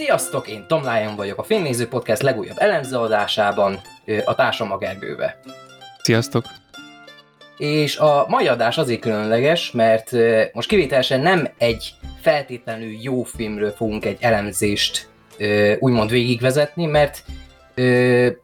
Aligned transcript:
Sziasztok, 0.00 0.48
én 0.48 0.64
Tom 0.66 0.82
Lyon 0.82 1.16
vagyok, 1.16 1.38
a 1.38 1.42
Filmnéző 1.42 1.88
Podcast 1.88 2.22
legújabb 2.22 2.56
elemző 2.58 2.96
adásában, 2.96 3.80
a 4.24 4.34
társam 4.34 4.72
a 4.72 4.78
Gergőve. 4.78 5.40
Sziasztok! 6.02 6.44
És 7.56 7.96
a 7.96 8.24
mai 8.28 8.48
adás 8.48 8.78
azért 8.78 9.00
különleges, 9.00 9.70
mert 9.70 10.10
most 10.52 10.68
kivételesen 10.68 11.20
nem 11.20 11.48
egy 11.58 11.94
feltétlenül 12.20 12.92
jó 13.00 13.22
filmről 13.22 13.70
fogunk 13.70 14.04
egy 14.04 14.18
elemzést 14.20 15.08
úgymond 15.78 16.10
végigvezetni, 16.10 16.86
mert 16.86 17.24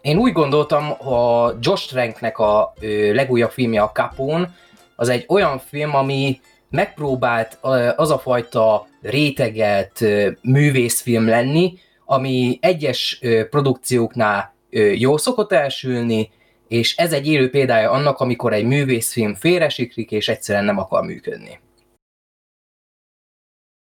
én 0.00 0.16
úgy 0.18 0.32
gondoltam, 0.32 1.08
a 1.08 1.52
Josh 1.60 1.88
Tranknek 1.88 2.38
a 2.38 2.72
legújabb 3.12 3.50
filmje 3.50 3.82
a 3.82 3.90
Capone, 3.92 4.54
az 4.96 5.08
egy 5.08 5.24
olyan 5.28 5.58
film, 5.58 5.94
ami 5.94 6.40
megpróbált 6.70 7.58
az 7.96 8.10
a 8.10 8.18
fajta 8.18 8.86
rétegelt 9.00 10.04
művészfilm 10.42 11.26
lenni, 11.26 11.78
ami 12.04 12.58
egyes 12.60 13.20
produkcióknál 13.50 14.54
jó 14.94 15.16
szokott 15.16 15.52
elsülni, 15.52 16.30
és 16.68 16.96
ez 16.96 17.12
egy 17.12 17.26
élő 17.26 17.50
példája 17.50 17.90
annak, 17.90 18.18
amikor 18.18 18.52
egy 18.52 18.64
művészfilm 18.64 19.34
félresiklik, 19.34 20.10
és 20.10 20.28
egyszerűen 20.28 20.64
nem 20.64 20.78
akar 20.78 21.04
működni. 21.04 21.60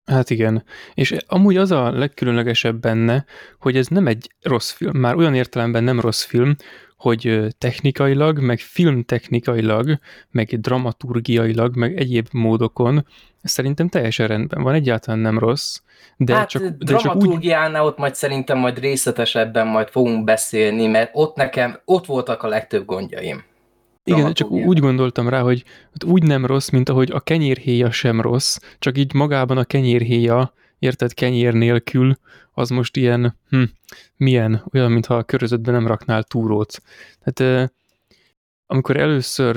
Hát 0.05 0.31
igen, 0.31 0.65
és 0.95 1.17
amúgy 1.27 1.57
az 1.57 1.71
a 1.71 1.91
legkülönlegesebb 1.91 2.81
benne, 2.81 3.25
hogy 3.59 3.77
ez 3.77 3.87
nem 3.87 4.07
egy 4.07 4.31
rossz 4.43 4.71
film, 4.71 4.99
már 4.99 5.17
olyan 5.17 5.35
értelemben 5.35 5.85
nem 5.85 6.01
rossz 6.01 6.25
film, 6.25 6.57
hogy 7.01 7.47
technikailag, 7.59 8.39
meg 8.39 8.59
filmtechnikailag, 8.59 9.99
meg 10.31 10.61
dramaturgiailag, 10.61 11.77
meg 11.77 11.99
egyéb 11.99 12.27
módokon 12.33 13.07
szerintem 13.43 13.89
teljesen 13.89 14.27
rendben 14.27 14.63
van, 14.63 14.75
egyáltalán 14.75 15.21
nem 15.21 15.39
rossz. 15.39 15.81
De 16.17 16.35
hát 16.35 16.49
csak, 16.49 16.63
de 16.63 16.69
dramaturgiánál 16.79 17.73
csak 17.73 17.83
úgy... 17.83 17.89
ott 17.89 17.99
majd 17.99 18.15
szerintem 18.15 18.59
majd 18.59 18.79
részletesebben 18.79 19.67
majd 19.67 19.89
fogunk 19.89 20.25
beszélni, 20.25 20.87
mert 20.87 21.11
ott 21.13 21.37
nekem, 21.37 21.81
ott 21.85 22.07
voltak 22.07 22.43
a 22.43 22.49
legtöbb 22.49 22.85
gondjaim. 22.85 23.45
Igen, 24.05 24.33
csak 24.33 24.51
úgy 24.51 24.79
gondoltam 24.79 25.29
rá, 25.29 25.41
hogy 25.41 25.65
úgy 26.07 26.23
nem 26.23 26.47
rossz, 26.47 26.69
mint 26.69 26.89
ahogy 26.89 27.11
a 27.11 27.21
kenyérhéja 27.21 27.91
sem 27.91 28.21
rossz, 28.21 28.59
csak 28.79 28.99
így 28.99 29.15
magában 29.15 29.59
a 29.59 29.65
kenyérhéja, 29.65 30.53
érted, 30.81 31.15
kenyér 31.15 31.53
nélkül, 31.53 32.19
az 32.53 32.69
most 32.69 32.97
ilyen, 32.97 33.37
hm, 33.49 33.63
milyen, 34.17 34.65
olyan, 34.73 34.93
mintha 34.93 35.17
a 35.17 35.25
körözötben 35.25 35.75
nem 35.75 35.87
raknál 35.87 36.23
túrót. 36.23 36.83
Tehát 37.23 37.73
amikor 38.67 38.97
először 38.97 39.57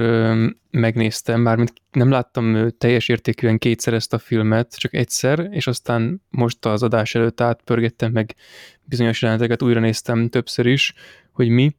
megnéztem, 0.72 1.42
már 1.42 1.58
mint 1.58 1.74
nem 1.92 2.10
láttam 2.10 2.70
teljes 2.78 3.10
értékűen 3.10 3.58
kétszer 3.58 3.94
ezt 3.94 4.14
a 4.14 4.20
filmet, 4.20 4.76
csak 4.76 4.94
egyszer, 4.94 5.48
és 5.52 5.68
aztán 5.68 6.22
most 6.30 6.66
az 6.66 6.84
adás 6.84 7.16
előtt 7.16 7.42
átpörgettem 7.42 8.12
meg 8.12 8.36
bizonyos 8.84 9.22
jeleneteket, 9.22 9.62
újra 9.62 9.80
néztem 9.80 10.30
többször 10.30 10.66
is, 10.66 10.94
hogy 11.32 11.50
mi, 11.50 11.76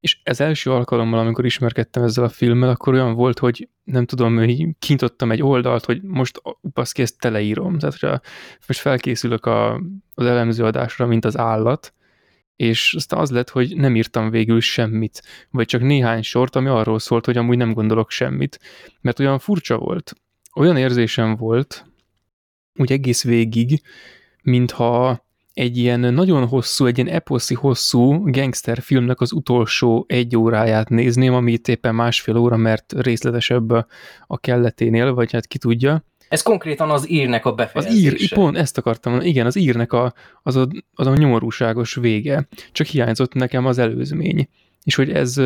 és 0.00 0.20
ez 0.22 0.40
első 0.40 0.70
alkalommal, 0.70 1.18
amikor 1.18 1.44
ismerkedtem 1.44 2.02
ezzel 2.02 2.24
a 2.24 2.28
filmmel, 2.28 2.68
akkor 2.68 2.94
olyan 2.94 3.14
volt, 3.14 3.38
hogy 3.38 3.68
nem 3.84 4.06
tudom, 4.06 4.36
hogy 4.36 4.66
kintottam 4.78 5.30
egy 5.30 5.42
oldalt, 5.42 5.84
hogy 5.84 6.02
most 6.02 6.42
baszki, 6.72 7.02
ezt 7.02 7.18
teleírom. 7.18 7.78
Tehát, 7.78 7.98
hogyha 7.98 8.20
most 8.66 8.80
felkészülök 8.80 9.46
a, 9.46 9.74
az 10.14 10.26
elemzőadásra, 10.26 11.06
mint 11.06 11.24
az 11.24 11.38
állat, 11.38 11.94
és 12.56 12.94
aztán 12.94 13.20
az 13.20 13.30
lett, 13.30 13.50
hogy 13.50 13.76
nem 13.76 13.96
írtam 13.96 14.30
végül 14.30 14.60
semmit, 14.60 15.22
vagy 15.50 15.66
csak 15.66 15.80
néhány 15.80 16.22
sort, 16.22 16.56
ami 16.56 16.68
arról 16.68 16.98
szólt, 16.98 17.24
hogy 17.24 17.36
amúgy 17.36 17.56
nem 17.56 17.72
gondolok 17.72 18.10
semmit. 18.10 18.60
Mert 19.00 19.18
olyan 19.18 19.38
furcsa 19.38 19.78
volt, 19.78 20.14
olyan 20.54 20.76
érzésem 20.76 21.36
volt, 21.36 21.86
úgy 22.74 22.92
egész 22.92 23.24
végig, 23.24 23.82
mintha 24.42 25.24
egy 25.60 25.76
ilyen 25.76 26.00
nagyon 26.00 26.46
hosszú, 26.46 26.86
egy 26.86 26.98
ilyen 26.98 27.14
eposzi 27.14 27.54
hosszú 27.54 28.30
gangster 28.30 28.80
filmnek 28.80 29.20
az 29.20 29.32
utolsó 29.32 30.04
egy 30.08 30.36
óráját 30.36 30.88
nézném, 30.88 31.34
ami 31.34 31.52
itt 31.52 31.68
éppen 31.68 31.94
másfél 31.94 32.36
óra, 32.36 32.56
mert 32.56 32.92
részletesebb 32.96 33.70
a 34.26 34.38
kelleténél, 34.40 35.14
vagy 35.14 35.32
hát 35.32 35.46
ki 35.46 35.58
tudja. 35.58 36.04
Ez 36.28 36.42
konkrétan 36.42 36.90
az 36.90 37.10
írnek 37.10 37.44
a 37.44 37.52
befejezése. 37.52 38.14
Az 38.14 38.22
ír, 38.22 38.34
pont 38.34 38.56
ezt 38.56 38.78
akartam 38.78 39.12
mondani, 39.12 39.32
igen, 39.32 39.46
az 39.46 39.56
írnek 39.56 39.92
a, 39.92 40.14
az, 40.42 40.56
a, 40.56 40.68
az 40.94 41.06
a 41.06 41.16
nyomorúságos 41.16 41.94
vége, 41.94 42.48
csak 42.72 42.86
hiányzott 42.86 43.34
nekem 43.34 43.66
az 43.66 43.78
előzmény. 43.78 44.48
És 44.84 44.94
hogy 44.94 45.10
ez 45.10 45.40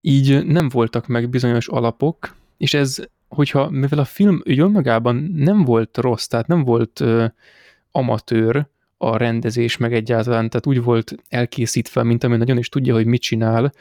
így 0.00 0.46
nem 0.46 0.68
voltak 0.68 1.06
meg 1.06 1.28
bizonyos 1.28 1.68
alapok, 1.68 2.36
és 2.56 2.74
ez, 2.74 2.96
hogyha, 3.28 3.70
mivel 3.70 3.98
a 3.98 4.04
film 4.04 4.42
önmagában 4.44 5.32
nem 5.36 5.64
volt 5.64 5.96
rossz, 5.96 6.26
tehát 6.26 6.46
nem 6.46 6.64
volt 6.64 7.00
uh, 7.00 7.24
amatőr, 7.90 8.72
a 9.04 9.16
rendezés 9.16 9.76
meg 9.76 9.94
egyáltalán, 9.94 10.48
tehát 10.48 10.66
úgy 10.66 10.82
volt 10.82 11.14
elkészítve, 11.28 12.02
mint 12.02 12.24
ami 12.24 12.36
nagyon 12.36 12.58
is 12.58 12.68
tudja, 12.68 12.94
hogy 12.94 13.06
mit 13.06 13.20
csinál, 13.20 13.72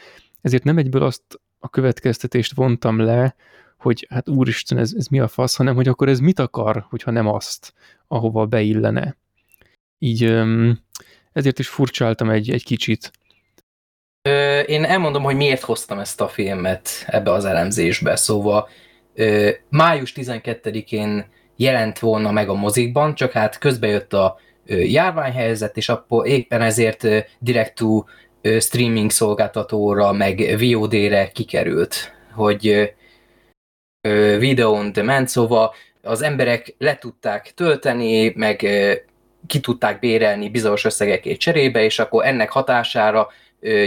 ezért 0.41 0.63
nem 0.63 0.78
egyből 0.78 1.03
azt 1.03 1.23
a 1.59 1.69
következtetést 1.69 2.53
vontam 2.53 3.00
le, 3.00 3.35
hogy 3.78 4.07
hát 4.09 4.29
úristen, 4.29 4.78
ez, 4.78 4.94
ez 4.97 5.07
mi 5.07 5.19
a 5.19 5.28
fasz, 5.28 5.56
hanem 5.56 5.75
hogy 5.75 5.88
akkor 5.88 6.09
ez 6.09 6.19
mit 6.19 6.39
akar, 6.39 6.85
hogyha 6.89 7.11
nem 7.11 7.28
azt, 7.28 7.73
ahova 8.07 8.45
beillene. 8.45 9.17
Így 10.00 10.23
ezért 11.31 11.59
is 11.59 11.67
furcsáltam 11.67 12.29
egy, 12.29 12.50
egy 12.50 12.63
kicsit. 12.63 13.11
Ö, 14.22 14.59
én 14.59 14.84
elmondom, 14.84 15.23
hogy 15.23 15.35
miért 15.35 15.61
hoztam 15.61 16.00
ezt 16.00 16.22
a 16.22 16.28
filmet 16.28 16.90
ebbe 17.05 17.31
az 17.31 17.45
elemzésbe. 17.45 18.16
Szóval 18.16 18.69
ö, 19.13 19.50
május 19.69 20.13
12-én 20.16 21.25
jelent 21.55 22.00
volna 22.00 22.31
meg 22.31 22.50
a 22.50 22.53
mozikban, 22.53 23.16
csak 23.16 23.31
hát 23.31 23.57
közbe 23.57 23.88
jött 23.88 24.13
a 24.13 24.40
járványhelyzet, 24.66 25.78
és 25.78 25.90
akkor 25.90 26.28
éppen 26.28 26.62
ezért 26.62 27.07
direkt 27.40 27.75
to 27.75 28.03
streaming 28.59 29.12
szolgáltatóra, 29.12 30.12
meg 30.12 30.56
VOD-re 30.59 31.31
kikerült, 31.31 32.13
hogy 32.34 32.94
video 34.38 34.72
on 34.72 34.91
demand, 34.91 35.28
szóval 35.28 35.73
az 36.02 36.22
emberek 36.22 36.75
le 36.78 36.97
tudták 36.97 37.52
tölteni, 37.56 38.34
meg 38.35 38.57
ki 39.47 39.59
tudták 39.59 40.00
bérelni 40.00 40.50
bizonyos 40.50 40.85
összegekét 40.85 41.40
cserébe, 41.40 41.84
és 41.84 42.00
akkor 42.00 42.25
ennek 42.25 42.52
hatására 42.52 43.29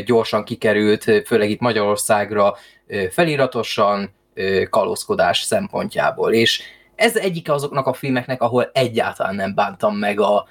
gyorsan 0.05 0.45
kikerült, 0.45 1.23
főleg 1.27 1.51
itt 1.51 1.61
Magyarországra 1.61 2.57
feliratosan 3.11 4.15
kalózkodás 4.71 5.41
szempontjából. 5.41 6.33
És 6.33 6.63
ez 6.95 7.17
egyik 7.17 7.51
azoknak 7.51 7.87
a 7.87 7.93
filmeknek, 7.93 8.43
ahol 8.43 8.71
egyáltalán 8.75 9.35
nem 9.35 9.55
bántam 9.55 9.97
meg 9.97 10.21
a, 10.21 10.49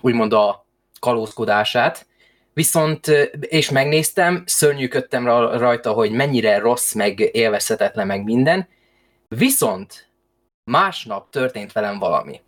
úgymond 0.00 0.32
a 0.32 0.66
kalózkodását, 1.00 2.06
viszont, 2.54 3.06
és 3.40 3.70
megnéztem, 3.70 4.42
szörnyűködtem 4.46 5.26
rajta, 5.58 5.92
hogy 5.92 6.10
mennyire 6.10 6.58
rossz, 6.58 6.92
meg 6.92 7.30
élvezhetetlen, 7.32 8.06
meg 8.06 8.24
minden, 8.24 8.68
viszont 9.28 10.08
másnap 10.64 11.30
történt 11.30 11.72
velem 11.72 11.98
valami. 11.98 12.40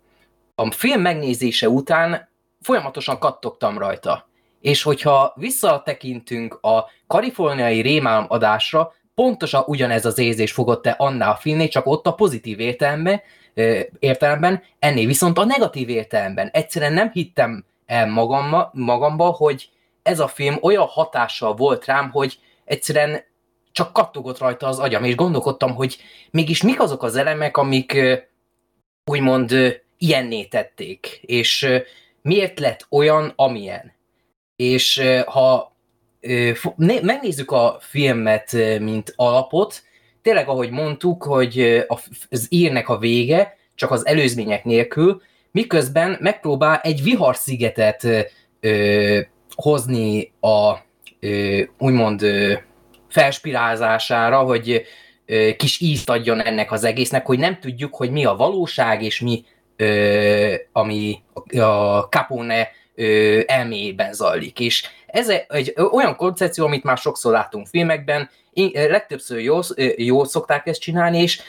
A 0.55 0.71
film 0.71 1.01
megnézése 1.01 1.69
után 1.69 2.29
folyamatosan 2.61 3.19
kattogtam 3.19 3.77
rajta. 3.77 4.27
És 4.61 4.83
hogyha 4.83 5.33
visszatekintünk 5.35 6.57
a 6.61 6.89
kaliforniai 7.07 7.81
rémálom 7.81 8.25
adásra, 8.27 8.93
pontosan 9.15 9.63
ugyanez 9.65 10.05
az 10.05 10.17
érzés 10.17 10.51
fogott 10.51 10.81
te 10.81 10.89
annál 10.89 11.31
a 11.31 11.35
filmnél, 11.35 11.67
csak 11.67 11.85
ott 11.85 12.07
a 12.07 12.13
pozitív 12.13 12.59
értelemben, 12.59 13.21
értelemben, 13.99 14.63
ennél 14.79 15.07
viszont 15.07 15.37
a 15.37 15.45
negatív 15.45 15.89
értelemben. 15.89 16.49
Egyszerűen 16.53 16.93
nem 16.93 17.11
hittem 17.11 17.65
el 17.85 18.07
magamba, 18.07 18.71
magamba, 18.73 19.25
hogy 19.25 19.69
ez 20.03 20.19
a 20.19 20.27
film 20.27 20.57
olyan 20.61 20.85
hatással 20.85 21.55
volt 21.55 21.85
rám, 21.85 22.09
hogy 22.11 22.39
egyszerűen 22.65 23.23
csak 23.71 23.93
kattogott 23.93 24.37
rajta 24.37 24.67
az 24.67 24.79
agyam, 24.79 25.03
és 25.03 25.15
gondolkodtam, 25.15 25.75
hogy 25.75 25.97
mégis 26.31 26.63
mik 26.63 26.79
azok 26.79 27.03
az 27.03 27.15
elemek, 27.15 27.57
amik 27.57 27.97
úgymond 29.05 29.81
ilyenné 29.97 30.43
tették, 30.43 31.19
és 31.21 31.67
miért 32.21 32.59
lett 32.59 32.85
olyan, 32.89 33.33
amilyen. 33.35 33.93
És 34.55 35.03
ha 35.25 35.75
megnézzük 37.01 37.51
a 37.51 37.77
filmet, 37.79 38.51
mint 38.79 39.13
alapot, 39.15 39.83
tényleg, 40.25 40.47
ahogy 40.47 40.69
mondtuk, 40.69 41.23
hogy 41.23 41.85
az 42.29 42.47
írnek 42.49 42.89
a 42.89 42.97
vége, 42.97 43.57
csak 43.75 43.91
az 43.91 44.05
előzmények 44.05 44.63
nélkül, 44.63 45.21
miközben 45.51 46.17
megpróbál 46.19 46.79
egy 46.83 47.03
viharszigetet 47.03 48.03
ö, 48.59 49.19
hozni 49.55 50.31
a 50.39 50.73
ö, 51.19 51.61
úgymond 51.77 52.21
ö, 52.21 52.53
felspirálzására, 53.09 54.39
hogy 54.39 54.85
ö, 55.25 55.49
kis 55.57 55.79
ízt 55.79 56.09
adjon 56.09 56.41
ennek 56.41 56.71
az 56.71 56.83
egésznek, 56.83 57.25
hogy 57.25 57.39
nem 57.39 57.59
tudjuk, 57.59 57.95
hogy 57.95 58.11
mi 58.11 58.25
a 58.25 58.35
valóság, 58.35 59.03
és 59.03 59.19
mi 59.19 59.43
ö, 59.75 60.53
ami 60.71 61.23
a 61.57 61.99
Capone 61.99 62.71
ö, 62.95 63.39
elméjében 63.45 64.13
zajlik. 64.13 64.59
És 64.59 64.83
ez 65.15 65.29
egy 65.47 65.73
olyan 65.91 66.15
koncepció, 66.15 66.65
amit 66.65 66.83
már 66.83 66.97
sokszor 66.97 67.31
látunk 67.31 67.67
filmekben, 67.67 68.29
én, 68.53 68.71
legtöbbször 68.73 69.39
jól, 69.39 69.63
jól 69.95 70.25
szokták 70.25 70.67
ezt 70.67 70.81
csinálni, 70.81 71.21
és 71.21 71.41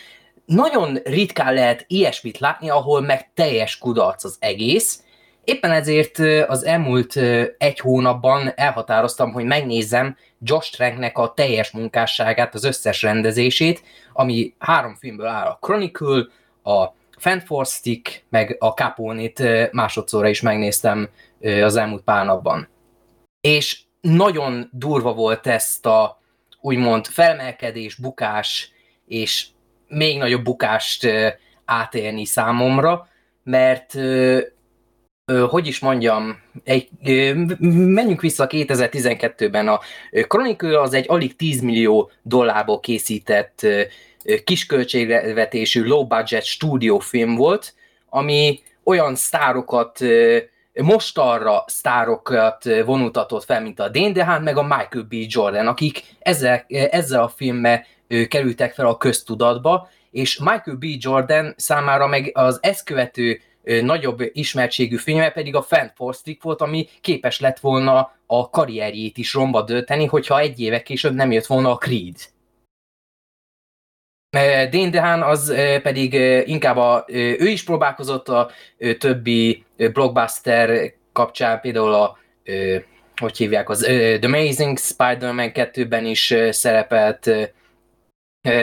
nagyon 0.45 0.99
ritkán 1.05 1.55
lehet 1.55 1.85
ilyesmit 1.89 2.39
látni, 2.39 2.71
ahol 2.71 3.01
meg 3.01 3.31
teljes 3.35 3.79
kudarc 3.79 4.25
az 4.25 4.37
egész, 4.41 5.01
Éppen 5.47 5.71
ezért 5.71 6.19
az 6.49 6.65
elmúlt 6.65 7.17
egy 7.59 7.79
hónapban 7.79 8.53
elhatároztam, 8.55 9.33
hogy 9.33 9.45
megnézem 9.45 10.17
Josh 10.41 10.73
Tranknek 10.73 11.19
a 11.19 11.33
teljes 11.35 11.71
munkásságát, 11.71 12.55
az 12.55 12.65
összes 12.65 13.03
rendezését, 13.03 13.83
ami 14.13 14.55
három 14.59 14.95
filmből 14.95 15.27
áll. 15.27 15.47
A 15.47 15.59
Chronicle, 15.61 16.27
a 16.63 16.85
Fan 17.19 17.41
for 17.41 17.67
Stick, 17.67 18.25
meg 18.29 18.57
a 18.59 18.69
Capone-t 18.69 19.43
másodszorra 19.73 20.29
is 20.29 20.41
megnéztem 20.41 21.09
az 21.63 21.77
elmúlt 21.77 22.03
pár 22.03 22.25
napban. 22.25 22.69
És 23.47 23.79
nagyon 24.01 24.69
durva 24.73 25.15
volt 25.15 25.47
ezt 25.47 25.87
a 25.87 26.21
úgymond 26.61 27.07
felmelkedés, 27.07 27.95
bukás, 27.95 28.71
és 29.07 29.47
még 29.89 30.19
nagyobb 30.19 30.43
bukást 30.43 31.07
átélni 31.65 32.25
számomra, 32.25 33.09
mert 33.43 33.95
hogy 35.49 35.67
is 35.67 35.79
mondjam, 35.79 36.43
egy, 36.65 36.89
menjünk 37.71 38.21
vissza 38.21 38.47
2012-ben, 38.49 39.69
a 39.69 39.81
Chronicle 40.29 40.81
az 40.81 40.95
egy 40.95 41.05
alig 41.09 41.37
10 41.37 41.61
millió 41.61 42.11
dollárból 42.23 42.81
készített 42.81 43.67
kisköltségvetésű 44.45 45.85
low 45.85 46.07
budget 46.07 46.45
stúdiófilm 46.45 47.35
volt, 47.35 47.75
ami 48.09 48.61
olyan 48.85 49.15
sztárokat, 49.15 50.01
most 50.83 51.19
arra 51.19 51.65
sztárokat 51.67 52.65
vonultatott 52.85 53.45
fel, 53.45 53.61
mint 53.61 53.81
a 53.81 53.89
Dane 53.89 54.13
DeHaan, 54.13 54.43
meg 54.43 54.57
a 54.57 54.63
Michael 54.63 55.05
B. 55.09 55.15
Jordan, 55.29 55.67
akik 55.67 56.03
ezzel, 56.19 56.65
ezzel 56.69 57.23
a 57.23 57.29
filmmel 57.29 57.85
kerültek 58.29 58.75
fel 58.75 58.87
a 58.87 58.97
köztudatba, 58.97 59.89
és 60.11 60.39
Michael 60.39 60.77
B. 60.77 60.85
Jordan 60.85 61.55
számára 61.57 62.07
meg 62.07 62.31
az 62.35 62.59
ezt 62.63 62.85
követő 62.85 63.41
nagyobb 63.83 64.23
ismertségű 64.33 64.97
filmje 64.97 65.31
pedig 65.31 65.55
a 65.55 65.63
Fan 65.63 65.93
Stick 66.13 66.43
volt, 66.43 66.61
ami 66.61 66.89
képes 67.01 67.41
lett 67.41 67.59
volna 67.59 68.13
a 68.27 68.51
karrierjét 68.51 69.19
is 69.19 69.35
romba 69.35 69.63
dölteni, 69.63 70.07
hogyha 70.07 70.39
egy 70.39 70.61
éve 70.61 70.83
később 70.83 71.15
nem 71.15 71.33
jött 71.33 71.47
volna 71.47 71.71
a 71.71 71.77
Creed. 71.77 72.17
Dane 74.71 74.91
DeHaan 74.91 75.23
az 75.23 75.55
pedig 75.83 76.15
inkább 76.47 76.77
a, 76.77 77.05
ő 77.09 77.49
is 77.49 77.65
próbálkozott 77.65 78.29
a 78.29 78.51
többi 78.99 79.65
blockbuster 79.77 80.93
kapcsán, 81.13 81.61
például 81.61 81.95
a 81.95 82.19
hogy 83.17 83.37
hívják, 83.37 83.69
az 83.69 83.79
The 83.81 84.19
Amazing 84.23 84.79
Spider-Man 84.79 85.51
2-ben 85.55 86.07
is 86.07 86.35
szerepelt, 86.51 87.31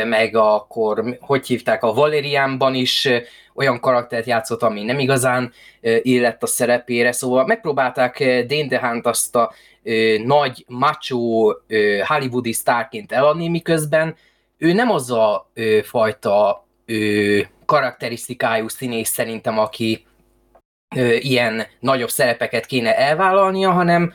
meg 0.06 0.36
akkor, 0.36 1.18
hogy 1.20 1.48
hívták, 1.48 1.84
a 1.84 1.94
Valerianban 1.94 2.76
is 2.76 3.10
olyan 3.56 3.80
karaktert 3.80 4.26
játszott, 4.26 4.62
ami 4.62 4.84
nem 4.84 5.00
igazán 5.00 5.52
illett 5.82 6.44
a 6.44 6.48
szerepére, 6.48 7.12
szóval 7.12 7.46
megpróbálták 7.46 8.18
Dane 8.48 8.68
DeHaan-t 8.68 9.06
azt 9.06 9.36
a 9.36 9.54
nagy, 10.24 10.66
macho 10.68 11.52
hollywoodi 12.08 12.54
sztárként 12.54 13.12
eladni, 13.12 13.48
miközben 13.48 14.16
ő 14.64 14.74
nem 14.74 14.92
az 14.92 15.12
a 15.12 15.52
fajta 15.84 16.66
karakterisztikájú 17.66 18.68
színész 18.68 19.10
szerintem, 19.10 19.60
aki 19.60 20.06
ilyen 21.20 21.64
nagyobb 21.80 22.10
szerepeket 22.10 22.66
kéne 22.66 22.98
elvállalnia, 22.98 23.72
hanem 23.72 24.14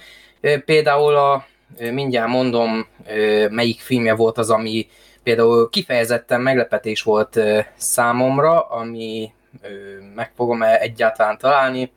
például 0.64 1.16
a, 1.16 1.46
mindjárt 1.92 2.28
mondom, 2.28 2.86
melyik 3.50 3.80
filmje 3.80 4.14
volt 4.14 4.38
az, 4.38 4.50
ami 4.50 4.86
például 5.22 5.70
kifejezetten 5.70 6.40
meglepetés 6.40 7.02
volt 7.02 7.40
számomra, 7.76 8.60
ami 8.60 9.32
meg 10.14 10.32
fogom 10.36 10.62
-e 10.62 10.80
egyáltalán 10.80 11.38
találni. 11.38 11.92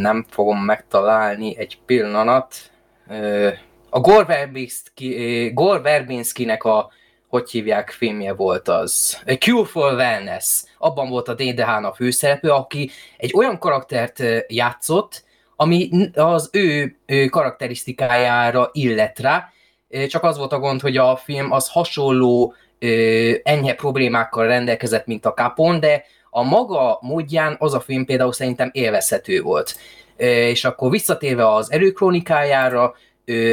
Nem 0.00 0.24
fogom 0.28 0.58
megtalálni 0.58 1.56
egy 1.58 1.78
pillanat. 1.86 2.54
A 3.96 4.24
Verbinski, 4.24 5.50
Gore 5.54 5.80
Verbinskinek 5.80 6.64
a 6.64 6.90
hogy 7.28 7.50
hívják 7.50 7.90
filmje 7.90 8.32
volt 8.32 8.68
az. 8.68 9.22
A 9.26 9.32
Cure 9.32 9.66
for 9.66 9.92
Wellness. 9.92 10.62
Abban 10.78 11.08
volt 11.08 11.28
a 11.28 11.34
DDH 11.34 11.68
a 11.68 11.92
főszereplő, 11.96 12.50
aki 12.50 12.90
egy 13.16 13.32
olyan 13.36 13.58
karaktert 13.58 14.22
játszott, 14.48 15.24
ami 15.56 15.90
az 16.14 16.48
ő, 16.52 16.96
ő 17.06 17.26
karakterisztikájára 17.26 18.68
illet 18.72 19.18
rá, 19.18 19.52
csak 20.08 20.22
az 20.22 20.38
volt 20.38 20.52
a 20.52 20.58
gond, 20.58 20.80
hogy 20.80 20.96
a 20.96 21.16
film 21.16 21.52
az 21.52 21.68
hasonló 21.68 22.54
enyhe 23.42 23.74
problémákkal 23.74 24.46
rendelkezett, 24.46 25.06
mint 25.06 25.26
a 25.26 25.32
Capone, 25.32 25.78
de 25.78 26.04
a 26.30 26.42
maga 26.42 26.98
módján 27.00 27.56
az 27.58 27.74
a 27.74 27.80
film 27.80 28.04
például 28.04 28.32
szerintem 28.32 28.70
élvezhető 28.72 29.42
volt. 29.42 29.76
És 30.16 30.64
akkor 30.64 30.90
visszatérve 30.90 31.48
az 31.48 31.72
erőkronikájára, 31.72 32.94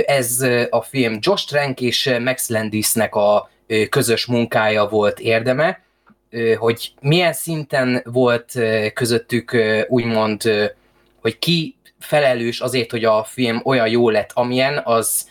ez 0.05 0.45
a 0.69 0.81
film 0.81 1.17
Josh 1.19 1.47
Trank 1.47 1.81
és 1.81 2.15
Max 2.23 2.49
Landisnek 2.49 3.15
a 3.15 3.49
közös 3.89 4.25
munkája 4.25 4.87
volt 4.87 5.19
érdeme, 5.19 5.81
hogy 6.57 6.93
milyen 7.01 7.33
szinten 7.33 8.01
volt 8.03 8.53
közöttük 8.93 9.57
úgymond, 9.87 10.41
hogy 11.21 11.39
ki 11.39 11.75
felelős 11.99 12.59
azért, 12.59 12.91
hogy 12.91 13.05
a 13.05 13.23
film 13.23 13.61
olyan 13.63 13.87
jó 13.87 14.09
lett, 14.09 14.31
amilyen, 14.33 14.81
az 14.83 15.29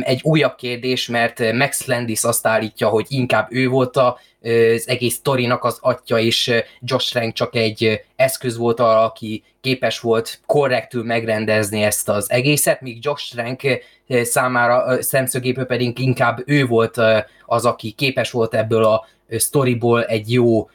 egy 0.00 0.20
újabb 0.22 0.54
kérdés, 0.54 1.08
mert 1.08 1.52
Max 1.52 1.86
Landis 1.86 2.22
azt 2.22 2.46
állítja, 2.46 2.88
hogy 2.88 3.06
inkább 3.08 3.48
ő 3.50 3.68
volt 3.68 3.96
a, 3.96 4.18
az 4.42 4.88
egész 4.88 5.14
sztorinak 5.14 5.64
az 5.64 5.78
atya, 5.80 6.18
és 6.18 6.52
Josh 6.80 7.12
Trank 7.12 7.32
csak 7.32 7.54
egy 7.54 8.04
eszköz 8.16 8.56
volt 8.56 8.80
arra, 8.80 9.04
aki 9.04 9.44
képes 9.60 10.00
volt 10.00 10.40
korrektül 10.46 11.04
megrendezni 11.04 11.82
ezt 11.82 12.08
az 12.08 12.30
egészet, 12.30 12.80
míg 12.80 12.98
Josh 13.00 13.34
Trank 13.34 13.62
számára 14.22 15.02
szemszögéből 15.02 15.66
pedig 15.66 15.98
inkább 15.98 16.42
ő 16.46 16.66
volt 16.66 17.00
az, 17.46 17.64
aki 17.64 17.90
képes 17.90 18.30
volt 18.30 18.54
ebből 18.54 18.84
a 18.84 19.06
sztoriból 19.28 20.04
egy 20.04 20.32
jó 20.32 20.70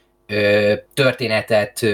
történetet 0.94 1.86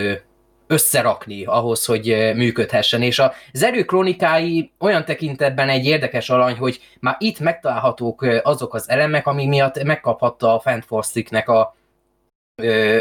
összerakni 0.72 1.46
ahhoz, 1.46 1.86
hogy 1.86 2.32
működhessen. 2.36 3.02
És 3.02 3.20
az 3.20 3.64
erő 3.64 3.84
kronikái 3.84 4.72
olyan 4.80 5.06
tekintetben 5.06 5.70
egy 5.70 5.86
érdekes 5.86 6.30
alany, 6.30 6.58
hogy 6.58 6.82
már 7.00 7.16
itt 7.20 7.40
megtalálhatók 7.40 8.22
azok 8.44 8.74
az 8.74 8.90
elemek, 8.90 9.28
ami 9.28 9.46
miatt 9.46 9.84
megkaphatta 9.84 10.54
a 10.54 10.60
Fantasticnek 10.60 11.50
a 11.50 11.76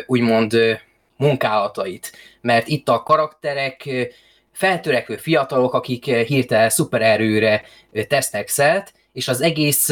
úgymond 0.06 0.56
munkálatait. 1.16 2.12
Mert 2.40 2.68
itt 2.68 2.88
a 2.88 3.02
karakterek 3.02 3.88
feltörekvő 4.52 5.16
fiatalok, 5.16 5.74
akik 5.74 6.04
hirtelen 6.04 6.70
szupererőre 6.70 7.62
tesznek 8.08 8.48
szert, 8.48 8.92
és 9.12 9.28
az 9.28 9.40
egész 9.40 9.90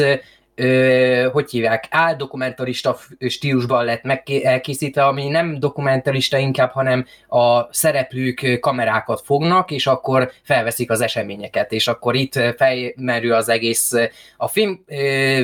ö, 0.59 1.29
hogy 1.31 1.49
hívják, 1.49 1.87
áldokumentarista 1.89 2.97
stílusban 3.27 3.85
lett 3.85 4.03
meg 4.03 4.29
elkészítve, 4.43 5.05
ami 5.05 5.27
nem 5.27 5.59
dokumentarista 5.59 6.37
inkább, 6.37 6.71
hanem 6.71 7.05
a 7.27 7.73
szereplők 7.73 8.59
kamerákat 8.59 9.21
fognak, 9.25 9.71
és 9.71 9.87
akkor 9.87 10.31
felveszik 10.43 10.91
az 10.91 11.01
eseményeket, 11.01 11.71
és 11.71 11.87
akkor 11.87 12.15
itt 12.15 12.39
felmerül 12.57 13.33
az 13.33 13.49
egész. 13.49 13.91
A 14.37 14.47
film 14.47 14.83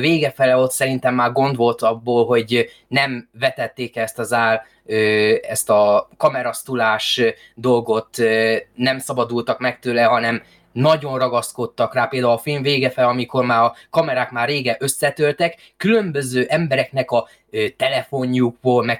vége 0.00 0.30
fele 0.30 0.56
ott 0.56 0.72
szerintem 0.72 1.14
már 1.14 1.32
gond 1.32 1.56
volt 1.56 1.82
abból, 1.82 2.26
hogy 2.26 2.70
nem 2.88 3.28
vetették 3.38 3.96
ezt 3.96 4.18
az 4.18 4.32
áll 4.32 4.62
ezt 5.48 5.70
a 5.70 6.08
kamerasztulás 6.16 7.20
dolgot 7.54 8.16
nem 8.74 8.98
szabadultak 8.98 9.58
meg 9.58 9.78
tőle, 9.78 10.02
hanem 10.02 10.42
nagyon 10.74 11.18
ragaszkodtak 11.18 11.94
rá, 11.94 12.06
például 12.06 12.32
a 12.32 12.38
film 12.38 12.62
vége 12.62 12.90
fel, 12.90 13.08
amikor 13.08 13.44
már 13.44 13.62
a 13.62 13.74
kamerák 13.90 14.30
már 14.30 14.48
rége 14.48 14.76
összetöltek, 14.80 15.72
különböző 15.76 16.46
embereknek 16.48 17.10
a 17.10 17.28
telefonjukból, 17.76 18.84
meg 18.84 18.98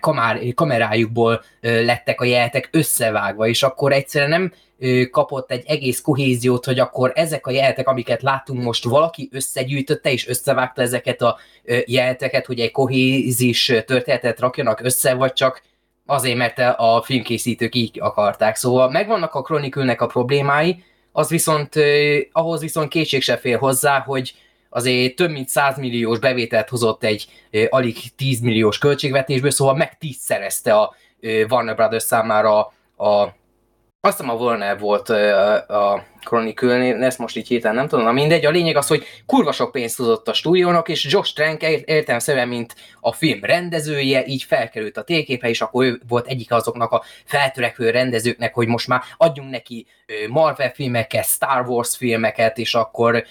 kamerájukból 0.54 1.42
lettek 1.60 2.20
a 2.20 2.24
jeltek 2.24 2.68
összevágva, 2.72 3.46
és 3.46 3.62
akkor 3.62 3.92
egyszerűen 3.92 4.30
nem 4.30 4.52
kapott 5.10 5.50
egy 5.50 5.64
egész 5.66 6.00
kohéziót, 6.00 6.64
hogy 6.64 6.78
akkor 6.78 7.12
ezek 7.14 7.46
a 7.46 7.50
jeltek, 7.50 7.88
amiket 7.88 8.22
látunk 8.22 8.62
most, 8.62 8.84
valaki 8.84 9.28
összegyűjtötte 9.32 10.12
és 10.12 10.28
összevágta 10.28 10.82
ezeket 10.82 11.22
a 11.22 11.38
jelteket, 11.86 12.46
hogy 12.46 12.60
egy 12.60 12.70
kohézis 12.70 13.72
történetet 13.86 14.40
rakjanak 14.40 14.80
össze, 14.80 15.14
vagy 15.14 15.32
csak 15.32 15.62
azért, 16.06 16.36
mert 16.36 16.58
a 16.76 17.02
filmkészítők 17.04 17.74
így 17.74 18.00
akarták. 18.00 18.56
Szóval 18.56 18.90
megvannak 18.90 19.34
a 19.34 19.42
Chronicle-nek 19.42 20.00
a 20.00 20.06
problémái, 20.06 20.84
az 21.16 21.28
viszont, 21.28 21.74
ahhoz 22.32 22.60
viszont 22.60 22.88
kétség 22.88 23.22
se 23.22 23.36
fér 23.36 23.58
hozzá, 23.58 24.00
hogy 24.00 24.34
azért 24.68 25.16
több 25.16 25.30
mint 25.30 25.48
100 25.48 25.78
milliós 25.78 26.18
bevételt 26.18 26.68
hozott 26.68 27.04
egy 27.04 27.28
alig 27.68 27.96
10 28.16 28.40
milliós 28.40 28.78
költségvetésből, 28.78 29.50
szóval 29.50 29.74
meg 29.74 29.98
tízszerezte 29.98 30.74
a 30.74 30.94
Warner 31.48 31.74
Brothers 31.74 32.02
számára 32.02 32.58
a 32.96 33.28
azt 34.04 34.18
hiszem 34.18 34.34
a 34.34 34.38
Warner 34.38 34.78
volt 34.78 35.08
a, 35.08 35.92
a 35.92 36.04
Chronicle, 36.20 36.96
ezt 36.96 37.18
most 37.18 37.36
így 37.36 37.48
hirtelen 37.48 37.76
nem 37.76 37.88
tudom, 37.88 38.14
mindegy, 38.14 38.44
a 38.44 38.50
lényeg 38.50 38.76
az, 38.76 38.86
hogy 38.86 39.04
kurva 39.26 39.52
sok 39.52 39.72
pénzt 39.72 39.96
tudott 39.96 40.28
a 40.28 40.32
stúdiónak, 40.32 40.88
és 40.88 41.06
Josh 41.10 41.34
Trank 41.34 41.62
értem 41.84 42.18
szemben, 42.18 42.48
mint 42.48 42.74
a 43.00 43.12
film 43.12 43.38
rendezője, 43.42 44.24
így 44.26 44.42
felkerült 44.42 44.96
a 44.96 45.02
térképre, 45.02 45.48
és 45.48 45.60
akkor 45.60 45.84
ő 45.84 46.00
volt 46.08 46.26
egyik 46.26 46.52
azoknak 46.52 46.90
a 46.90 47.02
feltörekvő 47.24 47.90
rendezőknek, 47.90 48.54
hogy 48.54 48.66
most 48.66 48.88
már 48.88 49.02
adjunk 49.16 49.50
neki 49.50 49.86
Marvel 50.28 50.72
filmeket, 50.72 51.24
Star 51.24 51.68
Wars 51.68 51.96
filmeket, 51.96 52.58
és 52.58 52.74
akkor 52.74 53.24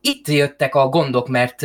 itt 0.00 0.28
jöttek 0.28 0.74
a 0.74 0.88
gondok, 0.88 1.28
mert 1.28 1.62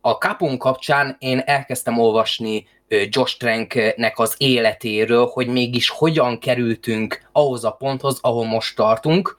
a 0.00 0.10
Capon 0.10 0.58
kapcsán 0.58 1.16
én 1.18 1.42
elkezdtem 1.44 1.98
olvasni 1.98 2.66
Josh 2.88 3.38
Tranknek 3.38 4.18
az 4.18 4.34
életéről, 4.38 5.26
hogy 5.26 5.46
mégis 5.46 5.88
hogyan 5.88 6.38
kerültünk 6.38 7.28
ahhoz 7.32 7.64
a 7.64 7.70
ponthoz, 7.70 8.18
ahol 8.22 8.44
most 8.44 8.76
tartunk, 8.76 9.38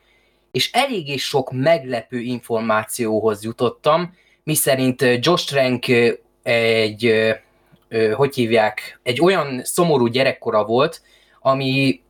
és 0.52 0.72
eléggé 0.72 1.18
sok 1.18 1.52
meglepő 1.52 2.20
információhoz 2.20 3.44
jutottam, 3.44 4.14
miszerint 4.44 5.06
Josh 5.20 5.48
Trank 5.48 5.86
egy, 6.44 7.14
hogy 8.16 8.36
hívják, 8.36 9.00
egy 9.04 9.22
olyan 9.22 9.62
szomorú 9.64 10.06
gyerekkora 10.06 10.66
volt, 10.66 11.02
ami, 11.42 12.02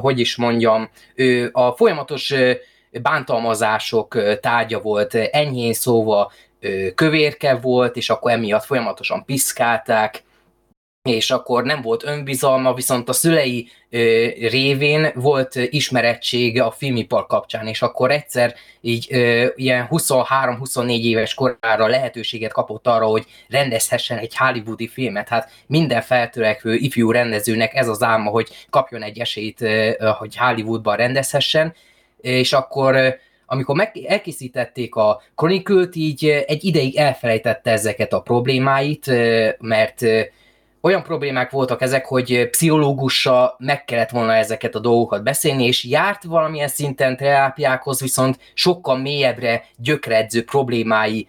hogy 0.00 0.18
is 0.18 0.36
mondjam, 0.36 0.90
a 1.52 1.70
folyamatos 1.70 2.34
bántalmazások 3.02 4.38
tárgya 4.40 4.80
volt, 4.80 5.14
enyhén 5.14 5.72
szóval 5.72 6.32
kövérke 6.94 7.54
volt, 7.54 7.96
és 7.96 8.10
akkor 8.10 8.30
emiatt 8.30 8.64
folyamatosan 8.64 9.24
piszkálták, 9.24 10.22
és 11.02 11.30
akkor 11.30 11.64
nem 11.64 11.82
volt 11.82 12.04
önbizalma, 12.04 12.74
viszont 12.74 13.08
a 13.08 13.12
szülei 13.12 13.68
ö, 13.90 14.26
révén 14.48 15.10
volt 15.14 15.54
ismerettsége 15.54 16.62
a 16.62 16.70
filmipar 16.70 17.26
kapcsán, 17.26 17.66
és 17.66 17.82
akkor 17.82 18.10
egyszer 18.10 18.54
így 18.80 19.06
ö, 19.10 19.46
ilyen 19.54 19.86
23-24 19.90 21.00
éves 21.02 21.34
korára 21.34 21.86
lehetőséget 21.86 22.52
kapott 22.52 22.86
arra, 22.86 23.06
hogy 23.06 23.26
rendezhessen 23.48 24.18
egy 24.18 24.36
hollywoodi 24.36 24.88
filmet. 24.88 25.28
Hát 25.28 25.50
minden 25.66 26.02
feltörekvő 26.02 26.74
ifjú 26.74 27.10
rendezőnek 27.10 27.74
ez 27.74 27.88
az 27.88 28.02
álma, 28.02 28.30
hogy 28.30 28.48
kapjon 28.70 29.02
egy 29.02 29.18
esélyt, 29.18 29.60
ö, 29.60 29.90
hogy 30.18 30.36
Hollywoodban 30.36 30.96
rendezhessen, 30.96 31.74
és 32.20 32.52
akkor 32.52 33.18
amikor 33.52 33.76
meg, 33.76 33.96
elkészítették 34.06 34.94
a 34.94 35.22
chronicle 35.34 35.88
így 35.92 36.26
egy 36.26 36.64
ideig 36.64 36.96
elfelejtette 36.96 37.70
ezeket 37.70 38.12
a 38.12 38.20
problémáit, 38.20 39.06
mert 39.58 40.02
olyan 40.80 41.02
problémák 41.02 41.50
voltak 41.50 41.82
ezek, 41.82 42.06
hogy 42.06 42.48
pszichológussal 42.50 43.54
meg 43.58 43.84
kellett 43.84 44.10
volna 44.10 44.34
ezeket 44.34 44.74
a 44.74 44.78
dolgokat 44.78 45.22
beszélni, 45.22 45.64
és 45.64 45.84
járt 45.84 46.24
valamilyen 46.24 46.68
szinten 46.68 47.16
terápiákhoz, 47.16 48.00
viszont 48.00 48.38
sokkal 48.54 48.98
mélyebbre 48.98 49.64
gyökredző 49.76 50.44
problémái 50.44 51.28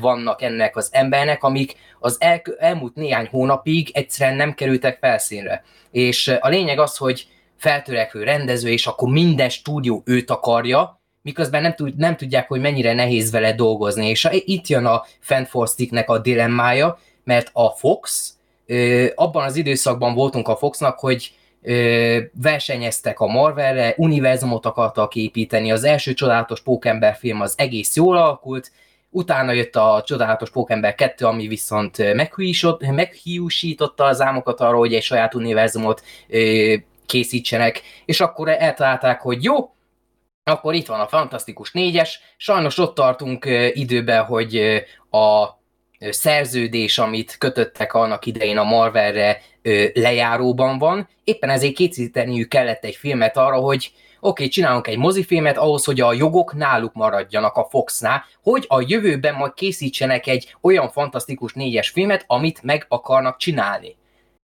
vannak 0.00 0.42
ennek 0.42 0.76
az 0.76 0.88
embernek, 0.92 1.42
amik 1.42 1.76
az 1.98 2.16
el, 2.20 2.42
elmúlt 2.58 2.94
néhány 2.94 3.28
hónapig 3.30 3.90
egyszerűen 3.92 4.36
nem 4.36 4.54
kerültek 4.54 4.98
felszínre. 5.00 5.64
És 5.90 6.28
a 6.40 6.48
lényeg 6.48 6.78
az, 6.78 6.96
hogy 6.96 7.26
feltörekvő 7.56 8.22
rendező, 8.22 8.70
és 8.70 8.86
akkor 8.86 9.08
minden 9.08 9.48
stúdió 9.48 10.02
őt 10.04 10.30
akarja, 10.30 11.00
miközben 11.22 11.62
nem, 11.62 11.74
tud, 11.74 11.96
nem 11.96 12.16
tudják, 12.16 12.48
hogy 12.48 12.60
mennyire 12.60 12.92
nehéz 12.92 13.30
vele 13.30 13.52
dolgozni. 13.54 14.08
És 14.08 14.28
itt 14.30 14.66
jön 14.66 14.86
a 14.86 15.04
Fanforstiknek 15.20 16.10
a 16.10 16.18
dilemmája, 16.18 16.98
mert 17.24 17.50
a 17.52 17.68
Fox, 17.68 18.34
abban 19.14 19.44
az 19.44 19.56
időszakban 19.56 20.14
voltunk 20.14 20.48
a 20.48 20.56
Foxnak, 20.56 20.98
hogy 20.98 21.34
versenyeztek 22.32 23.20
a 23.20 23.26
Marvelre, 23.26 23.94
univerzumot 23.96 24.66
akartak 24.66 25.14
építeni, 25.14 25.72
az 25.72 25.84
első 25.84 26.14
csodálatos 26.14 26.60
Pókember 26.62 27.14
film 27.14 27.40
az 27.40 27.54
egész 27.56 27.96
jól 27.96 28.16
alakult, 28.16 28.72
utána 29.10 29.52
jött 29.52 29.76
a 29.76 30.02
csodálatos 30.06 30.50
Pókember 30.50 30.94
2, 30.94 31.26
ami 31.26 31.46
viszont 31.46 32.14
meghiúsította 32.94 34.04
az 34.04 34.20
álmokat 34.20 34.60
arra, 34.60 34.76
hogy 34.76 34.94
egy 34.94 35.02
saját 35.02 35.34
univerzumot 35.34 36.02
készítsenek, 37.06 37.82
és 38.04 38.20
akkor 38.20 38.48
eltalálták, 38.48 39.20
hogy 39.20 39.44
jó, 39.44 39.74
akkor 40.44 40.74
itt 40.74 40.86
van 40.86 41.00
a 41.00 41.06
Fantasztikus 41.06 41.72
négyes, 41.72 42.20
sajnos 42.36 42.78
ott 42.78 42.94
tartunk 42.94 43.46
időben, 43.72 44.24
hogy 44.24 44.82
a 45.10 45.46
szerződés, 46.10 46.98
amit 46.98 47.38
kötöttek 47.38 47.94
annak 47.94 48.26
idején 48.26 48.58
a 48.58 48.64
Marvelre 48.64 49.40
lejáróban 49.94 50.78
van, 50.78 51.08
éppen 51.24 51.50
ezért 51.50 51.74
készíteniük 51.74 52.48
kellett 52.48 52.84
egy 52.84 52.96
filmet 52.96 53.36
arra, 53.36 53.56
hogy 53.56 53.92
oké, 54.20 54.28
okay, 54.28 54.48
csinálunk 54.48 54.86
egy 54.86 54.98
mozifilmet 54.98 55.56
ahhoz, 55.56 55.84
hogy 55.84 56.00
a 56.00 56.12
jogok 56.12 56.54
náluk 56.54 56.92
maradjanak 56.92 57.56
a 57.56 57.66
Foxnál, 57.70 58.24
hogy 58.42 58.64
a 58.68 58.84
jövőben 58.86 59.34
majd 59.34 59.54
készítsenek 59.54 60.26
egy 60.26 60.56
olyan 60.60 60.90
fantasztikus 60.90 61.52
négyes 61.52 61.88
filmet, 61.90 62.24
amit 62.26 62.62
meg 62.62 62.84
akarnak 62.88 63.36
csinálni. 63.36 63.96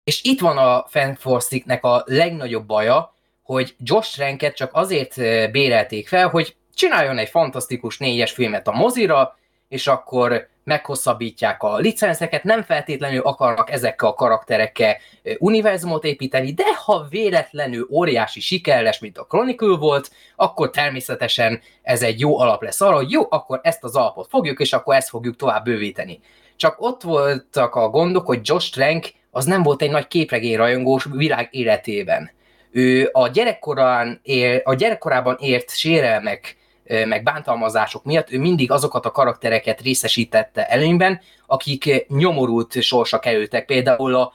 És 0.05 0.23
itt 0.23 0.41
van 0.41 0.59
a 0.59 0.85
Fanforstiknek 0.89 1.85
a 1.85 2.03
legnagyobb 2.07 2.67
baja, 2.67 3.14
hogy 3.45 3.75
Josh 3.79 4.15
Tranket 4.15 4.57
csak 4.57 4.71
azért 4.73 5.15
bérelték 5.51 6.09
fel, 6.09 6.29
hogy 6.29 6.57
csináljon 6.75 7.19
egy 7.19 7.29
fantasztikus 7.29 7.99
négyes 7.99 8.33
filmet 8.33 8.69
a 8.69 8.73
mozira, 8.73 9.39
és 9.69 9.87
akkor 9.87 10.49
meghosszabbítják 10.65 11.63
a 11.63 11.77
licenszeket, 11.77 12.45
nem 12.45 12.63
feltétlenül 12.63 13.21
akarnak 13.21 13.71
ezekkel 13.71 14.09
a 14.09 14.15
karakterekkel 14.15 14.97
univerzumot 15.39 16.05
építeni, 16.05 16.53
de 16.53 16.75
ha 16.85 17.07
véletlenül 17.11 17.89
óriási 17.91 18.41
siker 18.41 18.97
mint 19.01 19.19
a 19.19 19.25
Chronicle 19.25 19.77
volt, 19.77 20.11
akkor 20.37 20.71
természetesen 20.71 21.61
ez 21.83 22.03
egy 22.03 22.21
jó 22.21 22.39
alap 22.39 22.63
lesz 22.63 22.81
arra, 22.81 22.97
hogy 22.97 23.11
jó, 23.11 23.23
akkor 23.29 23.61
ezt 23.63 23.85
az 23.85 23.97
alapot 23.97 24.29
fogjuk, 24.29 24.61
és 24.61 24.73
akkor 24.73 24.95
ezt 24.95 25.09
fogjuk 25.09 25.37
tovább 25.37 25.65
bővíteni. 25.65 26.21
Csak 26.57 26.77
ott 26.79 27.03
voltak 27.03 27.75
a 27.75 27.89
gondok, 27.89 28.27
hogy 28.27 28.41
Josh 28.43 28.73
Trank 28.73 29.07
az 29.31 29.45
nem 29.45 29.63
volt 29.63 29.83
egy 29.83 29.91
nagy 29.91 30.07
képregény 30.07 30.57
rajongós 30.57 31.07
világ 31.13 31.49
életében. 31.51 32.31
Ő 32.77 33.09
a, 33.13 33.29
gyerekkorán 33.29 34.21
ér, 34.23 34.61
a 34.65 34.75
gyerekkorában 34.75 35.37
ért 35.41 35.77
sérelmek, 35.77 36.57
meg 36.85 37.23
bántalmazások 37.23 38.05
miatt 38.05 38.31
ő 38.33 38.39
mindig 38.39 38.71
azokat 38.71 39.07
a 39.07 39.11
karaktereket 39.11 39.81
részesítette 39.81 40.67
előnyben, 40.67 41.21
akik 41.47 42.07
nyomorult 42.09 42.83
sorsa 42.83 43.19
kerültek. 43.19 43.65
Például 43.65 44.15
a, 44.15 44.33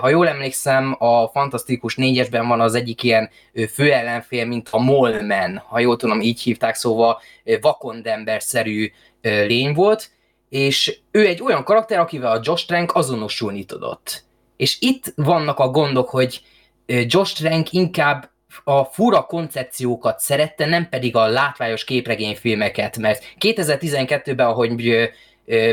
ha 0.00 0.08
jól 0.08 0.28
emlékszem, 0.28 0.96
a 0.98 1.28
Fantasztikus 1.28 1.96
négyesben 1.96 2.48
van 2.48 2.60
az 2.60 2.74
egyik 2.74 3.02
ilyen 3.02 3.30
főellenfél, 3.72 4.46
mint 4.46 4.68
a 4.70 4.78
Molman, 4.78 5.62
ha 5.66 5.78
jól 5.78 5.96
tudom, 5.96 6.20
így 6.20 6.40
hívták, 6.40 6.74
szóval 6.74 7.20
vakondember-szerű 7.60 8.90
lény 9.20 9.74
volt, 9.74 10.10
és 10.48 11.00
ő 11.10 11.26
egy 11.26 11.42
olyan 11.42 11.64
karakter, 11.64 11.98
akivel 11.98 12.32
a 12.32 12.40
Josh 12.42 12.66
Trank 12.66 12.94
azonosulni 12.94 13.64
tudott. 13.64 14.24
És 14.56 14.76
itt 14.80 15.12
vannak 15.16 15.58
a 15.58 15.68
gondok, 15.68 16.08
hogy 16.08 16.40
Josh 16.86 17.34
Trank 17.34 17.72
inkább 17.72 18.30
a 18.64 18.84
fura 18.84 19.22
koncepciókat 19.22 20.20
szerette, 20.20 20.66
nem 20.66 20.88
pedig 20.88 21.16
a 21.16 21.26
látványos 21.26 21.84
képregényfilmeket, 21.84 22.98
mert 22.98 23.24
2012-ben, 23.40 24.46
ahogy 24.46 24.72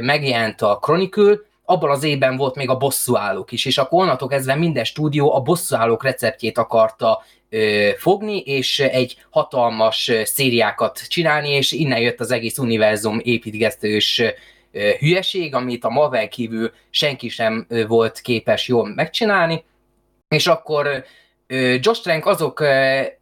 megjelent 0.01 0.61
a 0.61 0.77
Chronicle, 0.81 1.37
abban 1.65 1.89
az 1.89 2.03
évben 2.03 2.37
volt 2.37 2.55
még 2.55 2.69
a 2.69 2.77
bosszúállók 2.77 3.51
is, 3.51 3.65
és 3.65 3.77
akkor 3.77 4.01
onnantól 4.01 4.27
kezdve 4.27 4.55
minden 4.55 4.83
stúdió 4.83 5.33
a 5.35 5.41
bosszúállók 5.41 6.03
receptjét 6.03 6.57
akarta 6.57 7.23
ö, 7.49 7.89
fogni, 7.97 8.39
és 8.39 8.79
egy 8.79 9.17
hatalmas 9.29 10.11
szériákat 10.23 11.07
csinálni, 11.07 11.49
és 11.49 11.71
innen 11.71 11.99
jött 11.99 12.19
az 12.19 12.31
egész 12.31 12.57
univerzum 12.57 13.19
építgesztős 13.23 14.21
hülyeség, 14.99 15.55
amit 15.55 15.83
a 15.83 15.89
Marvel 15.89 16.27
kívül 16.27 16.71
senki 16.89 17.29
sem 17.29 17.67
volt 17.87 18.19
képes 18.19 18.67
jól 18.67 18.93
megcsinálni, 18.95 19.63
és 20.29 20.47
akkor 20.47 21.05
Josh 21.79 22.01
Trank 22.01 22.25
azok, 22.25 22.63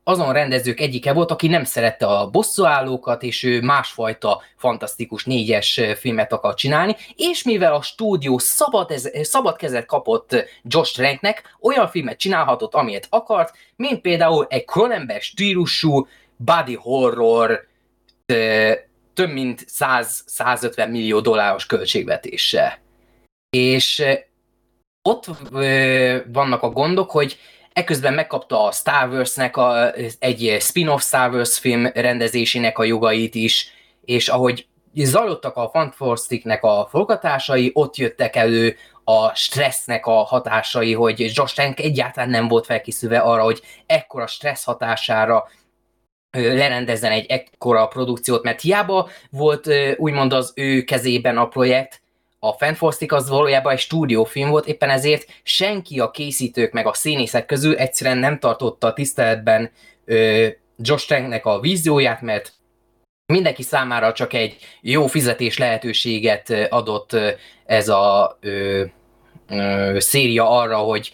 azon 0.03 0.33
rendezők 0.33 0.79
egyike 0.79 1.13
volt, 1.13 1.31
aki 1.31 1.47
nem 1.47 1.63
szerette 1.63 2.05
a 2.05 2.29
bosszúállókat, 2.29 3.23
és 3.23 3.43
ő 3.43 3.61
másfajta 3.61 4.41
fantasztikus 4.55 5.25
négyes 5.25 5.81
filmet 5.95 6.33
akar 6.33 6.53
csinálni, 6.53 6.95
és 7.15 7.43
mivel 7.43 7.73
a 7.73 7.81
stúdió 7.81 8.37
szabad, 8.37 8.91
ez, 8.91 9.09
szabad 9.21 9.55
kezet 9.55 9.85
kapott 9.85 10.45
Josh 10.63 10.93
Tranknek, 10.93 11.55
olyan 11.61 11.87
filmet 11.87 12.17
csinálhatott, 12.17 12.73
amilyet 12.73 13.07
akart, 13.09 13.55
mint 13.75 14.01
például 14.01 14.45
egy 14.49 14.65
Cronenberg 14.65 15.21
stílusú 15.21 16.07
body 16.35 16.75
horror 16.75 17.67
több 19.13 19.29
mint 19.31 19.65
100-150 19.79 20.89
millió 20.89 21.19
dolláros 21.19 21.65
költségvetéssel. 21.65 22.79
És 23.49 24.03
ott 25.07 25.25
vannak 26.31 26.61
a 26.61 26.69
gondok, 26.69 27.11
hogy 27.11 27.37
Ekközben 27.77 28.13
megkapta 28.13 28.63
a 28.63 28.71
Star 28.71 29.09
Wars-nek 29.09 29.57
a, 29.57 29.93
egy 30.19 30.57
spin-off 30.59 31.01
Star 31.01 31.33
Wars 31.33 31.59
film 31.59 31.85
rendezésének 31.93 32.77
a 32.77 32.83
jogait 32.83 33.35
is, 33.35 33.71
és 34.05 34.27
ahogy 34.27 34.67
zajlottak 34.93 35.55
a 35.55 35.69
Fantasticnek 35.69 36.63
a 36.63 36.87
forgatásai, 36.89 37.71
ott 37.73 37.95
jöttek 37.95 38.35
elő 38.35 38.75
a 39.03 39.35
stressznek 39.35 40.05
a 40.05 40.11
hatásai, 40.11 40.93
hogy 40.93 41.19
Josh 41.19 41.53
Trank 41.53 41.79
egyáltalán 41.79 42.29
nem 42.29 42.47
volt 42.47 42.65
felkészülve 42.65 43.17
arra, 43.19 43.43
hogy 43.43 43.61
ekkora 43.85 44.27
stressz 44.27 44.63
hatására 44.63 45.47
lerendezzen 46.31 47.11
egy 47.11 47.25
ekkora 47.25 47.87
produkciót, 47.87 48.43
mert 48.43 48.61
hiába 48.61 49.09
volt 49.29 49.69
úgymond 49.97 50.33
az 50.33 50.51
ő 50.55 50.83
kezében 50.83 51.37
a 51.37 51.47
projekt, 51.47 52.01
a 52.47 52.55
Fantastic 52.57 53.11
az 53.11 53.29
valójában 53.29 53.73
egy 53.73 53.79
stúdiófilm 53.79 54.49
volt, 54.49 54.67
éppen 54.67 54.89
ezért 54.89 55.25
senki 55.43 55.99
a 55.99 56.11
készítők 56.11 56.71
meg 56.71 56.87
a 56.87 56.93
színészek 56.93 57.45
közül 57.45 57.75
egyszerűen 57.75 58.17
nem 58.17 58.39
tartotta 58.39 58.93
tiszteletben 58.93 59.71
Josh 60.77 61.07
Tranknek 61.07 61.45
a 61.45 61.59
vízióját, 61.59 62.21
mert 62.21 62.53
mindenki 63.33 63.63
számára 63.63 64.13
csak 64.13 64.33
egy 64.33 64.57
jó 64.81 65.07
fizetés 65.07 65.57
lehetőséget 65.57 66.67
adott 66.69 67.17
ez 67.65 67.89
a 67.89 68.37
ö, 68.41 68.83
ö, 69.49 69.95
széria 69.99 70.49
arra, 70.49 70.77
hogy 70.77 71.13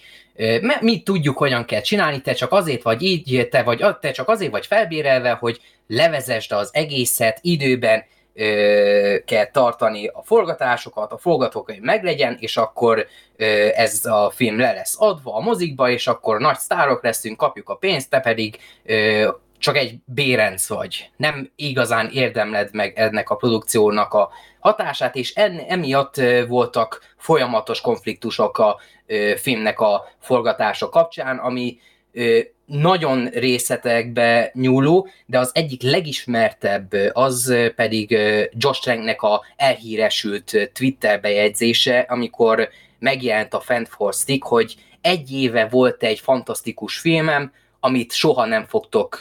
mi 0.81 1.01
tudjuk, 1.03 1.37
hogyan 1.37 1.65
kell 1.65 1.81
csinálni, 1.81 2.21
te 2.21 2.33
csak 2.33 2.51
azért 2.51 2.83
vagy 2.83 3.01
így, 3.01 3.47
te, 3.51 3.63
vagy, 3.63 3.85
te 4.01 4.11
csak 4.11 4.29
azért 4.29 4.51
vagy 4.51 4.65
felbérelve, 4.65 5.31
hogy 5.31 5.59
levezesd 5.87 6.51
az 6.51 6.69
egészet 6.73 7.39
időben, 7.41 8.03
ö, 8.33 9.15
kell 9.25 9.45
tartani 9.45 10.07
a 10.07 10.21
forgatásokat, 10.23 11.11
a 11.11 11.17
forgatókönyv 11.17 11.81
meglegyen, 11.81 12.37
és 12.39 12.57
akkor 12.57 13.07
ö, 13.35 13.45
ez 13.73 14.05
a 14.05 14.31
film 14.35 14.59
le 14.59 14.73
lesz 14.73 14.95
adva 15.01 15.35
a 15.35 15.39
mozikba, 15.39 15.89
és 15.89 16.07
akkor 16.07 16.39
nagy 16.39 16.57
sztárok 16.57 17.03
leszünk, 17.03 17.37
kapjuk 17.37 17.69
a 17.69 17.75
pénzt, 17.75 18.09
te 18.09 18.19
pedig 18.19 18.57
ö, 18.83 19.29
csak 19.57 19.77
egy 19.77 19.95
bérenc 20.05 20.67
vagy. 20.67 21.09
Nem 21.17 21.51
igazán 21.55 22.09
érdemled 22.13 22.69
meg 22.73 22.93
ennek 22.95 23.29
a 23.29 23.35
produkciónak 23.35 24.13
a 24.13 24.29
hatását, 24.59 25.15
és 25.15 25.33
en, 25.33 25.59
emiatt 25.67 26.21
voltak 26.47 27.15
folyamatos 27.17 27.81
konfliktusok 27.81 28.57
a 28.57 28.79
ö, 29.05 29.33
filmnek 29.37 29.79
a 29.79 30.05
forgatása 30.19 30.89
kapcsán, 30.89 31.37
ami 31.37 31.77
ö, 32.11 32.39
nagyon 32.65 33.25
részletekbe 33.25 34.51
nyúló, 34.53 35.07
de 35.25 35.39
az 35.39 35.51
egyik 35.53 35.81
legismertebb 35.81 36.91
az 37.13 37.55
pedig 37.75 38.11
Josh 38.51 38.81
Tranknek 38.81 39.21
a 39.21 39.41
elhíresült 39.55 40.71
Twitter 40.73 41.21
bejegyzése, 41.21 41.99
amikor 41.99 42.69
megjelent 42.99 43.53
a 43.53 43.59
Fantastic, 43.59 44.47
hogy 44.47 44.75
egy 45.01 45.31
éve 45.31 45.67
volt 45.67 46.03
egy 46.03 46.19
fantasztikus 46.19 46.97
filmem, 46.97 47.51
amit 47.79 48.13
soha 48.13 48.45
nem 48.45 48.65
fogtok 48.65 49.17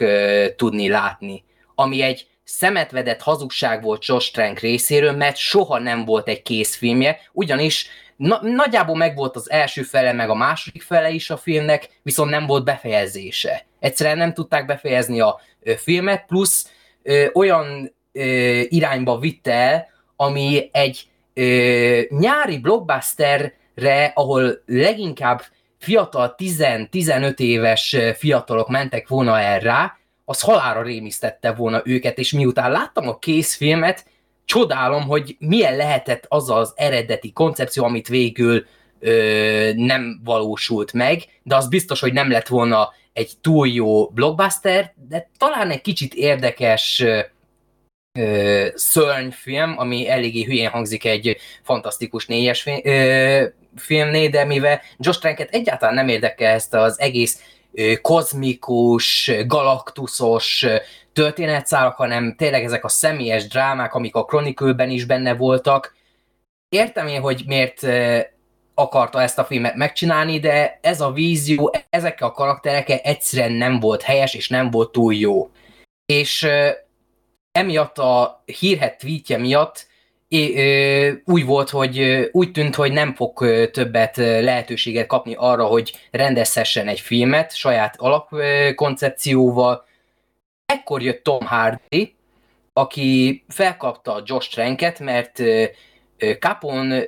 tudni 0.55 0.89
látni. 0.89 1.43
Ami 1.75 2.01
egy 2.01 2.27
szemetvedett 2.43 3.21
hazugság 3.21 3.81
volt 3.81 4.05
Josh 4.05 4.31
Trank 4.31 4.59
részéről, 4.59 5.11
mert 5.11 5.35
soha 5.35 5.79
nem 5.79 6.05
volt 6.05 6.27
egy 6.27 6.41
készfilmje, 6.41 7.19
ugyanis 7.31 7.87
na, 8.23 8.39
nagyjából 8.41 8.95
megvolt 8.95 9.35
az 9.35 9.51
első 9.51 9.81
fele, 9.81 10.13
meg 10.13 10.29
a 10.29 10.35
második 10.35 10.81
fele 10.81 11.09
is 11.09 11.29
a 11.29 11.37
filmnek, 11.37 11.89
viszont 12.03 12.29
nem 12.29 12.45
volt 12.45 12.63
befejezése. 12.63 13.65
Egyszerűen 13.79 14.17
nem 14.17 14.33
tudták 14.33 14.65
befejezni 14.65 15.19
a 15.19 15.39
ö, 15.61 15.73
filmet, 15.75 16.25
plusz 16.25 16.71
ö, 17.03 17.25
olyan 17.33 17.95
ö, 18.11 18.21
irányba 18.67 19.19
vitte 19.19 19.51
el, 19.51 19.87
ami 20.15 20.69
egy 20.71 21.07
ö, 21.33 22.01
nyári 22.09 22.57
blockbusterre, 22.57 24.11
ahol 24.13 24.61
leginkább 24.65 25.41
fiatal 25.79 26.35
10-15 26.37 27.39
éves 27.39 27.95
fiatalok 28.15 28.69
mentek 28.69 29.07
volna 29.07 29.39
el 29.39 29.59
rá, 29.59 29.97
az 30.25 30.41
halára 30.41 30.81
rémisztette 30.81 31.53
volna 31.53 31.81
őket, 31.85 32.17
és 32.17 32.31
miután 32.31 32.71
láttam 32.71 33.07
a 33.07 33.19
készfilmet, 33.19 34.05
csodálom, 34.45 35.03
hogy 35.03 35.35
milyen 35.39 35.75
lehetett 35.75 36.25
az 36.27 36.49
az 36.49 36.73
eredeti 36.75 37.31
koncepció, 37.31 37.83
amit 37.83 38.07
végül 38.07 38.65
ö, 38.99 39.71
nem 39.75 40.21
valósult 40.23 40.93
meg, 40.93 41.23
de 41.43 41.55
az 41.55 41.67
biztos, 41.67 41.99
hogy 41.99 42.13
nem 42.13 42.31
lett 42.31 42.47
volna 42.47 42.93
egy 43.13 43.31
túl 43.41 43.67
jó 43.67 44.07
blockbuster, 44.07 44.93
de 45.09 45.29
talán 45.37 45.69
egy 45.69 45.81
kicsit 45.81 46.13
érdekes 46.13 47.03
ö, 48.19 48.67
szörnyfilm, 48.75 49.77
ami 49.77 50.09
eléggé 50.09 50.43
hülyén 50.43 50.69
hangzik 50.69 51.05
egy 51.05 51.37
fantasztikus 51.63 52.25
négyes 52.25 52.61
film, 52.61 52.79
ö, 52.83 53.45
filmné, 53.75 54.27
de 54.27 54.45
mivel 54.45 54.81
Josh 54.97 55.19
Tranket 55.19 55.49
egyáltalán 55.49 55.95
nem 55.95 56.07
érdekel 56.07 56.53
ezt 56.53 56.73
az 56.73 56.99
egész 56.99 57.41
ö, 57.73 57.93
kozmikus, 58.01 59.31
galaktuszos 59.47 60.65
történetszálak, 61.13 61.95
hanem 61.95 62.35
tényleg 62.35 62.63
ezek 62.63 62.83
a 62.83 62.89
személyes 62.89 63.47
drámák, 63.47 63.93
amik 63.93 64.15
a 64.15 64.23
Chronicle-ben 64.23 64.89
is 64.89 65.05
benne 65.05 65.35
voltak. 65.35 65.95
Értem 66.69 67.07
én, 67.07 67.21
hogy 67.21 67.43
miért 67.45 67.87
akarta 68.75 69.21
ezt 69.21 69.39
a 69.39 69.43
filmet 69.45 69.75
megcsinálni, 69.75 70.39
de 70.39 70.79
ez 70.81 71.01
a 71.01 71.11
vízió 71.11 71.75
ezekkel 71.89 72.27
a 72.27 72.31
karakterekkel 72.31 72.97
egyszerűen 72.97 73.51
nem 73.51 73.79
volt 73.79 74.01
helyes, 74.01 74.33
és 74.33 74.49
nem 74.49 74.71
volt 74.71 74.91
túl 74.91 75.13
jó. 75.13 75.49
És 76.05 76.47
emiatt 77.51 77.97
a 77.97 78.43
hírhet 78.59 78.97
tweetje 78.97 79.37
miatt 79.37 79.87
úgy 81.25 81.45
volt, 81.45 81.69
hogy 81.69 82.29
úgy 82.31 82.51
tűnt, 82.51 82.75
hogy 82.75 82.91
nem 82.91 83.13
fog 83.13 83.45
többet 83.71 84.17
lehetőséget 84.17 85.07
kapni 85.07 85.35
arra, 85.37 85.65
hogy 85.65 85.97
rendezhessen 86.11 86.87
egy 86.87 86.99
filmet 86.99 87.55
saját 87.55 87.95
alapkoncepcióval, 87.97 89.85
ekkor 90.65 91.01
jött 91.01 91.23
Tom 91.23 91.45
Hardy, 91.45 92.15
aki 92.73 93.43
felkapta 93.47 94.13
a 94.13 94.21
Josh 94.25 94.49
Tranket, 94.49 94.99
mert 94.99 95.41
Capon, 96.39 97.03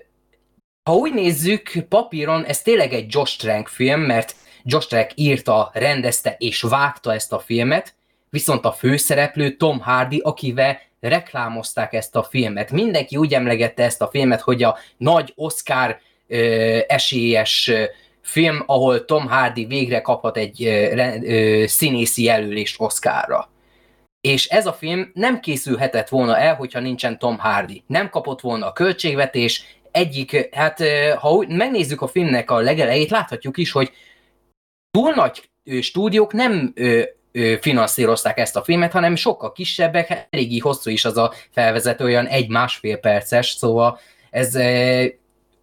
ha 0.90 0.96
úgy 0.96 1.14
nézzük, 1.14 1.72
papíron 1.90 2.46
ez 2.46 2.62
tényleg 2.62 2.94
egy 2.94 3.06
Josh 3.14 3.38
Trank 3.38 3.68
film, 3.68 4.02
mert 4.02 4.36
Josh 4.64 4.88
Trank 4.88 5.12
írta, 5.16 5.72
rendezte 5.74 6.36
és 6.40 6.62
vágta 6.62 7.14
ezt 7.14 7.34
a 7.34 7.40
filmet, 7.40 7.96
viszont 8.30 8.66
a 8.66 8.72
főszereplő 8.72 9.56
Tom 9.56 9.80
Hardy, 9.80 10.20
akivel 10.24 10.80
reklámozták 11.00 11.94
ezt 11.94 12.16
a 12.16 12.24
filmet. 12.24 12.72
Mindenki 12.72 13.18
úgy 13.18 13.34
emlegette 13.34 13.84
ezt 13.84 14.02
a 14.02 14.08
filmet, 14.08 14.42
hogy 14.42 14.64
a 14.64 14.78
nagy 14.98 15.34
Oscar 15.36 16.00
ö, 16.28 16.80
esélyes 16.88 17.72
film, 18.26 18.64
ahol 18.66 19.06
Tom 19.06 19.28
Hardy 19.28 19.66
végre 19.66 20.02
kaphat 20.02 20.38
egy 20.38 20.70
színészi 21.66 22.24
jelölést 22.24 22.76
Oscarra. 22.80 23.50
És 24.22 24.48
ez 24.48 24.66
a 24.66 24.74
film 24.74 25.12
nem 25.14 25.40
készülhetett 25.40 26.10
volna 26.10 26.38
el, 26.38 26.56
hogyha 26.56 26.80
nincsen 26.80 27.20
Tom 27.20 27.38
Hardy. 27.38 27.84
Nem 27.88 28.10
kapott 28.10 28.42
volna 28.42 28.68
a 28.68 28.74
költségvetés, 28.74 29.80
egyik, 29.92 30.56
hát 30.56 30.84
ha 31.18 31.46
megnézzük 31.48 32.02
a 32.02 32.08
filmnek 32.08 32.52
a 32.52 32.60
legelejét, 32.60 33.10
láthatjuk 33.10 33.58
is, 33.58 33.72
hogy 33.72 33.92
túl 34.92 35.14
nagy 35.14 35.50
stúdiók 35.82 36.34
nem 36.34 36.74
finanszírozták 37.60 38.38
ezt 38.38 38.56
a 38.56 38.64
filmet, 38.64 38.92
hanem 38.92 39.16
sokkal 39.16 39.52
kisebbek, 39.52 40.28
eléggé 40.30 40.58
hosszú 40.58 40.90
is 40.90 41.06
az 41.06 41.18
a 41.18 41.34
felvezető, 41.52 42.04
olyan 42.04 42.26
egy-másfél 42.26 42.98
perces, 42.98 43.50
szóval 43.50 44.00
ez 44.30 44.56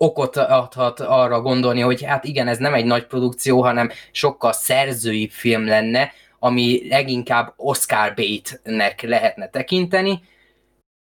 okot 0.03 0.37
adhat 0.37 1.01
arra 1.01 1.41
gondolni, 1.41 1.81
hogy 1.81 2.03
hát 2.03 2.25
igen, 2.25 2.49
ez 2.49 2.59
nem 2.59 2.75
egy 2.75 2.85
nagy 2.85 3.07
produkció, 3.07 3.63
hanem 3.63 3.91
sokkal 4.13 4.53
szerzői 4.53 5.29
film 5.29 5.67
lenne, 5.67 6.13
ami 6.39 6.89
leginkább 6.89 7.53
Oscar 7.57 8.15
bait-nek 8.15 9.03
lehetne 9.03 9.49
tekinteni, 9.49 10.23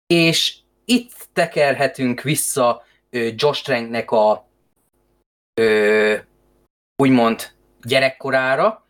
és 0.07 0.55
itt 0.85 1.11
tekerhetünk 1.33 2.21
vissza 2.21 2.83
Josh 3.35 3.63
Tranknek 3.63 4.11
a 4.11 4.47
ö, 5.61 6.15
úgymond 6.95 7.51
gyerekkorára, 7.83 8.85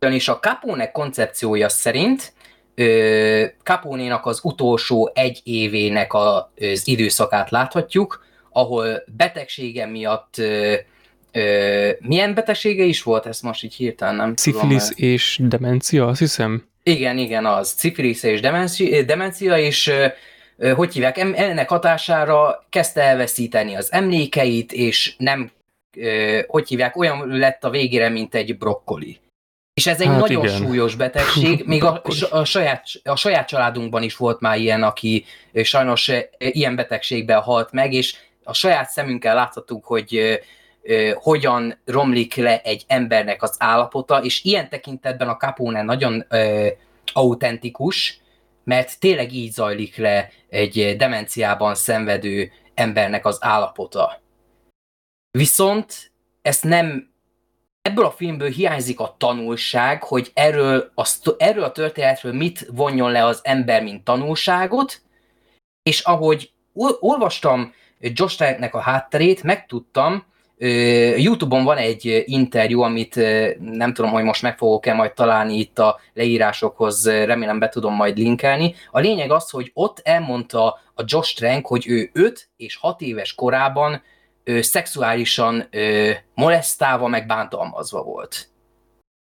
ugyanis 0.00 0.28
a 0.28 0.38
Capone 0.38 0.90
koncepciója 0.90 1.68
szerint 1.68 2.32
Capone-nak 3.62 4.26
az 4.26 4.40
utolsó 4.42 5.10
egy 5.14 5.40
évének 5.44 6.14
az 6.14 6.88
időszakát 6.88 7.50
láthatjuk, 7.50 8.26
ahol 8.50 9.02
betegsége 9.16 9.86
miatt 9.86 10.40
Ö, 11.32 11.90
milyen 12.00 12.34
betegsége 12.34 12.84
is 12.84 13.02
volt? 13.02 13.26
Ezt 13.26 13.42
most 13.42 13.62
így 13.62 13.74
hirtelen 13.74 14.14
nem 14.14 14.34
Cifilis 14.34 14.82
tudom. 14.82 15.10
és 15.10 15.40
demencia, 15.42 16.06
azt 16.06 16.18
hiszem? 16.18 16.68
Igen, 16.82 17.18
igen, 17.18 17.46
az. 17.46 17.72
Cifilis 17.72 18.22
és 18.22 18.40
demencia, 18.40 19.02
demencia 19.02 19.58
és 19.58 19.86
ö, 20.56 20.70
hogy 20.70 20.92
hívják, 20.92 21.18
ennek 21.18 21.68
hatására 21.68 22.64
kezdte 22.70 23.02
elveszíteni 23.02 23.74
az 23.74 23.92
emlékeit, 23.92 24.72
és 24.72 25.14
nem, 25.18 25.50
ö, 25.96 26.40
hogy 26.46 26.68
hívják, 26.68 26.96
olyan 26.96 27.28
lett 27.28 27.64
a 27.64 27.70
végére, 27.70 28.08
mint 28.08 28.34
egy 28.34 28.58
brokkoli. 28.58 29.18
És 29.74 29.86
ez 29.86 30.00
egy 30.00 30.06
hát 30.06 30.20
nagyon 30.20 30.44
igen. 30.44 30.56
súlyos 30.56 30.94
betegség, 30.94 31.62
még 31.66 31.84
a, 31.84 32.02
a, 32.30 32.44
saját, 32.44 32.84
a 33.04 33.16
saját 33.16 33.48
családunkban 33.48 34.02
is 34.02 34.16
volt 34.16 34.40
már 34.40 34.58
ilyen, 34.58 34.82
aki 34.82 35.24
sajnos 35.62 36.10
ilyen 36.38 36.76
betegségben 36.76 37.40
halt 37.40 37.72
meg, 37.72 37.92
és 37.92 38.16
a 38.48 38.52
saját 38.52 38.88
szemünkkel 38.88 39.34
láthatunk, 39.34 39.84
hogy 39.84 40.40
hogyan 41.14 41.80
romlik 41.84 42.34
le 42.34 42.60
egy 42.60 42.84
embernek 42.86 43.42
az 43.42 43.56
állapota, 43.58 44.22
és 44.22 44.44
ilyen 44.44 44.68
tekintetben 44.68 45.28
a 45.28 45.36
Capone 45.36 45.82
nagyon 45.82 46.24
ö, 46.28 46.66
autentikus, 47.12 48.20
mert 48.64 49.00
tényleg 49.00 49.32
így 49.32 49.52
zajlik 49.52 49.96
le 49.96 50.30
egy 50.48 50.96
demenciában 50.96 51.74
szenvedő 51.74 52.52
embernek 52.74 53.26
az 53.26 53.38
állapota. 53.40 54.20
Viszont 55.30 56.12
ezt 56.42 56.64
nem 56.64 57.10
ebből 57.82 58.04
a 58.04 58.10
filmből 58.10 58.50
hiányzik 58.50 59.00
a 59.00 59.14
tanulság, 59.18 60.02
hogy 60.02 60.30
erről 60.34 60.92
a, 60.94 61.34
erről 61.38 61.64
a 61.64 61.72
történetről 61.72 62.32
mit 62.32 62.66
vonjon 62.70 63.10
le 63.10 63.24
az 63.24 63.40
ember, 63.42 63.82
mint 63.82 64.04
tanulságot, 64.04 65.02
és 65.82 66.00
ahogy 66.00 66.52
olvastam 67.00 67.74
Josh 68.00 68.36
Tranknek 68.36 68.74
a 68.74 68.80
hátterét, 68.80 69.42
megtudtam, 69.42 70.26
Youtube-on 71.16 71.64
van 71.64 71.76
egy 71.76 72.22
interjú, 72.26 72.80
amit 72.80 73.14
nem 73.60 73.92
tudom, 73.94 74.10
hogy 74.10 74.24
most 74.24 74.42
meg 74.42 74.56
fogok-e 74.56 74.92
majd 74.92 75.12
találni 75.12 75.58
itt 75.58 75.78
a 75.78 76.00
leírásokhoz, 76.14 77.08
remélem 77.08 77.58
be 77.58 77.68
tudom 77.68 77.94
majd 77.94 78.18
linkelni. 78.18 78.74
A 78.90 78.98
lényeg 78.98 79.30
az, 79.30 79.50
hogy 79.50 79.70
ott 79.74 80.00
elmondta 80.04 80.80
a 80.94 81.02
Josh 81.04 81.36
Trank, 81.36 81.66
hogy 81.66 81.88
ő 81.88 82.10
5 82.12 82.48
és 82.56 82.76
6 82.76 83.00
éves 83.00 83.34
korában 83.34 84.02
szexuálisan 84.60 85.68
molesztálva, 86.34 87.06
meg 87.06 87.26
bántalmazva 87.26 88.02
volt. 88.02 88.48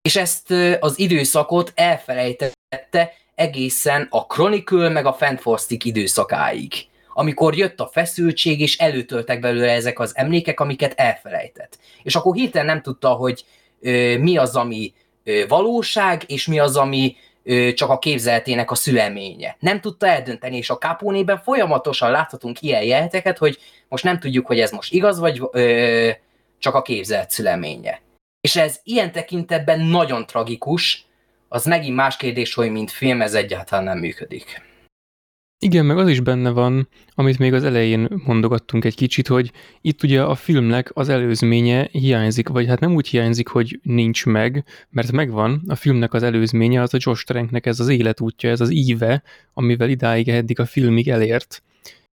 És 0.03 0.17
ezt 0.17 0.51
az 0.81 0.99
időszakot 0.99 1.73
elfelejtette 1.75 3.13
egészen 3.35 4.07
a 4.11 4.27
Chronicle 4.27 4.89
meg 4.89 5.07
a 5.07 5.13
Fantastic 5.13 5.85
időszakáig 5.85 6.73
amikor 7.13 7.57
jött 7.57 7.81
a 7.81 7.91
feszültség, 7.93 8.61
és 8.61 8.79
előtöltek 8.79 9.41
belőle 9.41 9.73
ezek 9.73 9.99
az 9.99 10.17
emlékek, 10.17 10.61
amiket 10.61 10.93
elfelejtett. 10.97 11.79
És 12.03 12.15
akkor 12.15 12.35
hirtelen 12.35 12.67
nem 12.67 12.83
tudta, 12.83 13.09
hogy 13.09 13.45
ö, 13.81 14.19
mi 14.19 14.37
az, 14.37 14.57
ami 14.57 14.93
ö, 15.25 15.43
valóság, 15.49 16.23
és 16.27 16.47
mi 16.47 16.59
az, 16.59 16.77
ami 16.77 17.17
ö, 17.43 17.73
csak 17.73 17.91
a 17.91 17.99
képzeltének 17.99 18.71
a 18.71 18.75
szüleménye. 18.75 19.57
Nem 19.61 19.81
tudta 19.81 20.07
eldönteni, 20.07 20.57
és 20.57 20.71
a 20.71 20.79
Capone-ben 20.79 21.39
folyamatosan 21.39 22.11
láthatunk 22.11 22.63
ilyen 22.63 22.83
jelteket, 22.83 23.39
hogy 23.39 23.59
most 23.89 24.05
nem 24.05 24.19
tudjuk, 24.19 24.47
hogy 24.47 24.61
ez 24.61 24.71
most 24.71 24.93
igaz, 24.93 25.19
vagy 25.19 25.43
ö, 25.53 26.11
csak 26.59 26.75
a 26.75 26.83
képzelt 26.83 27.31
szüleménye. 27.31 28.01
És 28.41 28.57
ez 28.57 28.81
ilyen 28.85 29.13
tekintetben 29.13 29.81
nagyon 29.81 30.27
tragikus, 30.27 31.05
az 31.49 31.65
megint 31.65 31.97
más 31.97 32.17
kérdés, 32.17 32.55
hogy 32.55 32.71
mint 32.71 32.91
film 32.91 33.23
ez 33.23 33.35
egyáltalán 33.35 33.85
nem 33.85 33.99
működik. 33.99 34.70
Igen, 35.63 35.87
meg 35.87 35.99
az 35.99 36.09
is 36.09 36.21
benne 36.21 36.51
van, 36.51 36.89
amit 37.15 37.39
még 37.39 37.53
az 37.53 37.65
elején 37.65 38.09
mondogattunk 38.25 38.85
egy 38.85 38.95
kicsit, 38.95 39.29
hogy 39.29 39.53
itt 39.81 40.03
ugye 40.03 40.23
a 40.23 40.35
filmnek 40.35 40.91
az 40.95 41.09
előzménye 41.09 41.89
hiányzik, 41.93 42.49
vagy 42.49 42.67
hát 42.67 42.81
nem 42.81 42.95
úgy 42.95 43.09
hiányzik, 43.09 43.49
hogy 43.49 43.81
nincs 43.83 44.27
meg, 44.27 44.65
mert 44.91 45.13
megvan, 45.13 45.63
a 45.67 45.75
filmnek 45.75 46.13
az 46.13 46.23
előzménye, 46.23 46.83
az 46.83 46.95
a 46.95 46.99
Josh 47.01 47.25
Tranknek 47.25 47.67
ez 47.67 47.81
az 47.81 47.89
életútja, 47.89 48.51
ez 48.51 48.61
az 48.61 48.71
íve, 48.71 49.23
amivel 49.53 49.89
idáig 49.89 50.29
eddig 50.29 50.61
a 50.61 50.67
filmig 50.67 51.09
elért. 51.09 51.63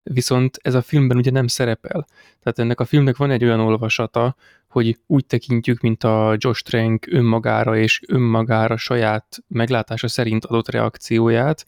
Viszont 0.03 0.58
ez 0.62 0.73
a 0.73 0.81
filmben 0.81 1.17
ugye 1.17 1.31
nem 1.31 1.47
szerepel. 1.47 2.08
Tehát 2.39 2.60
ennek 2.60 2.79
a 2.79 2.86
filmnek 2.86 3.17
van 3.17 3.31
egy 3.31 3.43
olyan 3.43 3.60
olvasata, 3.60 4.36
hogy 4.67 4.97
úgy 5.08 5.25
tekintjük, 5.25 5.79
mint 5.81 6.03
a 6.03 6.36
Josh 6.38 6.63
Trank 6.63 7.05
önmagára 7.10 7.77
és 7.77 8.01
önmagára 8.08 8.77
saját 8.77 9.38
meglátása 9.47 10.08
szerint 10.08 10.45
adott 10.45 10.69
reakcióját, 10.69 11.65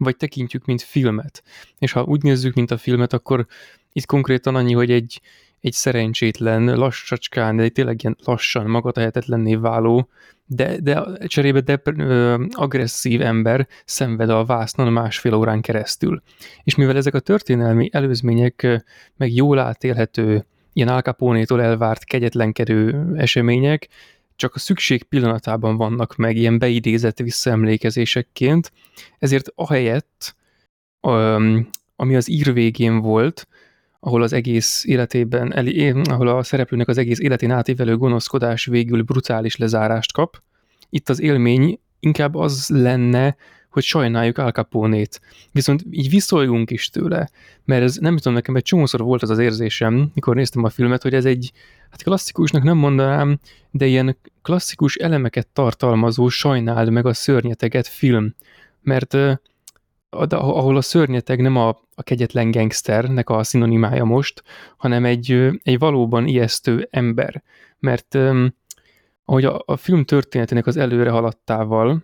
vagy 0.00 0.16
tekintjük, 0.16 0.64
mint 0.64 0.82
filmet. 0.82 1.42
És 1.78 1.92
ha 1.92 2.02
úgy 2.02 2.22
nézzük, 2.22 2.54
mint 2.54 2.70
a 2.70 2.76
filmet, 2.76 3.12
akkor 3.12 3.46
itt 3.92 4.06
konkrétan 4.06 4.54
annyi, 4.54 4.72
hogy 4.72 4.90
egy, 4.90 5.20
egy 5.60 5.72
szerencsétlen, 5.72 6.64
lassacskán, 6.64 7.56
de 7.56 7.68
tényleg 7.68 8.02
ilyen 8.02 8.16
lassan, 8.24 8.66
magatehetetlenné 8.66 9.54
váló, 9.54 10.08
de, 10.46 10.80
de 10.80 11.04
cserébe 11.26 11.60
de, 11.60 11.80
ö, 11.84 12.44
agresszív 12.50 13.20
ember 13.20 13.68
szenved 13.84 14.30
a 14.30 14.44
vásznon 14.44 14.92
másfél 14.92 15.34
órán 15.34 15.60
keresztül. 15.60 16.22
És 16.64 16.74
mivel 16.74 16.96
ezek 16.96 17.14
a 17.14 17.20
történelmi 17.20 17.88
előzmények 17.92 18.84
meg 19.16 19.32
jól 19.32 19.58
átélhető, 19.58 20.46
ilyen 20.72 20.88
Al 20.88 21.00
Capone-tól 21.00 21.62
elvárt 21.62 22.04
kegyetlenkedő 22.04 23.06
események, 23.16 23.88
csak 24.40 24.54
a 24.54 24.58
szükség 24.58 25.02
pillanatában 25.02 25.76
vannak 25.76 26.16
meg 26.16 26.36
ilyen 26.36 26.58
beidézett 26.58 27.18
visszaemlékezésekként, 27.18 28.72
ezért 29.18 29.52
ahelyett, 29.54 30.34
ami 31.96 32.16
az 32.16 32.28
ír 32.28 32.52
végén 32.52 33.00
volt, 33.00 33.48
ahol 34.00 34.22
az 34.22 34.32
egész 34.32 34.84
életében, 34.84 35.50
ahol 36.04 36.28
a 36.28 36.42
szereplőnek 36.42 36.88
az 36.88 36.98
egész 36.98 37.18
életén 37.18 37.50
átívelő 37.50 37.96
gonoszkodás 37.96 38.64
végül 38.64 39.02
brutális 39.02 39.56
lezárást 39.56 40.12
kap, 40.12 40.42
itt 40.90 41.08
az 41.08 41.20
élmény 41.20 41.80
inkább 42.00 42.34
az 42.34 42.68
lenne, 42.68 43.36
hogy 43.70 43.82
sajnáljuk 43.82 44.38
Al 44.38 44.50
Capone-t. 44.50 45.20
Viszont 45.52 45.84
így 45.90 46.10
viszoljunk 46.10 46.70
is 46.70 46.88
tőle, 46.88 47.30
mert 47.64 47.82
ez 47.82 47.96
nem 47.96 48.16
tudom, 48.16 48.32
nekem 48.32 48.56
egy 48.56 48.62
csomószor 48.62 49.00
volt 49.00 49.22
az 49.22 49.30
az 49.30 49.38
érzésem, 49.38 50.10
mikor 50.14 50.36
néztem 50.36 50.64
a 50.64 50.68
filmet, 50.68 51.02
hogy 51.02 51.14
ez 51.14 51.24
egy, 51.24 51.52
hát 51.90 52.02
klasszikusnak 52.02 52.62
nem 52.62 52.76
mondanám, 52.76 53.38
de 53.70 53.86
ilyen 53.86 54.16
klasszikus 54.42 54.94
elemeket 54.94 55.46
tartalmazó 55.46 56.28
sajnáld 56.28 56.90
meg 56.90 57.06
a 57.06 57.14
szörnyeteget 57.14 57.86
film. 57.86 58.34
Mert 58.82 59.16
ahol 60.28 60.76
a 60.76 60.80
szörnyeteg 60.80 61.40
nem 61.40 61.56
a, 61.56 61.68
a 61.94 62.02
kegyetlen 62.02 62.50
gangsternek 62.50 63.30
a 63.30 63.44
szinonimája 63.44 64.04
most, 64.04 64.42
hanem 64.76 65.04
egy, 65.04 65.50
egy 65.62 65.78
valóban 65.78 66.26
ijesztő 66.26 66.88
ember. 66.90 67.42
Mert 67.78 68.18
ahogy 69.24 69.44
a, 69.44 69.62
a 69.66 69.76
film 69.76 70.04
történetének 70.04 70.66
az 70.66 70.76
előre 70.76 71.10
haladtával, 71.10 72.02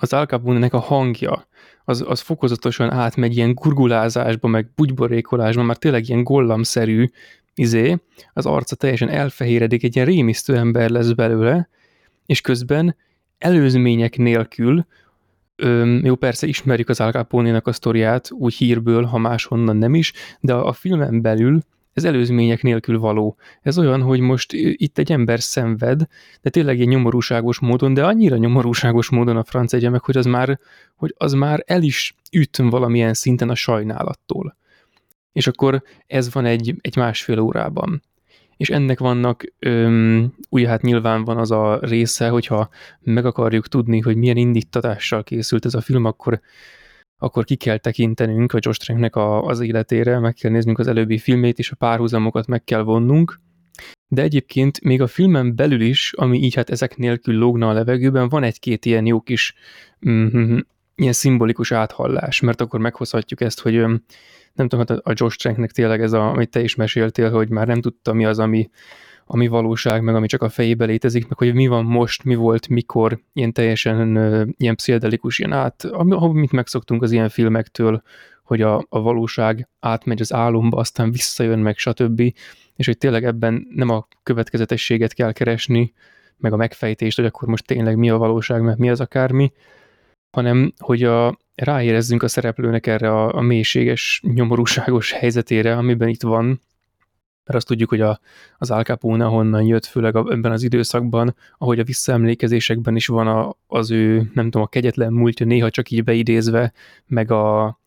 az 0.00 0.12
Al 0.12 0.26
Capone-nek 0.26 0.72
a 0.72 0.78
hangja, 0.78 1.46
az, 1.84 2.04
az 2.06 2.20
fokozatosan 2.20 2.90
átmegy 2.90 3.36
ilyen 3.36 3.54
gurgulázásba, 3.54 4.48
meg 4.48 4.70
bugyborékolásba, 4.74 5.62
már 5.62 5.76
tényleg 5.76 6.08
ilyen 6.08 6.22
gollamszerű 6.22 7.10
izé, 7.54 7.98
az 8.32 8.46
arca 8.46 8.76
teljesen 8.76 9.08
elfehéredik, 9.08 9.84
egy 9.84 9.94
ilyen 9.94 10.08
rémisztő 10.08 10.56
ember 10.56 10.90
lesz 10.90 11.10
belőle, 11.10 11.68
és 12.26 12.40
közben 12.40 12.96
És 35.34 35.46
akkor 35.46 35.82
ez 36.06 36.32
van 36.32 36.44
egy, 36.44 36.74
egy 36.80 36.96
másfél 36.96 37.38
órában. 37.38 38.02
És 38.56 38.70
ennek 38.70 38.98
vannak, 38.98 39.44
öm, 39.58 40.34
ugye 40.48 40.68
hát 40.68 40.82
nyilván 40.82 41.24
van 41.24 41.38
az 41.38 41.50
a 41.50 41.78
része, 41.80 42.28
hogyha 42.28 42.68
meg 43.00 43.26
akarjuk 43.26 43.68
tudni, 43.68 44.00
hogy 44.00 44.16
milyen 44.16 44.36
indítatással 44.36 45.24
készült 45.24 45.64
ez 45.64 45.74
a 45.74 45.80
film, 45.80 46.04
akkor 46.04 46.40
akkor 47.18 47.44
ki 47.44 47.56
kell 47.56 47.78
tekintenünk 47.78 48.52
a 48.52 48.58
Josh 48.60 48.80
Tranknek 48.80 49.16
a, 49.16 49.44
az 49.44 49.60
életére, 49.60 50.18
meg 50.18 50.34
kell 50.34 50.50
néznünk 50.50 50.78
az 50.78 50.86
előbbi 50.86 51.18
filmét, 51.18 51.58
és 51.58 51.70
a 51.70 51.76
párhuzamokat 51.76 52.46
meg 52.46 52.64
kell 52.64 52.82
vonnunk. 52.82 53.40
De 54.08 54.22
egyébként 54.22 54.80
még 54.80 55.02
a 55.02 55.06
filmen 55.06 55.56
belül 55.56 55.80
is, 55.80 56.12
ami 56.12 56.38
így 56.38 56.54
hát 56.54 56.70
ezek 56.70 56.96
nélkül 56.96 57.34
lógna 57.34 57.68
a 57.68 57.72
levegőben, 57.72 58.28
van 58.28 58.42
egy-két 58.42 58.84
ilyen 58.84 59.06
jó 59.06 59.20
kis 59.20 59.54
mm, 60.08 60.58
ilyen 60.94 61.12
szimbolikus 61.12 61.72
áthallás, 61.72 62.40
mert 62.40 62.60
akkor 62.60 62.80
meghozhatjuk 62.80 63.40
ezt, 63.40 63.60
hogy 63.60 63.84
nem 64.54 64.68
tudom, 64.68 64.86
hát 64.88 64.98
a 64.98 65.12
Josh 65.14 65.38
Tranknek 65.38 65.70
tényleg 65.70 66.02
ez, 66.02 66.12
a, 66.12 66.30
amit 66.30 66.50
te 66.50 66.60
is 66.60 66.74
meséltél, 66.74 67.30
hogy 67.30 67.48
már 67.48 67.66
nem 67.66 67.80
tudta 67.80 68.12
mi 68.12 68.24
az, 68.24 68.38
ami 68.38 68.70
ami 69.26 69.46
valóság, 69.46 70.02
meg 70.02 70.14
ami 70.14 70.26
csak 70.26 70.42
a 70.42 70.48
fejébe 70.48 70.84
létezik, 70.84 71.28
meg 71.28 71.38
hogy 71.38 71.54
mi 71.54 71.66
van 71.66 71.84
most, 71.84 72.24
mi 72.24 72.34
volt, 72.34 72.68
mikor, 72.68 73.20
ilyen 73.32 73.52
teljesen 73.52 74.16
ilyen 74.56 74.76
pszichedelikus, 74.76 75.38
ilyen 75.38 75.52
át, 75.52 75.84
amit 75.84 76.52
megszoktunk 76.52 77.02
az 77.02 77.12
ilyen 77.12 77.28
filmektől, 77.28 78.02
hogy 78.42 78.62
a, 78.62 78.86
a 78.88 79.00
valóság 79.00 79.68
átmegy 79.80 80.20
az 80.20 80.32
álomba, 80.32 80.76
aztán 80.76 81.10
visszajön 81.10 81.58
meg, 81.58 81.76
stb. 81.76 82.20
És 82.76 82.86
hogy 82.86 82.98
tényleg 82.98 83.24
ebben 83.24 83.66
nem 83.70 83.88
a 83.88 84.08
következetességet 84.22 85.12
kell 85.12 85.32
keresni, 85.32 85.92
meg 86.36 86.52
a 86.52 86.56
megfejtést, 86.56 87.16
hogy 87.16 87.26
akkor 87.26 87.48
most 87.48 87.66
tényleg 87.66 87.96
mi 87.96 88.10
a 88.10 88.16
valóság, 88.16 88.62
mert 88.62 88.78
mi 88.78 88.90
az 88.90 89.00
akármi, 89.00 89.52
hanem 90.34 90.72
hogy 90.78 91.02
a, 91.02 91.38
ráérezzünk 91.54 92.22
a 92.22 92.28
szereplőnek 92.28 92.86
erre 92.86 93.10
a, 93.10 93.34
a 93.34 93.40
mélységes, 93.40 94.20
nyomorúságos 94.34 95.12
helyzetére, 95.12 95.76
amiben 95.76 96.08
itt 96.08 96.22
van, 96.22 96.46
mert 97.44 97.58
azt 97.58 97.66
tudjuk, 97.66 97.88
hogy 97.88 98.00
a, 98.00 98.20
az 98.58 98.70
Al 98.70 98.82
Capone 98.82 99.24
honnan 99.24 99.62
jött, 99.62 99.84
főleg 99.84 100.16
a, 100.16 100.26
ebben 100.30 100.52
az 100.52 100.62
időszakban, 100.62 101.34
ahogy 101.58 101.78
a 101.78 101.84
visszaemlékezésekben 101.84 102.96
is 102.96 103.06
van 103.06 103.26
a, 103.26 103.54
az 103.66 103.90
ő, 103.90 104.30
nem 104.34 104.44
tudom, 104.44 104.62
a 104.62 104.66
kegyetlen 104.66 105.12
múltja 105.12 105.46
néha 105.46 105.70
csak 105.70 105.90
így 105.90 106.04
beidézve, 106.04 106.72
meg 107.06 107.30
a, 107.30 107.78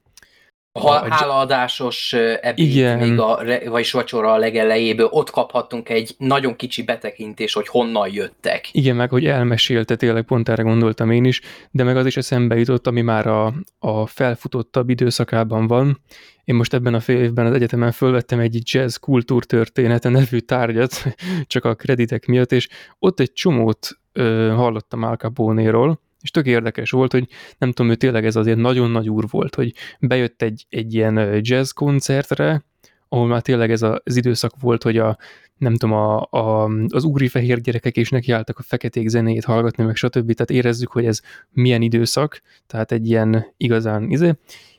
a, 0.85 1.03
a 1.03 1.13
hálaadásos 1.13 2.13
ebéd, 2.41 2.67
igen. 2.67 2.97
még 2.97 3.19
a, 3.19 3.39
vagy 3.65 3.89
vacsora 3.91 4.31
a 4.31 4.37
legelejéből, 4.37 5.07
ott 5.11 5.29
kaphattunk 5.29 5.89
egy 5.89 6.15
nagyon 6.17 6.55
kicsi 6.55 6.83
betekintés, 6.83 7.53
hogy 7.53 7.67
honnan 7.67 8.09
jöttek. 8.13 8.69
Igen, 8.71 8.95
meg 8.95 9.09
hogy 9.09 9.25
elmesélte, 9.25 9.95
tényleg 9.95 10.23
pont 10.23 10.49
erre 10.49 10.63
gondoltam 10.63 11.11
én 11.11 11.25
is, 11.25 11.41
de 11.71 11.83
meg 11.83 11.97
az 11.97 12.05
is 12.05 12.17
eszembe 12.17 12.55
jutott, 12.55 12.87
ami 12.87 13.01
már 13.01 13.27
a, 13.27 13.53
a 13.79 14.05
felfutottabb 14.05 14.89
időszakában 14.89 15.67
van. 15.67 16.01
Én 16.43 16.55
most 16.55 16.73
ebben 16.73 16.93
a 16.93 16.99
fél 16.99 17.21
évben 17.21 17.45
az 17.45 17.53
egyetemen 17.53 17.91
fölvettem 17.91 18.39
egy 18.39 18.61
jazz 18.63 18.95
kultúrtörténete 18.95 20.09
nevű 20.09 20.37
tárgyat, 20.37 21.03
csak 21.47 21.65
a 21.65 21.75
kreditek 21.75 22.25
miatt, 22.25 22.51
és 22.51 22.67
ott 22.99 23.19
egy 23.19 23.33
csomót 23.33 23.89
ö, 24.13 24.53
hallottam 24.55 25.03
Al 25.03 25.15
Capone-ról, 25.15 26.01
és 26.21 26.31
tök 26.31 26.45
érdekes 26.45 26.91
volt, 26.91 27.11
hogy 27.11 27.27
nem 27.57 27.71
tudom, 27.71 27.91
ő 27.91 27.95
tényleg 27.95 28.25
ez 28.25 28.35
azért 28.35 28.57
nagyon 28.57 28.91
nagy 28.91 29.09
úr 29.09 29.25
volt, 29.29 29.55
hogy 29.55 29.73
bejött 29.99 30.41
egy, 30.41 30.65
egy 30.69 30.93
ilyen 30.93 31.39
jazz 31.41 31.71
koncertre, 31.71 32.65
ahol 33.09 33.27
már 33.27 33.41
tényleg 33.41 33.71
ez 33.71 33.81
az 33.81 34.15
időszak 34.15 34.53
volt, 34.59 34.83
hogy 34.83 34.97
a, 34.97 35.17
nem 35.57 35.75
tudom, 35.75 35.95
a, 35.95 36.27
a, 36.29 36.69
az 36.87 37.03
úri 37.03 37.27
fehér 37.27 37.61
gyerekek 37.61 37.97
is 37.97 38.09
nekiálltak 38.09 38.59
a 38.59 38.63
feketék 38.63 39.07
zenéjét 39.07 39.45
hallgatni, 39.45 39.83
meg 39.83 39.95
stb. 39.95 40.33
Tehát 40.33 40.49
érezzük, 40.49 40.91
hogy 40.91 41.05
ez 41.05 41.21
milyen 41.49 41.81
időszak, 41.81 42.41
tehát 42.67 42.91
egy 42.91 43.09
ilyen 43.09 43.53
igazán 43.57 44.09
izé, 44.09 44.33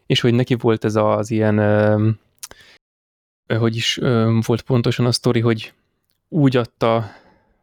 és 0.06 0.20
hogy 0.20 0.34
neki 0.34 0.54
volt 0.54 0.84
ez 0.84 0.96
az 0.96 1.30
ilyen, 1.30 1.58
hogy 3.58 3.76
is 3.76 4.00
volt 4.46 4.62
pontosan 4.62 5.06
a 5.06 5.12
sztori, 5.12 5.40
hogy 5.40 5.72
úgy 6.28 6.56
adta 6.56 7.10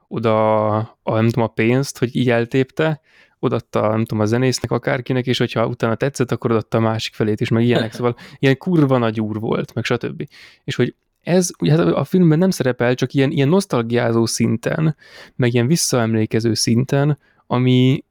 oda 0.07 0.75
a, 0.77 0.93
nem 1.03 1.29
tudom, 1.29 1.43
a 1.43 1.53
pénzt, 1.53 1.97
hogy 1.97 2.15
így 2.15 2.29
eltépte, 2.29 3.01
odatta, 3.45 3.87
nem 3.87 4.05
tudom, 4.05 4.23
a 4.23 4.25
zenésznek, 4.25 4.71
akárkinek, 4.71 5.27
és 5.27 5.37
hogyha 5.37 5.67
utána 5.67 5.95
tetszett, 5.95 6.31
akkor 6.31 6.51
odatta 6.51 6.77
a 6.77 6.81
másik 6.81 7.13
felét 7.13 7.41
is, 7.41 7.49
meg 7.49 7.63
ilyenek, 7.63 7.93
szóval 7.95 8.15
ilyen 8.39 8.57
kurva 8.57 8.97
nagy 8.97 9.21
úr 9.21 9.39
volt, 9.39 9.73
meg 9.73 9.83
stb. 9.83 10.27
És 10.63 10.75
hogy 10.75 10.95
ez 11.21 11.49
ugye 11.59 11.71
hát 11.71 11.79
a 11.79 12.03
filmben 12.03 12.37
nem 12.37 12.49
szerepel, 12.49 12.93
csak 12.93 13.13
ilyen, 13.13 13.31
ilyen 13.31 13.49
nosztalgiázó 13.49 14.25
szinten, 14.25 14.95
meg 15.35 15.53
ilyen 15.53 15.67
visszaemlékező 15.67 16.53
szinten, 16.53 17.17
ami 17.47 18.03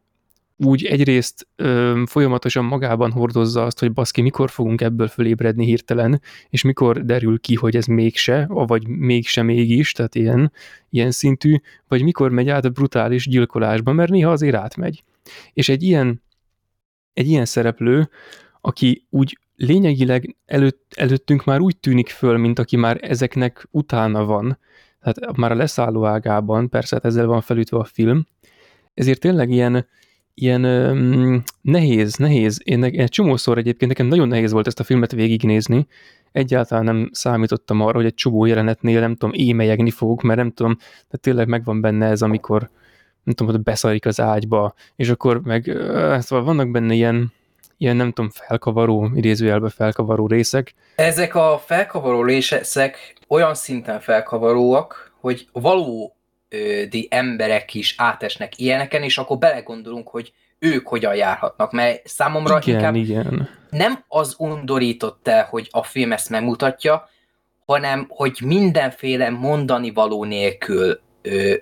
úgy 0.56 0.84
egyrészt 0.84 1.46
ö, 1.56 2.02
folyamatosan 2.06 2.64
magában 2.64 3.12
hordozza 3.12 3.64
azt, 3.64 3.78
hogy 3.78 3.92
baszki, 3.92 4.22
mikor 4.22 4.50
fogunk 4.50 4.80
ebből 4.80 5.08
fölébredni 5.08 5.64
hirtelen, 5.64 6.20
és 6.48 6.62
mikor 6.62 7.04
derül 7.04 7.40
ki, 7.40 7.54
hogy 7.54 7.76
ez 7.76 7.86
mégse, 7.86 8.46
vagy 8.48 8.88
mégse 8.88 9.42
mégis, 9.42 9.92
tehát 9.92 10.14
ilyen, 10.14 10.52
ilyen 10.90 11.10
szintű, 11.10 11.56
vagy 11.88 12.02
mikor 12.02 12.30
megy 12.30 12.48
át 12.48 12.64
a 12.64 12.68
brutális 12.68 13.28
gyilkolásba, 13.28 13.92
mert 13.92 14.10
néha 14.10 14.30
azért 14.30 14.54
átmegy. 14.54 15.02
És 15.52 15.68
egy 15.68 15.82
ilyen, 15.82 16.22
egy 17.12 17.28
ilyen 17.28 17.44
szereplő, 17.44 18.08
aki 18.60 19.06
úgy 19.10 19.38
lényegileg 19.56 20.36
előtt, 20.46 20.92
előttünk 20.96 21.44
már 21.44 21.60
úgy 21.60 21.76
tűnik 21.76 22.08
föl, 22.08 22.36
mint 22.36 22.58
aki 22.58 22.76
már 22.76 22.98
ezeknek 23.00 23.68
utána 23.70 24.24
van, 24.24 24.58
tehát 25.00 25.36
már 25.36 25.52
a 25.52 25.54
leszálló 25.54 26.04
ágában, 26.04 26.68
persze 26.68 26.94
hát 26.94 27.04
ezzel 27.04 27.26
van 27.26 27.40
felütve 27.40 27.78
a 27.78 27.84
film, 27.84 28.26
ezért 28.94 29.20
tényleg 29.20 29.50
ilyen, 29.50 29.86
ilyen 30.34 30.64
um, 30.64 31.42
nehéz, 31.60 32.16
nehéz. 32.16 32.60
Én 32.64 32.84
egy 32.84 33.08
csomószor 33.08 33.58
egyébként 33.58 33.90
nekem 33.90 34.06
nagyon 34.06 34.28
nehéz 34.28 34.52
volt 34.52 34.66
ezt 34.66 34.80
a 34.80 34.84
filmet 34.84 35.12
végignézni. 35.12 35.86
Egyáltalán 36.32 36.84
nem 36.84 37.08
számítottam 37.12 37.80
arra, 37.80 37.96
hogy 37.96 38.04
egy 38.04 38.14
csomó 38.14 38.44
jelenetnél 38.44 39.00
nem 39.00 39.14
tudom, 39.14 39.34
émelyegni 39.34 39.90
fogok, 39.90 40.22
mert 40.22 40.38
nem 40.38 40.50
tudom, 40.50 40.76
de 41.10 41.16
tényleg 41.16 41.48
megvan 41.48 41.80
benne 41.80 42.06
ez, 42.06 42.22
amikor 42.22 42.70
nem 43.24 43.34
tudom, 43.34 43.54
hogy 43.54 43.62
beszarik 43.62 44.06
az 44.06 44.20
ágyba, 44.20 44.74
és 44.96 45.08
akkor 45.08 45.40
meg, 45.40 45.64
szóval 46.20 46.44
vannak 46.44 46.70
benne 46.70 46.94
ilyen, 46.94 47.32
ilyen 47.76 47.96
nem 47.96 48.12
tudom, 48.12 48.30
felkavaró, 48.30 49.10
idézőjelben 49.14 49.70
felkavaró 49.70 50.26
részek. 50.26 50.74
Ezek 50.94 51.34
a 51.34 51.62
felkavaró 51.66 52.22
részek 52.22 53.14
olyan 53.28 53.54
szinten 53.54 54.00
felkavaróak, 54.00 55.12
hogy 55.20 55.48
valódi 55.52 57.08
emberek 57.08 57.74
is 57.74 57.94
átesnek 57.98 58.58
ilyeneken, 58.58 59.02
és 59.02 59.18
akkor 59.18 59.38
belegondolunk, 59.38 60.08
hogy 60.08 60.32
ők 60.58 60.88
hogyan 60.88 61.14
járhatnak, 61.14 61.72
mert 61.72 62.08
számomra 62.08 62.58
igen, 62.62 62.74
inkább 62.74 62.94
igen. 62.94 63.48
nem 63.70 64.04
az 64.08 64.34
undorított 64.38 65.28
el, 65.28 65.46
hogy 65.50 65.68
a 65.70 65.82
film 65.82 66.12
ezt 66.12 66.30
megmutatja, 66.30 67.08
hanem 67.66 68.06
hogy 68.08 68.38
mindenféle 68.44 69.30
mondani 69.30 69.92
való 69.92 70.24
nélkül 70.24 71.00
ö, 71.22 71.54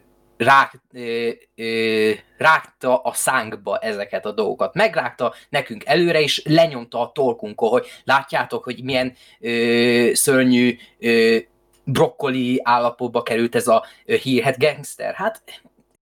rá, 0.43 0.71
ö, 0.93 1.29
ö, 1.57 2.11
rágta 2.39 2.97
a 2.97 3.13
szánkba 3.13 3.79
ezeket 3.79 4.27
a 4.27 4.33
dolgokat. 4.33 4.75
Megrágta 4.75 5.35
nekünk 5.49 5.85
előre, 5.85 6.21
és 6.21 6.43
lenyomta 6.45 7.01
a 7.01 7.13
torkunkon, 7.13 7.69
hogy 7.69 7.87
látjátok, 8.05 8.65
hogy 8.65 8.85
milyen 8.85 9.15
ö, 9.41 10.11
szörnyű 10.13 10.77
ö, 10.99 11.37
brokkoli 11.85 12.61
állapotba 12.65 13.23
került 13.23 13.55
ez 13.55 13.69
a 13.69 13.85
hírhet 14.05 14.59
gangster. 14.59 15.15
Hát 15.15 15.43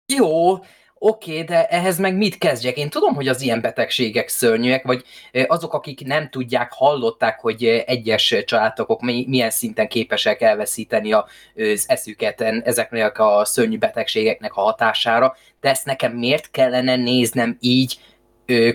jó, 0.06 0.58
Oké, 1.00 1.32
okay, 1.32 1.44
de 1.44 1.68
ehhez 1.68 1.98
meg 1.98 2.16
mit 2.16 2.38
kezdjek? 2.38 2.78
Én 2.78 2.90
tudom, 2.90 3.14
hogy 3.16 3.28
az 3.28 3.42
ilyen 3.42 3.62
betegségek 3.62 4.28
szörnyűek, 4.28 4.84
vagy 4.84 5.04
azok, 5.48 5.74
akik 5.74 6.06
nem 6.06 6.30
tudják, 6.30 6.72
hallották, 6.74 7.40
hogy 7.40 7.64
egyes 7.86 8.36
családokok 8.46 9.02
milyen 9.02 9.50
szinten 9.50 9.88
képesek 9.88 10.42
elveszíteni 10.42 11.14
az 11.14 11.86
eszüket 11.88 12.42
ezeknek 12.42 13.20
a 13.20 13.46
szörnyű 13.46 13.78
betegségeknek 13.78 14.54
a 14.54 14.62
hatására, 14.62 15.36
de 15.62 15.70
ezt 15.70 15.86
nekem 15.86 16.12
miért 16.12 16.52
kellene 16.52 16.96
néznem 16.96 17.58
így 17.60 18.00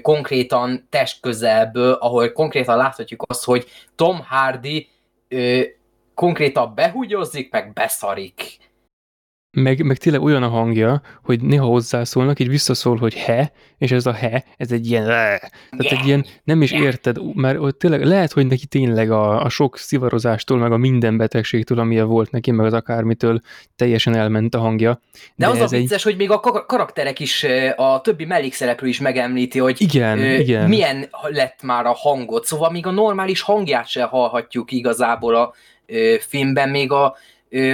konkrétan 0.03 0.87
testközelből, 0.91 1.93
ahol 1.93 2.33
konkrétan 2.33 2.77
láthatjuk 2.77 3.23
azt, 3.27 3.45
hogy 3.45 3.67
Tom 3.97 4.21
Hardy 4.25 4.89
konkrétan 6.15 6.75
behugyozik, 6.75 7.51
meg 7.51 7.73
beszarik 7.73 8.62
meg, 9.53 9.85
meg 9.85 9.97
tényleg 9.97 10.23
olyan 10.23 10.43
a 10.43 10.49
hangja, 10.49 11.03
hogy 11.23 11.43
néha 11.43 11.67
hozzászólnak, 11.67 12.41
így 12.41 12.49
visszaszól, 12.49 12.97
hogy 12.97 13.15
he, 13.15 13.53
és 13.79 13.91
ez 13.91 14.07
a 14.07 14.13
he, 14.13 14.45
ez 14.57 14.73
egy 14.73 14.87
ilyen, 14.87 15.05
tehát 15.05 15.43
egy 15.79 16.07
ilyen, 16.07 16.27
nem 16.45 16.63
is 16.63 16.73
érted, 16.73 17.35
mert 17.35 17.59
ott 17.59 17.79
tényleg 17.79 18.05
lehet, 18.05 18.33
hogy 18.33 18.47
neki 18.47 18.67
tényleg 18.67 19.11
a, 19.11 19.45
a 19.45 19.49
sok 19.49 19.79
szivarozástól, 19.79 20.59
meg 20.59 20.73
a 20.73 20.77
minden 20.77 21.17
betegségtől, 21.17 21.79
amilyen 21.79 22.07
volt 22.07 22.31
neki, 22.31 22.51
meg 22.51 22.67
az 22.67 22.73
akármitől 22.73 23.41
teljesen 23.77 24.15
elment 24.15 24.55
a 24.55 24.59
hangja. 24.59 25.01
De, 25.13 25.47
de 25.47 25.47
az 25.47 25.61
a 25.73 25.77
vicces, 25.77 25.97
egy... 25.97 26.03
hogy 26.03 26.17
még 26.17 26.31
a 26.31 26.41
karakterek 26.67 27.21
is, 27.21 27.47
a 27.77 28.01
többi 28.01 28.25
mellékszereplő 28.25 28.89
is 28.89 29.01
megemlíti, 29.01 29.59
hogy 29.59 29.81
igen, 29.81 30.19
ö, 30.19 30.35
igen. 30.35 30.69
milyen 30.69 31.09
lett 31.23 31.63
már 31.63 31.87
a 31.87 31.93
hangot, 31.93 32.45
szóval 32.45 32.71
még 32.71 32.87
a 32.87 32.91
normális 32.91 33.41
hangját 33.41 33.87
se 33.89 34.03
hallhatjuk 34.03 34.73
igazából 34.73 35.35
a 35.35 35.53
ö, 35.87 36.15
filmben, 36.21 36.69
még 36.69 36.93
a 36.93 37.17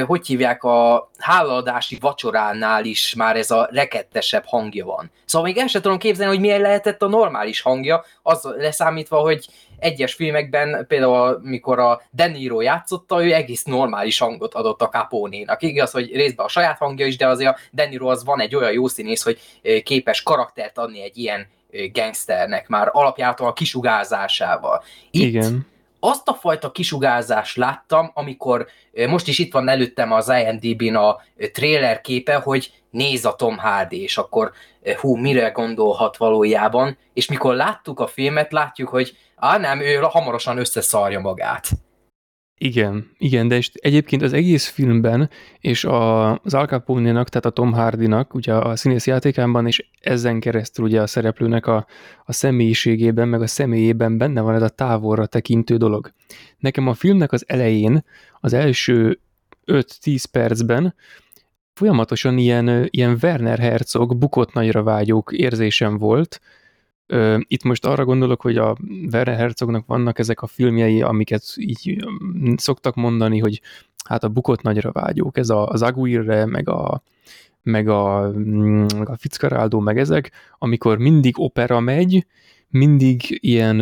hogy 0.06 0.26
hívják, 0.26 0.62
a 0.62 1.10
hálaadási 1.18 1.98
vacsoránál 2.00 2.84
is 2.84 3.14
már 3.14 3.36
ez 3.36 3.50
a 3.50 3.68
rekettesebb 3.72 4.44
hangja 4.46 4.84
van. 4.84 5.10
Szóval 5.24 5.48
még 5.48 5.58
el 5.58 5.66
sem 5.66 5.82
tudom 5.82 5.98
képzelni, 5.98 6.32
hogy 6.32 6.40
milyen 6.40 6.60
lehetett 6.60 7.02
a 7.02 7.08
normális 7.08 7.60
hangja, 7.60 8.04
az 8.22 8.48
leszámítva, 8.56 9.18
hogy 9.18 9.46
egyes 9.78 10.14
filmekben, 10.14 10.84
például 10.88 11.40
mikor 11.42 11.78
a 11.78 12.02
De 12.10 12.26
Niro 12.26 12.60
játszotta, 12.60 13.24
ő 13.24 13.32
egész 13.32 13.62
normális 13.62 14.18
hangot 14.18 14.54
adott 14.54 14.82
a 14.82 14.88
Capone-nak. 14.88 15.62
Igaz, 15.62 15.90
hogy 15.90 16.14
részben 16.14 16.46
a 16.46 16.48
saját 16.48 16.78
hangja 16.78 17.06
is, 17.06 17.16
de 17.16 17.26
azért 17.26 17.56
a 17.56 17.58
De 17.70 17.86
Niro 17.86 18.08
az 18.08 18.24
van 18.24 18.40
egy 18.40 18.54
olyan 18.54 18.72
jó 18.72 18.86
színész, 18.86 19.22
hogy 19.22 19.40
képes 19.82 20.22
karaktert 20.22 20.78
adni 20.78 21.02
egy 21.02 21.18
ilyen 21.18 21.46
gangsternek 21.92 22.68
már 22.68 22.88
alapjától 22.92 23.46
a 23.46 23.52
kisugázásával. 23.52 24.82
Itt 25.10 25.22
Igen 25.22 25.66
azt 26.00 26.28
a 26.28 26.34
fajta 26.34 26.70
kisugárzást 26.70 27.56
láttam, 27.56 28.10
amikor 28.14 28.66
most 29.08 29.28
is 29.28 29.38
itt 29.38 29.52
van 29.52 29.68
előttem 29.68 30.12
az 30.12 30.28
IMDb-n 30.28 30.94
a 30.94 31.16
trailer 31.52 32.00
képe, 32.00 32.34
hogy 32.34 32.72
néz 32.90 33.24
a 33.24 33.34
Tom 33.34 33.58
Hardy, 33.58 34.02
és 34.02 34.18
akkor 34.18 34.52
hú, 35.00 35.16
mire 35.16 35.48
gondolhat 35.48 36.16
valójában, 36.16 36.98
és 37.14 37.28
mikor 37.28 37.54
láttuk 37.54 38.00
a 38.00 38.06
filmet, 38.06 38.52
látjuk, 38.52 38.88
hogy 38.88 39.16
á 39.36 39.58
nem, 39.58 39.80
ő 39.80 39.94
hamarosan 39.94 40.58
összeszarja 40.58 41.20
magát. 41.20 41.68
Igen, 42.58 43.10
igen, 43.18 43.48
de 43.48 43.56
és 43.56 43.70
egyébként 43.74 44.22
az 44.22 44.32
egész 44.32 44.66
filmben, 44.66 45.30
és 45.60 45.84
a, 45.84 46.30
az 46.32 46.54
Al 46.54 46.66
capone 46.66 47.12
tehát 47.12 47.44
a 47.44 47.50
Tom 47.50 47.72
Hardy-nak, 47.72 48.34
ugye 48.34 48.54
a 48.54 48.76
színész 48.76 49.06
játékában, 49.06 49.66
és 49.66 49.88
ezen 50.00 50.40
keresztül 50.40 50.84
ugye 50.84 51.00
a 51.00 51.06
szereplőnek 51.06 51.66
a, 51.66 51.86
a 52.24 52.32
személyiségében, 52.32 53.28
meg 53.28 53.42
a 53.42 53.46
személyében 53.46 54.18
benne 54.18 54.40
van 54.40 54.54
ez 54.54 54.62
a 54.62 54.68
távolra 54.68 55.26
tekintő 55.26 55.76
dolog. 55.76 56.12
Nekem 56.58 56.88
a 56.88 56.94
filmnek 56.94 57.32
az 57.32 57.44
elején, 57.46 58.04
az 58.40 58.52
első 58.52 59.20
5-10 59.66 60.24
percben 60.32 60.94
folyamatosan 61.74 62.38
ilyen, 62.38 62.86
ilyen 62.90 63.18
Werner 63.22 63.58
Herzog 63.58 64.16
bukott 64.16 64.52
nagyra 64.52 64.82
vágyók 64.82 65.32
érzésem 65.32 65.98
volt, 65.98 66.40
itt 67.38 67.62
most 67.62 67.86
arra 67.86 68.04
gondolok, 68.04 68.40
hogy 68.40 68.56
a 68.56 68.76
Werner 69.12 69.36
Herzognak 69.36 69.86
vannak 69.86 70.18
ezek 70.18 70.42
a 70.42 70.46
filmjei, 70.46 71.02
amiket 71.02 71.42
így 71.56 72.04
szoktak 72.56 72.94
mondani, 72.94 73.38
hogy 73.38 73.60
hát 74.04 74.24
a 74.24 74.28
bukott 74.28 74.62
nagyra 74.62 74.92
vágyók, 74.92 75.38
ez 75.38 75.48
a, 75.48 75.68
az 75.68 75.82
Aguirre, 75.82 76.46
meg 76.46 76.68
a, 76.68 77.02
meg 77.62 77.88
a, 77.88 78.32
mm, 78.36 78.86
a 79.04 79.16
Fitzcarraldo, 79.16 79.80
meg 79.80 79.98
ezek, 79.98 80.30
amikor 80.58 80.98
mindig 80.98 81.38
opera 81.38 81.80
megy, 81.80 82.26
mindig 82.68 83.38
ilyen 83.40 83.76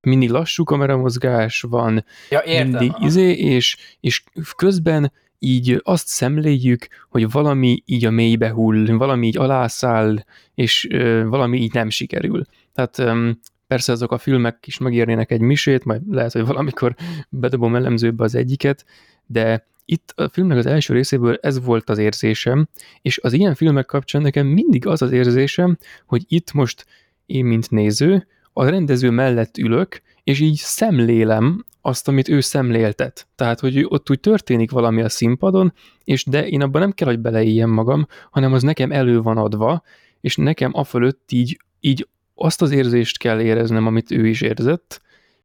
mindig 0.00 0.30
lassú 0.30 0.64
kameramozgás 0.64 1.60
van, 1.60 2.04
ja, 2.30 2.42
értem, 2.44 2.68
mindig 2.68 2.92
izé, 3.00 3.32
és, 3.32 3.76
és 4.00 4.24
közben 4.56 5.12
így 5.38 5.80
azt 5.82 6.06
szemléljük, 6.06 6.86
hogy 7.08 7.30
valami 7.30 7.82
így 7.84 8.04
a 8.04 8.10
mélybe 8.10 8.50
hull, 8.50 8.96
valami 8.96 9.26
így 9.26 9.38
alászáll, 9.38 10.24
és 10.54 10.88
ö, 10.90 11.24
valami 11.26 11.58
így 11.58 11.72
nem 11.72 11.90
sikerül. 11.90 12.44
Tehát 12.72 12.98
ö, 12.98 13.30
persze 13.66 13.92
azok 13.92 14.12
a 14.12 14.18
filmek 14.18 14.66
is 14.66 14.78
megérnének 14.78 15.30
egy 15.30 15.40
misét, 15.40 15.84
majd 15.84 16.02
lehet, 16.10 16.32
hogy 16.32 16.46
valamikor 16.46 16.94
bedobom 17.28 17.76
elemzőbe 17.76 18.24
az 18.24 18.34
egyiket, 18.34 18.84
de 19.26 19.66
itt 19.84 20.12
a 20.16 20.28
filmnek 20.28 20.56
az 20.56 20.66
első 20.66 20.94
részéből 20.94 21.38
ez 21.42 21.64
volt 21.64 21.90
az 21.90 21.98
érzésem, 21.98 22.68
és 23.02 23.18
az 23.18 23.32
ilyen 23.32 23.54
filmek 23.54 23.86
kapcsán 23.86 24.22
nekem 24.22 24.46
mindig 24.46 24.86
az 24.86 25.02
az 25.02 25.12
érzésem, 25.12 25.78
hogy 26.06 26.24
itt 26.28 26.52
most 26.52 26.86
én, 27.26 27.44
mint 27.44 27.70
néző, 27.70 28.26
a 28.52 28.68
rendező 28.68 29.10
mellett 29.10 29.58
ülök, 29.58 30.02
és 30.24 30.40
így 30.40 30.56
szemlélem 30.56 31.64
azt, 31.88 32.08
amit 32.08 32.28
ő 32.28 32.40
szemléltet. 32.40 33.26
Tehát, 33.34 33.60
hogy 33.60 33.84
ott 33.88 34.10
úgy 34.10 34.20
történik 34.20 34.70
valami 34.70 35.02
a 35.02 35.08
színpadon, 35.08 35.72
és 36.04 36.24
de 36.24 36.48
én 36.48 36.62
abban 36.62 36.80
nem 36.80 36.92
kell, 36.92 37.08
hogy 37.08 37.18
beleéljem 37.18 37.70
magam, 37.70 38.06
hanem 38.30 38.52
az 38.52 38.62
nekem 38.62 38.92
elő 38.92 39.20
van 39.22 39.36
adva, 39.36 39.82
és 40.20 40.36
nekem 40.36 40.70
a 40.74 40.84
fölött 40.84 41.32
így, 41.32 41.60
így 41.80 42.08
azt 42.34 42.62
az 42.62 42.70
érzést 42.70 43.18
kell 43.18 43.40
éreznem, 43.40 43.86
amit 43.86 44.10
ő 44.10 44.26
is 44.26 44.40
érzett, 44.40 45.02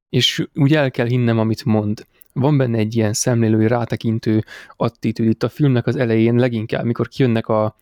és 0.10 0.48
úgy 0.54 0.76
el 0.76 0.92
kell 0.92 1.08
hinnem, 1.08 1.40
amit 1.40 1.66
mond. 1.66 2.06
Van 2.34 2.58
benne 2.58 2.78
egy 2.78 2.96
ilyen 2.96 3.14
szemlélői, 3.14 3.68
rátekintő 3.68 4.44
attitűd 4.76 5.30
itt 5.30 5.44
a 5.44 5.50
filmnek 5.50 5.88
az 5.88 5.96
elején, 5.96 6.36
leginkább, 6.36 6.86
mikor 6.86 7.08
kijönnek 7.08 7.48
a, 7.48 7.76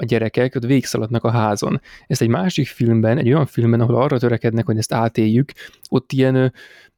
a 0.00 0.04
gyerekek, 0.04 0.54
ott 0.54 0.64
végszaladnak 0.64 1.24
a 1.24 1.30
házon. 1.30 1.80
Ezt 2.06 2.22
egy 2.22 2.28
másik 2.28 2.66
filmben, 2.66 3.18
egy 3.18 3.26
olyan 3.26 3.46
filmben, 3.46 3.80
ahol 3.80 3.96
arra 3.96 4.18
törekednek, 4.18 4.66
hogy 4.66 4.78
ezt 4.78 4.92
átéljük, 4.92 5.52
ott 5.88 6.12
ilyen 6.12 6.52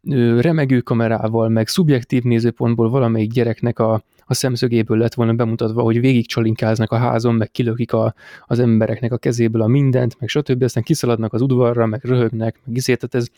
ö, 0.09 0.41
remegő 0.41 0.81
kamerával, 0.81 1.49
meg 1.49 1.69
szubjektív 1.69 2.23
nézőpontból 2.23 2.91
valamelyik 2.91 3.33
gyereknek 3.33 3.79
a, 3.79 4.03
a 4.25 4.35
szemszögéből 4.35 4.99
lett 4.99 5.15
volna 5.15 5.33
bemutatva, 5.33 5.83
hogy 5.83 6.01
végig 6.01 6.27
csalinkáznak 6.27 6.93
a 6.93 6.97
házon, 6.97 7.35
meg 7.35 7.51
kilökik 7.51 7.93
a, 7.93 8.15
az 8.47 8.59
embereknek 8.59 9.13
a 9.13 9.19
kezéből 9.19 9.63
a 9.63 9.67
mindent, 9.67 10.17
meg 10.19 10.29
stb. 10.29 10.63
Aztán 10.63 10.83
kiszaladnak 10.83 11.33
az 11.33 11.41
udvarra, 11.41 11.87
meg 11.87 12.05
röhögnek, 12.05 12.61
meg 12.65 12.77
izé, 12.77 12.95
tehát 12.95 13.15
ez, 13.15 13.29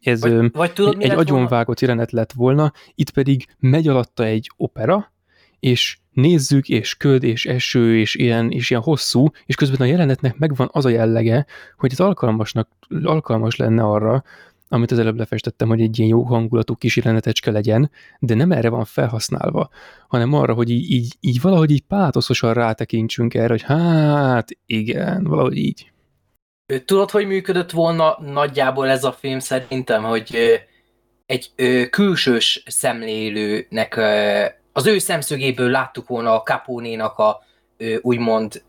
ez 0.00 0.20
vagy, 0.20 0.52
vagy 0.52 0.72
tudod, 0.72 1.02
egy 1.02 1.10
agyonvágott 1.10 1.80
jelenet 1.80 2.12
lett 2.12 2.32
volna, 2.32 2.72
itt 2.94 3.10
pedig 3.10 3.46
megy 3.58 3.88
alatta 3.88 4.24
egy 4.24 4.50
opera, 4.56 5.14
és 5.66 5.98
nézzük, 6.12 6.68
és 6.68 6.96
köd, 6.96 7.22
és 7.22 7.46
eső, 7.46 7.98
és 7.98 8.14
ilyen, 8.14 8.50
és 8.50 8.70
ilyen 8.70 8.82
hosszú, 8.82 9.26
és 9.46 9.54
közben 9.54 9.80
a 9.80 9.90
jelenetnek 9.90 10.38
megvan 10.38 10.68
az 10.72 10.84
a 10.84 10.88
jellege, 10.88 11.46
hogy 11.76 11.92
ez 11.92 12.00
alkalmasnak, 12.00 12.68
alkalmas 13.02 13.56
lenne 13.56 13.82
arra, 13.82 14.24
amit 14.68 14.90
az 14.90 14.98
előbb 14.98 15.18
lefestettem, 15.18 15.68
hogy 15.68 15.80
egy 15.80 15.98
ilyen 15.98 16.10
jó 16.10 16.22
hangulatú 16.22 16.74
kis 16.74 16.96
jelenetecske 16.96 17.50
legyen, 17.50 17.90
de 18.18 18.34
nem 18.34 18.52
erre 18.52 18.68
van 18.68 18.84
felhasználva, 18.84 19.68
hanem 20.08 20.32
arra, 20.32 20.54
hogy 20.54 20.70
így, 20.70 20.90
így, 20.90 21.16
így 21.20 21.40
valahogy 21.40 21.70
így 21.70 21.84
pátoszosan 21.88 22.54
rátekintsünk 22.54 23.34
erre, 23.34 23.48
hogy 23.48 23.62
hát 23.62 24.48
igen, 24.66 25.24
valahogy 25.24 25.56
így. 25.56 25.92
Tudod, 26.84 27.10
hogy 27.10 27.26
működött 27.26 27.70
volna 27.70 28.18
nagyjából 28.20 28.88
ez 28.88 29.04
a 29.04 29.12
film 29.12 29.38
szerintem, 29.38 30.02
hogy 30.02 30.36
egy 31.26 31.50
külsős 31.90 32.62
szemlélőnek 32.66 34.00
az 34.76 34.86
ő 34.86 34.98
szemszögéből 34.98 35.70
láttuk 35.70 36.08
volna 36.08 36.34
a 36.34 36.42
Capone-nak 36.42 37.18
a 37.18 37.42
úgymond 38.00 38.62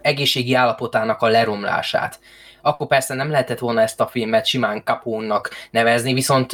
egészségi 0.00 0.54
állapotának 0.54 1.22
a 1.22 1.26
leromlását 1.26 2.20
akkor 2.62 2.86
persze 2.86 3.14
nem 3.14 3.30
lehetett 3.30 3.58
volna 3.58 3.80
ezt 3.80 4.00
a 4.00 4.06
filmet 4.06 4.46
simán 4.46 4.82
Capone-nak 4.84 5.50
nevezni, 5.70 6.12
viszont 6.12 6.52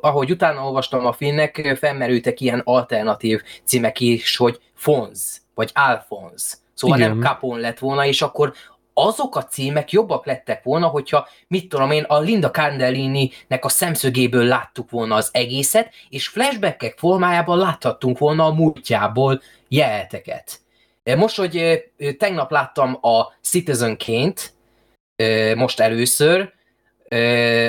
ahogy 0.00 0.30
utána 0.30 0.64
olvastam 0.64 1.06
a 1.06 1.12
filmnek, 1.12 1.76
felmerültek 1.78 2.40
ilyen 2.40 2.60
alternatív 2.64 3.42
címek 3.64 4.00
is, 4.00 4.36
hogy 4.36 4.60
Fonz, 4.74 5.40
vagy 5.54 5.70
Alphonse. 5.74 6.56
Szóval 6.74 6.98
Igen. 6.98 7.10
nem 7.10 7.20
Capone 7.20 7.60
lett 7.60 7.78
volna, 7.78 8.06
és 8.06 8.22
akkor 8.22 8.52
azok 8.94 9.36
a 9.36 9.44
címek 9.44 9.90
jobbak 9.90 10.26
lettek 10.26 10.62
volna, 10.62 10.86
hogyha, 10.86 11.28
mit 11.48 11.68
tudom 11.68 11.90
én, 11.90 12.02
a 12.02 12.18
Linda 12.18 12.50
Cardellini-nek 12.50 13.64
a 13.64 13.68
szemszögéből 13.68 14.44
láttuk 14.44 14.90
volna 14.90 15.14
az 15.14 15.28
egészet, 15.32 15.92
és 16.08 16.28
flashbackek 16.28 16.98
formájában 16.98 17.58
láthattunk 17.58 18.18
volna 18.18 18.44
a 18.44 18.52
múltjából 18.52 19.42
jeleteket. 19.68 20.60
Most, 21.16 21.36
hogy 21.36 21.84
tegnap 22.18 22.50
láttam 22.50 22.98
a 23.00 23.26
Citizen 23.42 23.96
Kane-t, 23.98 24.52
most 25.56 25.80
először, 25.80 26.52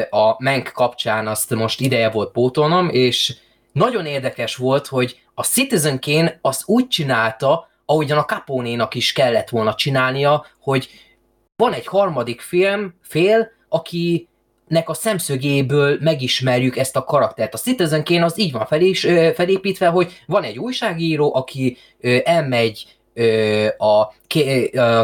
a 0.09 0.43
Menk 0.43 0.71
kapcsán 0.73 1.27
azt 1.27 1.49
most 1.49 1.79
ideje 1.79 2.09
volt 2.09 2.31
pótolnom, 2.31 2.89
és 2.89 3.35
nagyon 3.71 4.05
érdekes 4.05 4.55
volt, 4.55 4.87
hogy 4.87 5.21
a 5.33 5.43
Citizen 5.43 5.99
Kane 5.99 6.39
azt 6.41 6.63
úgy 6.65 6.87
csinálta, 6.87 7.69
ahogyan 7.85 8.17
a 8.17 8.25
Capone-nak 8.25 8.95
is 8.95 9.11
kellett 9.11 9.49
volna 9.49 9.75
csinálnia, 9.75 10.45
hogy 10.59 10.89
van 11.61 11.73
egy 11.73 11.87
harmadik 11.87 12.41
film, 12.41 12.93
fél, 13.01 13.51
aki 13.69 14.27
nek 14.67 14.89
a 14.89 14.93
szemszögéből 14.93 15.97
megismerjük 15.99 16.77
ezt 16.77 16.95
a 16.95 17.03
karaktert. 17.03 17.53
A 17.53 17.57
Citizen 17.57 18.03
Kane 18.03 18.25
az 18.25 18.39
így 18.39 18.51
van 18.51 18.65
felépítve, 19.33 19.87
hogy 19.87 20.23
van 20.25 20.43
egy 20.43 20.57
újságíró, 20.57 21.35
aki 21.35 21.77
elmegy 22.23 22.85
a 23.77 24.07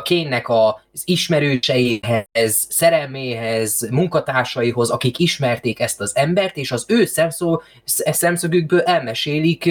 Kénnek 0.02 0.50
az 0.50 1.02
ismerőseihez, 1.06 2.68
szerelméhez, 2.70 3.90
munkatársaihoz, 3.92 4.90
akik 4.90 5.20
ismerték 5.20 5.80
ezt 5.80 6.02
az 6.02 6.16
embert, 6.16 6.58
és 6.58 6.72
az 6.72 6.86
ő 6.88 7.06
szemszó, 7.06 7.62
szemszögükből 7.86 8.82
elmesélik 8.82 9.70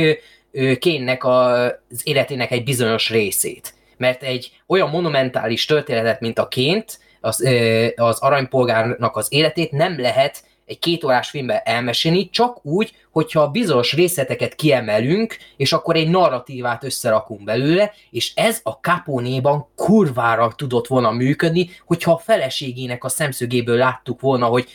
Kénnek 0.79 1.25
az 1.25 2.01
életének 2.03 2.51
egy 2.51 2.65
bizonyos 2.65 3.11
részét. 3.11 3.75
Mert 3.97 4.23
egy 4.23 4.53
olyan 4.67 4.91
monumentális 4.91 5.65
történetet, 5.65 6.21
mint 6.21 6.39
a 6.39 6.49
Ként, 6.49 6.99
az, 7.21 7.49
az 7.97 8.19
aranypolgárnak 8.19 9.17
az 9.17 9.27
életét 9.31 9.71
nem 9.71 10.01
lehet 10.01 10.45
egy 10.67 10.79
két 10.79 11.05
órás 11.05 11.31
filmben 11.31 11.61
elmesélni, 11.65 12.31
csak 12.31 12.65
úgy, 12.65 12.93
hogyha 13.11 13.49
bizonyos 13.49 13.93
részleteket 13.93 14.55
kiemelünk, 14.55 15.37
és 15.57 15.73
akkor 15.73 15.97
egy 15.97 16.09
narratívát 16.09 16.85
összerakunk 16.85 17.45
belőle, 17.45 17.93
és 18.11 18.33
ez 18.35 18.61
a 18.63 18.71
Capone-ban 18.71 19.69
kurvára 19.75 20.53
tudott 20.57 20.87
volna 20.87 21.11
működni, 21.11 21.71
hogyha 21.85 22.13
a 22.13 22.19
feleségének 22.19 23.05
a 23.05 23.09
szemszögéből 23.09 23.77
láttuk 23.77 24.21
volna, 24.21 24.47
hogy 24.47 24.69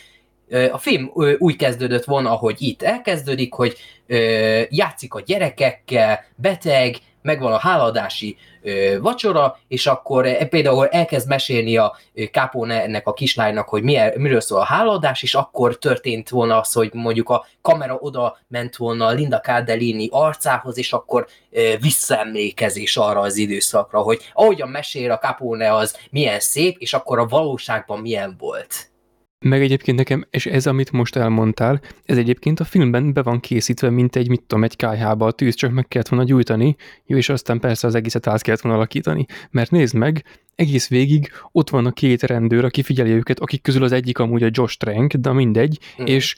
a 0.72 0.78
film 0.78 1.10
úgy 1.38 1.56
kezdődött 1.56 2.04
volna, 2.04 2.30
ahogy 2.30 2.56
itt 2.58 2.82
elkezdődik, 2.82 3.54
hogy 3.54 3.76
játszik 4.68 5.14
a 5.14 5.20
gyerekekkel, 5.20 6.24
beteg, 6.36 6.96
megvan 7.22 7.52
a 7.52 7.58
háladási 7.58 8.36
vacsora, 9.00 9.58
és 9.68 9.86
akkor 9.86 10.26
e, 10.26 10.46
például 10.46 10.86
elkezd 10.86 11.28
mesélni 11.28 11.76
a 11.76 11.96
Capone 12.32 12.82
ennek 12.82 13.06
a 13.06 13.12
kislánynak, 13.12 13.68
hogy 13.68 13.82
milyen, 13.82 14.12
miről 14.16 14.40
szól 14.40 14.60
a 14.60 14.64
háladás, 14.64 15.22
és 15.22 15.34
akkor 15.34 15.78
történt 15.78 16.28
volna 16.28 16.60
az, 16.60 16.72
hogy 16.72 16.90
mondjuk 16.92 17.28
a 17.28 17.46
kamera 17.60 17.94
oda 17.94 18.38
ment 18.48 18.76
volna 18.76 19.10
Linda 19.10 19.40
Cardellini 19.40 20.08
arcához, 20.10 20.78
és 20.78 20.92
akkor 20.92 21.26
visszaemlékezés 21.80 22.96
arra 22.96 23.20
az 23.20 23.36
időszakra, 23.36 24.00
hogy 24.00 24.30
ahogyan 24.32 24.68
mesél 24.68 25.10
a 25.10 25.18
Capone 25.18 25.74
az 25.74 25.96
milyen 26.10 26.40
szép, 26.40 26.76
és 26.78 26.94
akkor 26.94 27.18
a 27.18 27.26
valóságban 27.26 28.00
milyen 28.00 28.36
volt. 28.38 28.91
Meg 29.42 29.62
egyébként 29.62 29.96
nekem, 29.96 30.26
és 30.30 30.46
ez, 30.46 30.66
amit 30.66 30.92
most 30.92 31.16
elmondtál, 31.16 31.80
ez 32.04 32.16
egyébként 32.16 32.60
a 32.60 32.64
filmben 32.64 33.12
be 33.12 33.22
van 33.22 33.40
készítve, 33.40 33.90
mint 33.90 34.16
egy, 34.16 34.28
mit 34.28 34.42
tudom, 34.46 34.64
egy 34.64 34.76
kájhába 34.76 35.26
a 35.26 35.32
tűz, 35.32 35.54
csak 35.54 35.72
meg 35.72 35.88
kellett 35.88 36.08
volna 36.08 36.24
gyújtani, 36.24 36.76
jó, 37.06 37.16
és 37.16 37.28
aztán 37.28 37.60
persze 37.60 37.86
az 37.86 37.94
egészet 37.94 38.26
át 38.26 38.42
kellett 38.42 38.60
volna 38.60 38.78
alakítani. 38.78 39.26
Mert 39.50 39.70
nézd 39.70 39.94
meg, 39.94 40.24
egész 40.54 40.88
végig 40.88 41.30
ott 41.52 41.70
van 41.70 41.86
a 41.86 41.92
két 41.92 42.22
rendőr, 42.22 42.64
aki 42.64 42.82
figyeli 42.82 43.10
őket, 43.10 43.38
akik 43.40 43.62
közül 43.62 43.82
az 43.82 43.92
egyik 43.92 44.18
amúgy 44.18 44.42
a 44.42 44.48
Josh 44.50 44.76
Trank, 44.76 45.14
de 45.14 45.32
mindegy, 45.32 45.78
mm. 46.02 46.04
és 46.04 46.36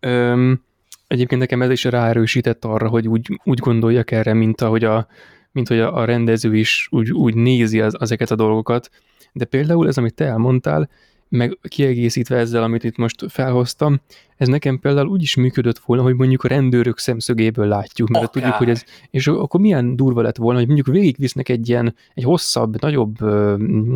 öm, 0.00 0.62
egyébként 1.06 1.40
nekem 1.40 1.62
ez 1.62 1.70
is 1.70 1.84
ráerősített 1.84 2.64
arra, 2.64 2.88
hogy 2.88 3.08
úgy, 3.08 3.40
úgy 3.44 3.58
gondoljak 3.58 4.10
erre, 4.10 4.32
mint 4.32 4.60
ahogy 4.60 4.84
a, 4.84 5.06
mint 5.52 5.68
hogy 5.68 5.80
a, 5.80 5.96
a 5.96 6.04
rendező 6.04 6.56
is 6.56 6.88
úgy, 6.90 7.12
úgy 7.12 7.34
nézi 7.34 7.80
az, 7.80 8.00
ezeket 8.00 8.30
a 8.30 8.36
dolgokat. 8.36 8.90
De 9.32 9.44
például 9.44 9.88
ez, 9.88 9.98
amit 9.98 10.14
te 10.14 10.24
elmondtál, 10.24 10.90
meg 11.30 11.58
kiegészítve 11.68 12.36
ezzel, 12.36 12.62
amit 12.62 12.84
itt 12.84 12.96
most 12.96 13.24
felhoztam, 13.28 14.00
ez 14.36 14.48
nekem 14.48 14.78
például 14.78 15.08
úgy 15.08 15.22
is 15.22 15.36
működött 15.36 15.78
volna, 15.78 16.02
hogy 16.02 16.14
mondjuk 16.14 16.44
a 16.44 16.48
rendőrök 16.48 16.98
szemszögéből 16.98 17.66
látjuk, 17.66 18.08
mert 18.08 18.24
Akár. 18.24 18.34
tudjuk, 18.34 18.54
hogy 18.54 18.68
ez, 18.68 18.84
és 19.10 19.26
akkor 19.26 19.60
milyen 19.60 19.96
durva 19.96 20.22
lett 20.22 20.36
volna, 20.36 20.58
hogy 20.58 20.66
mondjuk 20.66 20.86
végigvisznek 20.86 21.48
egy 21.48 21.68
ilyen, 21.68 21.94
egy 22.14 22.24
hosszabb, 22.24 22.80
nagyobb 22.80 23.20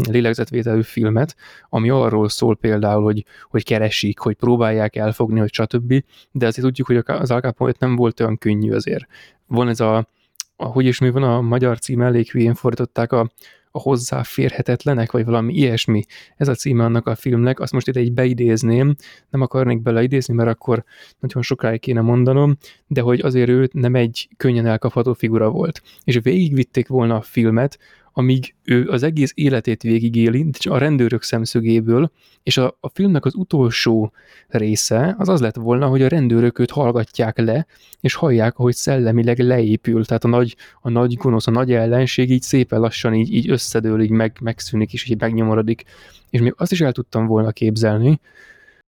lélegzetvételű 0.09 0.83
filmet, 0.83 1.37
ami 1.69 1.91
arról 1.91 2.29
szól 2.29 2.57
például, 2.57 3.03
hogy, 3.03 3.25
hogy 3.51 3.65
keresik, 3.65 4.19
hogy 4.19 4.35
próbálják 4.35 4.97
elfogni, 4.97 5.41
hogy 5.41 5.53
stb., 5.53 6.05
de 6.33 6.47
azért 6.47 6.67
tudjuk, 6.67 6.87
hogy 6.87 7.03
az 7.05 7.31
Al 7.31 7.41
Capone 7.41 7.73
nem 7.79 7.97
volt 7.97 8.21
olyan 8.21 8.39
könnyű 8.39 8.73
azért. 8.73 9.07
Van 9.47 9.69
ez 9.69 9.81
a, 9.81 10.09
a 10.57 10.65
hogy 10.65 10.87
is 10.87 10.99
mi 10.99 11.11
van 11.11 11.23
a 11.23 11.41
magyar 11.41 11.79
cím 11.79 12.03
elég 12.03 12.31
hülyén 12.31 12.55
fordították 12.55 13.13
a 13.13 13.31
a 13.77 13.81
hozzáférhetetlenek, 13.81 15.13
vagy 15.13 15.25
valami 15.25 15.55
ilyesmi. 15.55 16.03
Ez 16.37 16.49
a 16.49 16.55
címe 16.55 16.85
annak 16.85 17.07
a 17.07 17.15
filmnek, 17.15 17.61
azt 17.61 17.73
most 17.73 17.89
ide 17.89 18.01
egy 18.01 18.13
beidézném, 18.13 18.95
nem 19.31 19.41
akarnék 19.41 19.83
beleidézni, 19.83 20.35
mert 20.35 20.49
akkor 20.49 20.85
nagyon 21.19 21.43
sokáig 21.43 21.81
kéne 21.81 22.01
mondanom, 22.01 22.57
de 22.87 23.01
hogy 23.01 23.21
azért 23.21 23.49
ő 23.49 23.69
nem 23.73 23.95
egy 23.95 24.29
könnyen 24.37 24.67
elkapható 24.67 25.13
figura 25.13 25.51
volt. 25.51 25.83
És 26.05 26.19
végigvitték 26.23 26.89
volna 26.89 27.17
a 27.17 27.23
filmet, 27.23 27.79
amíg 28.17 28.55
ő 28.63 28.89
az 28.89 29.03
egész 29.03 29.33
életét 29.35 29.83
végigéli, 29.83 30.51
a 30.65 30.79
rendőrök 30.79 31.23
szemszögéből, 31.23 32.11
és 32.43 32.57
a, 32.57 32.77
a 32.81 32.89
filmnek 32.89 33.25
az 33.25 33.35
utolsó 33.35 34.13
része 34.49 35.15
az 35.19 35.29
az 35.29 35.41
lett 35.41 35.55
volna, 35.57 35.87
hogy 35.87 36.03
a 36.03 36.09
rendőrök 36.09 36.59
őt 36.59 36.71
hallgatják 36.71 37.39
le, 37.39 37.67
és 38.01 38.15
hallják, 38.15 38.59
ahogy 38.59 38.75
szellemileg 38.75 39.39
leépül, 39.39 40.05
tehát 40.05 40.25
a 40.25 40.29
nagy, 40.29 40.57
a 40.81 40.89
nagy 40.89 41.15
gonosz, 41.15 41.47
a 41.47 41.51
nagy 41.51 41.73
ellenség 41.73 42.31
így 42.31 42.43
szépen 42.43 42.81
lassan 42.81 43.15
így, 43.15 43.35
így 43.35 43.51
összedől, 43.51 44.03
így 44.03 44.11
meg, 44.11 44.37
megszűnik, 44.41 44.93
és 44.93 45.09
így 45.09 45.21
megnyomorodik. 45.21 45.85
És 46.31 46.41
még 46.41 46.55
azt 46.57 46.73
is 46.73 46.81
el 46.81 46.93
tudtam 46.93 47.27
volna 47.27 47.51
képzelni, 47.51 48.21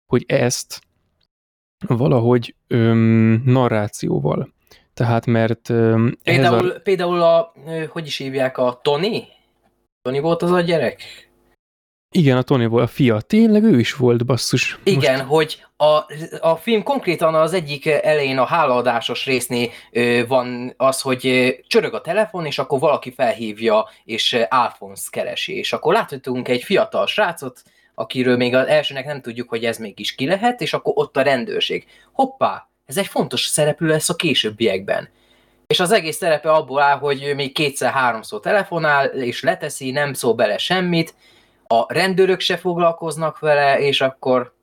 hogy 0.07 0.25
ezt 0.27 0.81
valahogy 1.87 2.55
öm, 2.67 3.43
narrációval, 3.45 4.54
tehát 4.95 5.27
mert... 5.27 5.73
Például, 6.23 6.71
a... 6.71 6.79
például 6.83 7.23
a, 7.23 7.53
hogy 7.89 8.07
is 8.07 8.17
hívják, 8.17 8.59
a 8.59 8.81
Tony? 8.83 9.29
Tony 10.03 10.21
volt 10.21 10.43
az 10.43 10.51
a 10.51 10.61
gyerek? 10.61 11.03
Igen, 12.17 12.37
a 12.37 12.43
Tony 12.43 12.69
volt 12.69 12.85
a 12.85 12.87
fia. 12.87 13.21
Tényleg 13.21 13.63
ő 13.63 13.79
is 13.79 13.95
volt, 13.95 14.27
basszus. 14.27 14.79
Igen, 14.85 15.17
Most... 15.17 15.29
hogy 15.29 15.65
a, 15.77 16.05
a 16.41 16.57
film 16.57 16.83
konkrétan 16.83 17.35
az 17.35 17.53
egyik 17.53 17.87
elején 17.87 18.39
a 18.39 18.45
hálaadásos 18.45 19.25
résznél 19.25 19.71
van 20.29 20.75
az, 20.77 21.01
hogy 21.01 21.55
csörög 21.67 21.95
a 21.95 22.01
telefon, 22.01 22.47
és 22.47 22.59
akkor 22.59 22.79
valaki 22.79 23.13
felhívja, 23.13 23.89
és 24.05 24.39
Alphonse 24.49 25.09
keresi. 25.11 25.57
És 25.59 25.73
akkor 25.73 25.93
láthatunk 25.93 26.49
egy 26.49 26.63
fiatal 26.63 27.07
srácot, 27.07 27.63
akiről 27.95 28.37
még 28.37 28.55
az 28.55 28.67
elsőnek 28.67 29.07
nem 29.07 29.21
tudjuk, 29.21 29.49
hogy 29.49 29.65
ez 29.65 29.79
mégis 29.79 30.15
ki 30.15 30.27
lehet, 30.27 30.61
és 30.61 30.73
akkor 30.73 30.93
ott 30.97 31.17
a 31.17 31.23
rendőrség. 31.23 31.87
Hoppá, 32.13 32.69
ez 32.85 32.99
egy 32.99 33.07
fontos 33.07 33.47
szereplő 33.47 33.87
lesz 33.87 34.09
a 34.09 34.15
későbbiekben. 34.15 35.09
És 35.67 35.81
az 35.81 35.93
egész 35.93 36.17
szerepe 36.17 36.53
abból 36.53 36.81
áll, 36.81 36.99
hogy 36.99 37.33
még 37.35 37.53
kétszer-háromszor 37.53 38.41
telefonál, 38.41 39.07
és 39.07 39.43
leteszi, 39.43 39.91
nem 39.91 40.13
szól 40.13 40.35
bele 40.35 40.59
semmit, 40.59 41.15
a 41.67 41.93
rendőrök 41.93 42.41
se 42.41 42.57
foglalkoznak 42.57 43.39
vele, 43.39 43.81
és 43.81 44.01
akkor 44.01 44.55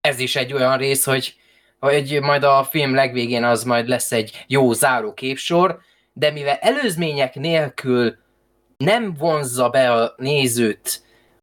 ez 0.00 0.18
is 0.18 0.36
egy 0.36 0.52
olyan 0.52 0.76
rész, 0.78 1.04
hogy, 1.04 1.36
hogy 1.78 2.18
majd 2.20 2.42
a 2.42 2.64
film 2.64 2.94
legvégén 2.94 3.44
az 3.44 3.64
majd 3.64 3.88
lesz 3.88 4.12
egy 4.12 4.44
jó 4.46 4.72
záró 4.72 5.14
képsor, 5.14 5.80
de 6.12 6.30
mivel 6.30 6.56
előzmények 6.60 7.34
nélkül 7.34 8.16
nem 8.76 9.14
vonzza 9.14 9.68
be 9.68 9.92
a 9.92 10.14
nézőt 10.16 11.02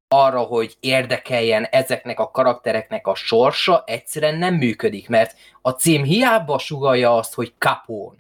arra, 0.10 0.40
hogy 0.40 0.78
érdekeljen 0.80 1.64
ezeknek 1.64 2.20
a 2.20 2.32
karaktereknek 2.32 3.08
a 3.08 3.16
sorsa, 3.16 3.84
egyszerűen 3.88 4.36
nem 4.36 4.56
működik, 4.56 5.10
mert 5.10 5.36
a 5.62 5.70
cím 5.70 6.04
hiába 6.04 6.58
sugalja 6.58 7.16
azt, 7.16 7.34
hogy 7.34 7.54
Capone. 7.58 8.18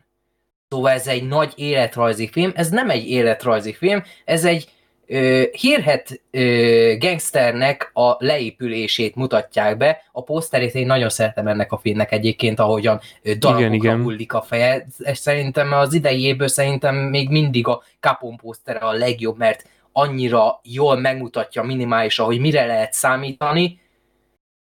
Szóval 0.70 0.92
ez 0.92 1.08
egy 1.08 1.28
nagy 1.28 1.54
életrajzi 1.56 2.28
film, 2.28 2.52
ez 2.56 2.70
nem 2.70 2.90
egy 2.90 3.10
életrajzi 3.10 3.74
film, 3.74 4.04
ez 4.26 4.46
egy 4.46 4.70
ö, 5.08 5.44
hírhet 5.52 6.22
ö, 6.32 6.94
gangsternek 7.00 7.90
a 7.94 8.16
leépülését 8.20 9.16
mutatják 9.16 9.78
be. 9.78 10.02
A 10.12 10.24
poszterét 10.24 10.76
én 10.76 10.86
nagyon 10.86 11.10
szeretem 11.10 11.48
ennek 11.48 11.72
a 11.72 11.78
filmnek 11.78 12.12
egyébként, 12.12 12.60
ahogyan 12.60 13.00
ö, 13.22 13.34
darabokra 13.34 13.74
igen, 13.74 13.74
igen. 13.74 14.02
hullik 14.02 14.34
a 14.34 14.42
feje. 14.42 14.86
Ez 15.00 15.18
szerintem 15.18 15.74
az 15.74 15.94
idejéből 15.94 16.48
szerintem 16.48 16.96
még 16.96 17.30
mindig 17.30 17.68
a 17.68 17.84
Capone 18.00 18.38
posztere 18.42 18.80
a 18.80 18.92
legjobb, 18.92 19.38
mert 19.38 19.66
annyira 20.00 20.60
jól 20.64 21.00
megmutatja 21.00 21.64
minimálisan, 21.64 22.26
hogy 22.26 22.40
mire 22.40 22.66
lehet 22.66 22.94
számítani, 22.94 23.80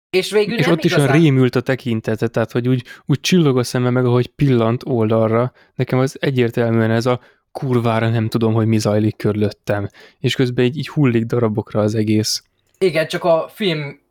és 0.10 0.32
végül 0.32 0.58
És 0.58 0.68
ott 0.68 0.84
igazán... 0.84 1.06
is 1.06 1.12
a 1.12 1.14
rémült 1.14 1.56
a 1.56 1.62
tekintete, 1.62 2.28
tehát 2.28 2.52
hogy 2.52 2.68
úgy, 2.68 2.84
úgy 3.06 3.20
csillog 3.20 3.58
a 3.58 3.64
szeme 3.64 3.90
meg, 3.90 4.06
ahogy 4.06 4.28
pillant 4.28 4.82
oldalra. 4.86 5.52
Nekem 5.76 6.00
az 6.00 6.18
egyértelműen 6.20 6.92
ez 6.92 7.06
a 7.06 7.20
kurvára 7.52 8.10
nem 8.10 8.30
tudom, 8.30 8.54
hogy 8.54 8.68
mi 8.68 8.78
zajlik 8.78 9.16
körülöttem. 9.16 9.90
És 10.20 10.36
közben 10.36 10.66
így, 10.66 10.78
így 10.78 10.90
hullik 10.90 11.24
darabokra 11.24 11.82
az 11.82 11.96
egész. 11.96 12.44
Igen, 12.78 13.08
csak 13.08 13.24
a 13.24 13.50
film 13.54 14.02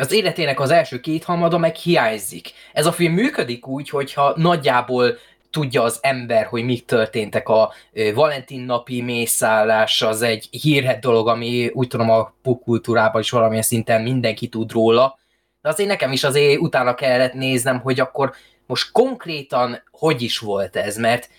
az 0.00 0.12
életének 0.12 0.60
az 0.60 0.70
első 0.70 1.00
két 1.00 1.24
hamada 1.24 1.58
meg 1.58 1.74
hiányzik. 1.74 2.50
Ez 2.72 2.86
a 2.86 2.92
film 2.92 3.12
működik 3.12 3.66
úgy, 3.66 3.88
hogyha 3.88 4.32
nagyjából 4.36 5.16
tudja 5.52 5.82
az 5.82 5.98
ember, 6.02 6.46
hogy 6.46 6.64
mik 6.64 6.84
történtek 6.84 7.48
a 7.48 7.72
Valentin 8.14 8.60
napi 8.60 9.02
mészállás, 9.02 10.02
az 10.02 10.22
egy 10.22 10.48
hírhet 10.50 11.00
dolog, 11.00 11.28
ami 11.28 11.70
úgy 11.72 11.88
tudom 11.88 12.10
a 12.10 12.34
popkultúrában 12.42 13.20
is 13.20 13.30
valamilyen 13.30 13.62
szinten 13.62 14.02
mindenki 14.02 14.48
tud 14.48 14.72
róla, 14.72 15.18
de 15.62 15.68
azért 15.68 15.88
nekem 15.88 16.12
is 16.12 16.24
azért 16.24 16.60
utána 16.60 16.94
kellett 16.94 17.32
néznem, 17.32 17.80
hogy 17.80 18.00
akkor 18.00 18.32
most 18.66 18.92
konkrétan 18.92 19.82
hogy 19.90 20.22
is 20.22 20.38
volt 20.38 20.76
ez, 20.76 20.96
mert 20.96 21.30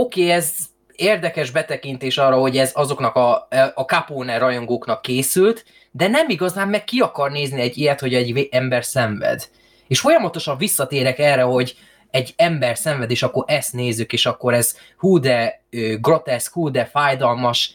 oké, 0.00 0.22
okay, 0.22 0.32
ez 0.32 0.54
érdekes 0.92 1.50
betekintés 1.50 2.18
arra, 2.18 2.36
hogy 2.36 2.56
ez 2.56 2.70
azoknak 2.74 3.14
a, 3.14 3.48
a 3.74 3.82
Capone 3.82 4.38
rajongóknak 4.38 5.02
készült, 5.02 5.64
de 5.90 6.08
nem 6.08 6.28
igazán 6.28 6.68
meg 6.68 6.84
ki 6.84 7.00
akar 7.00 7.30
nézni 7.30 7.60
egy 7.60 7.78
ilyet, 7.78 8.00
hogy 8.00 8.14
egy 8.14 8.48
ember 8.50 8.84
szenved. 8.84 9.48
És 9.86 10.00
folyamatosan 10.00 10.58
visszatérek 10.58 11.18
erre, 11.18 11.42
hogy 11.42 11.76
egy 12.10 12.34
ember 12.36 12.76
szenved, 12.76 13.10
és 13.10 13.22
akkor 13.22 13.44
ezt 13.46 13.72
nézzük, 13.72 14.12
és 14.12 14.26
akkor 14.26 14.54
ez 14.54 14.76
hú 14.96 15.18
de 15.18 15.62
groteszk, 16.00 16.52
hú 16.52 16.70
de 16.70 16.84
fájdalmas, 16.84 17.74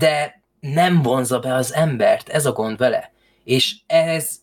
de 0.00 0.42
nem 0.60 1.02
vonza 1.02 1.38
be 1.38 1.54
az 1.54 1.74
embert, 1.74 2.28
ez 2.28 2.46
a 2.46 2.52
gond 2.52 2.78
vele. 2.78 3.12
És 3.44 3.76
ez 3.86 4.36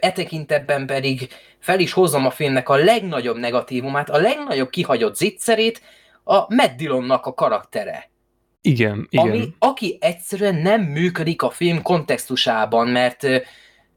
e 0.00 0.12
tekintetben 0.12 0.86
pedig 0.86 1.28
fel 1.58 1.80
is 1.80 1.92
hozom 1.92 2.26
a 2.26 2.30
filmnek 2.30 2.68
a 2.68 2.76
legnagyobb 2.76 3.36
negatívumát, 3.36 4.10
a 4.10 4.18
legnagyobb 4.18 4.70
kihagyott 4.70 5.16
zicserét, 5.16 5.80
a 6.24 6.54
Matt 6.54 6.76
Dillonnak 6.76 7.26
a 7.26 7.34
karaktere. 7.34 8.10
Igen, 8.60 9.06
igen. 9.10 9.28
Ami, 9.28 9.54
aki 9.58 9.98
egyszerűen 10.00 10.54
nem 10.54 10.82
működik 10.82 11.42
a 11.42 11.50
film 11.50 11.82
kontextusában, 11.82 12.88
mert 12.88 13.26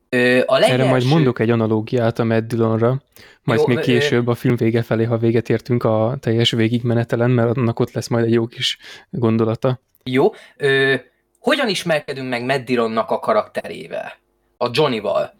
Ö, 0.09 0.41
a 0.45 0.53
legelső... 0.53 0.81
Erre 0.81 0.89
majd 0.89 1.05
mondok 1.05 1.39
egy 1.39 1.49
analógiát 1.49 2.19
a 2.19 2.23
Matt 2.23 2.47
Dillonra, 2.47 3.01
majd 3.49 3.67
Jó, 3.69 3.75
még 3.75 3.83
később 3.83 4.27
a 4.27 4.35
film 4.35 4.55
vége 4.55 4.81
felé, 4.81 5.03
ha 5.03 5.17
véget 5.17 5.49
értünk 5.49 5.83
a 5.83 6.17
teljes 6.19 6.51
végigmenetelen, 6.51 7.31
mert 7.31 7.57
annak 7.57 7.79
ott 7.79 7.91
lesz 7.91 8.07
majd 8.07 8.25
egy 8.25 8.33
jó 8.33 8.47
kis 8.47 8.77
gondolata. 9.09 9.79
Jó. 10.03 10.33
Ö, 10.57 10.95
hogyan 11.39 11.67
ismerkedünk 11.67 12.29
meg 12.29 12.45
Matt 12.45 12.65
Dillonnak 12.65 13.11
a 13.11 13.19
karakterével? 13.19 14.13
A 14.57 14.69
Johnnyval? 14.71 15.33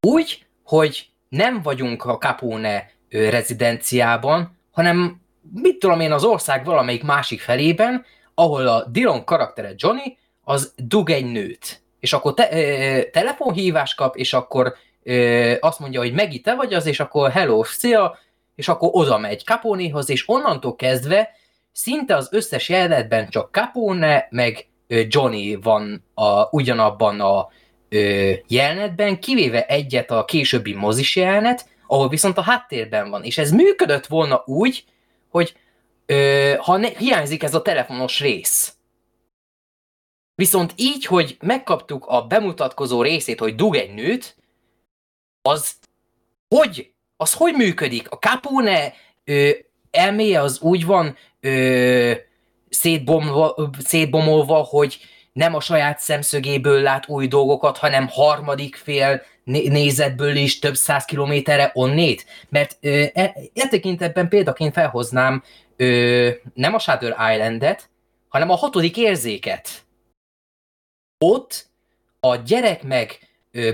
Úgy, 0.00 0.46
hogy 0.64 1.06
nem 1.28 1.62
vagyunk 1.62 2.04
a 2.04 2.18
Capone 2.18 2.90
rezidenciában, 3.08 4.58
hanem 4.70 5.20
mit 5.52 5.78
tudom 5.78 6.00
én 6.00 6.12
az 6.12 6.24
ország 6.24 6.64
valamelyik 6.64 7.02
másik 7.02 7.40
felében, 7.40 8.04
ahol 8.34 8.66
a 8.66 8.84
Dillon 8.90 9.24
karaktere 9.24 9.72
Johnny, 9.76 10.18
az 10.44 10.72
dug 10.76 11.10
egy 11.10 11.24
nőt 11.24 11.84
és 12.06 12.12
akkor 12.12 12.34
te, 12.34 12.48
ö, 12.52 13.02
telefonhívás 13.10 13.94
kap, 13.94 14.16
és 14.16 14.32
akkor 14.32 14.74
ö, 15.06 15.54
azt 15.60 15.78
mondja, 15.78 16.00
hogy 16.00 16.12
Megi, 16.12 16.40
te 16.40 16.54
vagy 16.54 16.74
az, 16.74 16.86
és 16.86 17.00
akkor 17.00 17.30
hello, 17.30 17.64
szia, 17.64 18.18
és 18.54 18.68
akkor 18.68 18.88
oda 18.92 19.18
megy 19.18 19.44
Caponehoz, 19.44 20.10
és 20.10 20.28
onnantól 20.28 20.76
kezdve 20.76 21.30
szinte 21.72 22.16
az 22.16 22.28
összes 22.30 22.68
jelenetben 22.68 23.28
csak 23.28 23.50
Capone, 23.52 24.26
meg 24.30 24.68
Johnny 24.88 25.58
van 25.62 26.04
a, 26.14 26.48
ugyanabban 26.50 27.20
a 27.20 27.48
ö, 27.88 28.32
jelenetben, 28.48 29.20
kivéve 29.20 29.66
egyet 29.66 30.10
a 30.10 30.24
későbbi 30.24 30.74
mozis 30.74 31.16
jelenet, 31.16 31.68
ahol 31.86 32.08
viszont 32.08 32.38
a 32.38 32.42
háttérben 32.42 33.10
van. 33.10 33.22
És 33.22 33.38
ez 33.38 33.50
működött 33.50 34.06
volna 34.06 34.42
úgy, 34.46 34.84
hogy 35.30 35.56
ö, 36.06 36.52
ha 36.58 36.76
ne, 36.76 36.88
hiányzik 36.88 37.42
ez 37.42 37.54
a 37.54 37.62
telefonos 37.62 38.20
rész, 38.20 38.76
Viszont 40.36 40.72
így, 40.76 41.04
hogy 41.04 41.36
megkaptuk 41.40 42.06
a 42.06 42.22
bemutatkozó 42.22 43.02
részét, 43.02 43.38
hogy 43.38 43.54
dug 43.54 43.74
egy 43.76 43.94
nőt, 43.94 44.36
az 45.46 45.74
hogy? 46.48 46.90
Az 47.16 47.32
hogy 47.32 47.54
működik? 47.54 48.10
A 48.10 48.16
Capone 48.16 48.92
ö, 49.24 49.50
elméje 49.90 50.40
az 50.40 50.60
úgy 50.60 50.86
van 50.86 51.16
ö, 51.40 52.12
szétbomolva, 52.68 53.70
szétbomolva, 53.78 54.54
hogy 54.54 54.98
nem 55.32 55.54
a 55.54 55.60
saját 55.60 55.98
szemszögéből 55.98 56.82
lát 56.82 57.08
új 57.08 57.26
dolgokat, 57.26 57.78
hanem 57.78 58.08
harmadik 58.08 58.76
fél 58.76 59.22
nézetből 59.44 60.36
is 60.36 60.58
több 60.58 60.74
száz 60.74 61.04
kilométerre 61.04 61.70
onnét? 61.74 62.26
Mert 62.48 62.76
ö, 62.80 63.04
e, 63.14 63.34
e 63.54 63.68
tekintetben 63.68 64.28
példaként 64.28 64.72
felhoznám 64.72 65.42
ö, 65.76 66.30
nem 66.54 66.74
a 66.74 66.78
Shadow 66.78 67.32
Islandet, 67.32 67.88
hanem 68.28 68.50
a 68.50 68.54
hatodik 68.54 68.96
érzéket 68.96 69.68
ott 71.24 71.66
a 72.20 72.36
gyerek 72.36 72.82
meg 72.82 73.18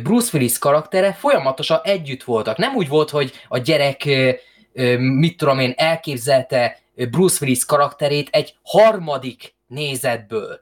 Bruce 0.02 0.30
Willis 0.32 0.58
karaktere 0.58 1.12
folyamatosan 1.12 1.80
együtt 1.82 2.22
voltak. 2.22 2.56
Nem 2.56 2.74
úgy 2.74 2.88
volt, 2.88 3.10
hogy 3.10 3.32
a 3.48 3.58
gyerek 3.58 4.08
mit 4.98 5.36
tudom 5.36 5.58
én, 5.58 5.72
elképzelte 5.76 6.78
Bruce 7.10 7.38
Willis 7.40 7.64
karakterét 7.64 8.28
egy 8.32 8.54
harmadik 8.62 9.54
nézetből. 9.66 10.60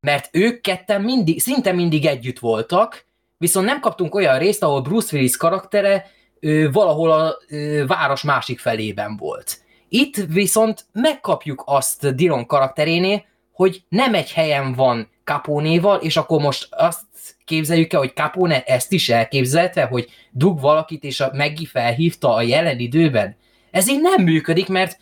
Mert 0.00 0.28
ők 0.32 0.60
ketten 0.60 1.02
mindig, 1.02 1.40
szinte 1.40 1.72
mindig 1.72 2.06
együtt 2.06 2.38
voltak, 2.38 3.04
viszont 3.38 3.66
nem 3.66 3.80
kaptunk 3.80 4.14
olyan 4.14 4.38
részt, 4.38 4.62
ahol 4.62 4.80
Bruce 4.80 5.16
Willis 5.16 5.36
karaktere 5.36 6.10
valahol 6.72 7.10
a 7.10 7.36
város 7.86 8.22
másik 8.22 8.58
felében 8.58 9.16
volt. 9.16 9.60
Itt 9.88 10.16
viszont 10.16 10.84
megkapjuk 10.92 11.62
azt 11.66 12.14
Dillon 12.14 12.46
karakterénél, 12.46 13.24
hogy 13.52 13.82
nem 13.88 14.14
egy 14.14 14.32
helyen 14.32 14.72
van 14.72 15.10
Capone-val, 15.24 15.98
és 16.00 16.16
akkor 16.16 16.40
most 16.40 16.68
azt 16.70 17.00
képzeljük 17.44 17.92
el, 17.92 17.98
hogy 17.98 18.14
Capone 18.14 18.62
ezt 18.62 18.92
is 18.92 19.08
elképzelte, 19.08 19.84
hogy 19.84 20.08
dug 20.30 20.60
valakit, 20.60 21.04
és 21.04 21.20
a 21.20 21.30
Meggi 21.34 21.66
felhívta 21.66 22.34
a 22.34 22.42
jelen 22.42 22.78
időben. 22.78 23.36
Ez 23.70 23.88
így 23.88 24.00
nem 24.00 24.24
működik, 24.24 24.68
mert 24.68 24.98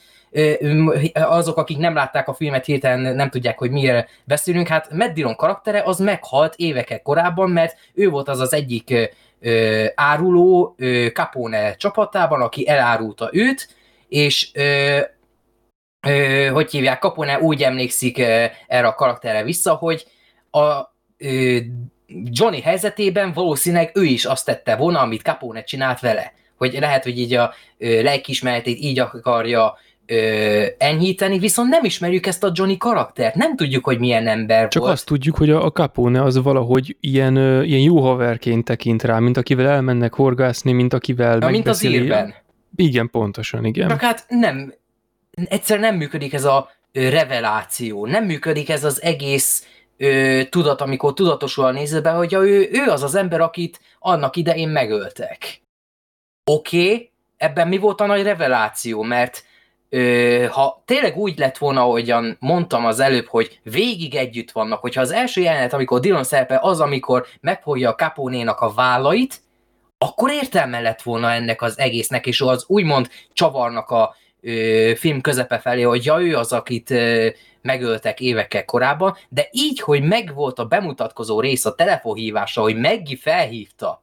azok, 1.13 1.57
akik 1.57 1.77
nem 1.77 1.95
látták 1.95 2.29
a 2.29 2.35
filmet, 2.35 2.65
hirtelen 2.65 3.15
nem 3.15 3.31
tudják, 3.31 3.59
hogy 3.59 3.71
miért 3.71 4.09
beszélünk. 4.25 4.69
Hát 4.69 4.93
Matt 4.93 5.15
Dillon 5.15 5.37
karaktere 5.37 5.83
az 5.83 5.99
meghalt 5.99 6.55
évekek 6.57 7.03
korábban, 7.03 7.51
mert 7.51 7.77
ő 7.95 8.09
volt 8.09 8.29
az 8.29 8.41
az 8.41 8.53
egyik 8.53 9.11
ö, 9.41 9.85
áruló 9.95 10.75
ö, 10.79 11.07
Capone 11.13 11.75
csapatában, 11.75 12.41
aki 12.41 12.69
elárulta 12.69 13.29
őt, 13.33 13.69
és 14.09 14.51
ö, 14.55 14.99
ö, 16.07 16.49
hogy 16.53 16.71
hívják, 16.71 17.01
Capone 17.01 17.41
úgy 17.41 17.63
emlékszik 17.63 18.19
ö, 18.19 18.45
erre 18.67 18.87
a 18.87 18.95
karakterre 18.95 19.43
vissza, 19.43 19.75
hogy 19.75 20.07
a 20.51 20.81
ö, 21.19 21.59
Johnny 22.25 22.61
helyzetében 22.61 23.33
valószínűleg 23.33 23.91
ő 23.95 24.05
is 24.05 24.25
azt 24.25 24.45
tette 24.45 24.77
volna, 24.77 25.01
amit 25.01 25.23
Capone 25.23 25.65
csinált 25.65 26.01
vele. 26.01 26.33
Hogy 26.57 26.77
lehet, 26.81 27.03
hogy 27.03 27.19
így 27.19 27.35
a 27.35 27.55
ö, 27.79 28.11
így 28.65 28.99
akarja 28.99 29.79
ö, 30.07 30.67
enyhíteni, 30.79 31.39
viszont 31.39 31.69
nem 31.69 31.85
ismerjük 31.85 32.27
ezt 32.27 32.45
a 32.45 32.53
Johnny 32.55 32.77
karaktert, 32.77 33.35
nem 33.35 33.57
tudjuk, 33.57 33.85
hogy 33.85 33.99
milyen 33.99 34.27
ember 34.27 34.69
Csak 34.69 34.83
volt. 34.83 34.95
azt 34.95 35.07
tudjuk, 35.07 35.37
hogy 35.37 35.51
a, 35.51 35.65
a 35.65 35.71
Capone 35.71 36.23
az 36.23 36.43
valahogy 36.43 36.97
ilyen, 37.01 37.37
ö, 37.37 37.63
ilyen 37.63 37.81
jó 37.81 38.01
haverként 38.01 38.65
tekint 38.65 39.03
rá, 39.03 39.19
mint 39.19 39.37
akivel 39.37 39.69
elmennek 39.69 40.15
horgászni, 40.15 40.73
mint 40.73 40.93
akivel 40.93 41.39
Na, 41.39 41.51
mint 41.51 41.69
az 41.69 41.83
írben. 41.83 42.35
Igen, 42.77 43.11
pontosan, 43.11 43.65
igen. 43.65 43.89
Csak 43.89 44.01
hát 44.01 44.25
nem, 44.29 44.75
egyszer 45.45 45.79
nem 45.79 45.97
működik 45.97 46.33
ez 46.33 46.45
a 46.45 46.71
reveláció, 46.93 48.07
nem 48.07 48.25
működik 48.25 48.69
ez 48.69 48.85
az 48.85 49.03
egész 49.03 49.67
ö, 50.01 50.43
tudat, 50.49 50.81
amikor 50.81 51.15
tudatosul 51.15 51.65
a 51.65 51.71
nézőben, 51.71 52.17
hogy 52.17 52.33
ő, 52.33 52.69
ő 52.73 52.91
az 52.91 53.03
az 53.03 53.15
ember, 53.15 53.41
akit 53.41 53.81
annak 53.99 54.37
idején 54.37 54.69
megöltek. 54.69 55.63
Oké, 56.51 56.85
okay, 56.85 57.11
ebben 57.37 57.69
mi 57.69 57.79
volt 57.79 58.01
a 58.01 58.07
nagy 58.07 58.23
reveláció, 58.23 59.03
mert 59.03 59.45
ö, 59.89 60.47
ha 60.51 60.83
tényleg 60.85 61.17
úgy 61.17 61.39
lett 61.39 61.59
volna, 61.59 61.81
ahogyan 61.81 62.37
mondtam 62.41 62.87
az 62.87 63.01
előbb, 63.01 63.27
hogy 63.27 63.61
végig 63.63 64.15
együtt 64.15 64.51
vannak, 64.51 64.81
hogyha 64.81 65.01
az 65.01 65.11
első 65.11 65.41
jelenet, 65.41 65.73
amikor 65.73 66.01
Dylan 66.01 66.25
szerepel, 66.25 66.59
az, 66.59 66.81
amikor 66.81 67.27
megfogja 67.41 67.91
a 67.91 67.95
Capone-nak 67.95 68.61
a 68.61 68.73
vállait, 68.73 69.41
akkor 69.99 70.31
értelme 70.31 70.81
lett 70.81 71.03
volna 71.03 71.33
ennek 71.33 71.63
az 71.63 71.79
egésznek, 71.79 72.27
és 72.27 72.41
az 72.41 72.65
úgymond 72.67 73.09
csavarnak 73.33 73.91
a 73.91 74.15
film 74.97 75.21
közepe 75.21 75.59
felé, 75.59 75.83
hogy 75.83 76.05
ja, 76.05 76.21
ő 76.21 76.37
az, 76.37 76.53
akit 76.53 76.95
megöltek 77.63 78.21
évekkel 78.21 78.65
korábban, 78.65 79.17
de 79.29 79.49
így, 79.51 79.81
hogy 79.81 80.03
megvolt 80.03 80.59
a 80.59 80.67
bemutatkozó 80.67 81.41
rész 81.41 81.65
a 81.65 81.75
telefonhívása, 81.75 82.61
hogy 82.61 82.77
Meggi 82.77 83.17
felhívta, 83.17 84.03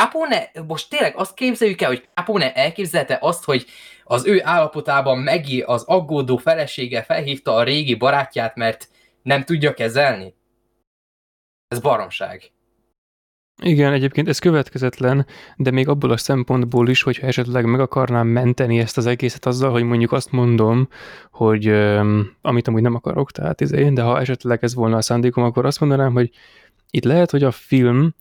Capone, 0.00 0.50
most 0.66 0.90
tényleg 0.90 1.16
azt 1.16 1.34
képzeljük 1.34 1.80
el, 1.80 1.88
hogy 1.88 2.08
Capone 2.14 2.52
elképzelte 2.52 3.18
azt, 3.20 3.44
hogy 3.44 3.66
az 4.04 4.26
ő 4.26 4.40
állapotában 4.44 5.18
Megi 5.18 5.60
az 5.60 5.82
aggódó 5.82 6.36
felesége 6.36 7.02
felhívta 7.02 7.54
a 7.54 7.62
régi 7.62 7.94
barátját, 7.94 8.54
mert 8.54 8.88
nem 9.22 9.44
tudja 9.44 9.74
kezelni? 9.74 10.34
Ez 11.68 11.80
baromság. 11.80 12.50
Igen, 13.62 13.92
egyébként 13.92 14.28
ez 14.28 14.38
következetlen, 14.38 15.26
de 15.56 15.70
még 15.70 15.88
abból 15.88 16.10
a 16.10 16.16
szempontból 16.16 16.88
is, 16.88 17.02
hogyha 17.02 17.26
esetleg 17.26 17.64
meg 17.64 17.80
akarnám 17.80 18.26
menteni 18.26 18.78
ezt 18.78 18.96
az 18.96 19.06
egészet 19.06 19.46
azzal, 19.46 19.70
hogy 19.70 19.82
mondjuk 19.82 20.12
azt 20.12 20.30
mondom, 20.30 20.88
hogy 21.30 21.66
öm, 21.66 22.32
amit 22.42 22.68
amúgy 22.68 22.82
nem 22.82 22.94
akarok, 22.94 23.30
tehát 23.30 23.60
izé, 23.60 23.88
de 23.88 24.02
ha 24.02 24.20
esetleg 24.20 24.64
ez 24.64 24.74
volna 24.74 24.96
a 24.96 25.02
szándékom, 25.02 25.44
akkor 25.44 25.66
azt 25.66 25.80
mondanám, 25.80 26.12
hogy 26.12 26.30
itt 26.90 27.04
lehet, 27.04 27.30
hogy 27.30 27.42
a 27.42 27.50
film, 27.50 28.14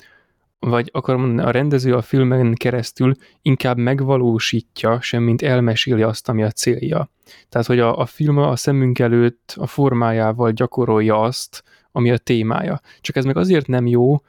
vagy 0.59 0.89
akarom 0.93 1.21
mondani, 1.21 1.47
a 1.47 1.51
rendező 1.51 1.95
a 1.95 2.01
filmen 2.01 2.53
keresztül 2.53 3.13
inkább 3.41 3.77
megvalósítja, 3.77 5.01
semmint 5.01 5.41
elmeséli 5.41 6.01
azt, 6.01 6.29
ami 6.29 6.43
a 6.43 6.51
célja. 6.51 7.09
Tehát, 7.49 7.67
hogy 7.67 7.79
a, 7.79 7.97
a 7.97 8.05
film 8.05 8.37
a 8.37 8.55
szemünk 8.55 8.99
előtt 8.99 9.53
a 9.57 9.67
formájával 9.67 10.51
gyakorolja 10.51 11.21
azt, 11.21 11.63
ami 11.91 12.11
a 12.11 12.17
témája. 12.17 12.81
Csak 13.01 13.15
ez 13.15 13.25
meg 13.25 13.37
azért 13.37 13.67
nem 13.67 13.87
jó, 13.87 14.21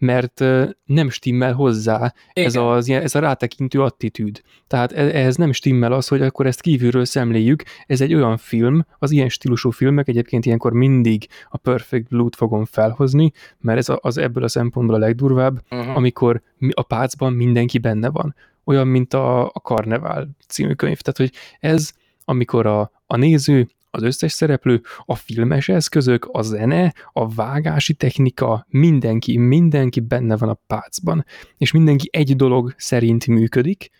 mert 0.00 0.44
nem 0.84 1.10
stimmel 1.10 1.52
hozzá 1.52 2.12
ez, 2.32 2.56
az, 2.56 2.88
ez 2.90 3.14
a 3.14 3.18
rátekintő 3.18 3.82
attitűd. 3.82 4.40
Tehát 4.66 4.92
e- 4.92 5.16
ehhez 5.16 5.36
nem 5.36 5.52
stimmel 5.52 5.92
az, 5.92 6.08
hogy 6.08 6.22
akkor 6.22 6.46
ezt 6.46 6.60
kívülről 6.60 7.04
szemléljük. 7.04 7.62
Ez 7.86 8.00
egy 8.00 8.14
olyan 8.14 8.36
film, 8.36 8.84
az 8.98 9.10
ilyen 9.10 9.28
stílusú 9.28 9.70
filmek 9.70 10.08
egyébként 10.08 10.46
ilyenkor 10.46 10.72
mindig 10.72 11.26
a 11.50 11.56
Perfect 11.56 12.08
Blue-t 12.08 12.36
fogom 12.36 12.64
felhozni, 12.64 13.32
mert 13.58 13.78
ez 13.78 13.86
az 14.00 14.18
ebből 14.18 14.44
a 14.44 14.48
szempontból 14.48 14.96
a 14.96 14.98
legdurvább, 14.98 15.62
Uh-huh. 15.70 15.96
amikor 15.96 16.42
mi- 16.58 16.72
a 16.74 16.82
pácban 16.82 17.32
mindenki 17.32 17.78
benne 17.78 18.08
van. 18.10 18.34
Olyan, 18.64 18.86
mint 18.86 19.14
a, 19.14 19.44
a 19.46 19.60
Karnevál 19.62 20.28
című 20.48 20.72
könyv. 20.72 20.98
Tehát, 21.00 21.16
hogy 21.32 21.40
ez, 21.70 21.92
amikor 22.24 22.66
a, 22.66 22.90
a 23.06 23.16
néző, 23.16 23.68
az 23.90 24.02
összes 24.02 24.32
szereplő, 24.32 24.80
a 25.04 25.14
filmes 25.14 25.68
eszközök, 25.68 26.28
a 26.32 26.42
zene, 26.42 26.94
a 27.12 27.28
vágási 27.28 27.94
technika, 27.94 28.66
mindenki, 28.68 29.38
mindenki 29.38 30.00
benne 30.00 30.36
van 30.36 30.48
a 30.48 30.60
pácban, 30.66 31.24
és 31.56 31.72
mindenki 31.72 32.08
egy 32.12 32.36
dolog 32.36 32.74
szerint 32.76 33.26
működik, 33.26 33.90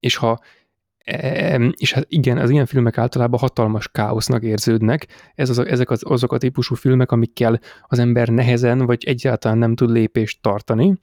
és 0.00 0.16
ha 0.16 0.38
em, 1.04 1.72
és 1.76 1.92
hát 1.92 2.04
igen, 2.08 2.38
az 2.38 2.50
ilyen 2.50 2.66
filmek 2.66 2.98
általában 2.98 3.40
hatalmas 3.40 3.88
káosznak 3.88 4.42
érződnek. 4.42 5.06
Ez 5.34 5.50
az, 5.50 5.58
ezek 5.58 5.90
az, 5.90 6.02
azok 6.04 6.32
a 6.32 6.38
típusú 6.38 6.74
filmek, 6.74 7.12
amikkel 7.12 7.60
az 7.86 7.98
ember 7.98 8.28
nehezen, 8.28 8.78
vagy 8.78 9.04
egyáltalán 9.04 9.58
nem 9.58 9.74
tud 9.74 9.90
lépést 9.90 10.40
tartani, 10.40 10.98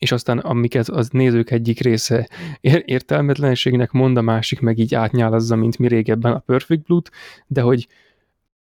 és 0.00 0.12
aztán 0.12 0.38
amiket 0.38 0.88
az 0.88 1.08
nézők 1.08 1.50
egyik 1.50 1.80
része 1.80 2.28
ér- 2.60 2.82
értelmetlenségnek 2.86 3.90
mond, 3.90 4.16
a 4.16 4.20
másik 4.20 4.60
meg 4.60 4.78
így 4.78 4.94
átnyálazza, 4.94 5.56
mint 5.56 5.78
mi 5.78 5.88
régebben 5.88 6.32
a 6.32 6.38
Perfect 6.38 6.82
Blue-t, 6.82 7.10
de 7.46 7.60
hogy 7.60 7.86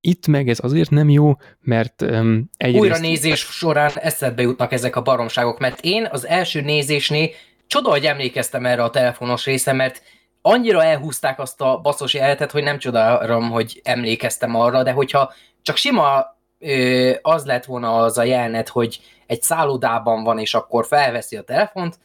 itt 0.02 0.28
meg 0.28 0.50
ez 0.50 0.60
azért 0.62 0.90
nem 0.90 1.10
jó, 1.10 1.38
mert 1.60 2.02
um, 2.02 2.50
egyrészt... 2.58 2.84
Újra 2.84 2.98
nézés 2.98 3.40
során 3.40 3.92
eszedbe 3.96 4.42
jutnak 4.42 4.72
ezek 4.72 4.96
a 4.96 5.02
baromságok, 5.02 5.60
mert 5.60 5.80
én 5.82 6.08
az 6.12 6.28
első 6.28 6.62
nézésnél 6.62 7.30
csoda, 7.68 7.90
hogy 7.90 8.06
emlékeztem 8.06 8.66
erre 8.66 8.84
a 8.84 8.90
telefonos 8.90 9.46
része, 9.46 9.74
mert 9.74 10.02
annyira 10.42 10.84
elhúzták 10.84 11.40
azt 11.40 11.62
a 11.62 11.80
baszos 11.84 12.14
jelenetet, 12.14 12.52
hogy 12.52 12.64
nem 12.64 12.78
csodálom, 12.78 13.50
hogy 13.50 13.82
emlékeztem 13.84 14.56
arra, 14.56 14.84
de 14.84 14.92
hogyha 14.92 15.34
csak 15.62 15.76
sima 15.76 16.26
ö, 16.60 17.12
az 17.22 17.46
lett 17.46 17.66
volna 17.66 17.96
az 17.96 18.18
a 18.18 18.24
jelenet, 18.24 18.70
hogy 18.70 19.00
egy 19.28 19.42
szállodában 19.42 20.24
van, 20.24 20.40
és 20.40 20.54
akkor 20.54 20.86
felveszi 20.86 21.36
a 21.36 21.42
telefont, 21.42 22.00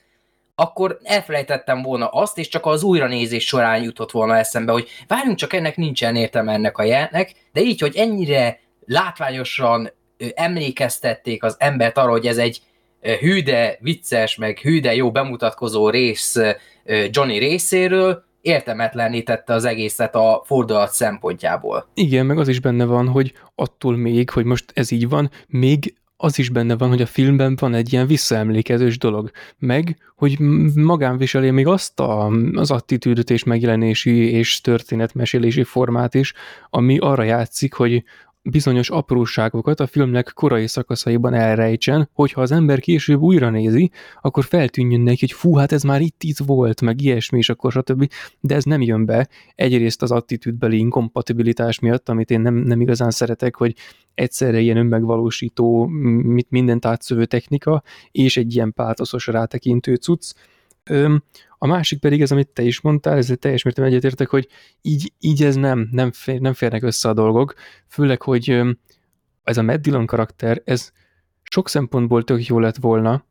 akkor 0.54 0.98
elfelejtettem 1.02 1.82
volna 1.82 2.06
azt, 2.08 2.38
és 2.38 2.48
csak 2.48 2.66
az 2.66 2.82
újranézés 2.82 3.46
során 3.46 3.82
jutott 3.82 4.10
volna 4.10 4.36
eszembe, 4.36 4.72
hogy 4.72 4.88
várjunk 5.06 5.36
csak, 5.36 5.52
ennek 5.52 5.76
nincsen 5.76 6.16
értelme 6.16 6.52
ennek 6.52 6.78
a 6.78 6.82
jelennek, 6.82 7.32
de 7.52 7.60
így, 7.60 7.80
hogy 7.80 7.96
ennyire 7.96 8.60
látványosan 8.86 9.92
emlékeztették 10.34 11.44
az 11.44 11.56
embert 11.58 11.98
arra, 11.98 12.10
hogy 12.10 12.26
ez 12.26 12.38
egy 12.38 12.60
ö, 13.00 13.12
hű 13.12 13.42
de 13.42 13.76
vicces, 13.80 14.36
meg 14.36 14.58
hű 14.58 14.80
de 14.80 14.94
jó 14.94 15.10
bemutatkozó 15.10 15.88
rész 15.88 16.36
Johnny 17.10 17.38
részéről, 17.38 18.26
értelmetlenítette 18.40 19.52
az 19.52 19.64
egészet 19.64 20.14
a 20.14 20.42
fordulat 20.46 20.92
szempontjából. 20.92 21.88
Igen, 21.94 22.26
meg 22.26 22.38
az 22.38 22.48
is 22.48 22.60
benne 22.60 22.84
van, 22.84 23.08
hogy 23.08 23.32
attól 23.54 23.96
még, 23.96 24.30
hogy 24.30 24.44
most 24.44 24.64
ez 24.74 24.90
így 24.90 25.08
van, 25.08 25.30
még 25.46 25.94
az 26.20 26.38
is 26.38 26.48
benne 26.48 26.76
van, 26.76 26.88
hogy 26.88 27.02
a 27.02 27.06
filmben 27.06 27.56
van 27.60 27.74
egy 27.74 27.92
ilyen 27.92 28.06
visszaemlékezős 28.06 28.98
dolog, 28.98 29.30
meg, 29.58 29.96
hogy 30.16 30.38
magán 30.74 31.16
viseli 31.16 31.50
még 31.50 31.66
azt 31.66 32.00
a, 32.00 32.26
az 32.52 32.70
attitűdöt 32.70 33.30
és 33.30 33.44
megjelenési 33.44 34.30
és 34.30 34.60
történetmesélési 34.60 35.62
formát 35.62 36.14
is, 36.14 36.32
ami 36.70 36.98
arra 36.98 37.22
játszik, 37.22 37.74
hogy 37.74 38.04
bizonyos 38.50 38.90
apróságokat 38.90 39.80
a 39.80 39.86
filmnek 39.86 40.30
korai 40.34 40.66
szakaszaiban 40.66 41.34
elrejtsen, 41.34 42.08
hogyha 42.12 42.40
az 42.40 42.52
ember 42.52 42.80
később 42.80 43.20
újra 43.20 43.50
nézi, 43.50 43.90
akkor 44.20 44.44
feltűnjön 44.44 45.00
neki, 45.00 45.18
hogy 45.20 45.32
fú, 45.32 45.54
hát 45.54 45.72
ez 45.72 45.82
már 45.82 46.00
itt 46.00 46.22
itt 46.22 46.38
volt, 46.38 46.80
meg 46.80 47.00
ilyesmi, 47.00 47.38
és 47.38 47.48
akkor 47.48 47.72
stb. 47.72 48.10
De 48.40 48.54
ez 48.54 48.64
nem 48.64 48.82
jön 48.82 49.04
be. 49.04 49.28
Egyrészt 49.54 50.02
az 50.02 50.10
attitűdbeli 50.10 50.78
inkompatibilitás 50.78 51.78
miatt, 51.78 52.08
amit 52.08 52.30
én 52.30 52.40
nem, 52.40 52.54
nem 52.54 52.80
igazán 52.80 53.10
szeretek, 53.10 53.56
hogy 53.56 53.74
egyszerre 54.14 54.60
ilyen 54.60 54.76
önmegvalósító, 54.76 55.86
mit 56.22 56.50
mindent 56.50 56.84
átszövő 56.84 57.24
technika, 57.24 57.82
és 58.10 58.36
egy 58.36 58.54
ilyen 58.54 58.72
pátoszos 58.72 59.26
rátekintő 59.26 59.94
cucc, 59.94 60.32
a 61.58 61.66
másik 61.66 61.98
pedig 62.00 62.20
ez, 62.22 62.30
amit 62.30 62.48
te 62.48 62.62
is 62.62 62.80
mondtál, 62.80 63.16
ezzel 63.16 63.36
teljes 63.36 63.62
mértékben 63.62 63.92
egyetértek, 63.92 64.28
hogy 64.28 64.48
így, 64.82 65.12
így 65.18 65.42
ez 65.42 65.54
nem, 65.54 65.88
nem, 65.90 66.12
fér, 66.12 66.40
nem 66.40 66.52
férnek 66.52 66.82
össze 66.82 67.08
a 67.08 67.14
dolgok, 67.14 67.54
főleg, 67.86 68.22
hogy 68.22 68.60
ez 69.42 69.58
a 69.58 69.62
Matt 69.62 69.82
Dillon 69.82 70.06
karakter, 70.06 70.62
ez 70.64 70.92
sok 71.50 71.68
szempontból 71.68 72.24
tök 72.24 72.46
jó 72.46 72.58
lett 72.58 72.76
volna, 72.76 73.26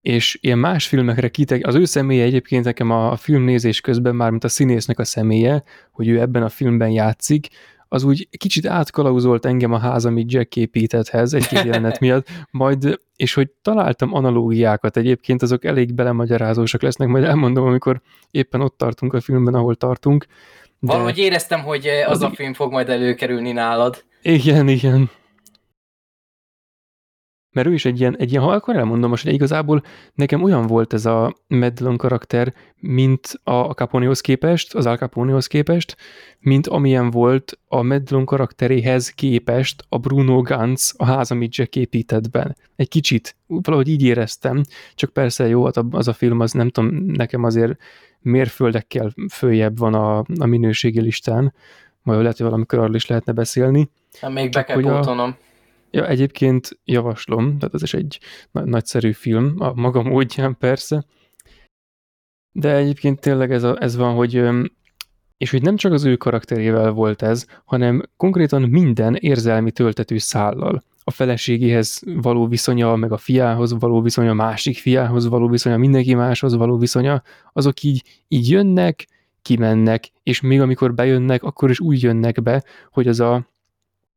és 0.00 0.38
ilyen 0.40 0.58
más 0.58 0.86
filmekre 0.86 1.28
kitek, 1.28 1.66
az 1.66 1.74
ő 1.74 1.84
személye 1.84 2.24
egyébként 2.24 2.64
nekem 2.64 2.90
a, 2.90 3.10
a 3.10 3.16
filmnézés 3.16 3.80
közben 3.80 4.14
már, 4.14 4.30
mint 4.30 4.44
a 4.44 4.48
színésznek 4.48 4.98
a 4.98 5.04
személye, 5.04 5.62
hogy 5.92 6.08
ő 6.08 6.20
ebben 6.20 6.42
a 6.42 6.48
filmben 6.48 6.90
játszik, 6.90 7.48
az 7.92 8.04
úgy 8.04 8.28
kicsit 8.38 8.66
átkalauzolt 8.66 9.44
engem 9.44 9.72
a 9.72 9.78
ház, 9.78 10.04
amit 10.04 10.32
Jack 10.32 10.56
építetthez 10.56 11.34
egy-két 11.34 11.64
jelenet 11.64 12.00
miatt, 12.04 12.28
majd, 12.50 12.98
és 13.16 13.34
hogy 13.34 13.50
találtam 13.62 14.14
analógiákat 14.14 14.96
egyébként, 14.96 15.42
azok 15.42 15.64
elég 15.64 15.94
belemagyarázósak 15.94 16.82
lesznek, 16.82 17.08
majd 17.08 17.24
elmondom, 17.24 17.66
amikor 17.66 18.00
éppen 18.30 18.60
ott 18.60 18.78
tartunk 18.78 19.14
a 19.14 19.20
filmben, 19.20 19.54
ahol 19.54 19.74
tartunk. 19.74 20.26
De... 20.78 20.92
Valahogy 20.92 21.18
éreztem, 21.18 21.62
hogy 21.62 21.86
az, 21.86 22.10
az 22.10 22.22
a 22.22 22.30
film 22.34 22.52
fog 22.52 22.72
majd 22.72 22.88
előkerülni 22.88 23.52
nálad. 23.52 24.04
Igen, 24.22 24.68
igen 24.68 25.10
mert 27.52 27.66
ő 27.68 27.72
is 27.72 27.84
egy 27.84 28.00
ilyen, 28.00 28.16
egy 28.18 28.30
ilyen 28.30 28.42
ha 28.42 28.50
akkor 28.50 28.76
elmondom 28.76 29.10
most, 29.10 29.24
hogy 29.24 29.32
igazából 29.32 29.82
nekem 30.14 30.42
olyan 30.42 30.66
volt 30.66 30.92
ez 30.92 31.06
a 31.06 31.34
Medlon 31.46 31.96
karakter, 31.96 32.54
mint 32.76 33.40
a 33.44 33.60
Caponehoz 33.60 34.20
képest, 34.20 34.74
az 34.74 34.86
Al 34.86 34.96
Caponehoz 34.96 35.46
képest, 35.46 35.96
mint 36.38 36.66
amilyen 36.66 37.10
volt 37.10 37.58
a 37.68 37.82
Medlon 37.82 38.24
karakteréhez 38.24 39.10
képest 39.10 39.84
a 39.88 39.98
Bruno 39.98 40.42
Ganz 40.42 40.94
a 40.96 41.04
ház, 41.04 41.30
amit 41.30 41.56
Jack 41.56 41.76
épített 41.76 42.30
be. 42.30 42.56
Egy 42.76 42.88
kicsit, 42.88 43.36
valahogy 43.46 43.88
így 43.88 44.02
éreztem, 44.02 44.62
csak 44.94 45.10
persze 45.10 45.48
jó, 45.48 45.64
hát 45.64 45.84
az 45.90 46.08
a 46.08 46.12
film, 46.12 46.40
az 46.40 46.52
nem 46.52 46.68
tudom, 46.68 47.04
nekem 47.06 47.44
azért 47.44 47.76
mérföldekkel 48.20 49.14
följebb 49.30 49.78
van 49.78 49.94
a, 49.94 50.18
a 50.18 50.46
minőségi 50.46 51.00
listán, 51.00 51.54
majd 52.02 52.20
lehet, 52.20 52.36
hogy 52.36 52.46
valamikor 52.46 52.78
arról 52.78 52.94
is 52.94 53.06
lehetne 53.06 53.32
beszélni. 53.32 53.90
Hát 54.20 54.32
még 54.32 54.50
be 54.50 54.64
kell. 54.64 54.84
A, 54.84 55.36
Ja, 55.94 56.08
egyébként 56.08 56.80
javaslom, 56.84 57.58
tehát 57.58 57.74
ez 57.74 57.82
is 57.82 57.94
egy 57.94 58.18
nagyszerű 58.50 59.12
film, 59.12 59.54
a 59.58 59.72
maga 59.74 60.02
módján 60.02 60.56
persze, 60.58 61.04
de 62.52 62.74
egyébként 62.74 63.20
tényleg 63.20 63.52
ez, 63.52 63.62
a, 63.62 63.76
ez 63.80 63.96
van, 63.96 64.14
hogy 64.14 64.42
és 65.36 65.50
hogy 65.50 65.62
nem 65.62 65.76
csak 65.76 65.92
az 65.92 66.04
ő 66.04 66.16
karakterével 66.16 66.90
volt 66.90 67.22
ez, 67.22 67.46
hanem 67.64 68.02
konkrétan 68.16 68.62
minden 68.62 69.14
érzelmi 69.14 69.70
töltető 69.70 70.18
szállal. 70.18 70.82
A 71.04 71.10
feleségéhez 71.10 72.02
való 72.04 72.46
viszonya, 72.46 72.96
meg 72.96 73.12
a 73.12 73.16
fiához 73.16 73.78
való 73.78 74.00
viszonya, 74.00 74.32
másik 74.32 74.76
fiához 74.76 75.28
való 75.28 75.48
viszonya, 75.48 75.76
mindenki 75.76 76.14
máshoz 76.14 76.54
való 76.54 76.78
viszonya, 76.78 77.22
azok 77.52 77.82
így, 77.82 78.04
így 78.28 78.50
jönnek, 78.50 79.06
kimennek, 79.42 80.10
és 80.22 80.40
még 80.40 80.60
amikor 80.60 80.94
bejönnek, 80.94 81.42
akkor 81.42 81.70
is 81.70 81.80
úgy 81.80 82.02
jönnek 82.02 82.42
be, 82.42 82.64
hogy 82.90 83.08
az 83.08 83.20
a 83.20 83.46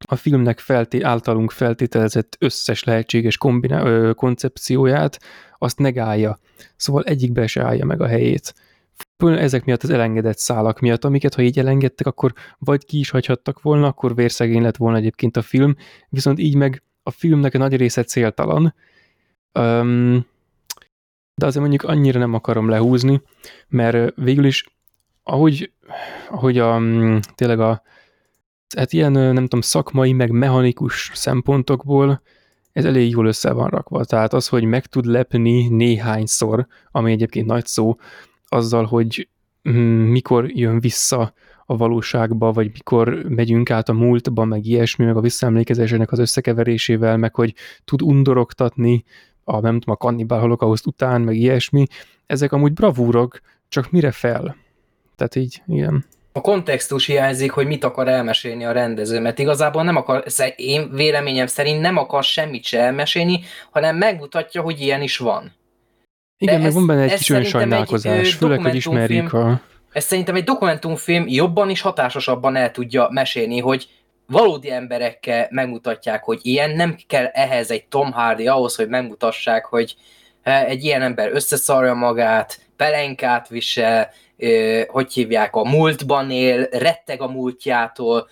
a 0.07 0.15
filmnek 0.15 0.59
felté, 0.59 1.01
általunk 1.01 1.51
feltételezett 1.51 2.35
összes 2.39 2.83
lehetséges 2.83 3.37
kombiná- 3.37 3.85
ö, 3.85 4.11
koncepcióját, 4.13 5.19
azt 5.57 5.79
negálja. 5.79 6.39
Szóval 6.75 7.03
egyikbe 7.03 7.47
se 7.47 7.63
állja 7.63 7.85
meg 7.85 8.01
a 8.01 8.07
helyét. 8.07 8.53
Ezek 9.17 9.65
miatt 9.65 9.83
az 9.83 9.89
elengedett 9.89 10.37
szálak 10.37 10.79
miatt, 10.79 11.05
amiket 11.05 11.33
ha 11.35 11.41
így 11.41 11.59
elengedtek, 11.59 12.07
akkor 12.07 12.33
vagy 12.57 12.85
ki 12.85 12.99
is 12.99 13.09
hagyhattak 13.09 13.61
volna, 13.61 13.87
akkor 13.87 14.15
vérszegény 14.15 14.61
lett 14.61 14.77
volna 14.77 14.97
egyébként 14.97 15.37
a 15.37 15.41
film, 15.41 15.75
viszont 16.09 16.39
így 16.39 16.55
meg 16.55 16.83
a 17.03 17.11
filmnek 17.11 17.53
a 17.53 17.57
nagy 17.57 17.75
része 17.75 18.03
céltalan. 18.03 18.73
Um, 19.59 20.25
de 21.35 21.45
azért 21.45 21.67
mondjuk 21.67 21.91
annyira 21.91 22.19
nem 22.19 22.33
akarom 22.33 22.69
lehúzni, 22.69 23.21
mert 23.67 24.15
végül 24.15 24.45
is, 24.45 24.65
ahogy, 25.23 25.71
ahogy 26.29 26.57
a, 26.57 26.81
tényleg 27.35 27.59
a, 27.59 27.81
hát 28.77 28.93
ilyen, 28.93 29.11
nem 29.11 29.35
tudom, 29.35 29.61
szakmai, 29.61 30.13
meg 30.13 30.31
mechanikus 30.31 31.11
szempontokból 31.13 32.21
ez 32.75 32.85
elég 32.85 33.09
jól 33.09 33.25
össze 33.25 33.51
van 33.51 33.69
rakva. 33.69 34.05
Tehát 34.05 34.33
az, 34.33 34.47
hogy 34.47 34.63
meg 34.63 34.85
tud 34.85 35.05
lepni 35.05 35.67
néhányszor, 35.67 36.67
ami 36.91 37.11
egyébként 37.11 37.45
nagy 37.45 37.65
szó, 37.65 37.95
azzal, 38.47 38.85
hogy 38.85 39.29
mm, 39.69 40.03
mikor 40.03 40.49
jön 40.49 40.79
vissza 40.79 41.33
a 41.65 41.77
valóságba, 41.77 42.51
vagy 42.51 42.71
mikor 42.73 43.25
megyünk 43.29 43.69
át 43.69 43.89
a 43.89 43.93
múltba, 43.93 44.45
meg 44.45 44.65
ilyesmi, 44.65 45.05
meg 45.05 45.17
a 45.17 45.21
visszaemlékezésének 45.21 46.11
az 46.11 46.19
összekeverésével, 46.19 47.17
meg 47.17 47.35
hogy 47.35 47.53
tud 47.85 48.01
undorogtatni 48.01 49.03
a, 49.43 49.59
nem 49.59 49.79
tudom, 49.79 49.95
a 49.95 50.05
kannibál 50.05 50.39
holokauszt 50.39 50.87
után, 50.87 51.21
meg 51.21 51.35
ilyesmi. 51.35 51.85
Ezek 52.25 52.51
amúgy 52.51 52.73
bravúrok, 52.73 53.39
csak 53.67 53.91
mire 53.91 54.11
fel? 54.11 54.55
Tehát 55.15 55.35
így, 55.35 55.61
igen 55.67 56.05
a 56.37 56.41
kontextus 56.41 57.05
hiányzik, 57.05 57.51
hogy 57.51 57.67
mit 57.67 57.83
akar 57.83 58.07
elmesélni 58.07 58.65
a 58.65 58.71
rendező, 58.71 59.19
mert 59.19 59.39
igazából 59.39 59.83
nem 59.83 59.95
akar, 59.95 60.23
én 60.55 60.89
véleményem 60.91 61.47
szerint 61.47 61.81
nem 61.81 61.97
akar 61.97 62.23
semmit 62.23 62.63
se 62.63 62.79
elmesélni, 62.79 63.39
hanem 63.71 63.97
megmutatja, 63.97 64.61
hogy 64.61 64.81
ilyen 64.81 65.01
is 65.01 65.17
van. 65.17 65.53
Igen, 66.37 66.61
meg 66.61 66.73
van 66.73 66.87
benne 66.87 67.01
egy 67.01 67.13
kis 67.13 67.47
sajnálkozás, 67.47 68.33
főleg, 68.33 68.61
hogy 68.61 68.75
ismerjük 68.75 69.33
a... 69.33 69.61
Ez 69.91 70.03
szerintem 70.03 70.35
egy 70.35 70.43
dokumentumfilm 70.43 71.27
jobban 71.27 71.69
és 71.69 71.81
hatásosabban 71.81 72.55
el 72.55 72.71
tudja 72.71 73.09
mesélni, 73.11 73.59
hogy 73.59 73.89
valódi 74.27 74.71
emberekkel 74.71 75.47
megmutatják, 75.49 76.23
hogy 76.23 76.39
ilyen, 76.41 76.69
nem 76.69 76.97
kell 77.07 77.25
ehhez 77.25 77.71
egy 77.71 77.85
Tom 77.85 78.11
Hardy 78.11 78.47
ahhoz, 78.47 78.75
hogy 78.75 78.87
megmutassák, 78.87 79.65
hogy 79.65 79.95
egy 80.43 80.83
ilyen 80.83 81.01
ember 81.01 81.31
összeszarja 81.33 81.93
magát, 81.93 82.59
pelenkát 82.75 83.47
visel, 83.47 84.09
hogy 84.87 85.13
hívják, 85.13 85.55
a 85.55 85.63
múltban 85.63 86.31
él, 86.31 86.67
retteg 86.71 87.21
a 87.21 87.27
múltjától, 87.27 88.29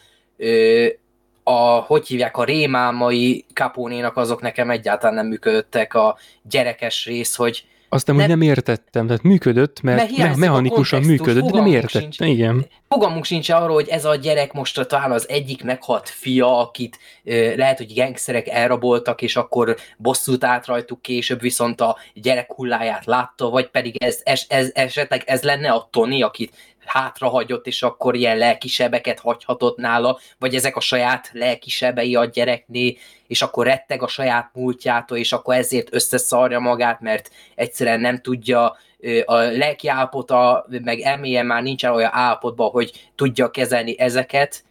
a, 1.44 1.62
hogy 1.62 2.08
hívják, 2.08 2.38
a 2.38 2.44
rémálmai 2.44 3.46
kapónénak 3.54 4.18
azok 4.18 4.42
nekem 4.42 4.70
egyáltalán 4.70 5.16
nem 5.16 5.28
működtek 5.28 5.94
a 5.94 6.18
gyerekes 6.42 7.06
rész, 7.06 7.36
hogy 7.36 7.66
azt 7.94 8.08
nem, 8.08 8.16
ne, 8.16 8.28
nem 8.28 8.42
értettem, 8.42 9.08
tehát 9.08 9.24
működött, 9.24 9.82
mert 9.82 10.18
me 10.18 10.36
mechanikusan 10.36 11.02
működött, 11.02 11.44
de 11.44 11.58
nem 11.58 11.66
értettem, 11.66 12.12
sincs, 12.12 12.20
igen. 12.20 12.66
Fogalmunk 12.90 13.26
sincs 13.26 13.50
arról, 13.50 13.74
hogy 13.74 13.88
ez 13.88 14.06
a 14.06 14.16
gyerek 14.16 14.54
most 14.54 14.88
talán 14.88 15.12
az 15.12 15.30
egyik 15.30 15.64
meghalt 15.64 16.10
fia, 16.10 16.60
akit 16.60 17.00
ö, 17.24 17.56
lehet, 17.56 17.78
hogy 17.78 17.94
gengszerek 17.94 18.48
elraboltak, 18.48 19.22
és 19.22 19.36
akkor 19.36 19.78
bosszút 19.98 20.44
át 20.44 20.66
rajtuk 20.66 21.02
később, 21.02 21.40
viszont 21.40 21.82
a 21.82 21.98
gyerek 22.14 22.54
hulláját 22.54 23.06
látta, 23.06 23.50
vagy 23.50 23.70
pedig 23.70 24.04
ez, 24.04 24.20
ez, 24.24 24.46
ez 24.48 24.72
esetleg 24.74 25.24
ez 25.26 25.42
lenne 25.42 25.72
a 25.72 25.88
Tony, 25.92 26.24
akit 26.24 26.54
hátrahagyott, 26.86 27.68
és 27.68 27.84
akkor 27.84 28.16
ilyen 28.16 28.38
lelkisebeket 28.38 29.20
hagyhatott 29.20 29.78
nála, 29.78 30.20
vagy 30.40 30.56
ezek 30.56 30.76
a 30.76 30.80
saját 30.80 31.30
lelkisebei 31.34 32.16
a 32.16 32.26
gyerekné, 32.26 32.98
és 33.28 33.42
akkor 33.42 33.66
retteg 33.66 34.02
a 34.02 34.08
saját 34.08 34.50
múltjától, 34.54 35.18
és 35.18 35.32
akkor 35.32 35.56
ezért 35.56 35.94
összeszarja 35.94 36.60
magát, 36.60 37.02
mert 37.02 37.30
egyszerűen 37.56 38.00
nem 38.00 38.22
tudja 38.22 38.78
a 39.26 39.36
lelki 39.36 39.88
állapota, 39.88 40.66
meg 40.84 41.00
elmélyen 41.00 41.46
már 41.46 41.64
nincsen 41.64 41.92
olyan 41.92 42.12
állapotban, 42.14 42.70
hogy 42.70 43.10
tudja 43.16 43.52
kezelni 43.52 44.00
ezeket. 44.00 44.64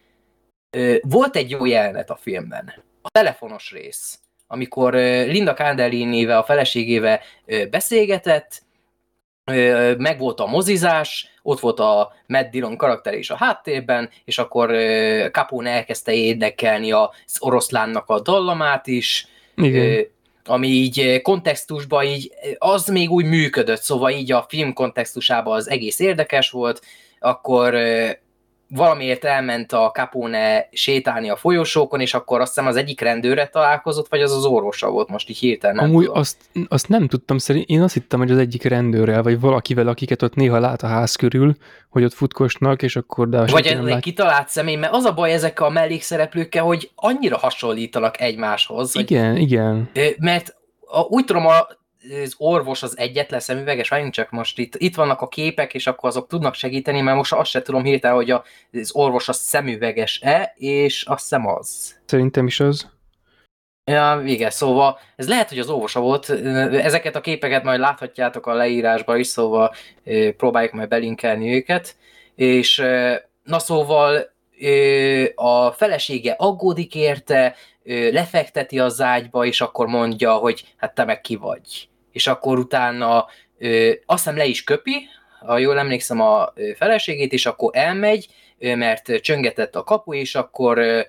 Volt 1.01 1.35
egy 1.35 1.49
jó 1.49 1.65
jelenet 1.65 2.09
a 2.09 2.15
filmben, 2.15 2.73
a 3.01 3.09
telefonos 3.09 3.71
rész, 3.71 4.19
amikor 4.47 4.93
Linda 4.93 5.53
Candellini-vel, 5.53 6.37
a 6.37 6.43
feleségével 6.43 7.21
beszélgetett, 7.69 8.61
meg 9.97 10.17
volt 10.17 10.39
a 10.39 10.45
mozizás, 10.45 11.32
ott 11.43 11.59
volt 11.59 11.79
a 11.79 12.11
Matt 12.27 12.51
Dillon 12.51 12.77
karakter 12.77 13.13
is 13.13 13.29
a 13.29 13.35
háttérben, 13.35 14.09
és 14.25 14.37
akkor 14.37 14.71
Capone 15.31 15.69
elkezdte 15.69 16.13
érdekelni 16.13 16.91
az 16.91 17.37
oroszlánnak 17.39 18.09
a 18.09 18.19
dallamát 18.19 18.87
is, 18.87 19.27
Igen. 19.55 20.05
ami 20.45 20.67
így 20.67 21.21
kontextusban 21.21 22.03
így, 22.03 22.31
az 22.57 22.87
még 22.87 23.11
úgy 23.11 23.25
működött, 23.25 23.81
szóval 23.81 24.11
így 24.11 24.31
a 24.31 24.45
film 24.49 24.73
kontextusában 24.73 25.55
az 25.55 25.69
egész 25.69 25.99
érdekes 25.99 26.49
volt, 26.49 26.81
akkor 27.19 27.75
valamiért 28.75 29.23
elment 29.25 29.71
a 29.71 29.91
Capone 29.93 30.67
sétálni 30.71 31.29
a 31.29 31.35
folyosókon, 31.35 31.99
és 31.99 32.13
akkor 32.13 32.41
azt 32.41 32.53
hiszem 32.53 32.67
az 32.69 32.75
egyik 32.75 33.01
rendőre 33.01 33.47
találkozott, 33.47 34.07
vagy 34.07 34.21
az 34.21 34.31
az 34.31 34.45
orvosa 34.45 34.89
volt 34.89 35.09
most 35.09 35.29
így 35.29 35.37
hirtelen. 35.37 35.75
Nem 35.75 35.85
Amúgy 35.85 36.09
azt, 36.13 36.37
azt 36.67 36.89
nem 36.89 37.07
tudtam, 37.07 37.37
szerint 37.37 37.69
én 37.69 37.81
azt 37.81 37.93
hittem, 37.93 38.19
hogy 38.19 38.31
az 38.31 38.37
egyik 38.37 38.63
rendőrrel, 38.63 39.23
vagy 39.23 39.39
valakivel, 39.39 39.87
akiket 39.87 40.21
ott 40.21 40.35
néha 40.35 40.59
lát 40.59 40.83
a 40.83 40.87
ház 40.87 41.15
körül, 41.15 41.55
hogy 41.89 42.03
ott 42.03 42.13
futkosnak, 42.13 42.81
és 42.81 42.95
akkor... 42.95 43.29
De 43.29 43.45
vagy 43.45 43.65
egy 43.65 43.81
lát... 43.81 43.99
kitalált 43.99 44.49
személy, 44.49 44.75
mert 44.75 44.93
az 44.93 45.03
a 45.03 45.13
baj 45.13 45.33
ezekkel 45.33 45.65
a 45.65 45.69
mellékszereplőkkel, 45.69 46.63
hogy 46.63 46.91
annyira 46.95 47.37
hasonlítanak 47.37 48.19
egymáshoz. 48.21 48.95
Igen, 48.95 49.31
hogy, 49.31 49.41
igen. 49.41 49.89
Mert 50.17 50.55
a, 50.85 50.99
úgy 50.99 51.25
tudom, 51.25 51.45
a 51.45 51.67
az 52.23 52.33
orvos 52.37 52.83
az 52.83 52.97
egyetlen 52.97 53.39
szemüveges, 53.39 53.89
várjunk 53.89 54.13
csak 54.13 54.29
most 54.29 54.59
itt, 54.59 54.75
itt 54.75 54.95
vannak 54.95 55.21
a 55.21 55.27
képek, 55.27 55.73
és 55.73 55.87
akkor 55.87 56.09
azok 56.09 56.27
tudnak 56.27 56.53
segíteni, 56.53 57.01
mert 57.01 57.17
most 57.17 57.33
azt 57.33 57.49
se 57.49 57.61
tudom 57.61 57.83
hirtelen, 57.83 58.15
hogy 58.15 58.31
az 58.31 58.91
orvos 58.91 59.29
az 59.29 59.37
szemüveges-e, 59.37 60.53
és 60.57 61.03
azt 61.03 61.21
hiszem 61.21 61.47
az. 61.47 61.99
Szerintem 62.05 62.45
is 62.45 62.59
az. 62.59 62.91
Ja, 63.85 64.21
igen, 64.25 64.49
szóval 64.49 64.99
ez 65.15 65.27
lehet, 65.27 65.49
hogy 65.49 65.59
az 65.59 65.69
óvosa 65.69 65.99
volt, 65.99 66.29
ezeket 66.29 67.15
a 67.15 67.21
képeket 67.21 67.63
majd 67.63 67.79
láthatjátok 67.79 68.47
a 68.47 68.53
leírásban 68.53 69.19
is, 69.19 69.27
szóval 69.27 69.73
próbáljuk 70.37 70.73
majd 70.73 70.89
belinkelni 70.89 71.55
őket, 71.55 71.95
és 72.35 72.83
na 73.43 73.59
szóval 73.59 74.31
a 75.35 75.71
felesége 75.71 76.35
aggódik 76.37 76.95
érte, 76.95 77.55
lefekteti 78.11 78.79
az 78.79 79.01
ágyba, 79.01 79.45
és 79.45 79.61
akkor 79.61 79.87
mondja, 79.87 80.33
hogy 80.33 80.73
hát 80.77 80.95
te 80.95 81.05
meg 81.05 81.21
ki 81.21 81.35
vagy. 81.35 81.87
És 82.13 82.27
akkor 82.27 82.59
utána 82.59 83.25
azt 84.05 84.23
hiszem 84.23 84.37
le 84.37 84.45
is 84.45 84.63
köpi, 84.63 85.07
ha 85.39 85.57
jól 85.57 85.79
emlékszem 85.79 86.21
a 86.21 86.53
feleségét, 86.75 87.33
és 87.33 87.45
akkor 87.45 87.71
elmegy, 87.75 88.27
mert 88.59 89.21
csöngetett 89.21 89.75
a 89.75 89.83
kapu, 89.83 90.13
és 90.13 90.35
akkor 90.35 91.05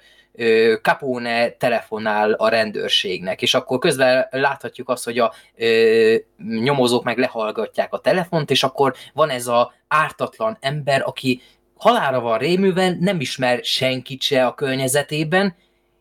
Capone 0.82 1.50
telefonál 1.50 2.32
a 2.32 2.48
rendőrségnek, 2.48 3.42
és 3.42 3.54
akkor 3.54 3.78
közben 3.78 4.26
láthatjuk 4.30 4.88
azt, 4.88 5.04
hogy 5.04 5.18
a 5.18 5.32
ö, 5.56 6.14
nyomozók 6.36 7.04
meg 7.04 7.18
lehallgatják 7.18 7.92
a 7.92 8.00
telefont, 8.00 8.50
és 8.50 8.62
akkor 8.62 8.94
van 9.12 9.30
ez 9.30 9.46
a 9.46 9.72
ártatlan 9.88 10.56
ember, 10.60 11.02
aki 11.04 11.40
halára 11.76 12.20
van 12.20 12.38
réműven, 12.38 12.98
nem 13.00 13.20
ismer 13.20 13.64
senkit 13.64 14.22
se 14.22 14.46
a 14.46 14.54
környezetében, 14.54 15.56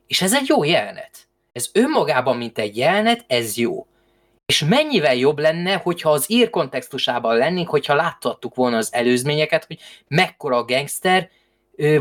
és 0.07 0.21
ez 0.21 0.33
egy 0.33 0.47
jó 0.47 0.63
jelenet. 0.63 1.27
Ez 1.51 1.69
önmagában, 1.73 2.37
mint 2.37 2.59
egy 2.59 2.77
jelenet, 2.77 3.25
ez 3.27 3.57
jó. 3.57 3.87
És 4.45 4.63
mennyivel 4.63 5.15
jobb 5.15 5.39
lenne, 5.39 5.75
hogyha 5.75 6.11
az 6.11 6.31
ír 6.31 6.49
kontextusában 6.49 7.37
lennénk, 7.37 7.69
hogyha 7.69 7.95
láthattuk 7.95 8.55
volna 8.55 8.77
az 8.77 8.93
előzményeket, 8.93 9.65
hogy 9.65 9.79
mekkora 10.07 10.63
gangster, 10.63 11.29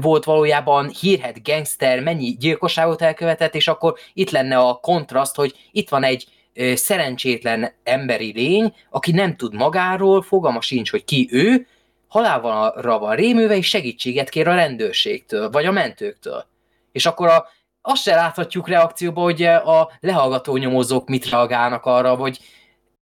volt 0.00 0.24
valójában 0.24 0.88
hírhet 0.88 1.42
gangster, 1.42 2.00
mennyi 2.00 2.36
gyilkosságot 2.38 3.02
elkövetett, 3.02 3.54
és 3.54 3.68
akkor 3.68 3.98
itt 4.12 4.30
lenne 4.30 4.56
a 4.58 4.74
kontraszt, 4.74 5.36
hogy 5.36 5.54
itt 5.72 5.88
van 5.88 6.04
egy 6.04 6.26
szerencsétlen 6.74 7.72
emberi 7.82 8.32
lény, 8.32 8.74
aki 8.90 9.12
nem 9.12 9.36
tud 9.36 9.54
magáról, 9.54 10.22
fogalma 10.22 10.60
sincs, 10.60 10.90
hogy 10.90 11.04
ki 11.04 11.28
ő, 11.30 11.66
halálra 12.08 12.98
van 12.98 13.16
rémőve, 13.16 13.56
és 13.56 13.68
segítséget 13.68 14.28
kér 14.28 14.48
a 14.48 14.54
rendőrségtől, 14.54 15.50
vagy 15.50 15.64
a 15.64 15.72
mentőktől. 15.72 16.46
És 16.92 17.06
akkor 17.06 17.28
a, 17.28 17.46
azt 17.82 18.02
se 18.02 18.14
láthatjuk 18.14 18.68
reakcióba, 18.68 19.22
hogy 19.22 19.42
a 19.42 19.90
lehallgató 20.00 20.56
nyomozók 20.56 21.08
mit 21.08 21.28
reagálnak 21.30 21.84
arra, 21.84 22.14
hogy 22.14 22.38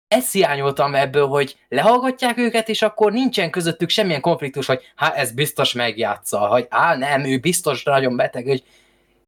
ezt 0.07 0.32
hiányoltam 0.32 0.95
ebből, 0.95 1.27
hogy 1.27 1.57
lehallgatják 1.67 2.38
őket, 2.38 2.69
és 2.69 2.82
akkor 2.82 3.11
nincsen 3.11 3.51
közöttük 3.51 3.89
semmilyen 3.89 4.21
konfliktus, 4.21 4.65
hogy 4.65 4.82
hát 4.95 5.15
ez 5.15 5.32
biztos 5.32 5.73
megjátsza, 5.73 6.38
hogy 6.38 6.67
á 6.69 6.95
nem, 6.95 7.23
ő 7.23 7.39
biztos 7.39 7.84
nagyon 7.84 8.15
beteg, 8.15 8.45
hogy 8.45 8.63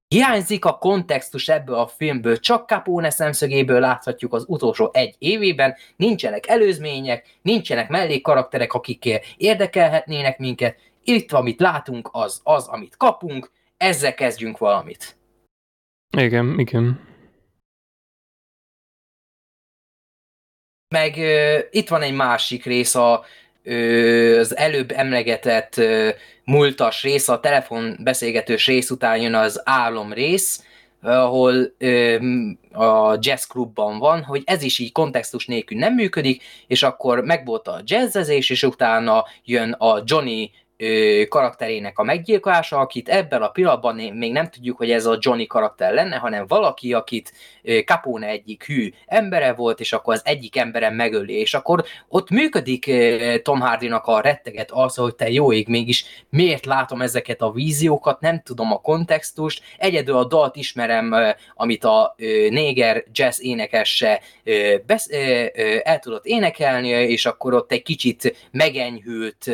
hiányzik 0.08 0.66
a 0.66 0.78
kontextus 0.78 1.49
ebből 1.49 1.76
a 1.76 1.88
filmből, 1.88 2.39
csak 2.39 2.68
Capone 2.68 3.10
szemszögéből 3.10 3.80
láthatjuk 3.80 4.34
az 4.34 4.45
utolsó 4.47 4.89
egy 4.93 5.16
évében, 5.18 5.76
nincsenek 5.95 6.47
előzmények, 6.47 7.38
nincsenek 7.41 7.89
mellékkarakterek, 7.89 8.74
akik 8.74 9.22
érdekelhetnének 9.38 10.38
minket, 10.38 10.76
itt 11.04 11.32
amit 11.32 11.60
látunk, 11.60 12.10
az 12.12 12.41
az, 12.43 12.68
amit 12.68 12.97
kapunk, 12.97 13.52
ezzel 13.78 14.14
kezdjünk 14.14 14.58
valamit. 14.58 15.21
Igen, 16.18 16.59
igen. 16.59 16.99
Meg 20.89 21.16
uh, 21.18 21.59
itt 21.70 21.89
van 21.89 22.01
egy 22.01 22.14
másik 22.14 22.66
rész, 22.66 22.95
a, 22.95 23.26
uh, 23.66 24.36
az 24.39 24.57
előbb 24.57 24.91
emlegetett 24.91 25.76
uh, 25.78 26.09
múltas 26.43 27.03
rész, 27.03 27.28
a 27.28 27.39
telefonbeszélgetős 27.39 28.68
rész 28.68 28.89
után 28.89 29.18
jön 29.18 29.36
az 29.36 29.62
álom 29.64 30.14
rész, 30.14 30.66
ahol 31.01 31.74
uh, 31.80 32.22
a 32.72 33.18
jazz 33.20 33.43
klubban 33.43 33.99
van, 33.99 34.24
hogy 34.24 34.41
ez 34.45 34.62
is 34.64 34.80
így 34.80 34.91
kontextus 34.91 35.45
nélkül 35.45 35.78
nem 35.78 35.93
működik, 35.93 36.43
és 36.68 36.84
akkor 36.84 37.24
megvolt 37.24 37.68
a 37.68 37.82
jazzezés, 37.86 38.49
és 38.49 38.64
utána 38.64 39.26
jön 39.45 39.72
a 39.72 40.01
Johnny 40.05 40.51
karakterének 41.30 42.00
a 42.00 42.04
meggyilkolása, 42.04 42.78
akit 42.78 43.10
ebben 43.10 43.42
a 43.42 43.50
pillanatban 43.50 43.96
még 43.96 44.32
nem 44.32 44.50
tudjuk, 44.50 44.78
hogy 44.78 44.92
ez 44.92 45.06
a 45.06 45.18
Johnny 45.20 45.48
karakter 45.48 45.94
lenne, 45.94 46.16
hanem 46.16 46.48
valaki, 46.48 46.94
akit 46.94 47.34
Capone 47.86 48.28
egyik 48.28 48.66
hű 48.66 48.94
embere 49.06 49.54
volt, 49.54 49.80
és 49.80 49.94
akkor 49.94 50.14
az 50.14 50.22
egyik 50.24 50.58
emberem 50.58 50.96
megöli, 50.96 51.34
és 51.34 51.54
akkor 51.54 51.84
ott 52.08 52.30
működik 52.30 52.92
Tom 53.42 53.60
Hardynak 53.60 54.06
a 54.06 54.22
retteget 54.22 54.72
az, 54.72 54.96
hogy 54.96 55.16
te 55.16 55.30
jó 55.30 55.54
ég, 55.54 55.68
mégis 55.68 56.06
miért 56.30 56.66
látom 56.66 57.02
ezeket 57.02 57.42
a 57.42 57.52
víziókat, 57.52 58.20
nem 58.20 58.42
tudom 58.44 58.72
a 58.72 58.82
kontextust, 58.82 59.64
egyedül 59.78 60.16
a 60.16 60.26
dalt 60.26 60.56
ismerem, 60.56 61.16
amit 61.56 61.84
a 61.84 62.16
néger 62.50 63.04
jazz 63.12 63.42
énekesse 63.42 64.22
el 65.84 66.00
tudott 66.00 66.26
énekelni, 66.26 66.88
és 66.88 67.26
akkor 67.26 67.54
ott 67.54 67.72
egy 67.72 67.84
kicsit 67.84 68.48
megenyhült 68.52 69.50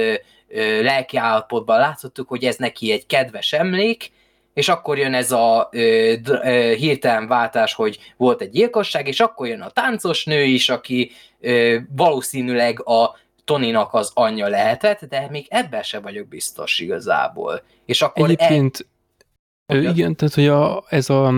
lelki 0.81 1.17
állapotban 1.17 1.79
láthattuk, 1.79 2.27
hogy 2.27 2.43
ez 2.43 2.55
neki 2.55 2.91
egy 2.91 3.05
kedves 3.05 3.53
emlék, 3.53 4.11
és 4.53 4.69
akkor 4.69 4.97
jön 4.97 5.13
ez 5.13 5.31
a 5.31 5.69
ö, 5.71 6.13
ö, 6.23 6.73
hirtelen 6.77 7.27
váltás, 7.27 7.73
hogy 7.73 7.99
volt 8.17 8.41
egy 8.41 8.49
gyilkosság, 8.49 9.07
és 9.07 9.19
akkor 9.19 9.47
jön 9.47 9.61
a 9.61 9.69
táncos 9.69 10.25
nő 10.25 10.43
is, 10.43 10.69
aki 10.69 11.11
ö, 11.39 11.77
valószínűleg 11.95 12.87
a 12.87 13.15
Toninak 13.45 13.93
az 13.93 14.11
anyja 14.13 14.47
lehetett, 14.47 15.05
de 15.05 15.27
még 15.29 15.45
ebben 15.49 15.83
se 15.83 15.99
vagyok 15.99 16.27
biztos 16.27 16.79
igazából. 16.79 17.61
És 17.85 18.01
akkor 18.01 18.25
Egyébként, 18.25 18.87
el... 19.65 19.83
igen, 19.83 20.15
tehát 20.15 20.33
hogy 20.33 20.47
a, 20.47 20.83
ez 20.89 21.09
a 21.09 21.33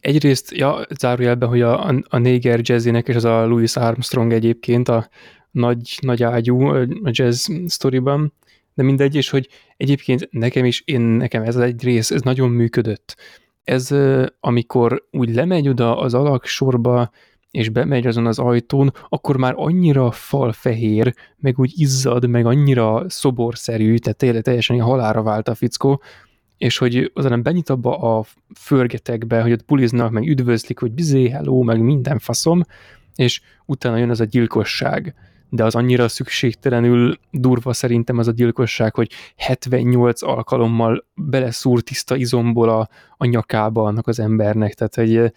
egyrészt, 0.00 0.50
ja, 0.50 0.86
zárójelben, 0.98 1.48
hogy 1.48 1.62
a, 1.62 1.88
a, 1.88 1.94
a 2.08 2.18
néger 2.18 2.60
jazzinek, 2.62 3.08
és 3.08 3.14
az 3.14 3.24
a 3.24 3.46
Louis 3.46 3.76
Armstrong 3.76 4.32
egyébként, 4.32 4.88
a, 4.88 5.08
nagy, 5.52 5.98
nagy 6.00 6.22
ágyú 6.22 6.60
a 6.66 6.86
jazz 7.10 7.50
sztoriban, 7.66 8.32
de 8.74 8.82
mindegy, 8.82 9.14
és 9.14 9.30
hogy 9.30 9.48
egyébként 9.76 10.28
nekem 10.30 10.64
is, 10.64 10.82
én, 10.84 11.00
nekem 11.00 11.42
ez 11.42 11.56
egy 11.56 11.82
rész, 11.82 12.10
ez 12.10 12.22
nagyon 12.22 12.50
működött. 12.50 13.16
Ez, 13.64 13.94
amikor 14.40 15.06
úgy 15.10 15.34
lemegy 15.34 15.68
oda 15.68 15.98
az 15.98 16.14
alak 16.14 16.44
sorba, 16.44 17.10
és 17.50 17.68
bemegy 17.68 18.06
azon 18.06 18.26
az 18.26 18.38
ajtón, 18.38 18.92
akkor 19.08 19.36
már 19.36 19.54
annyira 19.56 20.10
falfehér, 20.10 21.14
meg 21.36 21.58
úgy 21.58 21.72
izzad, 21.74 22.28
meg 22.28 22.46
annyira 22.46 23.04
szoborszerű, 23.08 23.96
tehát 23.96 24.18
tényleg 24.18 24.42
teljesen 24.42 24.80
halára 24.80 25.22
vált 25.22 25.48
a 25.48 25.54
fickó, 25.54 26.02
és 26.58 26.78
hogy 26.78 27.10
azon 27.14 27.42
benyit 27.42 27.70
abba 27.70 27.98
a 27.98 28.24
förgetekbe, 28.54 29.42
hogy 29.42 29.52
ott 29.52 29.62
puliznak, 29.62 30.10
meg 30.10 30.28
üdvözlik, 30.28 30.78
hogy 30.78 30.92
bizé, 30.92 31.28
hello, 31.28 31.62
meg 31.62 31.80
minden 31.80 32.18
faszom, 32.18 32.62
és 33.14 33.40
utána 33.66 33.96
jön 33.96 34.10
az 34.10 34.20
a 34.20 34.24
gyilkosság 34.24 35.14
de 35.54 35.64
az 35.64 35.74
annyira 35.74 36.08
szükségtelenül 36.08 37.18
durva 37.30 37.72
szerintem 37.72 38.18
az 38.18 38.28
a 38.28 38.32
gyilkosság, 38.32 38.94
hogy 38.94 39.10
78 39.36 40.22
alkalommal 40.22 41.04
beleszúr 41.14 41.80
tiszta 41.80 42.16
izomból 42.16 42.68
a, 42.68 42.88
a 43.16 43.26
nyakába 43.26 43.82
annak 43.82 44.06
az 44.06 44.18
embernek, 44.18 44.74
tehát 44.74 44.94
hogy 44.94 45.32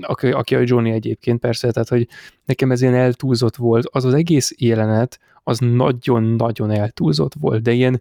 aki, 0.00 0.30
aki 0.30 0.54
a 0.54 0.62
Johnny 0.64 0.90
egyébként 0.90 1.40
persze, 1.40 1.70
tehát 1.70 1.88
hogy 1.88 2.08
nekem 2.44 2.70
ez 2.70 2.82
ilyen 2.82 2.94
eltúlzott 2.94 3.56
volt, 3.56 3.86
az 3.90 4.04
az 4.04 4.14
egész 4.14 4.54
jelenet, 4.58 5.18
az 5.42 5.58
nagyon-nagyon 5.58 6.70
eltúlzott 6.70 7.32
volt, 7.40 7.62
de 7.62 7.72
ilyen 7.72 8.00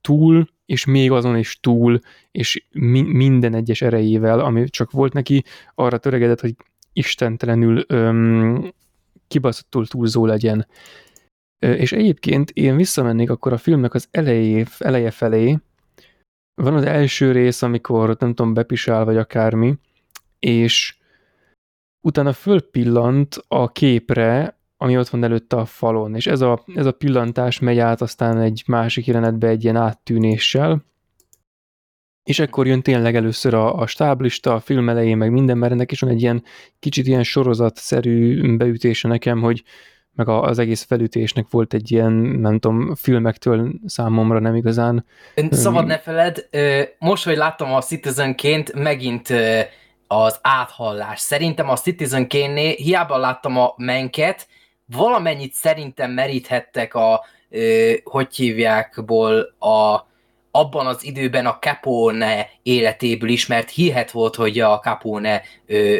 túl, 0.00 0.48
és 0.66 0.84
még 0.84 1.10
azon 1.10 1.36
is 1.36 1.58
túl, 1.60 2.00
és 2.30 2.64
mi, 2.70 3.00
minden 3.00 3.54
egyes 3.54 3.82
erejével, 3.82 4.40
ami 4.40 4.68
csak 4.68 4.90
volt 4.90 5.12
neki, 5.12 5.44
arra 5.74 5.98
töregedett, 5.98 6.40
hogy 6.40 6.54
istentelenül 6.92 7.84
öm, 7.86 8.72
kibaszottul 9.30 9.86
túlzó 9.86 10.26
legyen. 10.26 10.66
És 11.58 11.92
egyébként 11.92 12.50
én 12.50 12.76
visszamennék 12.76 13.30
akkor 13.30 13.52
a 13.52 13.58
filmnek 13.58 13.94
az 13.94 14.08
elejé, 14.10 14.64
eleje 14.78 15.10
felé. 15.10 15.58
Van 16.54 16.74
az 16.74 16.84
első 16.84 17.32
rész, 17.32 17.62
amikor 17.62 18.16
nem 18.18 18.34
tudom, 18.34 18.54
bepisál 18.54 19.04
vagy 19.04 19.16
akármi, 19.16 19.78
és 20.38 20.96
utána 22.00 22.32
fölpillant 22.32 23.42
a 23.48 23.72
képre, 23.72 24.58
ami 24.76 24.98
ott 24.98 25.08
van 25.08 25.24
előtte 25.24 25.56
a 25.56 25.64
falon, 25.64 26.14
és 26.14 26.26
ez 26.26 26.40
a, 26.40 26.64
ez 26.74 26.86
a 26.86 26.92
pillantás 26.92 27.58
megy 27.58 27.78
át 27.78 28.00
aztán 28.00 28.38
egy 28.38 28.62
másik 28.66 29.06
jelenetbe 29.06 29.48
egy 29.48 29.62
ilyen 29.64 29.76
áttűnéssel, 29.76 30.84
és 32.30 32.38
ekkor 32.38 32.66
jön 32.66 32.82
tényleg 32.82 33.16
először 33.16 33.54
a, 33.54 33.74
a 33.74 33.86
stáblista, 33.86 34.54
a 34.54 34.60
film 34.60 34.88
elején, 34.88 35.16
meg 35.16 35.30
minden, 35.30 35.58
mert 35.58 35.72
ennek 35.72 35.92
is 35.92 36.00
van 36.00 36.10
egy 36.10 36.20
ilyen 36.20 36.44
kicsit 36.78 37.06
ilyen 37.06 37.22
sorozatszerű 37.22 38.56
beütése 38.56 39.08
nekem, 39.08 39.40
hogy 39.40 39.62
meg 40.12 40.28
az 40.28 40.58
egész 40.58 40.82
felütésnek 40.82 41.46
volt 41.50 41.74
egy 41.74 41.92
ilyen, 41.92 42.12
nem 42.12 42.58
tudom, 42.58 42.94
filmektől 42.94 43.72
számomra 43.86 44.38
nem 44.38 44.54
igazán. 44.54 45.06
Szabad 45.50 45.86
ne 45.86 45.98
feled, 45.98 46.48
most, 46.98 47.24
hogy 47.24 47.36
láttam 47.36 47.72
a 47.72 47.80
Citizenként, 47.80 48.72
megint 48.72 49.28
az 50.06 50.38
áthallás. 50.42 51.20
Szerintem 51.20 51.68
a 51.68 51.76
Citizen 51.76 52.28
Kane-nél 52.28 52.74
hiába 52.74 53.16
láttam 53.16 53.56
a 53.56 53.74
menket, 53.76 54.48
valamennyit 54.86 55.52
szerintem 55.52 56.10
meríthettek 56.10 56.94
a, 56.94 57.24
hogy 58.04 58.34
hívjákból 58.34 59.40
a 59.58 60.08
abban 60.50 60.86
az 60.86 61.04
időben 61.04 61.46
a 61.46 61.58
Capone 61.58 62.50
életéből 62.62 63.28
ismert 63.28 63.70
hírhet 63.70 64.10
volt, 64.10 64.34
hogy 64.34 64.60
a 64.60 64.78
Capone, 64.78 65.42
ö, 65.66 65.98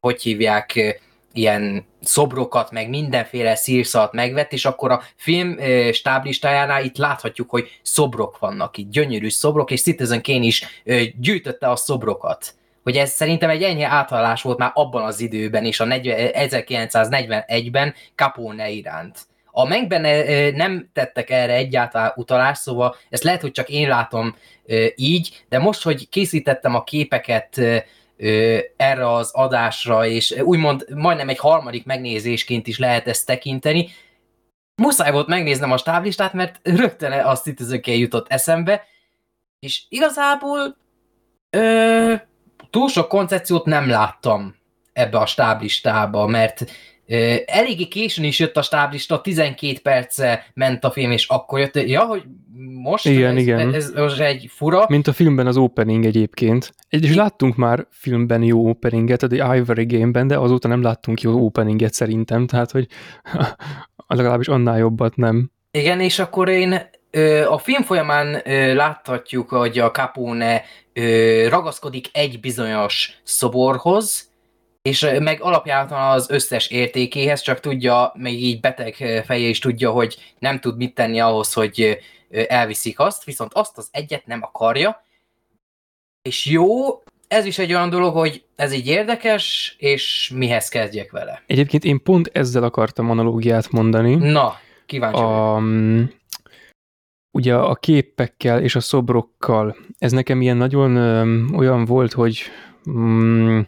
hogy 0.00 0.22
hívják, 0.22 1.00
ilyen 1.32 1.84
szobrokat, 2.02 2.70
meg 2.70 2.88
mindenféle 2.88 3.54
szírszalt 3.54 4.12
megvett, 4.12 4.52
és 4.52 4.64
akkor 4.64 4.90
a 4.90 5.02
film 5.16 5.58
stáblistájánál 5.92 6.84
itt 6.84 6.96
láthatjuk, 6.96 7.50
hogy 7.50 7.80
szobrok 7.82 8.38
vannak 8.38 8.76
itt, 8.76 8.90
gyönyörű 8.90 9.30
szobrok, 9.30 9.70
és 9.70 9.82
Citizen 9.82 10.22
Kane 10.22 10.44
is 10.44 10.82
gyűjtötte 11.20 11.70
a 11.70 11.76
szobrokat. 11.76 12.54
Hogy 12.82 12.96
ez 12.96 13.10
szerintem 13.10 13.50
egy 13.50 13.62
ennyi 13.62 13.82
átalás 13.82 14.42
volt 14.42 14.58
már 14.58 14.70
abban 14.74 15.04
az 15.04 15.20
időben, 15.20 15.64
és 15.64 15.80
a 15.80 15.86
1941-ben 15.86 17.94
Capone 18.14 18.70
iránt. 18.70 19.18
A 19.54 19.68
megben 19.68 20.02
nem 20.54 20.90
tettek 20.92 21.30
erre 21.30 21.54
egyáltalán 21.54 22.12
utalást, 22.16 22.60
szóval 22.60 22.96
ezt 23.10 23.22
lehet, 23.22 23.40
hogy 23.40 23.52
csak 23.52 23.68
én 23.68 23.88
látom 23.88 24.36
így, 24.94 25.44
de 25.48 25.58
most, 25.58 25.82
hogy 25.82 26.08
készítettem 26.08 26.74
a 26.74 26.84
képeket 26.84 27.60
erre 28.76 29.12
az 29.12 29.30
adásra, 29.32 30.06
és 30.06 30.30
úgymond 30.30 30.84
majdnem 30.94 31.28
egy 31.28 31.38
harmadik 31.38 31.84
megnézésként 31.84 32.66
is 32.66 32.78
lehet 32.78 33.08
ezt 33.08 33.26
tekinteni. 33.26 33.88
Muszáj 34.82 35.12
volt 35.12 35.26
megnéznem 35.26 35.72
a 35.72 35.76
stáblistát, 35.76 36.32
mert 36.32 36.60
rögtön 36.62 37.12
a 37.12 37.36
Citizen 37.36 37.80
jutott 37.84 38.28
eszembe, 38.28 38.84
és 39.58 39.82
igazából 39.88 40.76
ö, 41.50 42.14
túl 42.70 42.88
sok 42.88 43.08
koncepciót 43.08 43.64
nem 43.64 43.88
láttam 43.88 44.56
ebbe 44.92 45.18
a 45.18 45.26
stáblistába, 45.26 46.26
mert 46.26 46.64
eléggé 47.46 47.84
későn 47.84 48.24
is 48.24 48.38
jött 48.38 48.56
a 48.56 48.62
stáblista, 48.62 49.20
12 49.20 49.78
perce 49.82 50.46
ment 50.54 50.84
a 50.84 50.90
film, 50.90 51.10
és 51.10 51.26
akkor 51.28 51.58
jött, 51.58 51.74
ja, 51.88 52.00
hogy 52.00 52.22
most 52.82 53.06
igen, 53.06 53.36
ez, 53.36 53.42
igen. 53.42 53.74
Ez, 53.74 53.92
ez, 53.96 54.18
egy 54.18 54.50
fura. 54.50 54.84
Mint 54.88 55.06
a 55.06 55.12
filmben 55.12 55.46
az 55.46 55.56
opening 55.56 56.04
egyébként. 56.04 56.74
És 56.88 57.14
láttunk 57.14 57.56
már 57.56 57.86
filmben 57.90 58.42
jó 58.42 58.68
openinget, 58.68 59.22
a 59.22 59.54
Ivory 59.54 59.86
Game-ben, 59.86 60.26
de 60.26 60.38
azóta 60.38 60.68
nem 60.68 60.82
láttunk 60.82 61.20
jó 61.20 61.44
openinget 61.44 61.92
szerintem, 61.92 62.46
tehát 62.46 62.70
hogy 62.70 62.86
legalábbis 64.06 64.48
annál 64.48 64.78
jobbat 64.78 65.16
nem. 65.16 65.50
Igen, 65.70 66.00
és 66.00 66.18
akkor 66.18 66.48
én 66.48 66.90
a 67.48 67.58
film 67.58 67.82
folyamán 67.82 68.42
láthatjuk, 68.74 69.48
hogy 69.48 69.78
a 69.78 69.90
Capone 69.90 70.64
ragaszkodik 71.48 72.08
egy 72.12 72.40
bizonyos 72.40 73.20
szoborhoz, 73.22 74.31
és 74.82 75.06
meg 75.18 75.42
alapjában 75.42 76.10
az 76.10 76.30
összes 76.30 76.68
értékéhez, 76.68 77.40
csak 77.40 77.60
tudja, 77.60 78.12
még 78.14 78.42
így 78.42 78.60
beteg 78.60 78.94
feje 79.26 79.48
is 79.48 79.58
tudja, 79.58 79.90
hogy 79.90 80.34
nem 80.38 80.60
tud 80.60 80.76
mit 80.76 80.94
tenni 80.94 81.20
ahhoz, 81.20 81.52
hogy 81.52 81.98
elviszik 82.48 82.98
azt, 82.98 83.24
viszont 83.24 83.52
azt 83.54 83.78
az 83.78 83.88
egyet 83.90 84.26
nem 84.26 84.42
akarja. 84.42 85.04
És 86.22 86.46
jó, 86.46 87.02
ez 87.28 87.44
is 87.44 87.58
egy 87.58 87.72
olyan 87.72 87.90
dolog, 87.90 88.14
hogy 88.14 88.44
ez 88.56 88.72
így 88.72 88.86
érdekes, 88.86 89.74
és 89.78 90.32
mihez 90.34 90.68
kezdjek 90.68 91.10
vele. 91.10 91.42
Egyébként 91.46 91.84
én 91.84 92.02
pont 92.02 92.30
ezzel 92.32 92.62
akartam 92.62 93.06
monológiát 93.06 93.70
mondani. 93.70 94.14
Na, 94.14 94.54
kíváncsi 94.86 95.22
a, 95.22 95.62
Ugye 97.34 97.54
a 97.54 97.74
képekkel 97.74 98.62
és 98.62 98.74
a 98.74 98.80
szobrokkal, 98.80 99.76
ez 99.98 100.12
nekem 100.12 100.40
ilyen 100.40 100.56
nagyon 100.56 100.96
ö, 100.96 101.44
olyan 101.56 101.84
volt, 101.84 102.12
hogy 102.12 102.42
mm, 102.90 103.60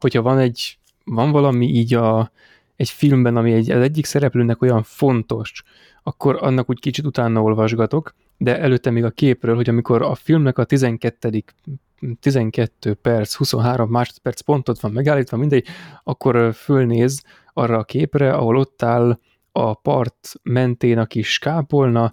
hogyha 0.00 0.22
van 0.22 0.38
egy, 0.38 0.78
van 1.04 1.30
valami 1.30 1.66
így 1.66 1.94
a, 1.94 2.30
egy 2.76 2.90
filmben, 2.90 3.36
ami 3.36 3.52
egy, 3.52 3.70
az 3.70 3.82
egyik 3.82 4.04
szereplőnek 4.04 4.62
olyan 4.62 4.82
fontos, 4.82 5.62
akkor 6.02 6.38
annak 6.40 6.70
úgy 6.70 6.80
kicsit 6.80 7.06
utána 7.06 7.42
olvasgatok, 7.42 8.14
de 8.36 8.58
előtte 8.58 8.90
még 8.90 9.04
a 9.04 9.10
képről, 9.10 9.54
hogy 9.54 9.68
amikor 9.68 10.02
a 10.02 10.14
filmnek 10.14 10.58
a 10.58 10.64
12. 10.64 11.44
12 12.20 12.94
perc, 12.94 13.34
23 13.34 13.90
másodperc 13.90 14.40
pontot 14.40 14.80
van 14.80 14.92
megállítva, 14.92 15.36
mindegy, 15.36 15.66
akkor 16.04 16.54
fölnéz 16.54 17.22
arra 17.52 17.78
a 17.78 17.84
képre, 17.84 18.32
ahol 18.32 18.56
ott 18.56 18.82
áll 18.82 19.18
a 19.52 19.74
part 19.74 20.32
mentén 20.42 20.98
a 20.98 21.06
kis 21.06 21.38
kápolna, 21.38 22.12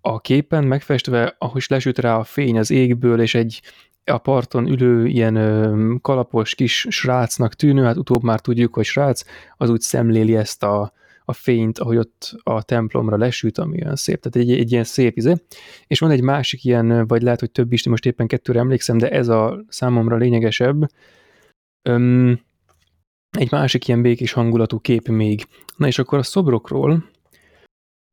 a 0.00 0.20
képen 0.20 0.64
megfestve, 0.64 1.34
ahogy 1.38 1.64
lesüt 1.68 1.98
rá 1.98 2.16
a 2.16 2.24
fény 2.24 2.58
az 2.58 2.70
égből, 2.70 3.20
és 3.20 3.34
egy 3.34 3.62
a 4.10 4.18
parton 4.18 4.66
ülő 4.66 5.06
ilyen 5.06 5.98
kalapos 6.02 6.54
kis 6.54 6.86
srácnak 6.90 7.54
tűnő, 7.54 7.82
hát 7.82 7.96
utóbb 7.96 8.22
már 8.22 8.40
tudjuk, 8.40 8.74
hogy 8.74 8.84
srác, 8.84 9.22
az 9.56 9.70
úgy 9.70 9.80
szemléli 9.80 10.36
ezt 10.36 10.62
a, 10.62 10.92
a 11.24 11.32
fényt, 11.32 11.78
ahogy 11.78 11.96
ott 11.96 12.36
a 12.42 12.62
templomra 12.62 13.16
lesüt, 13.16 13.58
ami 13.58 13.82
olyan 13.82 13.96
szép. 13.96 14.20
Tehát 14.20 14.48
egy, 14.48 14.58
egy 14.58 14.72
ilyen 14.72 14.84
szép 14.84 15.16
izé. 15.16 15.34
És 15.86 15.98
van 15.98 16.10
egy 16.10 16.22
másik 16.22 16.64
ilyen, 16.64 17.06
vagy 17.06 17.22
lehet, 17.22 17.40
hogy 17.40 17.50
több 17.50 17.72
is, 17.72 17.88
most 17.88 18.06
éppen 18.06 18.26
kettőre 18.26 18.58
emlékszem, 18.58 18.98
de 18.98 19.10
ez 19.10 19.28
a 19.28 19.64
számomra 19.68 20.16
lényegesebb. 20.16 20.90
Öm, 21.88 22.40
egy 23.30 23.50
másik 23.50 23.88
ilyen 23.88 24.02
békés 24.02 24.32
hangulatú 24.32 24.78
kép 24.80 25.08
még. 25.08 25.46
Na 25.76 25.86
és 25.86 25.98
akkor 25.98 26.18
a 26.18 26.22
szobrokról, 26.22 27.10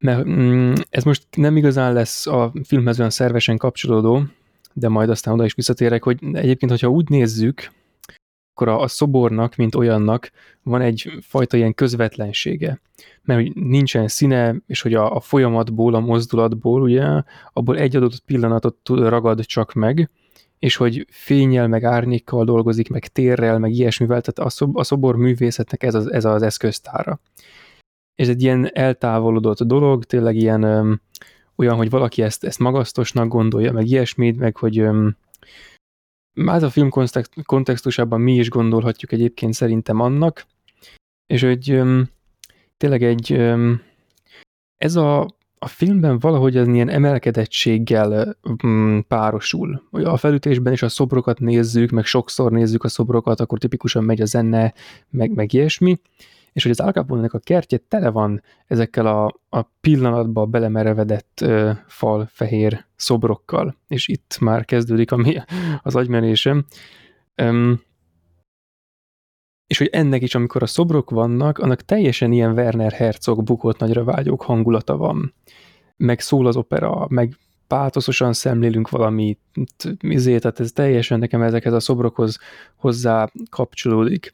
mert 0.04 0.26
mm, 0.26 0.74
ez 0.90 1.04
most 1.04 1.28
nem 1.36 1.58
igazán 1.58 1.94
lesz 1.94 2.28
a 2.28 2.52
filmhez 2.64 2.98
olyan 3.00 3.12
szervesen 3.12 3.58
kapcsolódó, 3.58 4.24
de 4.74 4.90
majd 4.90 5.10
aztán 5.10 5.34
oda 5.34 5.46
is 5.46 5.54
visszatérek, 5.54 6.04
hogy 6.04 6.18
egyébként, 6.32 6.72
hogyha 6.72 6.88
úgy 6.88 7.10
nézzük, 7.10 7.72
akkor 8.54 8.68
a, 8.68 8.80
a 8.80 8.88
szobornak, 8.88 9.56
mint 9.56 9.76
olyannak 9.76 10.32
van 10.64 10.82
egy 10.82 11.12
fajta 11.22 11.58
ilyen 11.58 11.74
közvetlensége. 11.74 12.82
Mert 13.22 13.42
hogy 13.42 13.56
nincsen 13.56 14.08
színe, 14.08 14.56
és 14.68 14.82
hogy 14.82 14.94
a, 14.94 15.16
a 15.16 15.20
folyamatból, 15.20 15.94
a 15.94 16.00
mozdulatból, 16.00 16.82
ugye, 16.82 17.22
abból 17.54 17.78
egy 17.78 17.96
adott 17.96 18.20
pillanatot 18.26 18.78
ragad 18.90 19.46
csak 19.46 19.74
meg, 19.74 20.10
és 20.60 20.76
hogy 20.76 21.06
fényel, 21.10 21.68
meg 21.68 21.84
árnyékkal 21.84 22.46
dolgozik, 22.46 22.90
meg 22.90 23.08
térrel, 23.08 23.60
meg 23.60 23.72
ilyesmivel, 23.72 24.22
tehát 24.22 24.52
a, 24.52 24.56
szob, 24.56 24.78
a 24.78 24.84
szobor 24.84 25.16
művészetnek 25.16 25.84
ez 25.84 25.94
az, 25.96 26.12
ez 26.12 26.26
az 26.26 26.42
eszköztára. 26.42 27.20
Ez 28.16 28.30
egy 28.30 28.42
ilyen 28.42 28.70
eltávolodott 28.74 29.64
dolog, 29.64 30.04
tényleg 30.04 30.36
ilyen 30.36 31.02
olyan, 31.56 31.76
hogy 31.76 31.90
valaki 31.90 32.22
ezt, 32.22 32.44
ezt 32.44 32.60
magasztosnak 32.60 33.28
gondolja, 33.28 33.72
meg 33.72 33.88
ilyesmit, 33.88 34.38
meg 34.38 34.58
hogy 34.58 34.80
öm, 34.80 35.18
hát 36.46 36.64
a 36.64 36.70
film 36.70 36.90
kontextusában 37.46 38.22
mi 38.22 38.36
is 38.36 38.50
gondolhatjuk 38.50 39.12
egyébként 39.12 39.54
szerintem 39.54 40.00
annak, 40.00 40.46
és 41.26 41.42
hogy 41.42 41.72
öm, 41.72 42.10
tényleg 42.78 43.04
egy 43.04 43.34
öm, 43.34 43.82
ez 44.78 44.96
a, 44.96 45.22
a 45.60 45.68
filmben 45.68 46.20
valahogy 46.20 46.58
az 46.58 46.68
ilyen 46.68 46.90
emelkedettséggel 46.90 48.38
um, 48.64 49.06
párosul. 49.08 49.84
A 49.92 50.18
felütésben 50.18 50.74
is 50.74 50.82
a 50.82 50.90
szobrokat 50.90 51.40
nézzük, 51.40 51.90
meg 51.90 52.06
sokszor 52.06 52.52
nézzük 52.52 52.84
a 52.84 52.88
szobrokat, 52.88 53.40
akkor 53.40 53.58
tipikusan 53.58 54.04
megy 54.04 54.22
a 54.22 54.26
zene, 54.26 54.74
meg, 55.10 55.32
meg 55.32 55.54
ilyesmi, 55.54 56.00
és 56.54 56.64
hogy 56.64 56.72
az 56.72 56.80
Al 56.80 57.30
a 57.32 57.40
kertje 57.40 57.78
tele 57.78 58.10
van 58.10 58.42
ezekkel 58.68 59.08
a, 59.08 59.40
a 59.50 59.62
pillanatba 59.82 60.46
belemerevedett 60.46 61.42
ö, 61.42 61.72
fal 61.88 62.30
fehér 62.32 62.86
szobrokkal, 62.96 63.78
és 63.88 64.08
itt 64.08 64.38
már 64.40 64.66
kezdődik 64.66 65.12
a, 65.12 65.46
az 65.82 65.96
agymenésem. 65.96 66.66
Öm, 67.36 67.82
és 69.68 69.78
hogy 69.78 69.90
ennek 69.92 70.22
is, 70.22 70.36
amikor 70.36 70.64
a 70.64 70.68
szobrok 70.68 71.10
vannak, 71.10 71.58
annak 71.58 71.82
teljesen 71.82 72.32
ilyen 72.32 72.54
Werner 72.54 72.92
Herzog 72.92 73.44
bukott 73.44 73.80
nagyra 73.80 74.04
vágyók 74.04 74.42
hangulata 74.42 74.98
van. 74.98 75.34
Meg 75.98 76.20
szól 76.20 76.48
az 76.48 76.56
opera, 76.56 77.06
meg 77.10 77.38
pátoszosan 77.68 78.34
szemlélünk 78.34 78.90
valamit, 78.90 79.40
izé, 80.00 80.38
tehát 80.38 80.60
ez 80.60 80.72
teljesen 80.72 81.20
nekem 81.20 81.42
ezekhez 81.42 81.74
a 81.74 81.80
szobrokhoz 81.80 82.38
hozzá 82.76 83.32
kapcsolódik 83.50 84.34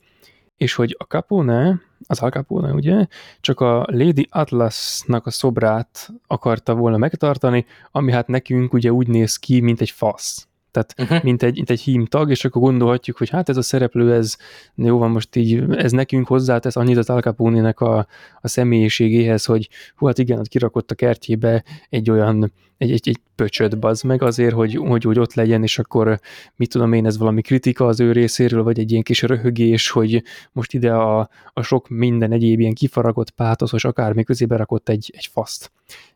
és 0.59 0.73
hogy 0.73 0.95
a 0.99 1.03
Capone, 1.03 1.81
az 2.07 2.19
Al 2.19 2.29
Capone 2.29 2.73
ugye, 2.73 3.07
csak 3.41 3.59
a 3.59 3.85
Lady 3.89 4.27
Atlasnak 4.29 5.25
a 5.25 5.29
szobrát 5.29 6.09
akarta 6.27 6.75
volna 6.75 6.97
megtartani, 6.97 7.65
ami 7.91 8.11
hát 8.11 8.27
nekünk 8.27 8.73
ugye 8.73 8.91
úgy 8.91 9.07
néz 9.07 9.37
ki, 9.37 9.59
mint 9.59 9.81
egy 9.81 9.89
fasz. 9.89 10.48
Tehát 10.71 10.93
uh-huh. 10.97 11.23
mint, 11.23 11.43
egy, 11.43 11.55
mint 11.55 11.69
egy 11.69 11.81
hímtag, 11.81 12.29
és 12.29 12.45
akkor 12.45 12.61
gondolhatjuk, 12.61 13.17
hogy 13.17 13.29
hát 13.29 13.49
ez 13.49 13.57
a 13.57 13.61
szereplő, 13.61 14.13
ez 14.13 14.35
jó 14.75 14.97
van 14.97 15.11
most 15.11 15.35
így, 15.35 15.63
ez 15.69 15.91
nekünk 15.91 16.27
hozzátesz 16.27 16.75
annyit 16.75 16.97
az 16.97 17.09
Al 17.09 17.65
a, 17.75 18.07
a 18.41 18.47
személyiségéhez, 18.47 19.45
hogy 19.45 19.69
hú, 19.95 20.05
hát 20.05 20.17
igen, 20.17 20.39
ott 20.39 20.47
kirakott 20.47 20.91
a 20.91 20.95
kertjébe 20.95 21.63
egy 21.89 22.09
olyan, 22.09 22.51
egy, 22.77 22.91
egy, 22.91 23.09
egy 23.09 23.19
pöcsöt 23.35 23.79
bazd 23.79 24.05
meg 24.05 24.21
azért, 24.21 24.53
hogy, 24.53 24.75
hogy 24.75 25.07
úgy 25.07 25.19
ott 25.19 25.33
legyen, 25.33 25.63
és 25.63 25.79
akkor 25.79 26.19
mit 26.55 26.69
tudom 26.69 26.93
én, 26.93 27.05
ez 27.05 27.17
valami 27.17 27.41
kritika 27.41 27.85
az 27.85 27.99
ő 27.99 28.11
részéről, 28.11 28.63
vagy 28.63 28.79
egy 28.79 28.91
ilyen 28.91 29.03
kis 29.03 29.21
röhögés, 29.21 29.89
hogy 29.89 30.23
most 30.51 30.73
ide 30.73 30.93
a, 30.93 31.29
a 31.53 31.61
sok 31.61 31.89
minden 31.89 32.31
egyéb 32.31 32.59
ilyen 32.59 32.73
kifaragott 32.73 33.29
pátoszos 33.29 33.85
akármi 33.85 34.23
közébe 34.23 34.55
rakott 34.55 34.89
egy, 34.89 35.11
egy 35.15 35.29
faszt. 35.31 35.71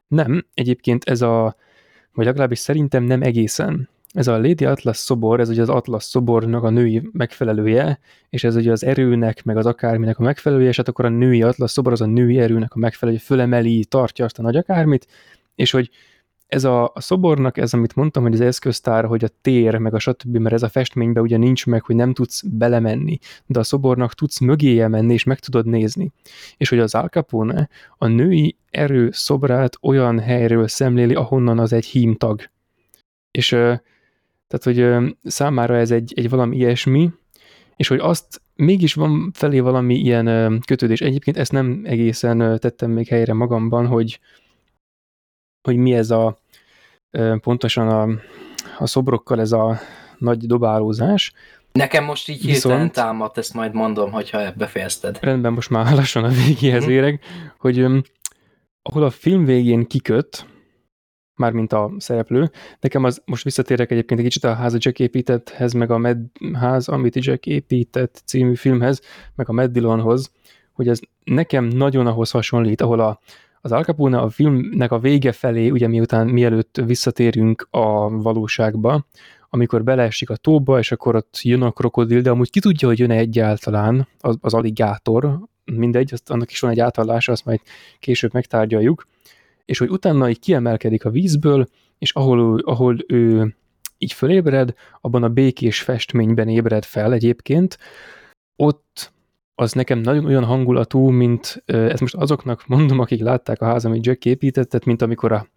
Nem, 0.08 0.46
egyébként 0.54 1.04
ez 1.04 1.22
a, 1.22 1.56
vagy 2.14 2.26
legalábbis 2.26 2.60
szerintem 2.60 3.04
nem 3.04 3.22
egészen 3.22 3.90
ez 4.14 4.28
a 4.28 4.38
Lady 4.38 4.66
Atlas 4.66 4.98
szobor, 4.98 5.40
ez 5.40 5.50
ugye 5.50 5.62
az 5.62 5.70
Atlas 5.70 6.04
szobornak 6.04 6.64
a 6.64 6.70
női 6.70 7.10
megfelelője, 7.12 8.00
és 8.30 8.44
ez 8.44 8.56
ugye 8.56 8.72
az 8.72 8.84
erőnek, 8.84 9.44
meg 9.44 9.58
az 9.58 9.66
akárminek 9.66 10.20
a 10.20 10.24
megfelelője, 10.24 10.70
és 10.70 10.78
hát 10.78 10.88
akkor 10.88 11.06
a 11.06 11.10
női 11.10 11.42
Atlas 11.42 11.72
szobor 11.72 11.92
az 11.92 12.02
a 12.02 12.06
női 12.06 12.40
erőnek 12.40 12.74
a 12.74 12.80
megfelelője, 12.80 13.24
fölemeli, 13.24 13.86
tartja 13.86 14.26
azt 14.26 14.40
a 14.40 14.42
nagy 14.42 14.56
akármit, 14.56 15.08
és 15.56 15.72
hogy 15.72 15.90
ez 16.48 16.64
a, 16.64 16.92
a 16.94 17.02
szobornak, 17.02 17.58
ez 17.58 17.74
amit 17.74 17.96
mondtam, 17.96 18.24
hogy 18.24 18.34
az 18.34 18.42
eszköztár, 18.42 19.06
hogy 19.06 19.24
a 19.24 19.30
tér, 19.42 19.78
meg 19.78 19.94
a 19.94 20.00
stb., 20.00 20.38
mert 20.38 20.56
ez 20.56 20.64
a 20.64 20.70
festménybe 20.70 21.22
ugye 21.22 21.38
nincs 21.38 21.66
meg, 21.66 21.84
hogy 21.84 21.96
nem 21.96 22.14
tudsz 22.14 22.42
belemenni, 22.42 23.20
de 23.46 23.60
a 23.60 23.64
szobornak 23.64 24.14
tudsz 24.14 24.40
mögéje 24.40 24.88
menni, 24.88 25.14
és 25.14 25.24
meg 25.24 25.40
tudod 25.40 25.66
nézni. 25.66 26.12
És 26.58 26.70
hogy 26.70 26.80
az 26.80 26.96
Al 26.96 27.08
Capone 27.08 27.70
a 27.98 28.08
női 28.08 28.58
erő 28.70 29.10
szobrát 29.12 29.78
olyan 29.82 30.20
helyről 30.20 30.68
szemléli, 30.68 31.14
ahonnan 31.14 31.60
az 31.60 31.74
egy 31.74 31.86
hímtag. 31.86 32.42
És 33.32 33.56
tehát, 34.54 35.00
hogy 35.00 35.16
számára 35.24 35.76
ez 35.76 35.92
egy, 35.92 36.14
egy 36.16 36.30
valami 36.30 36.56
ilyesmi, 36.56 37.10
és 37.76 37.88
hogy 37.88 38.00
azt 38.00 38.42
mégis 38.56 38.94
van 38.94 39.32
felé 39.34 39.60
valami 39.60 39.96
ilyen 39.96 40.60
kötődés. 40.66 41.02
Egyébként 41.02 41.38
ezt 41.38 41.52
nem 41.52 41.82
egészen 41.86 42.60
tettem 42.60 42.92
még 42.92 43.08
helyre 43.08 43.34
magamban, 43.34 43.88
hogy, 43.88 44.20
hogy 45.62 45.78
mi 45.78 45.94
ez 45.94 46.12
a 46.12 46.40
pontosan 47.42 47.88
a, 47.88 48.20
a 48.78 48.88
szobrokkal 48.88 49.40
ez 49.40 49.52
a 49.52 49.80
nagy 50.18 50.46
dobálózás. 50.46 51.34
Nekem 51.72 52.04
most 52.04 52.30
így 52.30 52.46
Viszont, 52.46 52.54
hirtelen 52.54 52.92
támadt, 52.92 53.38
ezt 53.38 53.54
majd 53.54 53.74
mondom, 53.74 54.12
hogyha 54.12 54.52
befejezted. 54.52 55.18
Rendben, 55.22 55.54
most 55.54 55.70
már 55.70 55.94
lassan 55.96 56.24
a 56.24 56.30
végéhez 56.30 56.84
mhm. 56.84 56.92
érek, 56.92 57.24
hogy 57.58 57.82
um, 57.82 58.02
ahol 58.82 59.04
a 59.04 59.10
film 59.10 59.46
végén 59.46 59.88
kiköt, 59.88 60.46
mármint 61.36 61.74
a 61.74 61.92
szereplő. 61.98 62.52
Nekem 62.80 63.04
az, 63.04 63.22
most 63.26 63.44
visszatérek 63.44 63.92
egyébként 63.92 64.20
egy 64.20 64.26
kicsit 64.26 64.44
a 64.44 64.54
Ház 64.54 64.76
Jack 64.78 65.00
építetthez, 65.00 65.74
meg 65.74 65.92
a 65.92 65.98
Mad 65.98 66.18
Ház, 66.54 66.88
amit 66.88 67.26
Jack 67.26 67.46
épített 67.46 68.22
című 68.26 68.56
filmhez, 68.56 69.02
meg 69.36 69.50
a 69.50 69.54
Mad 69.54 69.72
Dillonhoz, 69.72 70.32
hogy 70.72 70.88
ez 70.88 71.00
nekem 71.24 71.66
nagyon 71.66 72.08
ahhoz 72.08 72.32
hasonlít, 72.32 72.82
ahol 72.82 73.00
a, 73.00 73.20
az 73.62 73.72
Al 73.72 73.84
Capone 73.84 74.18
a 74.18 74.30
filmnek 74.30 74.92
a 74.92 75.00
vége 75.00 75.32
felé, 75.32 75.70
ugye 75.70 75.88
miután 75.88 76.28
mielőtt 76.28 76.82
visszatérünk 76.86 77.68
a 77.72 78.10
valóságba, 78.10 79.06
amikor 79.50 79.84
beleesik 79.84 80.30
a 80.30 80.36
tóba, 80.36 80.80
és 80.80 80.92
akkor 80.92 81.16
ott 81.16 81.40
jön 81.42 81.62
a 81.62 81.72
krokodil, 81.72 82.22
de 82.22 82.30
amúgy 82.30 82.50
ki 82.50 82.60
tudja, 82.60 82.88
hogy 82.88 83.00
jön-e 83.00 83.18
egyáltalán 83.18 84.08
az, 84.20 84.38
az 84.42 84.54
aligátor, 84.54 85.40
mindegy, 85.66 86.14
azt, 86.14 86.30
annak 86.30 86.52
is 86.52 86.60
van 86.60 86.72
egy 86.72 86.80
áthallása, 86.80 87.32
azt 87.32 87.46
majd 87.46 87.60
később 88.00 88.34
megtárgyaljuk, 88.34 89.08
és 89.66 89.78
hogy 89.78 89.90
utána 89.90 90.30
így 90.30 90.40
kiemelkedik 90.40 91.06
a 91.06 91.10
vízből, 91.10 91.68
és 91.98 92.12
ahol, 92.12 92.60
ahol 92.60 92.98
ő 93.08 93.56
így 93.98 94.14
fölébred, 94.14 94.74
abban 95.02 95.24
a 95.24 95.30
békés 95.30 95.82
festményben 95.82 96.48
ébred 96.50 96.84
fel 96.84 97.14
egyébként, 97.14 97.78
ott 98.56 99.12
az 99.56 99.72
nekem 99.72 100.00
nagyon 100.00 100.26
olyan 100.26 100.44
hangulatú, 100.44 101.10
mint, 101.10 101.64
ezt 101.66 102.02
most 102.02 102.16
azoknak 102.16 102.68
mondom, 102.68 103.00
akik 103.00 103.22
látták 103.22 103.62
a 103.62 103.66
házam, 103.66 103.92
amit 103.92 104.06
Jack 104.06 104.26
épített, 104.26 104.86
mint 104.86 105.02
amikor 105.02 105.32
a, 105.32 105.48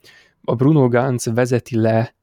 a 0.44 0.54
Bruno 0.54 0.88
Ganz 0.88 1.26
vezeti 1.34 1.76
le 1.76 2.14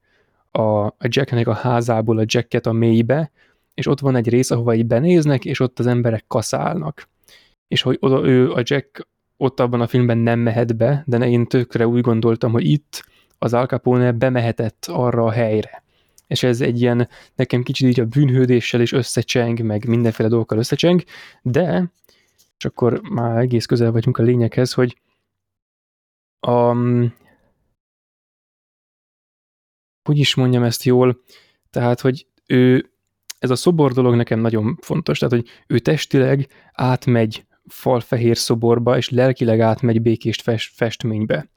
a, 0.50 0.86
a 0.86 0.94
Jacknek 0.98 1.46
a 1.46 1.52
házából 1.52 2.18
a 2.18 2.24
Jacket 2.26 2.66
a 2.66 2.72
mélybe, 2.72 3.30
és 3.74 3.86
ott 3.86 4.00
van 4.00 4.16
egy 4.16 4.28
rész, 4.28 4.50
ahova 4.50 4.74
így 4.74 4.86
benéznek, 4.86 5.44
és 5.44 5.60
ott 5.60 5.78
az 5.78 5.86
emberek 5.86 6.24
kaszálnak. 6.26 7.08
És 7.68 7.82
hogy 7.82 7.96
oda 8.00 8.26
ő, 8.26 8.52
a 8.52 8.60
Jack 8.62 9.08
ott 9.36 9.60
abban 9.60 9.80
a 9.80 9.86
filmben 9.86 10.18
nem 10.18 10.38
mehet 10.38 10.76
be, 10.76 11.02
de 11.06 11.28
én 11.28 11.46
tökre 11.46 11.86
úgy 11.86 12.00
gondoltam, 12.00 12.52
hogy 12.52 12.64
itt 12.64 13.04
az 13.38 13.54
Al 13.54 13.66
Capone 13.66 14.12
bemehetett 14.12 14.86
arra 14.88 15.24
a 15.24 15.30
helyre. 15.30 15.82
És 16.26 16.42
ez 16.42 16.60
egy 16.60 16.80
ilyen, 16.80 17.08
nekem 17.34 17.62
kicsit 17.62 17.88
így 17.88 18.00
a 18.00 18.04
bűnhődéssel 18.04 18.80
is 18.80 18.92
összecseng, 18.92 19.60
meg 19.60 19.86
mindenféle 19.86 20.28
dolgokkal 20.28 20.58
összecseng, 20.58 21.02
de, 21.42 21.92
és 22.58 22.64
akkor 22.64 23.00
már 23.00 23.36
egész 23.36 23.66
közel 23.66 23.92
vagyunk 23.92 24.18
a 24.18 24.22
lényeghez, 24.22 24.72
hogy 24.72 25.00
a, 26.40 26.76
hogy 30.02 30.18
is 30.18 30.34
mondjam 30.34 30.62
ezt 30.62 30.82
jól, 30.82 31.20
tehát, 31.70 32.00
hogy 32.00 32.26
ő, 32.46 32.90
ez 33.38 33.50
a 33.50 33.56
szobor 33.56 33.92
dolog 33.92 34.14
nekem 34.14 34.40
nagyon 34.40 34.78
fontos, 34.80 35.18
tehát, 35.18 35.34
hogy 35.34 35.48
ő 35.66 35.78
testileg 35.78 36.48
átmegy 36.72 37.46
falfehér 37.68 38.36
szoborba, 38.36 38.96
és 38.96 39.10
lelkileg 39.10 39.60
átmegy 39.60 40.02
békést 40.02 40.42
fest, 40.42 40.74
festménybe. 40.74 41.48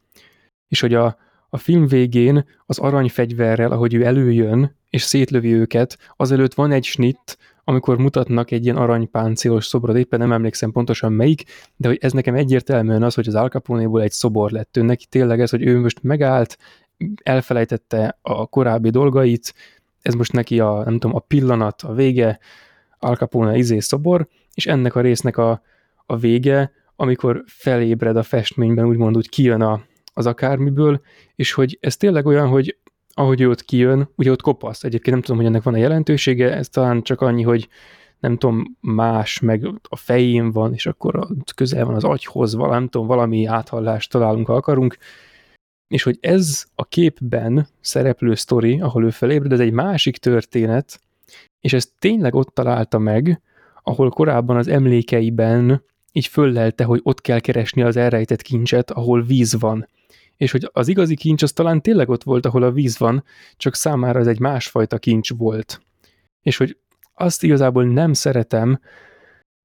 És 0.68 0.80
hogy 0.80 0.94
a, 0.94 1.18
a 1.50 1.58
film 1.58 1.88
végén 1.88 2.46
az 2.66 2.80
aranyfegyverrel, 2.80 3.72
ahogy 3.72 3.94
ő 3.94 4.06
előjön, 4.06 4.76
és 4.90 5.02
szétlövi 5.02 5.54
őket, 5.54 5.98
azelőtt 6.16 6.54
van 6.54 6.72
egy 6.72 6.84
snitt, 6.84 7.38
amikor 7.64 7.98
mutatnak 7.98 8.52
egy 8.52 8.64
ilyen 8.64 8.78
aranypáncélos 8.78 9.66
szobrot, 9.66 9.98
éppen 9.98 10.20
nem 10.20 10.32
emlékszem 10.32 10.72
pontosan 10.72 11.12
melyik, 11.14 11.44
de 11.76 11.88
hogy 11.88 11.98
ez 12.02 12.12
nekem 12.12 12.36
egyértelműen 12.36 13.04
az, 13.04 13.14
hogy 13.14 13.28
az 13.28 13.36
Al 13.36 13.50
Capone-ból 13.50 14.02
egy 14.02 14.12
szobor 14.12 14.52
lett. 14.52 14.78
Ő 14.78 14.82
neki 14.82 15.06
tényleg 15.06 15.42
ez, 15.42 15.50
hogy 15.50 15.66
ő 15.66 15.80
most 15.80 16.04
megállt, 16.04 16.58
elfelejtette 17.24 18.18
a 18.22 18.46
korábbi 18.46 18.90
dolgait, 18.90 19.54
ez 20.02 20.14
most 20.14 20.32
neki 20.32 20.60
a, 20.60 20.82
nem 20.84 20.94
tudom, 21.00 21.16
a 21.16 21.20
pillanat, 21.20 21.82
a 21.82 21.94
vége, 21.94 22.40
Al 23.00 23.16
Capone 23.16 23.58
izé 23.58 23.80
szobor, 23.80 24.28
és 24.54 24.66
ennek 24.66 24.96
a 24.96 25.02
résznek 25.02 25.38
a, 25.38 25.62
a 26.08 26.18
vége, 26.18 26.72
amikor 26.96 27.44
felébred 27.46 28.18
a 28.18 28.24
festményben, 28.24 28.86
úgymond 28.86 29.18
úgy 29.18 29.30
kijön 29.30 29.62
a, 29.62 29.82
az 30.14 30.26
akármiből, 30.26 31.02
és 31.36 31.54
hogy 31.54 31.78
ez 31.82 31.98
tényleg 31.98 32.26
olyan, 32.26 32.48
hogy 32.48 32.78
ahogy 33.14 33.42
ő 33.42 33.50
ott 33.50 33.66
kijön, 33.66 34.10
ugye 34.16 34.32
ott 34.32 34.42
kopaszt. 34.42 34.86
Egyébként 34.86 35.16
nem 35.16 35.22
tudom, 35.22 35.38
hogy 35.38 35.46
ennek 35.46 35.64
van 35.64 35.74
a 35.74 35.78
jelentősége, 35.78 36.56
ez 36.56 36.70
talán 36.70 37.02
csak 37.02 37.22
annyi, 37.22 37.44
hogy 37.44 37.70
nem 38.20 38.38
tudom, 38.38 38.78
más, 38.82 39.40
meg 39.40 39.70
a 39.90 39.96
fején 39.96 40.52
van, 40.52 40.74
és 40.74 40.86
akkor 40.86 41.28
közel 41.56 41.86
van 41.86 41.96
az 41.96 42.04
agyhoz, 42.04 42.56
valami, 42.56 42.88
tudom, 42.90 43.08
valami 43.08 43.46
áthallást 43.46 44.12
találunk, 44.12 44.48
ha 44.48 44.54
akarunk, 44.54 44.98
és 45.88 46.04
hogy 46.04 46.18
ez 46.22 46.66
a 46.76 46.86
képben 46.86 47.68
szereplő 47.80 48.36
sztori, 48.36 48.80
ahol 48.80 49.06
ő 49.06 49.10
felébred, 49.10 49.52
ez 49.52 49.60
egy 49.60 49.72
másik 49.72 50.18
történet, 50.18 51.00
és 51.62 51.74
ez 51.74 51.92
tényleg 52.00 52.36
ott 52.36 52.54
találta 52.54 52.98
meg, 52.98 53.42
ahol 53.84 54.10
korábban 54.10 54.58
az 54.58 54.68
emlékeiben 54.68 55.84
így 56.12 56.28
föllelte, 56.28 56.84
hogy 56.84 57.00
ott 57.04 57.22
kell 57.22 57.40
keresni 57.40 57.82
az 57.82 57.98
elrejtett 57.98 58.42
kincset, 58.42 58.92
ahol 58.92 59.22
víz 59.22 59.60
van. 59.60 59.88
És 60.38 60.52
hogy 60.52 60.70
az 60.74 60.88
igazi 60.88 61.16
kincs 61.16 61.44
az 61.44 61.52
talán 61.52 61.82
tényleg 61.82 62.10
ott 62.10 62.24
volt, 62.24 62.46
ahol 62.46 62.64
a 62.64 62.72
víz 62.72 62.98
van, 62.98 63.24
csak 63.58 63.76
számára 63.76 64.20
ez 64.20 64.28
egy 64.28 64.40
másfajta 64.40 64.98
kincs 64.98 65.34
volt. 65.38 65.82
És 66.42 66.58
hogy 66.58 66.78
azt 67.14 67.44
igazából 67.44 67.84
nem 67.86 68.14
szeretem 68.14 68.80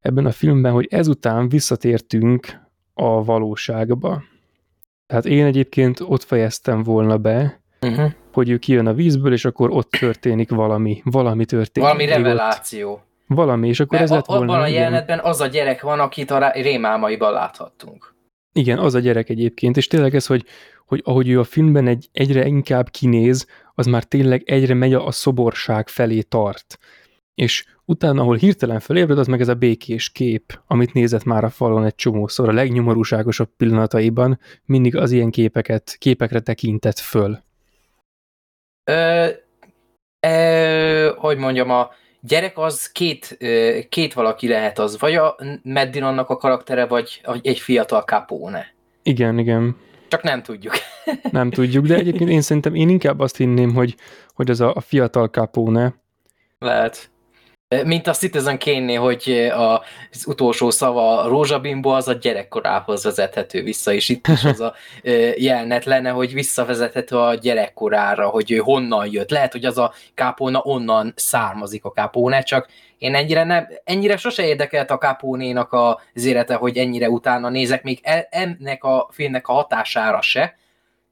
ebben 0.01 0.27
a 0.27 0.31
filmben, 0.31 0.73
hogy 0.73 0.87
ezután 0.91 1.49
visszatértünk 1.49 2.61
a 2.95 3.25
valóságba. 3.25 4.23
Tehát 5.07 5.27
én 5.27 5.45
egyébként 5.45 6.01
ott 6.01 6.23
fejeztem 6.23 6.83
volna 6.83 7.19
be, 7.19 7.61
uh-huh. 7.81 8.13
hogy 8.33 8.51
ő 8.51 8.59
kijön 8.59 8.87
a 8.87 8.95
vízből, 8.95 9.33
és 9.33 9.45
akkor 9.45 9.71
ott 9.71 9.91
történik 9.91 10.51
valami, 10.51 11.01
valami 11.05 11.45
történik. 11.45 11.89
Valami 11.89 12.07
reveláció. 12.07 12.93
Ott 12.93 13.12
valami, 13.35 13.69
és 13.69 13.81
akkor 13.81 13.99
Mert 13.99 14.11
ez 14.11 14.17
lett 14.17 14.27
volna. 14.27 14.53
Abban 14.53 14.63
a 14.63 14.67
jelenetben 14.67 15.19
az 15.19 15.41
a 15.41 15.47
gyerek 15.47 15.83
van, 15.83 16.01
akit 16.01 16.31
a 16.31 16.51
rémálmaiban 16.51 17.33
láthattunk. 17.33 18.15
Igen, 18.53 18.79
az 18.79 18.95
a 18.95 18.99
gyerek 18.99 19.29
egyébként, 19.29 19.77
és 19.77 19.87
tényleg 19.87 20.15
ez, 20.15 20.27
hogy, 20.27 20.45
hogy 20.87 21.01
ahogy 21.05 21.29
ő 21.29 21.39
a 21.39 21.45
filmben 21.45 21.87
egy, 21.87 22.09
egyre 22.13 22.47
inkább 22.47 22.91
kinéz, 22.91 23.47
az 23.75 23.87
már 23.87 24.05
tényleg 24.05 24.43
egyre 24.45 24.75
megy 24.75 24.95
a, 24.95 25.07
a 25.07 25.11
szoborság 25.11 25.89
felé 25.89 26.21
tart. 26.21 26.79
És 27.35 27.65
utána, 27.85 28.21
ahol 28.21 28.37
hirtelen 28.37 28.81
felébred, 28.81 29.19
az 29.19 29.27
meg 29.27 29.41
ez 29.41 29.49
a 29.49 29.55
békés 29.55 30.11
kép, 30.11 30.61
amit 30.67 30.93
nézett 30.93 31.25
már 31.25 31.45
a 31.45 31.51
falon 31.51 31.85
egy 31.85 31.95
csomószor, 31.95 32.49
a 32.49 32.53
legnyomorúságosabb 32.53 33.49
pillanataiban, 33.57 34.39
mindig 34.65 34.97
az 34.97 35.11
ilyen 35.11 35.31
képeket, 35.31 35.97
képekre 35.99 36.41
tekintett 36.41 36.99
föl. 36.99 37.43
Ö, 38.91 39.29
ö, 40.27 41.13
hogy 41.17 41.39
mondjam, 41.39 41.71
a, 41.71 41.91
gyerek 42.23 42.59
az 42.59 42.93
két, 42.93 43.39
két 43.89 44.13
valaki 44.13 44.49
lehet 44.49 44.79
az, 44.79 44.99
vagy 44.99 45.15
a 45.15 45.37
Meddinonnak 45.63 46.29
a 46.29 46.37
karaktere, 46.37 46.87
vagy 46.87 47.21
egy 47.43 47.59
fiatal 47.59 48.01
Capone. 48.01 48.75
Igen, 49.03 49.39
igen. 49.39 49.77
Csak 50.09 50.23
nem 50.23 50.43
tudjuk. 50.43 50.75
nem 51.31 51.51
tudjuk, 51.51 51.87
de 51.87 51.95
egyébként 51.95 52.31
én 52.31 52.41
szerintem 52.41 52.75
én 52.75 52.89
inkább 52.89 53.21
azt 53.21 53.37
hinném, 53.37 53.75
hogy, 53.75 53.95
hogy 54.35 54.51
az 54.51 54.61
a, 54.61 54.75
a 54.75 54.81
fiatal 54.81 55.27
Capone. 55.27 55.95
Lehet. 56.59 57.11
Mint 57.85 58.07
a 58.07 58.13
Citizen 58.13 58.59
kane 58.59 58.95
hogy 58.95 59.51
az 59.57 60.27
utolsó 60.27 60.71
szava 60.71 61.21
a 61.21 61.29
rózsabimbo 61.29 61.91
az 61.91 62.09
a 62.09 62.13
gyerekkorához 62.13 63.05
vezethető 63.05 63.63
vissza, 63.63 63.93
és 63.93 64.09
itt 64.09 64.27
is 64.27 64.45
az 64.45 64.61
a 64.61 64.75
jelenet 65.37 65.85
lenne, 65.85 66.11
hogy 66.11 66.33
visszavezethető 66.33 67.17
a 67.17 67.35
gyerekkorára, 67.35 68.29
hogy 68.29 68.51
ő 68.51 68.57
honnan 68.57 69.09
jött. 69.11 69.31
Lehet, 69.31 69.53
hogy 69.53 69.65
az 69.65 69.79
a 69.79 69.93
kápóna 70.15 70.61
onnan 70.65 71.13
származik 71.17 71.85
a 71.85 71.93
kápóne, 71.93 72.43
csak 72.43 72.69
én 72.99 73.15
ennyire, 73.15 73.45
nem, 73.45 73.69
ennyire 73.85 74.17
sose 74.17 74.47
érdekelt 74.47 74.91
a 74.91 74.99
kápónénak 74.99 75.73
az 75.73 76.25
élete, 76.25 76.55
hogy 76.55 76.77
ennyire 76.77 77.09
utána 77.09 77.49
nézek, 77.49 77.83
még 77.83 77.99
e, 78.03 78.29
ennek 78.31 78.85
a 78.85 79.09
filmnek 79.11 79.49
a 79.49 79.53
hatására 79.53 80.21
se, 80.21 80.57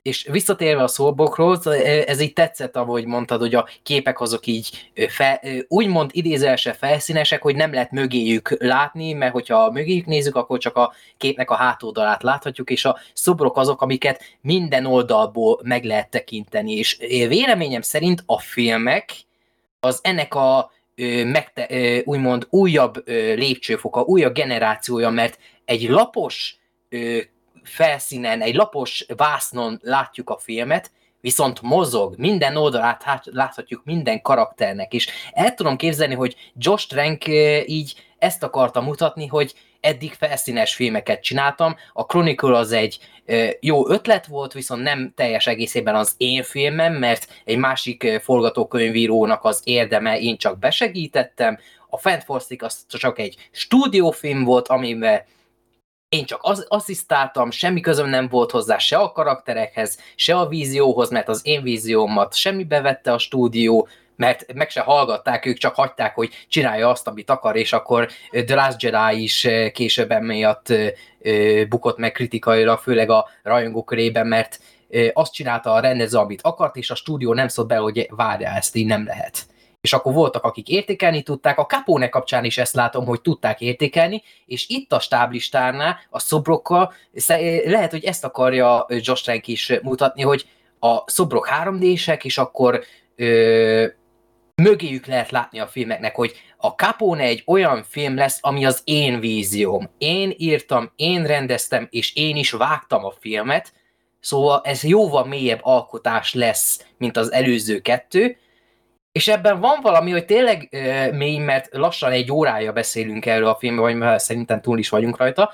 és 0.03 0.29
visszatérve 0.31 0.83
a 0.83 0.89
szóbokról, 0.89 1.75
ez 2.07 2.21
így 2.21 2.33
tetszett, 2.33 2.77
ahogy 2.77 3.05
mondtad, 3.05 3.41
hogy 3.41 3.55
a 3.55 3.69
képek 3.83 4.21
azok 4.21 4.47
így 4.47 4.91
fe, 5.09 5.43
úgymond 5.69 6.11
idézelse 6.15 6.73
felszínesek, 6.73 7.43
hogy 7.43 7.57
nem 7.57 7.73
lehet 7.73 7.91
mögéjük 7.91 8.57
látni, 8.59 9.13
mert 9.13 9.33
hogyha 9.33 9.71
mögéjük 9.71 10.07
nézzük, 10.07 10.37
akkor 10.37 10.59
csak 10.59 10.77
a 10.77 10.93
képnek 11.17 11.51
a 11.51 11.55
hátoldalát 11.55 12.23
láthatjuk, 12.23 12.71
és 12.71 12.85
a 12.85 12.99
szobrok 13.13 13.57
azok, 13.57 13.83
amiket 13.83 14.23
minden 14.41 14.87
oldalból 14.87 15.61
meg 15.63 15.85
lehet 15.85 16.11
tekinteni, 16.11 16.73
és 16.73 16.97
véleményem 17.29 17.83
szerint 17.83 18.23
a 18.27 18.39
filmek 18.39 19.13
az 19.81 20.01
ennek 20.03 20.35
a 20.35 20.71
megte, 21.25 21.69
úgymond 22.05 22.47
újabb 22.51 23.09
lépcsőfoka, 23.35 24.01
újabb 24.01 24.35
generációja, 24.35 25.11
mert 25.11 25.39
egy 25.65 25.89
lapos 25.89 26.59
felszínen, 27.71 28.41
egy 28.41 28.55
lapos 28.55 29.07
vásznon 29.17 29.81
látjuk 29.83 30.31
a 30.31 30.39
filmet, 30.39 30.91
viszont 31.21 31.63
mozog, 31.63 32.15
minden 32.17 32.57
oldalát 32.57 33.23
láthatjuk 33.25 33.83
minden 33.85 34.23
karakternek, 34.23 34.93
és 34.93 35.09
el 35.33 35.55
tudom 35.55 35.77
képzelni, 35.77 36.15
hogy 36.15 36.37
Josh 36.57 36.89
Trank 36.89 37.27
így 37.67 37.95
ezt 38.19 38.43
akarta 38.43 38.81
mutatni, 38.81 39.27
hogy 39.27 39.55
eddig 39.81 40.13
felszínes 40.13 40.75
filmeket 40.75 41.23
csináltam, 41.23 41.77
a 41.93 42.03
Chronicle 42.03 42.57
az 42.57 42.73
egy 42.73 42.99
jó 43.61 43.89
ötlet 43.89 44.27
volt, 44.27 44.53
viszont 44.53 44.83
nem 44.83 45.13
teljes 45.17 45.47
egészében 45.47 45.95
az 45.95 46.15
én 46.17 46.43
filmem, 46.43 46.93
mert 46.95 47.29
egy 47.45 47.57
másik 47.57 48.21
forgatókönyvírónak 48.23 49.45
az 49.45 49.61
érdeme, 49.65 50.19
én 50.19 50.37
csak 50.37 50.59
besegítettem, 50.59 51.59
a 51.89 51.99
Fantastic 51.99 52.63
az 52.63 52.85
csak 52.89 53.19
egy 53.19 53.49
stúdiófilm 53.51 54.45
volt, 54.45 54.69
amiben 54.69 55.23
én 56.11 56.25
csak 56.25 56.41
az, 56.43 56.65
asszisztáltam, 56.69 57.51
semmi 57.51 57.81
közöm 57.81 58.09
nem 58.09 58.29
volt 58.29 58.51
hozzá 58.51 58.79
se 58.79 58.97
a 58.97 59.13
karakterekhez, 59.13 59.99
se 60.15 60.37
a 60.37 60.49
vízióhoz, 60.49 61.11
mert 61.11 61.29
az 61.29 61.41
én 61.45 61.63
víziómat 61.63 62.35
semmi 62.35 62.65
bevette 62.65 63.13
a 63.13 63.19
stúdió, 63.19 63.89
mert 64.17 64.53
meg 64.55 64.71
se 64.71 64.81
hallgatták, 64.81 65.47
ők 65.47 65.57
csak 65.57 65.75
hagyták, 65.75 66.15
hogy 66.15 66.47
csinálja 66.49 66.89
azt, 66.89 67.07
amit 67.07 67.31
akar, 67.31 67.57
és 67.57 67.73
akkor 67.73 68.09
The 68.31 68.55
Last 68.55 68.83
Jedi 68.83 69.23
is 69.23 69.49
később 69.73 70.11
emiatt 70.11 70.73
bukott 71.69 71.99
meg 71.99 72.13
kritikailag, 72.13 72.79
főleg 72.79 73.11
a 73.11 73.29
rajongók 73.43 73.87
körében, 73.87 74.27
mert 74.27 74.61
azt 75.13 75.33
csinálta 75.33 75.73
a 75.73 75.81
rendező, 75.81 76.19
amit 76.19 76.43
akart, 76.43 76.77
és 76.77 76.91
a 76.91 76.95
stúdió 76.95 77.35
nem 77.35 77.49
szólt 77.49 77.69
be, 77.69 77.77
hogy 77.77 78.09
várja, 78.11 78.49
ezt 78.49 78.77
így 78.77 78.87
nem 78.87 79.05
lehet 79.05 79.47
és 79.81 79.93
akkor 79.93 80.13
voltak, 80.13 80.45
akik 80.45 80.69
értékelni 80.69 81.23
tudták, 81.23 81.59
a 81.59 81.67
Capone 81.67 82.09
kapcsán 82.09 82.45
is 82.45 82.59
ezt 82.59 82.75
látom, 82.75 83.05
hogy 83.07 83.21
tudták 83.21 83.61
értékelni, 83.61 84.23
és 84.47 84.69
itt 84.69 84.93
a 84.93 85.01
stáblistárnál, 85.01 85.99
a 86.11 86.19
szobrokkal, 86.19 86.93
lehet, 87.65 87.91
hogy 87.91 88.05
ezt 88.05 88.25
akarja 88.25 88.87
Josh 88.89 89.23
Trank 89.23 89.47
is 89.47 89.73
mutatni, 89.83 90.23
hogy 90.23 90.49
a 90.79 91.11
szobrok 91.11 91.47
3 91.47 91.81
és 92.23 92.39
akkor 92.39 92.85
ö, 93.17 93.87
mögéjük 94.55 95.07
lehet 95.07 95.31
látni 95.31 95.59
a 95.59 95.67
filmeknek, 95.67 96.15
hogy 96.15 96.35
a 96.57 96.69
Capone 96.69 97.23
egy 97.23 97.43
olyan 97.47 97.85
film 97.89 98.17
lesz, 98.17 98.39
ami 98.41 98.65
az 98.65 98.81
én 98.85 99.21
vízióm. 99.21 99.91
Én 99.99 100.35
írtam, 100.37 100.93
én 100.97 101.27
rendeztem, 101.27 101.87
és 101.91 102.15
én 102.15 102.37
is 102.37 102.51
vágtam 102.51 103.05
a 103.05 103.15
filmet, 103.21 103.73
szóval 104.21 104.61
ez 104.65 104.85
jóval 104.85 105.25
mélyebb 105.25 105.61
alkotás 105.63 106.35
lesz, 106.35 106.87
mint 106.99 107.17
az 107.17 107.33
előző 107.33 107.81
kettő, 107.81 108.37
és 109.13 109.29
ebben 109.29 109.61
van 109.61 109.79
valami, 109.83 110.11
hogy 110.11 110.25
tényleg 110.25 110.69
uh, 110.73 111.13
mély, 111.13 111.39
mert 111.39 111.69
lassan 111.73 112.13
egy 112.13 112.33
órája 112.33 112.73
beszélünk 112.73 113.27
erről 113.27 113.49
a 113.49 113.55
filmről, 113.55 113.99
vagy 113.99 114.19
szerintem 114.19 114.61
túl 114.61 114.79
is 114.79 114.89
vagyunk 114.89 115.17
rajta, 115.17 115.53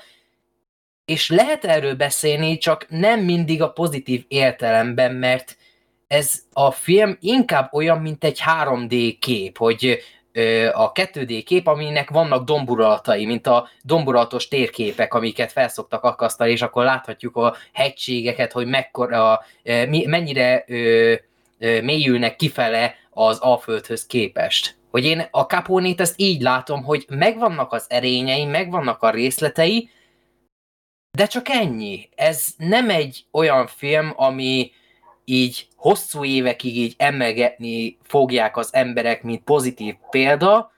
és 1.05 1.29
lehet 1.29 1.65
erről 1.65 1.95
beszélni, 1.95 2.57
csak 2.57 2.85
nem 2.89 3.19
mindig 3.19 3.61
a 3.61 3.71
pozitív 3.71 4.25
értelemben, 4.27 5.15
mert 5.15 5.57
ez 6.07 6.33
a 6.53 6.71
film 6.71 7.17
inkább 7.19 7.73
olyan, 7.73 8.01
mint 8.01 8.23
egy 8.23 8.41
3D 8.45 9.15
kép, 9.19 9.57
hogy 9.57 9.99
a 10.73 10.91
2D 10.91 11.41
kép, 11.45 11.67
aminek 11.67 12.09
vannak 12.09 12.45
domburalatai, 12.45 13.25
mint 13.25 13.47
a 13.47 13.67
domburatos 13.83 14.47
térképek, 14.47 15.13
amiket 15.13 15.51
felszoktak 15.51 16.03
akasztani, 16.03 16.51
és 16.51 16.61
akkor 16.61 16.83
láthatjuk 16.83 17.35
a 17.35 17.55
hegységeket, 17.73 18.51
hogy 18.51 18.67
mekkora, 18.67 19.45
mennyire 20.05 20.65
mélyülnek 21.59 22.35
kifele 22.35 22.95
az 23.17 23.39
Alföldhöz 23.39 24.05
képest. 24.05 24.75
Hogy 24.91 25.05
én 25.05 25.27
a 25.31 25.41
Capone-t 25.41 26.01
ezt 26.01 26.19
így 26.19 26.41
látom, 26.41 26.83
hogy 26.83 27.05
megvannak 27.09 27.73
az 27.73 27.85
erényei, 27.89 28.45
megvannak 28.45 29.01
a 29.01 29.09
részletei, 29.09 29.89
de 31.11 31.27
csak 31.27 31.49
ennyi. 31.49 32.09
Ez 32.15 32.45
nem 32.57 32.89
egy 32.89 33.25
olyan 33.31 33.67
film, 33.67 34.13
ami 34.15 34.71
így 35.25 35.67
hosszú 35.75 36.23
évekig 36.23 36.77
így 36.77 36.93
emelgetni 36.97 37.97
fogják 38.03 38.57
az 38.57 38.73
emberek, 38.73 39.23
mint 39.23 39.43
pozitív 39.43 39.95
példa. 40.09 40.71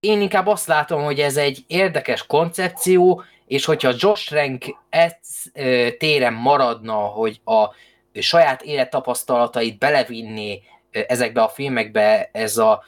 Én 0.00 0.20
inkább 0.20 0.46
azt 0.46 0.66
látom, 0.66 1.02
hogy 1.02 1.20
ez 1.20 1.36
egy 1.36 1.64
érdekes 1.66 2.26
koncepció, 2.26 3.22
és 3.46 3.64
hogyha 3.64 3.94
Josh 3.96 4.32
Rank 4.32 4.64
ezt 4.88 5.52
téren 5.98 6.32
maradna, 6.32 6.94
hogy 6.94 7.40
a 7.44 7.68
saját 8.12 8.62
élettapasztalatait 8.62 9.78
belevinni 9.78 10.62
ezekbe 11.06 11.42
a 11.42 11.48
filmekbe 11.48 12.28
ez 12.32 12.56
a 12.56 12.84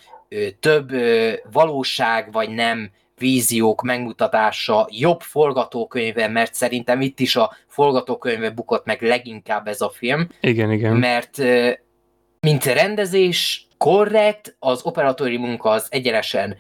több 0.61 0.93
valóság 1.53 2.33
vagy 2.33 2.49
nem 2.51 2.91
víziók 3.19 3.83
megmutatása 3.83 4.89
jobb 4.91 5.21
forgatókönyve, 5.21 6.29
mert 6.29 6.55
szerintem 6.55 7.01
itt 7.01 7.21
is 7.21 7.37
a 7.37 7.57
forgatókönyve 7.67 8.51
bukott 8.51 8.85
meg 8.85 9.03
leginkább 9.03 9.67
ez 9.67 9.81
a 9.81 9.91
film. 9.91 10.29
Igen, 10.41 10.73
igen. 10.73 10.97
Mert 10.97 11.39
mint 12.41 12.65
rendezés 12.65 13.67
korrekt, 13.79 14.57
az 14.59 14.83
operatóri 14.83 15.37
munka 15.37 15.71
az 15.71 15.87
egyenesen 15.91 16.57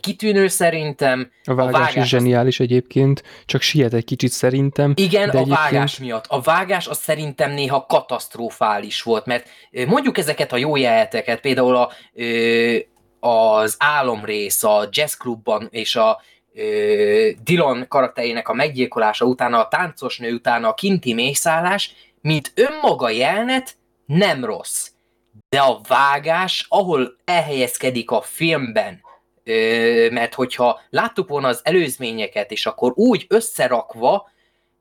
kitűnő 0.00 0.48
szerintem. 0.48 1.30
A 1.44 1.54
vágás, 1.54 1.74
a 1.74 1.78
vágás 1.78 2.04
is 2.04 2.08
zseniális 2.08 2.60
az... 2.60 2.66
egyébként, 2.66 3.22
csak 3.44 3.60
siet 3.60 3.94
egy 3.94 4.04
kicsit 4.04 4.30
szerintem. 4.30 4.92
Igen, 4.96 5.30
de 5.30 5.36
a 5.36 5.40
egyébként... 5.40 5.58
vágás 5.58 5.98
miatt. 5.98 6.24
A 6.28 6.40
vágás 6.40 6.86
az 6.86 6.98
szerintem 6.98 7.52
néha 7.52 7.86
katasztrofális 7.86 9.02
volt, 9.02 9.26
mert 9.26 9.48
mondjuk 9.86 10.18
ezeket 10.18 10.52
a 10.52 10.56
jó 10.56 10.76
jeleteket, 10.76 11.40
például 11.40 11.76
a, 11.76 11.90
az 13.26 13.76
álomrész 13.78 14.64
a 14.64 14.88
jazzklubban 14.90 15.68
és 15.70 15.96
a 15.96 16.20
Dylan 17.42 17.84
karakterének 17.88 18.48
a 18.48 18.54
meggyilkolása 18.54 19.24
utána, 19.24 19.58
a 19.58 19.68
táncos 19.68 20.18
nő 20.18 20.32
utána 20.32 20.68
a 20.68 20.74
kinti 20.74 21.14
mészállás, 21.14 21.94
mint 22.20 22.52
önmaga 22.54 23.10
jelnet 23.10 23.76
nem 24.06 24.44
rossz. 24.44 24.88
De 25.48 25.60
a 25.60 25.80
vágás, 25.88 26.66
ahol 26.68 27.16
elhelyezkedik 27.24 28.10
a 28.10 28.20
filmben, 28.20 29.00
mert 30.10 30.34
hogyha 30.34 30.80
láttuk 30.90 31.28
volna 31.28 31.48
az 31.48 31.60
előzményeket, 31.62 32.50
és 32.50 32.66
akkor 32.66 32.92
úgy 32.94 33.26
összerakva, 33.28 34.30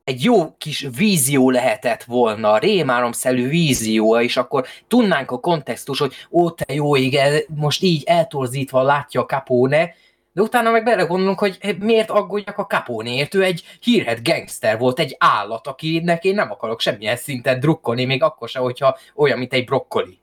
egy 0.03 0.23
jó 0.23 0.55
kis 0.57 0.87
vízió 0.97 1.49
lehetett 1.49 2.03
volna, 2.03 2.57
rémáromszelű 2.57 3.47
vízió, 3.47 4.19
és 4.19 4.37
akkor 4.37 4.65
tudnánk 4.87 5.31
a 5.31 5.39
kontextus, 5.39 5.99
hogy 5.99 6.13
ó, 6.31 6.51
te 6.51 6.73
jó 6.73 6.95
igen, 6.95 7.41
most 7.55 7.83
így 7.83 8.03
eltorzítva 8.05 8.81
látja 8.81 9.21
a 9.21 9.25
Capone, 9.25 9.93
de 10.33 10.41
utána 10.41 10.71
meg 10.71 10.83
belegondolunk, 10.83 11.39
hogy 11.39 11.75
miért 11.79 12.09
aggódjak 12.09 12.57
a 12.57 12.65
Capone-ért, 12.65 13.33
ő 13.33 13.43
egy 13.43 13.63
hírhet 13.81 14.23
gangster 14.23 14.77
volt, 14.77 14.99
egy 14.99 15.15
állat, 15.19 15.67
akinek 15.67 16.23
én 16.23 16.35
nem 16.35 16.51
akarok 16.51 16.79
semmilyen 16.79 17.15
szinten 17.15 17.59
drukkolni, 17.59 18.05
még 18.05 18.23
akkor 18.23 18.49
sem, 18.49 18.61
hogyha 18.63 18.97
olyan, 19.15 19.37
mint 19.37 19.53
egy 19.53 19.65
brokkoli. 19.65 20.18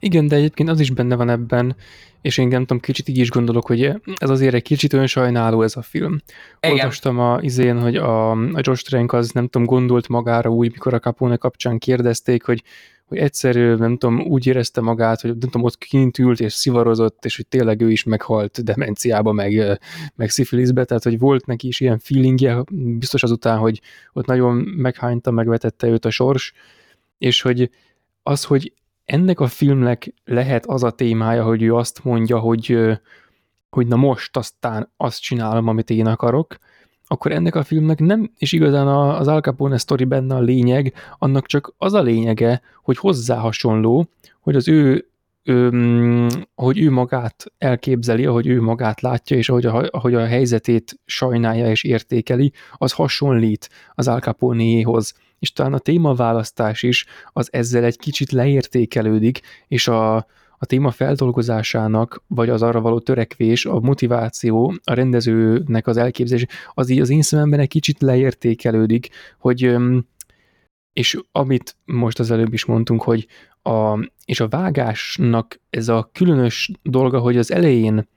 Igen, 0.00 0.28
de 0.28 0.36
egyébként 0.36 0.68
az 0.68 0.80
is 0.80 0.90
benne 0.90 1.14
van 1.16 1.28
ebben, 1.28 1.76
és 2.22 2.38
én 2.38 2.48
nem 2.48 2.60
tudom, 2.60 2.80
kicsit 2.80 3.08
így 3.08 3.18
is 3.18 3.30
gondolok, 3.30 3.66
hogy 3.66 3.82
ez 4.16 4.30
azért 4.30 4.54
egy 4.54 4.62
kicsit 4.62 4.92
olyan 4.92 5.06
sajnáló 5.06 5.62
ez 5.62 5.76
a 5.76 5.82
film. 5.82 6.18
Igen. 6.60 6.76
Olvastam 6.76 7.18
a 7.18 7.38
izén, 7.40 7.80
hogy 7.80 7.96
a, 7.96 8.30
a 8.30 8.60
Josh 8.60 8.84
Trank 8.84 9.12
az 9.12 9.30
nem 9.30 9.48
tudom, 9.48 9.66
gondolt 9.66 10.08
magára 10.08 10.50
úgy, 10.50 10.70
mikor 10.70 10.94
a 10.94 10.98
Capone 10.98 11.36
kapcsán 11.36 11.78
kérdezték, 11.78 12.44
hogy 12.44 12.62
hogy 13.08 13.18
egyszer, 13.18 13.54
nem 13.54 13.96
tudom, 13.96 14.20
úgy 14.20 14.46
érezte 14.46 14.80
magát, 14.80 15.20
hogy 15.20 15.30
nem 15.30 15.38
tudom, 15.38 15.62
ott 15.62 15.78
kint 15.78 16.18
ült 16.18 16.40
és 16.40 16.52
szivarozott, 16.52 17.24
és 17.24 17.36
hogy 17.36 17.46
tényleg 17.46 17.80
ő 17.80 17.90
is 17.90 18.04
meghalt 18.04 18.64
demenciába, 18.64 19.32
meg, 19.32 19.78
meg 20.14 20.30
szifiliszbe, 20.30 20.84
tehát 20.84 21.02
hogy 21.02 21.18
volt 21.18 21.46
neki 21.46 21.66
is 21.66 21.80
ilyen 21.80 21.98
feelingje, 21.98 22.64
biztos 22.72 23.22
azután, 23.22 23.58
hogy 23.58 23.80
ott 24.12 24.26
nagyon 24.26 24.54
meghányta, 24.54 25.30
megvetette 25.30 25.86
őt 25.86 26.04
a 26.04 26.10
sors, 26.10 26.52
és 27.18 27.42
hogy 27.42 27.70
az, 28.22 28.44
hogy 28.44 28.72
ennek 29.08 29.40
a 29.40 29.46
filmnek 29.46 30.14
lehet 30.24 30.66
az 30.66 30.82
a 30.82 30.90
témája, 30.90 31.44
hogy 31.44 31.62
ő 31.62 31.74
azt 31.74 32.04
mondja, 32.04 32.38
hogy, 32.38 32.78
hogy 33.70 33.86
na 33.86 33.96
most 33.96 34.36
aztán 34.36 34.92
azt 34.96 35.20
csinálom, 35.20 35.68
amit 35.68 35.90
én 35.90 36.06
akarok, 36.06 36.56
akkor 37.06 37.32
ennek 37.32 37.54
a 37.54 37.62
filmnek 37.62 37.98
nem, 37.98 38.30
és 38.36 38.52
igazán 38.52 38.86
az 38.86 39.28
Al 39.28 39.40
Capone 39.40 39.78
sztori 39.78 40.04
benne 40.04 40.34
a 40.34 40.40
lényeg, 40.40 40.92
annak 41.18 41.46
csak 41.46 41.74
az 41.78 41.92
a 41.92 42.02
lényege, 42.02 42.60
hogy 42.82 42.96
hozzá 42.96 43.36
hasonló, 43.36 44.08
hogy 44.40 44.56
az 44.56 44.68
ő 44.68 45.08
ő, 45.42 45.70
ahogy 46.54 46.78
ő 46.78 46.90
magát 46.90 47.44
elképzeli, 47.58 48.26
ahogy 48.26 48.46
ő 48.46 48.62
magát 48.62 49.00
látja, 49.00 49.36
és 49.36 49.48
ahogy 49.48 49.66
a, 49.66 49.88
ahogy 49.90 50.14
a 50.14 50.26
helyzetét 50.26 51.00
sajnálja 51.04 51.70
és 51.70 51.84
értékeli, 51.84 52.52
az 52.76 52.92
hasonlít 52.92 53.70
az 53.94 54.08
Al 54.08 54.20
Capone-hoz 54.20 55.14
és 55.38 55.52
talán 55.52 55.72
a 55.72 55.78
témaválasztás 55.78 56.82
is 56.82 57.06
az 57.32 57.48
ezzel 57.52 57.84
egy 57.84 57.98
kicsit 57.98 58.32
leértékelődik, 58.32 59.40
és 59.68 59.88
a, 59.88 60.16
a 60.58 60.66
téma 60.66 60.90
feldolgozásának, 60.90 62.22
vagy 62.26 62.48
az 62.48 62.62
arra 62.62 62.80
való 62.80 62.98
törekvés, 62.98 63.66
a 63.66 63.80
motiváció, 63.80 64.74
a 64.84 64.92
rendezőnek 64.92 65.86
az 65.86 65.96
elképzelés, 65.96 66.46
az 66.74 66.88
így 66.88 67.00
az 67.00 67.10
én 67.10 67.22
szememben 67.22 67.60
egy 67.60 67.68
kicsit 67.68 68.00
leértékelődik, 68.00 69.08
hogy 69.38 69.76
és 70.92 71.18
amit 71.32 71.76
most 71.84 72.18
az 72.18 72.30
előbb 72.30 72.52
is 72.52 72.64
mondtunk, 72.64 73.02
hogy 73.02 73.26
a, 73.62 74.08
és 74.24 74.40
a 74.40 74.48
vágásnak 74.48 75.60
ez 75.70 75.88
a 75.88 76.10
különös 76.12 76.70
dolga, 76.82 77.18
hogy 77.18 77.36
az 77.36 77.52
elején 77.52 78.08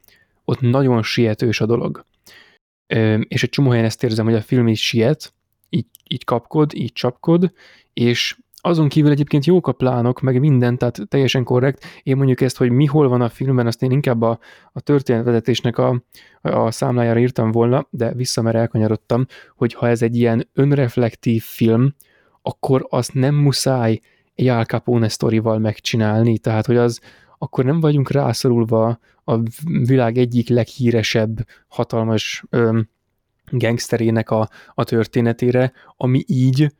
ott 0.45 0.61
nagyon 0.61 1.03
sietős 1.03 1.61
a 1.61 1.65
dolog. 1.65 2.05
És 3.27 3.43
egy 3.43 3.49
csomó 3.49 3.69
helyen 3.69 3.85
ezt 3.85 4.03
érzem, 4.03 4.25
hogy 4.25 4.33
a 4.33 4.41
film 4.41 4.67
is 4.67 4.85
siet, 4.85 5.33
így, 5.71 5.85
így 6.07 6.23
kapkod, 6.23 6.73
így 6.73 6.93
csapkod, 6.93 7.53
és 7.93 8.37
azon 8.61 8.89
kívül 8.89 9.11
egyébként 9.11 9.45
jók 9.45 9.67
a 9.67 9.71
plánok, 9.71 10.21
meg 10.21 10.39
minden, 10.39 10.77
tehát 10.77 10.99
teljesen 11.07 11.43
korrekt. 11.43 11.85
Én 12.03 12.17
mondjuk 12.17 12.41
ezt, 12.41 12.57
hogy 12.57 12.71
mi 12.71 12.85
hol 12.85 13.07
van 13.07 13.21
a 13.21 13.29
filmben, 13.29 13.67
azt 13.67 13.83
én 13.83 13.91
inkább 13.91 14.21
a, 14.21 14.39
a 14.71 14.79
történetvezetésnek 14.79 15.77
a, 15.77 16.03
a 16.41 16.71
számlájára 16.71 17.19
írtam 17.19 17.51
volna, 17.51 17.87
de 17.89 18.13
vissza, 18.13 18.41
mert 18.41 18.55
elkanyarodtam, 18.55 19.25
hogy 19.55 19.73
ha 19.73 19.87
ez 19.87 20.01
egy 20.01 20.15
ilyen 20.15 20.49
önreflektív 20.53 21.43
film, 21.43 21.95
akkor 22.41 22.87
azt 22.89 23.13
nem 23.13 23.35
muszáj 23.35 23.99
egy 24.35 24.47
Al 24.47 24.65
Capone 24.65 25.07
sztorival 25.07 25.59
megcsinálni, 25.59 26.37
tehát 26.37 26.65
hogy 26.65 26.77
az, 26.77 26.99
akkor 27.37 27.65
nem 27.65 27.79
vagyunk 27.79 28.11
rászorulva 28.11 28.99
a 29.23 29.39
világ 29.63 30.17
egyik 30.17 30.49
leghíresebb, 30.49 31.47
hatalmas 31.67 32.43
öm, 32.49 32.89
gangsterének 33.51 34.29
a, 34.29 34.49
a 34.73 34.83
történetére, 34.83 35.71
ami 35.97 36.23
így 36.27 36.73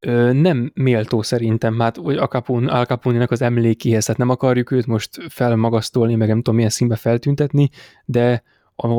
ö, 0.00 0.32
nem 0.32 0.72
méltó 0.74 1.22
szerintem, 1.22 1.78
hát 1.78 1.96
hogy 1.96 2.16
Capone, 2.16 2.72
Al 2.72 2.84
capone 2.84 3.26
az 3.30 3.42
emlékéhez, 3.42 4.06
hát 4.06 4.16
nem 4.16 4.28
akarjuk 4.28 4.70
őt 4.70 4.86
most 4.86 5.18
felmagasztolni, 5.28 6.14
meg 6.14 6.28
nem 6.28 6.36
tudom 6.36 6.54
milyen 6.54 6.70
színbe 6.70 6.96
feltüntetni, 6.96 7.68
de 8.04 8.42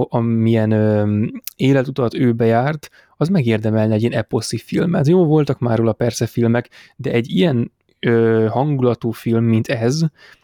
amilyen 0.09 0.71
ö, 0.71 1.25
életutat 1.55 2.13
ő 2.13 2.33
bejárt, 2.33 2.89
az 3.17 3.27
megérdemelne 3.27 3.93
egy 3.93 4.01
ilyen 4.01 4.13
eposzi 4.13 4.57
filmet. 4.57 5.07
Jó, 5.07 5.25
voltak 5.25 5.59
már 5.59 5.77
róla 5.77 5.93
persze 5.93 6.25
filmek, 6.25 6.69
de 6.95 7.11
egy 7.11 7.29
ilyen 7.29 7.71
ö, 7.99 8.45
hangulatú 8.49 9.11
film, 9.11 9.43
mint 9.43 9.67
ez, 9.67 10.01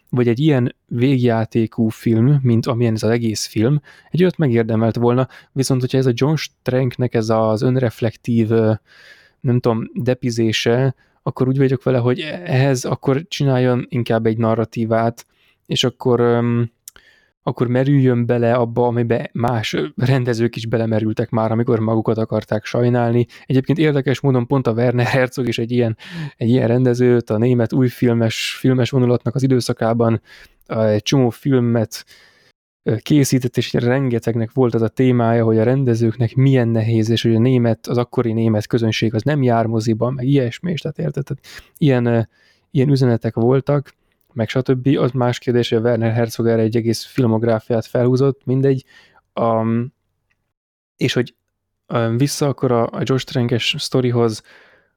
vagy 0.09 0.27
egy 0.27 0.39
ilyen 0.39 0.75
végjátékú 0.85 1.87
film, 1.87 2.39
mint 2.41 2.65
amilyen 2.65 2.93
ez 2.93 3.03
az 3.03 3.09
egész 3.09 3.45
film, 3.45 3.81
egy 4.09 4.21
olyat 4.21 4.37
megérdemelt 4.37 4.95
volna, 4.95 5.27
viszont 5.51 5.81
hogyha 5.81 5.97
ez 5.97 6.05
a 6.05 6.11
John 6.13 6.35
Stranknek 6.35 7.13
ez 7.13 7.29
az 7.29 7.61
önreflektív, 7.61 8.49
nem 9.39 9.59
tudom, 9.59 9.89
depizése, 9.93 10.95
akkor 11.23 11.47
úgy 11.47 11.57
vagyok 11.57 11.83
vele, 11.83 11.97
hogy 11.97 12.19
ehhez 12.45 12.85
akkor 12.85 13.25
csináljon 13.27 13.85
inkább 13.89 14.25
egy 14.25 14.37
narratívát, 14.37 15.25
és 15.65 15.83
akkor 15.83 16.43
akkor 17.47 17.67
merüljön 17.67 18.25
bele 18.25 18.53
abba, 18.53 18.87
amiben 18.87 19.29
más 19.33 19.75
rendezők 19.95 20.55
is 20.55 20.65
belemerültek 20.65 21.29
már, 21.29 21.51
amikor 21.51 21.79
magukat 21.79 22.17
akarták 22.17 22.65
sajnálni. 22.65 23.25
Egyébként 23.45 23.77
érdekes 23.77 24.19
módon 24.19 24.47
pont 24.47 24.67
a 24.67 24.71
Werner 24.71 25.05
Herzog 25.05 25.47
is 25.47 25.57
egy 25.57 25.71
ilyen, 25.71 25.97
egy 26.37 26.49
ilyen 26.49 26.67
rendezőt, 26.67 27.29
a 27.29 27.37
német 27.37 27.73
új 27.73 27.87
filmes, 27.87 28.57
filmes 28.59 28.89
vonulatnak 28.89 29.35
az 29.35 29.43
időszakában 29.43 30.21
egy 30.65 31.01
csomó 31.01 31.29
filmet 31.29 32.05
készített, 33.01 33.57
és 33.57 33.73
rengetegnek 33.73 34.51
volt 34.53 34.73
az 34.73 34.81
a 34.81 34.87
témája, 34.87 35.43
hogy 35.43 35.57
a 35.57 35.63
rendezőknek 35.63 36.35
milyen 36.35 36.67
nehéz, 36.67 37.09
és 37.09 37.21
hogy 37.21 37.35
a 37.35 37.39
német, 37.39 37.87
az 37.87 37.97
akkori 37.97 38.33
német 38.33 38.67
közönség 38.67 39.13
az 39.13 39.21
nem 39.21 39.43
jár 39.43 39.65
moziban, 39.65 40.13
meg 40.13 40.25
ilyesmi, 40.25 40.71
és 40.71 40.81
tehát 40.81 40.99
érted? 40.99 41.23
Tehát 41.23 41.43
ilyen, 41.77 42.29
ilyen 42.71 42.89
üzenetek 42.89 43.35
voltak, 43.35 43.93
meg 44.37 44.49
stb. 44.49 44.87
Az 44.97 45.11
más 45.11 45.39
kérdés, 45.39 45.69
hogy 45.69 45.77
a 45.77 45.81
Werner 45.81 46.13
Herzog 46.13 46.47
erre 46.47 46.61
egy 46.61 46.75
egész 46.75 47.05
filmográfiát 47.05 47.85
felhúzott, 47.85 48.45
mindegy. 48.45 48.85
Um, 49.33 49.93
és 50.97 51.13
hogy 51.13 51.35
um, 51.87 52.17
vissza 52.17 52.47
akkor 52.47 52.71
a, 52.71 52.87
a 52.91 53.01
Josh 53.01 53.25
Trank-es 53.25 53.75
sztorihoz, 53.77 54.43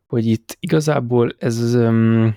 hogy 0.07 0.27
itt 0.27 0.57
igazából 0.61 1.35
ez 1.39 1.75
um, 1.75 2.37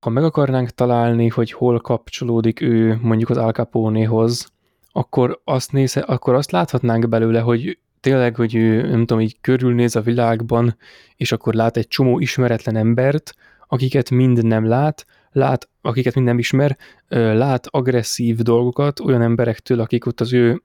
ha 0.00 0.10
meg 0.10 0.24
akarnánk 0.24 0.70
találni, 0.70 1.28
hogy 1.28 1.52
hol 1.52 1.80
kapcsolódik 1.80 2.60
ő 2.60 2.98
mondjuk 3.02 3.30
az 3.30 3.36
Al 3.36 3.52
Capone-hoz, 3.52 4.52
akkor 4.92 5.40
azt, 5.44 5.72
nézze, 5.72 6.00
akkor 6.00 6.34
azt 6.34 6.50
láthatnánk 6.50 7.08
belőle, 7.08 7.40
hogy 7.40 7.78
tényleg, 8.00 8.34
hogy 8.34 8.54
ő, 8.54 8.88
nem 8.88 9.00
tudom, 9.00 9.20
így 9.20 9.40
körülnéz 9.40 9.96
a 9.96 10.00
világban, 10.00 10.76
és 11.16 11.32
akkor 11.32 11.54
lát 11.54 11.76
egy 11.76 11.88
csomó 11.88 12.18
ismeretlen 12.18 12.76
embert, 12.76 13.34
akiket 13.68 14.10
mind 14.10 14.44
nem 14.44 14.66
lát, 14.66 15.06
lát, 15.36 15.68
akiket 15.80 16.14
mind 16.14 16.26
nem 16.26 16.38
ismer, 16.38 16.76
lát 17.08 17.66
agresszív 17.66 18.36
dolgokat 18.36 19.00
olyan 19.00 19.22
emberektől, 19.22 19.80
akik 19.80 20.06
ott 20.06 20.20
az 20.20 20.32
ő 20.32 20.62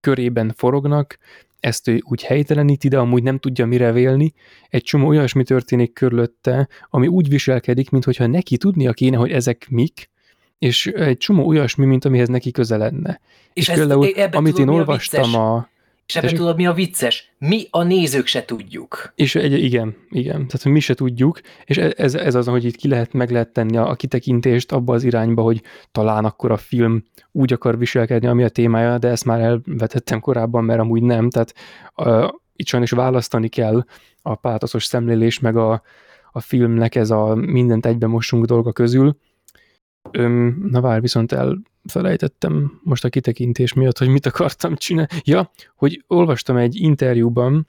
körében 0.00 0.52
forognak, 0.56 1.18
ezt 1.60 1.88
ő 1.88 2.02
úgy 2.04 2.22
helyteleníti, 2.22 2.88
de 2.88 2.98
amúgy 2.98 3.22
nem 3.22 3.38
tudja 3.38 3.66
mire 3.66 3.92
vélni. 3.92 4.32
Egy 4.68 4.82
csomó 4.82 5.06
olyasmi 5.06 5.44
történik 5.44 5.92
körülötte, 5.92 6.68
ami 6.90 7.06
úgy 7.06 7.28
viselkedik, 7.28 7.90
mintha 7.90 8.26
neki 8.26 8.56
tudnia 8.56 8.92
kéne, 8.92 9.16
hogy 9.16 9.30
ezek 9.30 9.66
mik, 9.70 10.10
és 10.58 10.86
egy 10.86 11.16
csomó 11.16 11.46
olyasmi, 11.46 11.84
mint 11.84 12.04
amihez 12.04 12.28
neki 12.28 12.50
köze 12.50 12.76
lenne. 12.76 13.20
És, 13.52 13.68
és 13.68 13.74
például, 13.74 14.08
amit 14.32 14.58
én 14.58 14.68
olvastam 14.68 15.34
a, 15.34 15.68
és 16.06 16.16
ebben 16.16 16.34
tudod, 16.34 16.56
mi 16.56 16.66
a 16.66 16.72
vicces? 16.72 17.32
Mi 17.38 17.66
a 17.70 17.82
nézők 17.82 18.26
se 18.26 18.44
tudjuk. 18.44 19.12
És 19.14 19.34
egy, 19.34 19.52
igen, 19.52 19.96
igen, 20.10 20.46
tehát 20.46 20.64
mi 20.64 20.80
se 20.80 20.94
tudjuk, 20.94 21.40
és 21.64 21.76
e- 21.76 21.94
ez, 21.96 22.14
ez 22.14 22.34
az, 22.34 22.46
hogy 22.46 22.64
itt 22.64 22.76
ki 22.76 22.88
lehet, 22.88 23.12
meg 23.12 23.30
lehet 23.30 23.52
tenni 23.52 23.76
a, 23.76 23.88
a 23.88 23.94
kitekintést 23.94 24.72
abba 24.72 24.94
az 24.94 25.04
irányba, 25.04 25.42
hogy 25.42 25.62
talán 25.92 26.24
akkor 26.24 26.50
a 26.50 26.56
film 26.56 27.04
úgy 27.32 27.52
akar 27.52 27.78
viselkedni, 27.78 28.28
ami 28.28 28.42
a 28.42 28.48
témája, 28.48 28.98
de 28.98 29.08
ezt 29.08 29.24
már 29.24 29.40
elvetettem 29.40 30.20
korábban, 30.20 30.64
mert 30.64 30.80
amúgy 30.80 31.02
nem, 31.02 31.30
tehát 31.30 31.54
uh, 31.96 32.28
itt 32.56 32.66
sajnos 32.66 32.90
választani 32.90 33.48
kell 33.48 33.84
a 34.22 34.34
pátoszos 34.34 34.84
szemlélés, 34.84 35.38
meg 35.38 35.56
a, 35.56 35.82
a 36.32 36.40
filmnek 36.40 36.94
ez 36.94 37.10
a 37.10 37.34
mindent 37.34 37.86
egybe 37.86 38.06
mosunk 38.06 38.44
dolga 38.44 38.72
közül. 38.72 39.16
Öm, 40.10 40.66
na 40.70 40.80
vár, 40.80 41.00
viszont 41.00 41.32
el 41.32 41.58
felejtettem 41.84 42.80
most 42.82 43.04
a 43.04 43.08
kitekintés 43.08 43.72
miatt, 43.72 43.98
hogy 43.98 44.08
mit 44.08 44.26
akartam 44.26 44.76
csinálni. 44.76 45.08
Ja, 45.24 45.50
hogy 45.76 46.04
olvastam 46.06 46.56
egy 46.56 46.76
interjúban 46.76 47.68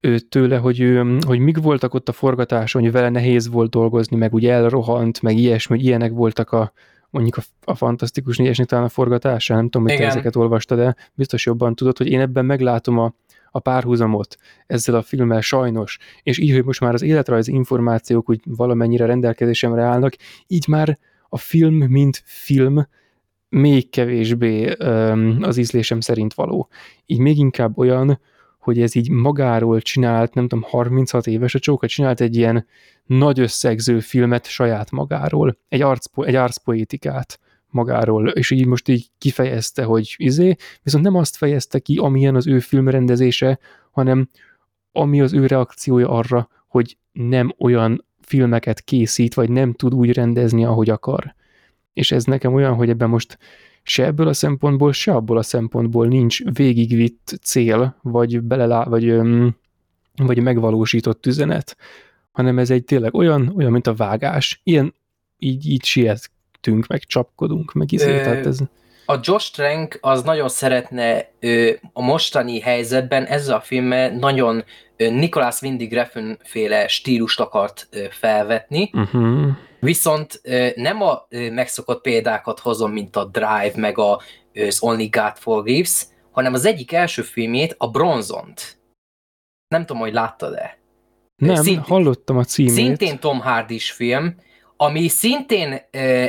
ő 0.00 0.18
tőle, 0.18 0.56
hogy, 0.56 0.80
ő, 0.80 1.18
hogy 1.26 1.38
mik 1.38 1.58
voltak 1.58 1.94
ott 1.94 2.08
a 2.08 2.12
forgatáson, 2.12 2.82
hogy 2.82 2.92
vele 2.92 3.08
nehéz 3.08 3.48
volt 3.48 3.70
dolgozni, 3.70 4.16
meg 4.16 4.34
úgy 4.34 4.46
elrohant, 4.46 5.22
meg 5.22 5.36
ilyesmi, 5.36 5.76
hogy 5.76 5.84
ilyenek 5.84 6.12
voltak 6.12 6.52
a, 6.52 6.72
mondjuk 7.10 7.36
a, 7.36 7.42
a 7.64 7.74
fantasztikus 7.74 8.36
négyesnek 8.36 8.66
talán 8.66 8.84
a 8.84 8.88
forgatása, 8.88 9.54
nem 9.54 9.68
tudom, 9.68 9.86
hogy 9.86 9.96
te 9.96 10.06
ezeket 10.06 10.36
olvastad, 10.36 10.78
de 10.78 10.96
biztos 11.14 11.46
jobban 11.46 11.74
tudod, 11.74 11.96
hogy 11.96 12.06
én 12.08 12.20
ebben 12.20 12.44
meglátom 12.44 12.98
a, 12.98 13.14
a 13.50 13.58
párhuzamot 13.58 14.36
ezzel 14.66 14.94
a 14.94 15.02
filmmel 15.02 15.40
sajnos, 15.40 15.98
és 16.22 16.38
így, 16.38 16.52
hogy 16.52 16.64
most 16.64 16.80
már 16.80 16.94
az 16.94 17.02
életrajzi 17.02 17.52
információk 17.52 18.28
úgy 18.28 18.40
valamennyire 18.44 19.06
rendelkezésemre 19.06 19.82
állnak, 19.82 20.14
így 20.46 20.68
már 20.68 20.98
a 21.32 21.38
film, 21.38 21.74
mint 21.74 22.22
film 22.24 22.86
még 23.48 23.90
kevésbé 23.90 24.70
az 25.40 25.56
ízlésem 25.56 26.00
szerint 26.00 26.34
való. 26.34 26.68
Így 27.06 27.18
még 27.18 27.38
inkább 27.38 27.78
olyan, 27.78 28.20
hogy 28.58 28.80
ez 28.80 28.94
így 28.94 29.10
magáról 29.10 29.80
csinált, 29.80 30.34
nem 30.34 30.48
tudom, 30.48 30.64
36 30.68 31.26
éves 31.26 31.54
a 31.54 31.58
csóka, 31.58 31.86
csinált 31.86 32.20
egy 32.20 32.36
ilyen 32.36 32.66
nagy 33.06 33.40
összegző 33.40 34.00
filmet 34.00 34.46
saját 34.46 34.90
magáról, 34.90 35.58
egy, 35.68 35.82
arcpo- 35.82 36.26
egy 36.26 36.34
arcpoétikát 36.34 37.38
magáról, 37.66 38.28
és 38.28 38.50
így 38.50 38.66
most 38.66 38.88
így 38.88 39.06
kifejezte, 39.18 39.82
hogy 39.84 40.14
izé, 40.16 40.56
viszont 40.82 41.04
nem 41.04 41.14
azt 41.14 41.36
fejezte 41.36 41.78
ki, 41.78 41.96
amilyen 41.96 42.34
az 42.34 42.46
ő 42.46 42.58
filmrendezése, 42.58 43.58
hanem 43.90 44.28
ami 44.92 45.20
az 45.20 45.32
ő 45.32 45.46
reakciója 45.46 46.08
arra, 46.08 46.48
hogy 46.68 46.96
nem 47.12 47.54
olyan 47.58 48.04
filmeket 48.30 48.80
készít, 48.80 49.34
vagy 49.34 49.50
nem 49.50 49.72
tud 49.72 49.94
úgy 49.94 50.12
rendezni, 50.12 50.64
ahogy 50.64 50.90
akar 50.90 51.34
és 51.92 52.12
ez 52.12 52.24
nekem 52.24 52.54
olyan, 52.54 52.74
hogy 52.74 52.88
ebben 52.88 53.08
most 53.08 53.38
se 53.82 54.04
ebből 54.04 54.28
a 54.28 54.32
szempontból, 54.32 54.92
se 54.92 55.12
abból 55.12 55.38
a 55.38 55.42
szempontból 55.42 56.06
nincs 56.06 56.44
végigvitt 56.52 57.38
cél, 57.42 57.96
vagy 58.02 58.40
belelá, 58.40 58.84
vagy, 58.84 59.16
vagy 60.16 60.42
megvalósított 60.42 61.26
üzenet, 61.26 61.76
hanem 62.32 62.58
ez 62.58 62.70
egy 62.70 62.84
tényleg 62.84 63.14
olyan, 63.14 63.52
olyan, 63.56 63.72
mint 63.72 63.86
a 63.86 63.94
vágás. 63.94 64.60
Ilyen, 64.64 64.94
így, 65.38 65.66
így 65.66 65.84
sietünk, 65.84 66.86
meg 66.86 67.00
csapkodunk, 67.04 67.72
meg 67.72 67.92
izé, 67.92 68.18
Ö, 68.18 68.22
tehát 68.22 68.46
ez... 68.46 68.58
A 69.06 69.18
Josh 69.22 69.52
Trank 69.52 69.98
az 70.00 70.22
nagyon 70.22 70.48
szeretne 70.48 71.30
ö, 71.40 71.70
a 71.92 72.02
mostani 72.02 72.60
helyzetben 72.60 73.24
ezzel 73.24 73.56
a 73.56 73.60
filmmel 73.60 74.10
nagyon 74.10 74.64
Nicholas 75.08 75.62
Windy 75.62 75.88
Refn 75.88 76.32
féle 76.42 76.88
stílust 76.88 77.40
akart 77.40 77.88
felvetni, 78.10 78.90
uh-huh 78.92 79.56
Viszont 79.80 80.40
nem 80.74 81.02
a 81.02 81.26
megszokott 81.30 82.00
példákat 82.00 82.58
hozom, 82.58 82.92
mint 82.92 83.16
a 83.16 83.24
Drive, 83.24 83.72
meg 83.74 83.98
a, 83.98 84.20
az 84.54 84.82
Only 84.82 85.06
God 85.06 85.36
Forgives, 85.36 86.06
hanem 86.30 86.54
az 86.54 86.64
egyik 86.64 86.92
első 86.92 87.22
filmét, 87.22 87.74
a 87.78 87.90
Bronzont. 87.90 88.78
Nem 89.68 89.86
tudom, 89.86 90.02
hogy 90.02 90.12
láttad-e. 90.12 90.78
Nem, 91.36 91.54
szint, 91.54 91.86
hallottam 91.86 92.36
a 92.36 92.44
címét. 92.44 92.72
Szintén 92.72 93.18
Tom 93.18 93.40
hardy 93.40 93.78
film, 93.78 94.34
ami 94.76 95.08
szintén 95.08 95.80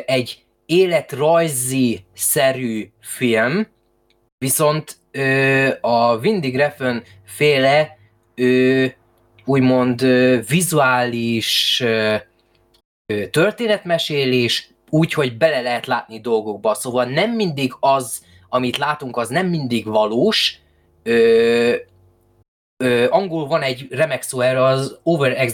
egy 0.05 0.45
életrajzi-szerű 0.65 2.91
film, 2.99 3.67
viszont 4.37 4.99
a 5.81 6.15
Windy 6.15 6.55
Refn 6.55 6.97
féle 7.23 7.99
úgymond 9.45 10.05
vizuális 10.47 11.83
történetmesélés, 13.31 14.69
úgy, 14.89 15.13
hogy 15.13 15.37
bele 15.37 15.61
lehet 15.61 15.85
látni 15.85 16.19
dolgokba. 16.19 16.73
Szóval 16.73 17.05
nem 17.05 17.31
mindig 17.31 17.73
az, 17.79 18.25
amit 18.49 18.77
látunk, 18.77 19.17
az 19.17 19.29
nem 19.29 19.47
mindig 19.47 19.85
valós. 19.85 20.59
Ö, 21.03 21.75
ö, 22.83 23.07
angol 23.09 23.47
van 23.47 23.61
egy 23.61 23.87
remek 23.89 24.21
szó 24.21 24.39
erre, 24.39 24.63
az 24.63 24.99
over 25.03 25.49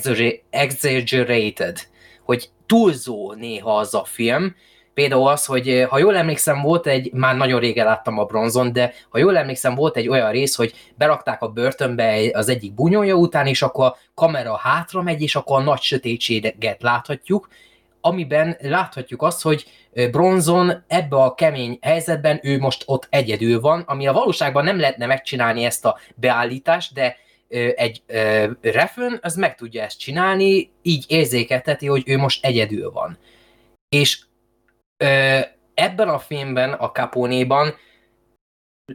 exaggerated, 0.50 1.80
hogy 2.24 2.50
túlzó 2.66 3.34
néha 3.34 3.78
az 3.78 3.94
a 3.94 4.04
film, 4.04 4.56
Például 4.98 5.28
az, 5.28 5.46
hogy 5.46 5.86
ha 5.90 5.98
jól 5.98 6.16
emlékszem, 6.16 6.62
volt 6.62 6.88
egy, 6.88 7.12
már 7.14 7.36
nagyon 7.36 7.60
régen 7.60 7.86
láttam 7.86 8.18
a 8.18 8.26
bronzon, 8.26 8.74
de 8.74 8.94
ha 9.10 9.18
jól 9.18 9.38
emlékszem, 9.38 9.76
volt 9.76 9.98
egy 9.98 10.08
olyan 10.08 10.32
rész, 10.32 10.56
hogy 10.56 10.74
berakták 10.96 11.42
a 11.42 11.48
börtönbe 11.48 12.30
az 12.34 12.50
egyik 12.50 12.74
bunyója 12.74 13.16
után, 13.16 13.48
és 13.48 13.62
akkor 13.62 13.86
a 13.86 13.98
kamera 14.14 14.56
hátra 14.56 15.02
megy, 15.02 15.22
és 15.22 15.36
akkor 15.36 15.60
a 15.60 15.64
nagy 15.64 15.82
sötétséget 15.82 16.82
láthatjuk, 16.82 17.50
amiben 18.02 18.58
láthatjuk 18.60 19.22
azt, 19.22 19.42
hogy 19.42 19.66
bronzon 20.12 20.84
ebbe 20.88 21.16
a 21.16 21.34
kemény 21.34 21.78
helyzetben 21.82 22.40
ő 22.44 22.60
most 22.60 22.84
ott 22.86 23.08
egyedül 23.10 23.60
van, 23.60 23.84
ami 23.88 24.08
a 24.08 24.14
valóságban 24.14 24.64
nem 24.64 24.80
lehetne 24.80 25.06
megcsinálni 25.06 25.64
ezt 25.64 25.86
a 25.86 25.98
beállítást, 26.16 26.94
de 26.94 27.18
egy 27.76 28.04
refön 28.62 29.20
az 29.22 29.36
meg 29.36 29.56
tudja 29.56 29.84
ezt 29.84 30.00
csinálni, 30.00 30.72
így 30.82 31.06
érzékelteti, 31.08 31.88
hogy 31.88 32.04
ő 32.06 32.18
most 32.18 32.46
egyedül 32.46 32.92
van. 32.92 33.18
És 33.90 34.26
ebben 35.74 36.10
a 36.10 36.20
filmben, 36.20 36.74
a 36.74 36.92
Capone-ban 36.92 37.76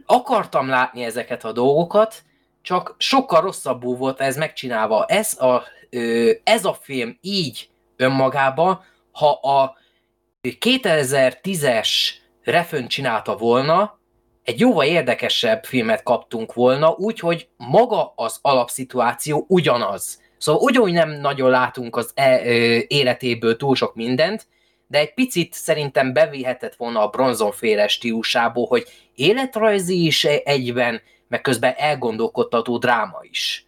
akartam 0.05 0.67
látni 0.67 1.03
ezeket 1.03 1.43
a 1.43 1.51
dolgokat, 1.51 2.23
csak 2.61 2.95
sokkal 2.97 3.41
rosszabbul 3.41 3.95
volt 3.95 4.21
ez 4.21 4.37
megcsinálva. 4.37 5.05
Ez 5.05 5.41
a, 5.41 5.63
ez 6.43 6.65
a 6.65 6.73
film 6.73 7.17
így 7.21 7.69
önmagában, 7.95 8.83
ha 9.11 9.31
a 9.31 9.77
2010-es 10.41 11.89
refön 12.43 12.87
csinálta 12.87 13.37
volna, 13.37 13.99
egy 14.43 14.59
jóval 14.59 14.85
érdekesebb 14.85 15.63
filmet 15.63 16.03
kaptunk 16.03 16.53
volna, 16.53 16.95
úgyhogy 16.97 17.49
maga 17.57 18.13
az 18.15 18.39
alapszituáció 18.41 19.45
ugyanaz. 19.47 20.21
Szóval 20.37 20.61
ugyanúgy 20.61 20.91
nem 20.91 21.09
nagyon 21.09 21.49
látunk 21.49 21.95
az 21.95 22.11
e, 22.15 22.41
életéből 22.87 23.57
túl 23.57 23.75
sok 23.75 23.95
mindent, 23.95 24.47
de 24.87 24.99
egy 24.99 25.13
picit 25.13 25.53
szerintem 25.53 26.13
bevihetett 26.13 26.75
volna 26.75 27.01
a 27.01 27.09
bronzonféle 27.09 27.87
stílusából, 27.87 28.65
hogy 28.67 28.87
életrajzi 29.15 30.05
is 30.05 30.23
egyben, 30.25 31.01
meg 31.27 31.41
közben 31.41 31.73
elgondolkodtató 31.77 32.77
dráma 32.77 33.19
is. 33.21 33.67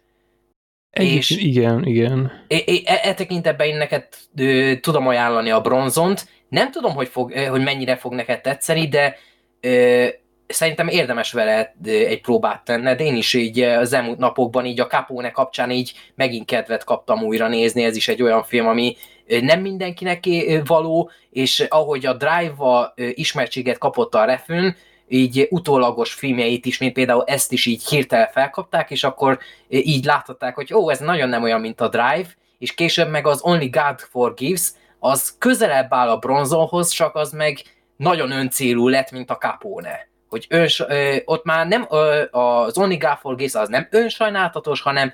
Egy, 0.90 1.06
és 1.06 1.30
igen, 1.30 1.86
igen. 1.86 2.44
E, 2.48 2.56
e, 2.84 3.00
e 3.02 3.14
tekintetben 3.14 3.66
én 3.66 3.76
neked 3.76 4.06
ö, 4.36 4.72
tudom 4.80 5.06
ajánlani 5.06 5.50
a 5.50 5.60
bronzont. 5.60 6.28
Nem 6.48 6.70
tudom, 6.70 6.94
hogy, 6.94 7.08
fog, 7.08 7.32
hogy 7.32 7.62
mennyire 7.62 7.96
fog 7.96 8.12
neked 8.12 8.40
tetszeni, 8.40 8.88
de 8.88 9.16
ö, 9.60 10.06
szerintem 10.46 10.88
érdemes 10.88 11.32
vele 11.32 11.74
egy 11.84 12.20
próbát 12.20 12.64
tenned. 12.64 13.00
Én 13.00 13.16
is 13.16 13.34
így 13.34 13.60
az 13.60 13.92
elmúlt 13.92 14.18
napokban 14.18 14.66
így 14.66 14.80
a 14.80 14.86
Capone 14.86 15.30
kapcsán 15.30 15.70
így 15.70 15.92
megint 16.14 16.46
kedvet 16.46 16.84
kaptam 16.84 17.22
újra 17.22 17.48
nézni. 17.48 17.84
Ez 17.84 17.96
is 17.96 18.08
egy 18.08 18.22
olyan 18.22 18.44
film, 18.44 18.66
ami 18.66 18.96
nem 19.40 19.60
mindenkinek 19.60 20.24
való, 20.64 21.10
és 21.30 21.66
ahogy 21.68 22.06
a 22.06 22.12
Drive-val 22.12 22.94
ismertséget 22.96 23.78
kapott 23.78 24.14
a 24.14 24.24
refűn, 24.24 24.76
így 25.08 25.46
utólagos 25.50 26.12
filmjeit 26.12 26.66
is, 26.66 26.78
mint 26.78 26.92
például 26.92 27.24
ezt 27.26 27.52
is 27.52 27.66
így 27.66 27.88
hirtelen 27.88 28.28
felkapták, 28.32 28.90
és 28.90 29.04
akkor 29.04 29.38
így 29.68 30.04
láthatták, 30.04 30.54
hogy 30.54 30.74
ó, 30.74 30.90
ez 30.90 30.98
nagyon 30.98 31.28
nem 31.28 31.42
olyan, 31.42 31.60
mint 31.60 31.80
a 31.80 31.88
Drive, 31.88 32.28
és 32.58 32.74
később 32.74 33.10
meg 33.10 33.26
az 33.26 33.40
Only 33.42 33.68
God 33.68 34.00
Forgives, 34.00 34.72
az 34.98 35.34
közelebb 35.38 35.92
áll 35.92 36.08
a 36.08 36.18
bronzonhoz, 36.18 36.90
csak 36.90 37.14
az 37.14 37.32
meg 37.32 37.58
nagyon 37.96 38.30
öncélú 38.30 38.88
lett, 38.88 39.10
mint 39.10 39.30
a 39.30 39.36
Capone. 39.36 40.08
Hogy 40.28 40.46
ön, 40.48 40.68
ö, 40.88 41.16
ott 41.24 41.44
már 41.44 41.66
nem 41.66 41.86
ö, 41.90 42.22
az 42.30 42.78
Only 42.78 42.96
God 42.96 43.18
Forgives 43.20 43.54
az 43.54 43.68
nem 43.68 43.88
önsajnáltatos, 43.90 44.80
hanem 44.80 45.12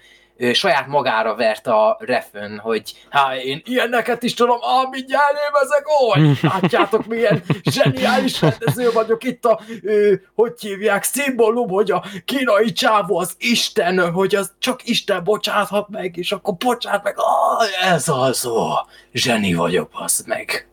saját 0.52 0.86
magára 0.86 1.34
vert 1.34 1.66
a 1.66 1.96
refön, 2.00 2.58
hogy 2.58 2.94
hát 3.10 3.36
én 3.36 3.62
ilyeneket 3.64 4.22
is 4.22 4.34
tudom, 4.34 4.56
ah, 4.60 4.90
mindjárt 4.90 5.34
ezek, 5.62 5.84
ó, 6.02 6.14
látjátok 6.52 7.06
milyen 7.06 7.42
zseniális 7.62 8.40
rendező 8.40 8.90
vagyok 8.90 9.24
itt 9.24 9.44
a, 9.44 9.60
ö, 9.82 10.14
hogy 10.34 10.60
hívják, 10.60 11.02
szimbólum, 11.02 11.68
hogy 11.68 11.90
a 11.90 12.04
kínai 12.24 12.72
csávó 12.72 13.18
az 13.18 13.34
Isten, 13.38 14.12
hogy 14.12 14.34
az 14.34 14.52
csak 14.58 14.88
Isten 14.88 15.24
bocsáthat 15.24 15.88
meg, 15.88 16.16
és 16.16 16.32
akkor 16.32 16.54
bocsát 16.54 17.02
meg, 17.02 17.14
ah, 17.16 17.92
ez 17.92 18.08
az, 18.08 18.46
ó, 18.46 18.68
zseni 19.12 19.54
vagyok, 19.54 19.90
az 19.92 20.24
meg. 20.26 20.66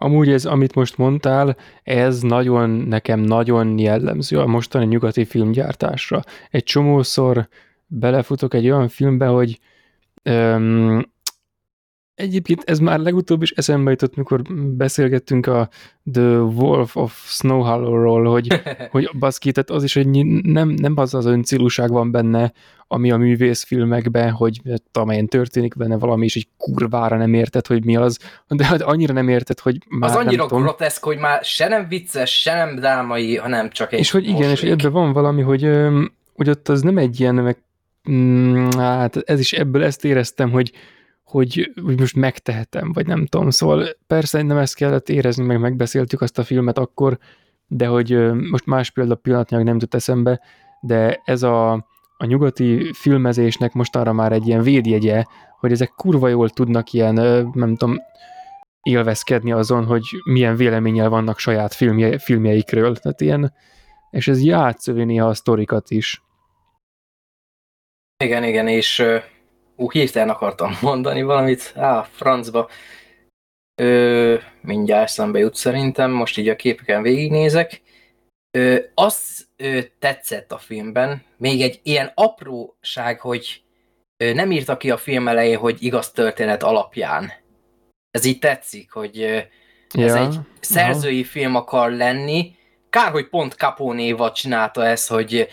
Amúgy 0.00 0.30
ez, 0.30 0.44
amit 0.44 0.74
most 0.74 0.96
mondtál, 0.96 1.56
ez 1.82 2.20
nagyon, 2.20 2.70
nekem 2.70 3.20
nagyon 3.20 3.78
jellemző 3.78 4.38
a 4.38 4.46
mostani 4.46 4.84
nyugati 4.84 5.24
filmgyártásra. 5.24 6.22
Egy 6.50 6.64
csomószor 6.64 7.48
belefutok 7.88 8.54
egy 8.54 8.70
olyan 8.70 8.88
filmbe, 8.88 9.26
hogy 9.26 9.58
um, 10.24 11.02
egyébként 12.18 12.62
ez 12.64 12.78
már 12.78 12.98
legutóbb 12.98 13.42
is 13.42 13.50
eszembe 13.50 13.90
jutott, 13.90 14.16
mikor 14.16 14.42
beszélgettünk 14.76 15.46
a 15.46 15.68
The 16.12 16.38
Wolf 16.40 16.96
of 16.96 17.24
Snow 17.26 17.60
Hollow-ról, 17.60 18.24
hogy, 18.24 18.60
hogy 18.90 19.10
baszki, 19.18 19.52
tehát 19.52 19.70
az 19.70 19.82
is, 19.82 19.94
hogy 19.94 20.06
nem, 20.42 20.68
nem 20.68 20.92
az 20.96 21.14
az 21.14 21.26
öncélúság 21.26 21.90
van 21.90 22.10
benne, 22.10 22.52
ami 22.86 23.10
a 23.10 23.16
művészfilmekben, 23.16 24.30
hogy 24.30 24.60
amelyen 24.92 25.26
történik 25.26 25.76
benne 25.76 25.98
valami, 25.98 26.24
és 26.24 26.36
egy 26.36 26.48
kurvára 26.56 27.16
nem 27.16 27.34
érted, 27.34 27.66
hogy 27.66 27.84
mi 27.84 27.96
az, 27.96 28.18
de 28.48 28.64
hát 28.64 28.82
annyira 28.82 29.12
nem 29.12 29.28
érted, 29.28 29.58
hogy 29.58 29.78
már 29.88 30.10
Az 30.10 30.16
annyira 30.16 30.46
nem 30.50 30.62
groteszk, 30.62 31.04
hogy 31.04 31.18
már 31.18 31.44
se 31.44 31.68
nem 31.68 31.88
vicces, 31.88 32.40
se 32.40 32.54
nem 32.54 32.74
drámai, 32.74 33.36
hanem 33.36 33.70
csak 33.70 33.92
egy 33.92 33.98
És 33.98 34.10
hogy 34.10 34.28
igen, 34.28 34.50
és 34.50 34.60
hogy 34.60 34.70
ebben 34.70 34.92
van 34.92 35.12
valami, 35.12 35.42
hogy, 35.42 35.70
hogy 36.34 36.48
ott 36.48 36.68
az 36.68 36.82
nem 36.82 36.98
egy 36.98 37.20
ilyen 37.20 37.34
meg 37.34 37.62
Mm, 38.10 38.68
hát 38.70 39.16
ez 39.16 39.40
is 39.40 39.52
ebből 39.52 39.84
ezt 39.84 40.04
éreztem, 40.04 40.50
hogy, 40.50 40.72
hogy, 41.22 41.72
hogy 41.82 41.98
most 41.98 42.16
megtehetem, 42.16 42.92
vagy 42.92 43.06
nem 43.06 43.26
tudom. 43.26 43.50
Szóval 43.50 43.88
persze 44.06 44.42
nem 44.42 44.56
ezt 44.56 44.74
kellett 44.74 45.08
érezni, 45.08 45.44
meg 45.44 45.60
megbeszéltük 45.60 46.20
azt 46.20 46.38
a 46.38 46.44
filmet 46.44 46.78
akkor, 46.78 47.18
de 47.66 47.86
hogy 47.86 48.32
most 48.50 48.66
más 48.66 48.90
példa 48.90 49.14
pillanatnyilag 49.14 49.66
nem 49.66 49.76
jut 49.80 49.94
eszembe, 49.94 50.40
de 50.80 51.20
ez 51.24 51.42
a, 51.42 51.72
a 52.16 52.24
nyugati 52.24 52.92
filmezésnek 52.92 53.72
most 53.72 53.96
arra 53.96 54.12
már 54.12 54.32
egy 54.32 54.46
ilyen 54.46 54.62
védjegye, 54.62 55.24
hogy 55.60 55.72
ezek 55.72 55.88
kurva 55.96 56.28
jól 56.28 56.50
tudnak 56.50 56.92
ilyen, 56.92 57.14
nem 57.54 57.76
tudom, 57.76 57.96
élvezkedni 58.82 59.52
azon, 59.52 59.84
hogy 59.84 60.02
milyen 60.24 60.56
véleménnyel 60.56 61.08
vannak 61.08 61.38
saját 61.38 61.74
filmje, 61.74 62.18
filmjeikről. 62.18 62.96
Tehát 62.96 63.20
ilyen, 63.20 63.54
és 64.10 64.28
ez 64.28 64.42
játszövi 64.42 65.04
néha 65.04 65.26
a 65.26 65.34
sztorikat 65.34 65.90
is. 65.90 66.22
Igen, 68.24 68.44
igen, 68.44 68.68
és 68.68 69.04
ú, 69.76 69.90
hirtelen 69.90 70.28
akartam 70.28 70.78
mondani 70.82 71.22
valamit, 71.22 71.72
á, 71.76 72.02
francba. 72.02 72.68
Ö, 73.80 74.36
mindjárt 74.60 75.10
szembe 75.10 75.38
jut 75.38 75.54
szerintem, 75.54 76.10
most 76.10 76.38
így 76.38 76.48
a 76.48 76.56
képeken 76.56 77.02
végignézek. 77.02 77.82
Ö, 78.50 78.78
az 78.94 79.46
ö, 79.56 79.80
tetszett 79.98 80.52
a 80.52 80.58
filmben, 80.58 81.22
még 81.36 81.62
egy 81.62 81.80
ilyen 81.82 82.12
apróság, 82.14 83.20
hogy 83.20 83.62
ö, 84.16 84.32
nem 84.32 84.50
írta 84.50 84.76
ki 84.76 84.90
a 84.90 84.96
film 84.96 85.28
elején, 85.28 85.58
hogy 85.58 85.82
igaz 85.82 86.10
történet 86.10 86.62
alapján. 86.62 87.32
Ez 88.10 88.24
így 88.24 88.38
tetszik, 88.38 88.90
hogy 88.92 89.20
ö, 89.20 89.36
ez 90.02 90.14
ja, 90.14 90.16
egy 90.16 90.38
szerzői 90.60 91.20
aha. 91.20 91.30
film 91.30 91.54
akar 91.54 91.92
lenni. 91.92 92.56
Kár, 92.90 93.10
hogy 93.10 93.28
pont 93.28 93.52
Capone 93.52 94.32
csinálta 94.32 94.84
ezt, 94.84 95.08
hogy 95.08 95.48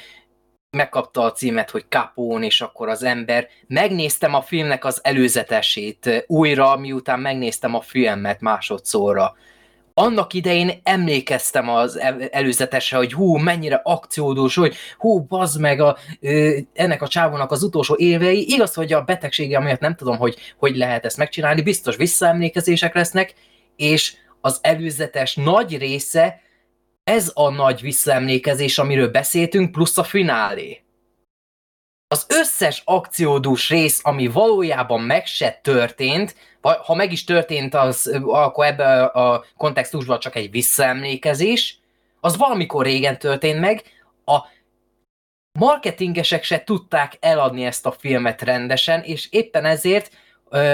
megkapta 0.76 1.22
a 1.22 1.32
címet, 1.32 1.70
hogy 1.70 1.86
Capón, 1.90 2.44
és 2.44 2.62
akkor 2.62 2.90
az 2.90 3.04
ember. 3.04 3.48
Megnéztem 3.68 4.34
a 4.34 4.42
filmnek 4.42 4.86
az 4.86 5.00
előzetesét 5.04 6.26
újra, 6.28 6.78
miután 6.78 7.20
megnéztem 7.20 7.76
a 7.76 7.82
filmet 7.82 8.42
másodszorra. 8.42 9.36
Annak 9.94 10.34
idején 10.34 10.72
emlékeztem 10.84 11.70
az 11.70 12.00
előzetesre, 12.32 12.98
hogy 12.98 13.14
hú, 13.14 13.36
mennyire 13.36 13.82
akciódús, 13.84 14.56
hogy 14.56 14.76
hú, 14.98 15.20
bazd 15.20 15.60
meg 15.60 15.80
a, 15.80 15.98
ö, 16.22 16.58
ennek 16.74 17.02
a 17.02 17.08
csávónak 17.08 17.52
az 17.52 17.64
utolsó 17.64 17.96
évei. 17.98 18.52
Igaz, 18.54 18.74
hogy 18.74 18.94
a 18.94 19.02
betegsége 19.02 19.60
miatt 19.60 19.80
nem 19.80 19.96
tudom, 19.96 20.18
hogy 20.18 20.36
hogy 20.58 20.76
lehet 20.76 21.06
ezt 21.06 21.18
megcsinálni, 21.18 21.62
biztos 21.62 21.96
visszaemlékezések 21.96 22.96
lesznek, 22.96 23.34
és 23.76 24.16
az 24.42 24.60
előzetes 24.62 25.36
nagy 25.36 25.78
része 25.78 26.42
ez 27.06 27.32
a 27.34 27.50
nagy 27.50 27.82
visszaemlékezés, 27.82 28.78
amiről 28.78 29.10
beszéltünk, 29.10 29.72
plusz 29.72 29.98
a 29.98 30.04
finálé. 30.04 30.80
az 32.08 32.26
összes 32.30 32.82
akciódús 32.86 33.70
rész, 33.70 34.00
ami 34.04 34.28
valójában 34.28 35.02
meg 35.02 35.26
se 35.26 35.60
történt, 35.64 36.36
vagy 36.62 36.78
ha 36.78 36.96
meg 36.96 37.12
is 37.12 37.24
történt, 37.24 37.74
az 37.74 38.20
akkor 38.26 38.66
ebben 38.66 39.04
a 39.04 39.44
kontextusban 39.58 40.20
csak 40.20 40.36
egy 40.36 40.52
visszaemlékezés, 40.52 41.80
az 42.20 42.38
valamikor 42.38 42.86
régen 42.86 43.20
történt 43.20 43.60
meg, 43.60 43.84
a 44.26 44.40
marketingesek 45.60 46.44
se 46.44 46.64
tudták 46.64 47.18
eladni 47.20 47.66
ezt 47.66 47.86
a 47.86 47.92
filmet 47.92 48.42
rendesen, 48.42 49.02
és 49.02 49.28
éppen 49.32 49.66
ezért 49.66 50.12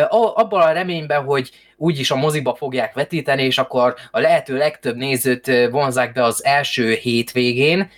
abban 0.10 0.62
a 0.62 0.72
reményben, 0.72 1.24
hogy 1.24 1.52
úgyis 1.78 2.12
a 2.12 2.16
moziba 2.16 2.56
fogják 2.56 2.94
vetíteni, 2.94 3.44
és 3.44 3.58
akkor 3.58 3.96
a 4.12 4.20
lehető 4.20 4.58
legtöbb 4.58 4.96
nézőt 4.96 5.70
vonzák 5.72 6.14
be 6.14 6.24
az 6.24 6.46
első 6.46 6.94
hétvégén, 6.94 7.90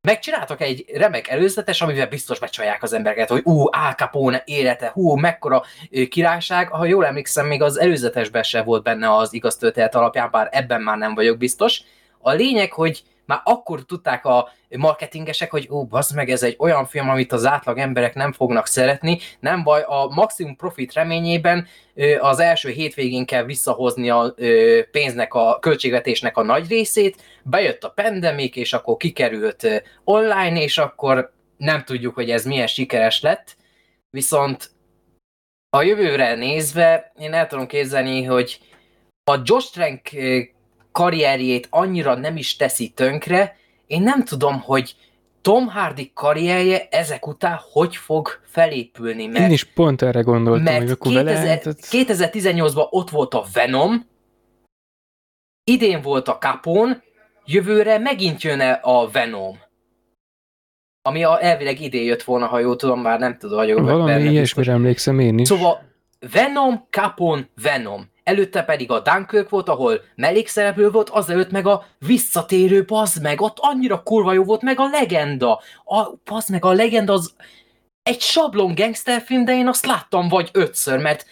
megcsináltak 0.00 0.60
egy 0.60 0.84
remek 0.94 1.28
előzetes, 1.28 1.80
amivel 1.80 2.06
biztos 2.06 2.38
becsalják 2.38 2.82
az 2.82 2.92
embereket, 2.92 3.28
hogy 3.28 3.40
ú, 3.44 3.60
Al 3.60 3.92
Capone 3.92 4.42
élete, 4.46 4.90
hú, 4.94 5.14
mekkora 5.14 5.62
királyság. 6.08 6.68
Ha 6.68 6.84
jól 6.84 7.06
emlékszem, 7.06 7.46
még 7.46 7.62
az 7.62 7.80
előzetesben 7.80 8.42
se 8.42 8.62
volt 8.62 8.82
benne 8.82 9.16
az 9.16 9.32
igaz 9.32 9.56
történet 9.56 9.94
alapján, 9.94 10.28
bár 10.30 10.48
ebben 10.50 10.82
már 10.82 10.96
nem 10.96 11.14
vagyok 11.14 11.38
biztos. 11.38 11.82
A 12.18 12.30
lényeg, 12.30 12.72
hogy 12.72 13.02
már 13.28 13.40
akkor 13.44 13.84
tudták 13.84 14.24
a 14.24 14.48
marketingesek, 14.76 15.50
hogy 15.50 15.68
ó, 15.70 15.84
bazd 15.84 16.14
meg, 16.14 16.30
ez 16.30 16.42
egy 16.42 16.56
olyan 16.58 16.86
film, 16.86 17.08
amit 17.08 17.32
az 17.32 17.46
átlag 17.46 17.78
emberek 17.78 18.14
nem 18.14 18.32
fognak 18.32 18.66
szeretni, 18.66 19.18
nem 19.40 19.62
baj, 19.62 19.82
a 19.86 20.08
maximum 20.14 20.56
profit 20.56 20.92
reményében 20.92 21.66
az 22.18 22.38
első 22.38 22.68
hétvégén 22.68 23.26
kell 23.26 23.44
visszahozni 23.44 24.10
a 24.10 24.34
pénznek, 24.90 25.34
a 25.34 25.58
költségvetésnek 25.58 26.36
a 26.36 26.42
nagy 26.42 26.68
részét, 26.68 27.22
bejött 27.42 27.84
a 27.84 27.90
pandemik, 27.90 28.56
és 28.56 28.72
akkor 28.72 28.96
kikerült 28.96 29.82
online, 30.04 30.62
és 30.62 30.78
akkor 30.78 31.32
nem 31.56 31.84
tudjuk, 31.84 32.14
hogy 32.14 32.30
ez 32.30 32.44
milyen 32.44 32.66
sikeres 32.66 33.20
lett, 33.20 33.56
viszont 34.10 34.70
a 35.70 35.82
jövőre 35.82 36.34
nézve 36.34 37.12
én 37.18 37.32
el 37.32 37.46
tudom 37.46 37.66
képzelni, 37.66 38.22
hogy 38.22 38.60
a 39.30 39.40
Josh 39.44 39.72
Trank 39.72 40.00
karrierjét 40.98 41.66
annyira 41.70 42.14
nem 42.14 42.36
is 42.36 42.56
teszi 42.56 42.88
tönkre, 42.88 43.56
én 43.86 44.02
nem 44.02 44.24
tudom, 44.24 44.60
hogy 44.60 44.96
Tom 45.42 45.68
Hardy 45.68 46.10
karrierje 46.14 46.88
ezek 46.90 47.26
után 47.26 47.58
hogy 47.72 47.96
fog 47.96 48.40
felépülni. 48.44 49.26
Mert, 49.26 49.44
Én 49.44 49.50
is 49.50 49.64
pont 49.64 50.02
erre 50.02 50.20
gondoltam, 50.20 50.62
mert 50.62 50.78
hogy 50.78 50.90
akkor 50.90 51.12
2000, 51.12 51.34
lehetett... 51.34 51.78
2018-ban 51.90 52.88
ott 52.90 53.10
volt 53.10 53.34
a 53.34 53.44
Venom, 53.52 54.06
idén 55.64 56.02
volt 56.02 56.28
a 56.28 56.38
Capone, 56.38 57.02
jövőre 57.44 57.98
megint 57.98 58.42
jön 58.42 58.60
a 58.82 59.08
Venom. 59.10 59.58
Ami 61.02 61.24
a, 61.24 61.42
elvileg 61.42 61.80
idén 61.80 62.04
jött 62.04 62.22
volna, 62.22 62.46
ha 62.46 62.58
jól 62.58 62.76
tudom, 62.76 63.00
már 63.00 63.18
nem 63.18 63.38
tudom, 63.38 63.58
hogy 63.58 63.72
Valami 63.72 64.30
ilyesmire 64.30 64.72
emlékszem 64.72 65.18
én 65.18 65.38
is. 65.38 65.48
Szóval 65.48 65.82
Venom, 66.32 66.86
Capone, 66.90 67.48
Venom 67.62 68.10
előtte 68.28 68.62
pedig 68.62 68.90
a 68.90 69.00
Dunkirk 69.00 69.48
volt, 69.48 69.68
ahol 69.68 70.00
mellékszereplő 70.14 70.90
volt, 70.90 71.08
azelőtt 71.08 71.50
meg 71.50 71.66
a 71.66 71.84
visszatérő, 71.98 72.84
bazd 72.84 73.22
meg, 73.22 73.40
ott 73.40 73.56
annyira 73.60 74.02
kurva 74.02 74.32
jó 74.32 74.44
volt, 74.44 74.62
meg 74.62 74.80
a 74.80 74.88
legenda. 74.88 75.60
A, 75.84 76.08
bazd 76.24 76.50
meg, 76.50 76.64
a 76.64 76.72
legenda 76.72 77.12
az 77.12 77.34
egy 78.02 78.20
sablon 78.20 78.74
gangsterfilm, 78.74 79.44
de 79.44 79.52
én 79.52 79.68
azt 79.68 79.86
láttam 79.86 80.28
vagy 80.28 80.50
ötször, 80.52 80.98
mert 80.98 81.26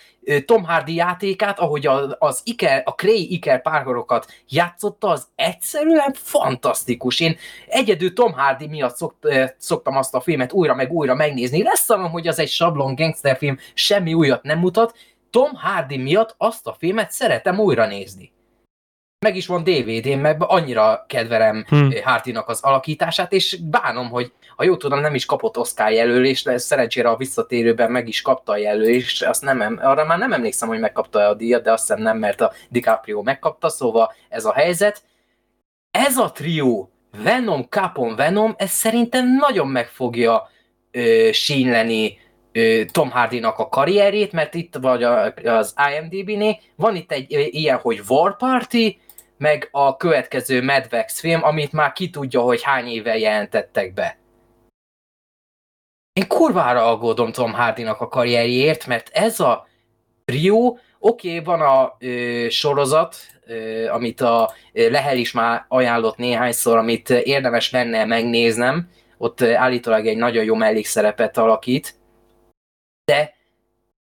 Tom 0.45 0.65
Hardy 0.65 0.95
játékát, 0.95 1.59
ahogy 1.59 1.87
a, 1.87 2.17
az 2.19 2.41
Iker, 2.45 2.83
a 2.85 2.91
Cray 2.91 3.33
Iker 3.33 3.63
párhorokat 3.63 4.27
játszotta, 4.49 5.09
az 5.09 5.27
egyszerűen 5.35 6.13
fantasztikus. 6.13 7.21
Én 7.21 7.37
egyedül 7.69 8.13
Tom 8.13 8.33
Hardy 8.33 8.67
miatt 8.67 8.97
szokt, 8.97 9.17
szoktam 9.59 9.97
azt 9.97 10.15
a 10.15 10.21
filmet 10.21 10.53
újra 10.53 10.75
meg 10.75 10.93
újra 10.93 11.15
megnézni. 11.15 11.63
Lesz 11.63 11.87
hogy 12.11 12.29
az 12.29 12.39
egy 12.39 12.49
sablon 12.49 12.95
gangsterfilm, 12.95 13.59
semmi 13.75 14.15
újat 14.15 14.43
nem 14.43 14.59
mutat, 14.59 14.97
Tom 15.31 15.55
Hardy 15.55 15.97
miatt 15.97 16.35
azt 16.39 16.67
a 16.67 16.77
filmet 16.79 17.11
szeretem 17.11 17.59
újra 17.59 17.87
nézni. 17.87 18.33
Meg 19.19 19.37
is 19.37 19.47
van 19.47 19.65
DVD-n, 19.65 20.19
mert 20.19 20.43
annyira 20.43 21.05
kedvelem 21.09 21.65
hmm. 21.69 21.91
Hardynak 22.05 22.49
az 22.49 22.61
alakítását, 22.61 23.33
és 23.33 23.59
bánom, 23.71 24.09
hogy 24.09 24.33
ha 24.57 24.65
jól 24.65 24.77
tudom, 24.77 25.01
nem 25.01 25.15
is 25.15 25.25
kapott 25.25 25.59
Oscar 25.59 25.91
jelölést, 25.91 26.45
de 26.45 26.59
szerencsére 26.59 27.09
a 27.09 27.17
visszatérőben 27.17 27.91
meg 27.91 28.09
is 28.09 28.23
kapta 28.23 28.53
a 28.53 28.57
jelölést, 28.57 29.25
azt 29.25 29.43
nem, 29.43 29.79
arra 29.83 30.05
már 30.05 30.19
nem 30.19 30.33
emlékszem, 30.33 30.69
hogy 30.69 30.81
megkapta 30.81 31.19
a 31.29 31.35
díjat, 31.35 31.63
de 31.63 31.73
azt 31.73 31.87
hiszem 31.87 32.03
nem, 32.03 32.19
mert 32.19 32.41
a 32.41 32.53
DiCaprio 32.69 33.23
megkapta, 33.23 33.69
szóval 33.69 34.13
ez 34.29 34.45
a 34.45 34.53
helyzet. 34.53 35.03
Ez 35.91 36.17
a 36.17 36.33
trió, 36.33 36.91
Venom, 37.23 37.67
Capon, 37.69 38.17
Venom, 38.17 38.55
ez 38.59 38.71
szerintem 38.71 39.37
nagyon 39.37 39.69
meg 39.69 39.89
fogja 39.89 40.51
ö, 40.91 41.29
sínleni 41.33 42.19
Tom 42.91 43.11
Hardy-nak 43.11 43.59
a 43.59 43.69
karrierét, 43.69 44.33
mert 44.33 44.55
itt 44.55 44.75
vagy 44.81 45.03
az 45.45 45.75
IMDb-nél 45.91 46.59
van 46.77 46.97
itt 46.97 47.13
egy 47.13 47.27
ilyen, 47.51 47.77
hogy 47.77 48.03
War 48.09 48.37
Party, 48.37 49.01
meg 49.39 49.69
a 49.71 49.97
következő 49.97 50.63
Mad 50.63 50.87
Max 50.91 51.21
film, 51.21 51.45
amit 51.45 51.73
már 51.73 51.93
ki 51.93 52.11
tudja, 52.11 52.41
hogy 52.41 52.63
hány 52.63 52.87
éve 52.87 53.19
jelentettek 53.19 53.95
be. 53.95 54.19
Én 56.13 56.29
kurvára 56.29 56.91
aggódom 56.91 57.33
Tom 57.33 57.53
Hardy-nak 57.53 58.01
a 58.01 58.09
karrierjéért, 58.09 58.87
mert 58.87 59.11
ez 59.13 59.41
a 59.41 59.67
trio, 60.25 60.77
oké, 60.99 61.39
okay, 61.39 61.45
van 61.45 61.61
a 61.61 61.97
ö, 61.99 62.47
sorozat, 62.49 63.17
ö, 63.47 63.87
amit 63.89 64.21
a 64.21 64.53
Lehel 64.73 65.17
is 65.17 65.33
már 65.33 65.65
ajánlott 65.69 66.17
néhányszor, 66.17 66.77
amit 66.77 67.11
érdemes 67.11 67.71
lenne 67.71 68.05
megnéznem, 68.05 68.91
ott 69.19 69.43
állítólag 69.43 70.07
egy 70.07 70.17
nagyon 70.17 70.45
jó 70.45 70.55
mellékszerepet 70.55 71.39
alakít, 71.39 71.95
de 73.07 73.35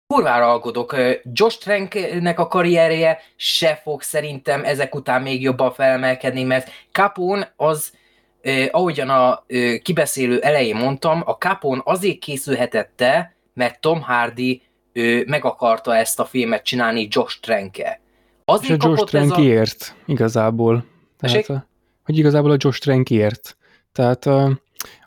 kurvára 0.07 0.51
alkodok. 0.51 0.97
Josh 1.33 1.59
Tranknek 1.59 2.39
a 2.39 2.47
karrierje 2.47 3.19
se 3.37 3.81
fog 3.83 4.03
szerintem 4.03 4.65
ezek 4.65 4.95
után 4.95 5.23
még 5.23 5.43
jobban 5.43 5.73
felemelkedni, 5.73 6.43
mert 6.43 6.70
Capone 6.93 7.53
az, 7.57 7.93
eh, 8.41 8.69
ahogyan 8.70 9.09
a 9.09 9.45
eh, 9.47 9.78
kibeszélő 9.78 10.39
elején 10.39 10.77
mondtam, 10.77 11.23
a 11.24 11.33
Capone 11.33 11.81
azért 11.85 12.19
készülhetette, 12.19 13.35
mert 13.55 13.81
Tom 13.81 14.01
Hardy 14.01 14.62
ő 14.93 15.24
meg 15.27 15.45
akarta 15.45 15.97
ezt 15.97 16.20
a 16.20 16.24
filmet 16.24 16.65
csinálni 16.65 17.09
Josh 17.11 17.41
Tranke. 17.41 18.01
Azért 18.45 18.83
És 18.83 18.85
a 18.85 18.89
Josh 18.89 19.05
Trankért 19.05 19.95
a... 19.97 20.03
igazából. 20.07 20.85
Tehát, 21.19 21.47
a, 21.47 21.66
hogy 22.05 22.19
igazából 22.19 22.51
a 22.51 22.57
Josh 22.59 22.81
Trankért. 22.81 23.57
Tehát 23.93 24.27
a, 24.27 24.61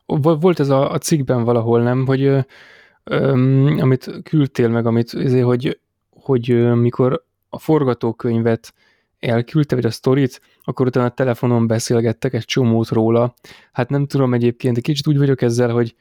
volt 0.05 0.59
ez 0.59 0.69
a, 0.69 0.91
a 0.91 0.97
cikkben 0.97 1.43
valahol, 1.43 1.81
nem, 1.81 2.05
hogy 2.05 2.45
öm, 3.09 3.77
amit 3.79 4.11
küldtél 4.23 4.67
meg, 4.67 4.85
amit 4.85 5.13
azért, 5.13 5.45
hogy, 5.45 5.79
hogy 6.09 6.73
mikor 6.75 7.23
a 7.49 7.59
forgatókönyvet 7.59 8.73
elküldte, 9.19 9.75
vagy 9.75 9.85
a 9.85 9.91
sztorit, 9.91 10.41
akkor 10.63 10.85
utána 10.85 11.05
a 11.05 11.09
telefonon 11.09 11.67
beszélgettek 11.67 12.33
egy 12.33 12.45
csomót 12.45 12.89
róla. 12.89 13.33
Hát 13.71 13.89
nem 13.89 14.05
tudom 14.05 14.33
egyébként, 14.33 14.77
egy 14.77 14.83
kicsit 14.83 15.07
úgy 15.07 15.17
vagyok 15.17 15.41
ezzel, 15.41 15.69
hogy 15.69 15.95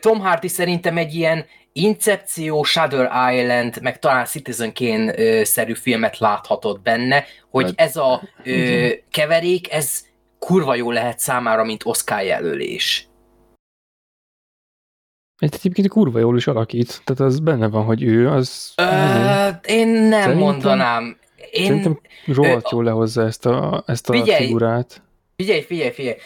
Tom 0.00 0.20
Hardy 0.20 0.48
szerintem 0.48 0.96
egy 0.96 1.14
ilyen 1.14 1.44
Incepció, 1.72 2.62
Shadow 2.62 3.02
Island, 3.32 3.82
meg 3.82 3.98
talán 3.98 4.24
Citizen 4.24 4.72
Kane-szerű 4.74 5.74
filmet 5.74 6.18
láthatott 6.18 6.82
benne, 6.82 7.24
hogy 7.50 7.64
hát, 7.64 7.74
ez 7.76 7.96
a 7.96 8.22
ö, 8.44 8.88
keverék, 9.10 9.72
ez 9.72 10.04
kurva 10.38 10.74
jó 10.74 10.90
lehet 10.90 11.18
számára, 11.18 11.64
mint 11.64 11.84
Oscar 11.84 12.22
jelölés. 12.22 13.08
Egy 15.44 15.54
egyébként 15.54 15.88
kurva 15.88 16.18
jól 16.18 16.36
is 16.36 16.46
alakít, 16.46 17.02
tehát 17.04 17.32
az 17.32 17.40
benne 17.40 17.68
van, 17.68 17.84
hogy 17.84 18.02
ő 18.02 18.28
az... 18.28 18.72
Ö, 18.76 18.84
én 19.66 19.88
nem 19.88 20.20
szerintem, 20.20 20.36
mondanám. 20.36 21.18
Én, 21.50 21.66
szerintem 21.66 22.00
rohadt 22.26 22.70
jól 22.70 22.84
lehozza 22.84 23.22
ezt 23.22 23.46
a, 23.46 23.84
ezt 23.86 24.08
a 24.08 24.12
figyelj, 24.12 24.44
figurát. 24.44 25.02
Figyelj, 25.36 25.60
figyelj, 25.60 25.90
figyelj. 25.90 26.16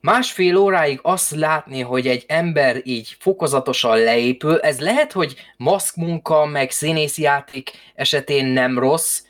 Másfél 0.00 0.56
óráig 0.56 0.98
azt 1.02 1.34
látni, 1.34 1.80
hogy 1.80 2.06
egy 2.06 2.24
ember 2.28 2.80
így 2.84 3.16
fokozatosan 3.18 3.98
leépül, 3.98 4.58
ez 4.58 4.80
lehet, 4.80 5.12
hogy 5.12 5.34
maszkmunka, 5.56 6.46
meg 6.46 6.70
színészi 6.70 7.22
játék 7.22 7.70
esetén 7.94 8.46
nem 8.46 8.78
rossz, 8.78 9.22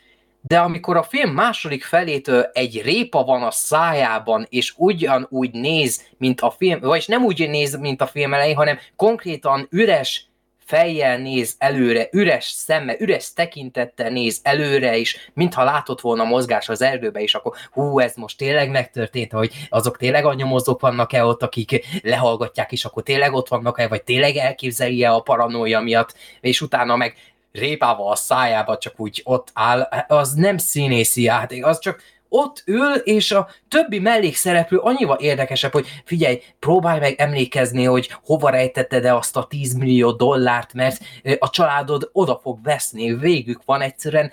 de 0.47 0.59
amikor 0.59 0.97
a 0.97 1.03
film 1.03 1.33
második 1.33 1.83
felétől 1.83 2.49
egy 2.53 2.81
répa 2.81 3.23
van 3.23 3.43
a 3.43 3.51
szájában, 3.51 4.45
és 4.49 4.73
ugyanúgy 4.77 5.51
néz, 5.51 6.05
mint 6.17 6.41
a 6.41 6.51
film, 6.51 6.79
vagyis 6.79 7.05
nem 7.05 7.23
úgy 7.23 7.49
néz, 7.49 7.77
mint 7.79 8.01
a 8.01 8.07
film 8.07 8.33
elején, 8.33 8.55
hanem 8.55 8.79
konkrétan 8.95 9.67
üres 9.71 10.29
fejjel 10.65 11.17
néz 11.17 11.55
előre, 11.57 12.07
üres 12.11 12.45
szeme, 12.45 12.95
üres 12.99 13.33
tekintettel 13.33 14.09
néz 14.09 14.39
előre 14.43 14.97
is, 14.97 15.29
mintha 15.33 15.63
látott 15.63 16.01
volna 16.01 16.23
mozgás 16.23 16.69
az 16.69 16.81
erdőbe, 16.81 17.21
és 17.21 17.35
akkor 17.35 17.55
hú, 17.71 17.99
ez 17.99 18.15
most 18.15 18.37
tényleg 18.37 18.69
megtörtént, 18.69 19.31
hogy 19.31 19.53
azok 19.69 19.97
tényleg 19.97 20.25
a 20.25 20.33
nyomozók 20.33 20.81
vannak-e 20.81 21.25
ott, 21.25 21.43
akik 21.43 21.85
lehallgatják, 22.01 22.71
és 22.71 22.85
akkor 22.85 23.03
tényleg 23.03 23.33
ott 23.33 23.47
vannak-e, 23.47 23.87
vagy 23.87 24.03
tényleg 24.03 24.35
elképzelje 24.35 25.09
a 25.09 25.19
paranoia 25.19 25.79
miatt, 25.79 26.15
és 26.41 26.61
utána 26.61 26.95
meg 26.95 27.15
répával 27.57 28.11
a 28.11 28.15
szájába 28.15 28.77
csak 28.77 28.93
úgy 28.99 29.21
ott 29.23 29.51
áll, 29.53 29.81
az 30.07 30.33
nem 30.33 30.57
színészi 30.57 31.21
játék, 31.21 31.65
az 31.65 31.79
csak 31.79 32.01
ott 32.29 32.63
ül, 32.65 32.93
és 32.93 33.31
a 33.31 33.47
többi 33.67 33.99
mellékszereplő 33.99 34.77
annyival 34.77 35.17
érdekesebb, 35.17 35.71
hogy 35.71 35.87
figyelj, 36.05 36.41
próbálj 36.59 36.99
meg 36.99 37.19
emlékezni, 37.19 37.83
hogy 37.83 38.09
hova 38.23 38.49
rejtetted 38.49 39.05
e 39.05 39.15
azt 39.15 39.37
a 39.37 39.45
10 39.45 39.73
millió 39.73 40.11
dollárt, 40.11 40.73
mert 40.73 40.97
a 41.39 41.49
családod 41.49 42.09
oda 42.11 42.39
fog 42.43 42.63
veszni, 42.63 43.15
végük 43.15 43.61
van 43.65 43.81
egyszerűen 43.81 44.31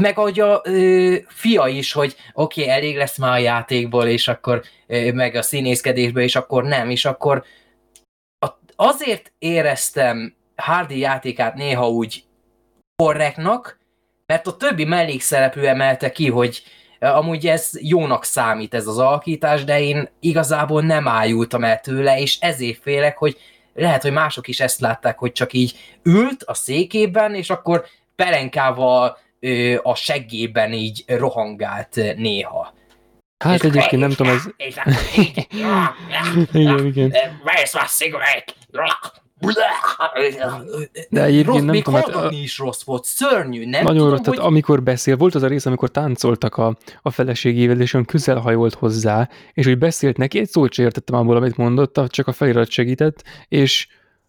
meg 0.00 0.18
ahogy 0.18 0.40
a 0.40 0.60
ö, 0.64 1.16
fia 1.26 1.66
is, 1.66 1.92
hogy 1.92 2.16
oké, 2.32 2.62
okay, 2.62 2.72
elég 2.74 2.96
lesz 2.96 3.18
már 3.18 3.32
a 3.32 3.38
játékból, 3.38 4.06
és 4.06 4.28
akkor 4.28 4.62
ö, 4.86 5.12
meg 5.12 5.34
a 5.34 5.42
színészkedésből, 5.42 6.22
és 6.22 6.36
akkor 6.36 6.64
nem, 6.64 6.90
és 6.90 7.04
akkor 7.04 7.44
a, 8.38 8.48
azért 8.76 9.32
éreztem 9.38 10.35
Hardy 10.56 10.98
játékát 10.98 11.54
néha 11.54 11.88
úgy 11.88 12.24
korrektnak, 12.96 13.78
mert 14.26 14.46
a 14.46 14.56
többi 14.56 14.84
mellékszereplő 14.84 15.66
emelte 15.66 16.12
ki, 16.12 16.28
hogy 16.28 16.62
amúgy 17.00 17.46
ez 17.46 17.70
jónak 17.80 18.24
számít 18.24 18.74
ez 18.74 18.86
az 18.86 18.98
alakítás, 18.98 19.64
de 19.64 19.80
én 19.80 20.08
igazából 20.20 20.82
nem 20.82 21.08
ájultam 21.08 21.64
el 21.64 21.80
tőle, 21.80 22.20
és 22.20 22.38
ezért 22.40 22.82
félek, 22.82 23.16
hogy 23.16 23.36
lehet, 23.74 24.02
hogy 24.02 24.12
mások 24.12 24.48
is 24.48 24.60
ezt 24.60 24.80
látták, 24.80 25.18
hogy 25.18 25.32
csak 25.32 25.52
így 25.52 25.78
ült 26.02 26.42
a 26.42 26.54
székében, 26.54 27.34
és 27.34 27.50
akkor 27.50 27.84
pelenkával 28.16 29.18
a 29.82 29.94
seggében 29.94 30.72
így 30.72 31.04
rohangált 31.06 31.94
néha. 32.16 32.74
Hát 33.44 33.54
és 33.54 33.60
egyébként 33.60 34.02
nem 34.02 34.10
tudom, 34.10 34.32
ez... 34.32 34.42
igen, 36.52 36.86
igen. 36.86 37.10
Where's 37.44 37.72
my 37.72 37.86
cigarette? 37.86 38.52
De 41.08 41.22
egyébként 41.22 41.46
rossz, 41.46 41.56
nem 41.56 41.66
még 41.66 41.84
tudom, 41.84 42.02
hát, 42.02 42.32
is 42.32 42.58
rossz 42.58 42.82
volt, 42.82 43.04
szörnyű, 43.04 43.64
nem 43.66 43.82
Nagyon 43.82 43.96
tudom, 43.96 44.08
rossz, 44.10 44.24
hogy... 44.24 44.34
tehát 44.34 44.50
amikor 44.50 44.82
beszél, 44.82 45.16
volt 45.16 45.34
az 45.34 45.42
a 45.42 45.46
rész, 45.46 45.66
amikor 45.66 45.90
táncoltak 45.90 46.56
a, 46.56 46.76
a 47.02 47.10
feleségével, 47.10 47.80
és 47.80 47.94
olyan 47.94 48.06
közel 48.06 48.38
hajolt 48.38 48.74
hozzá, 48.74 49.28
és 49.52 49.66
hogy 49.66 49.78
beszélt 49.78 50.16
neki, 50.16 50.38
egy 50.38 50.48
szót 50.48 50.72
sem 50.72 50.84
értettem 50.84 51.18
abból, 51.18 51.36
amit 51.36 51.56
mondott, 51.56 52.00
csak 52.08 52.26
a 52.26 52.32
felirat 52.32 52.70
segített, 52.70 53.22
és 53.48 53.88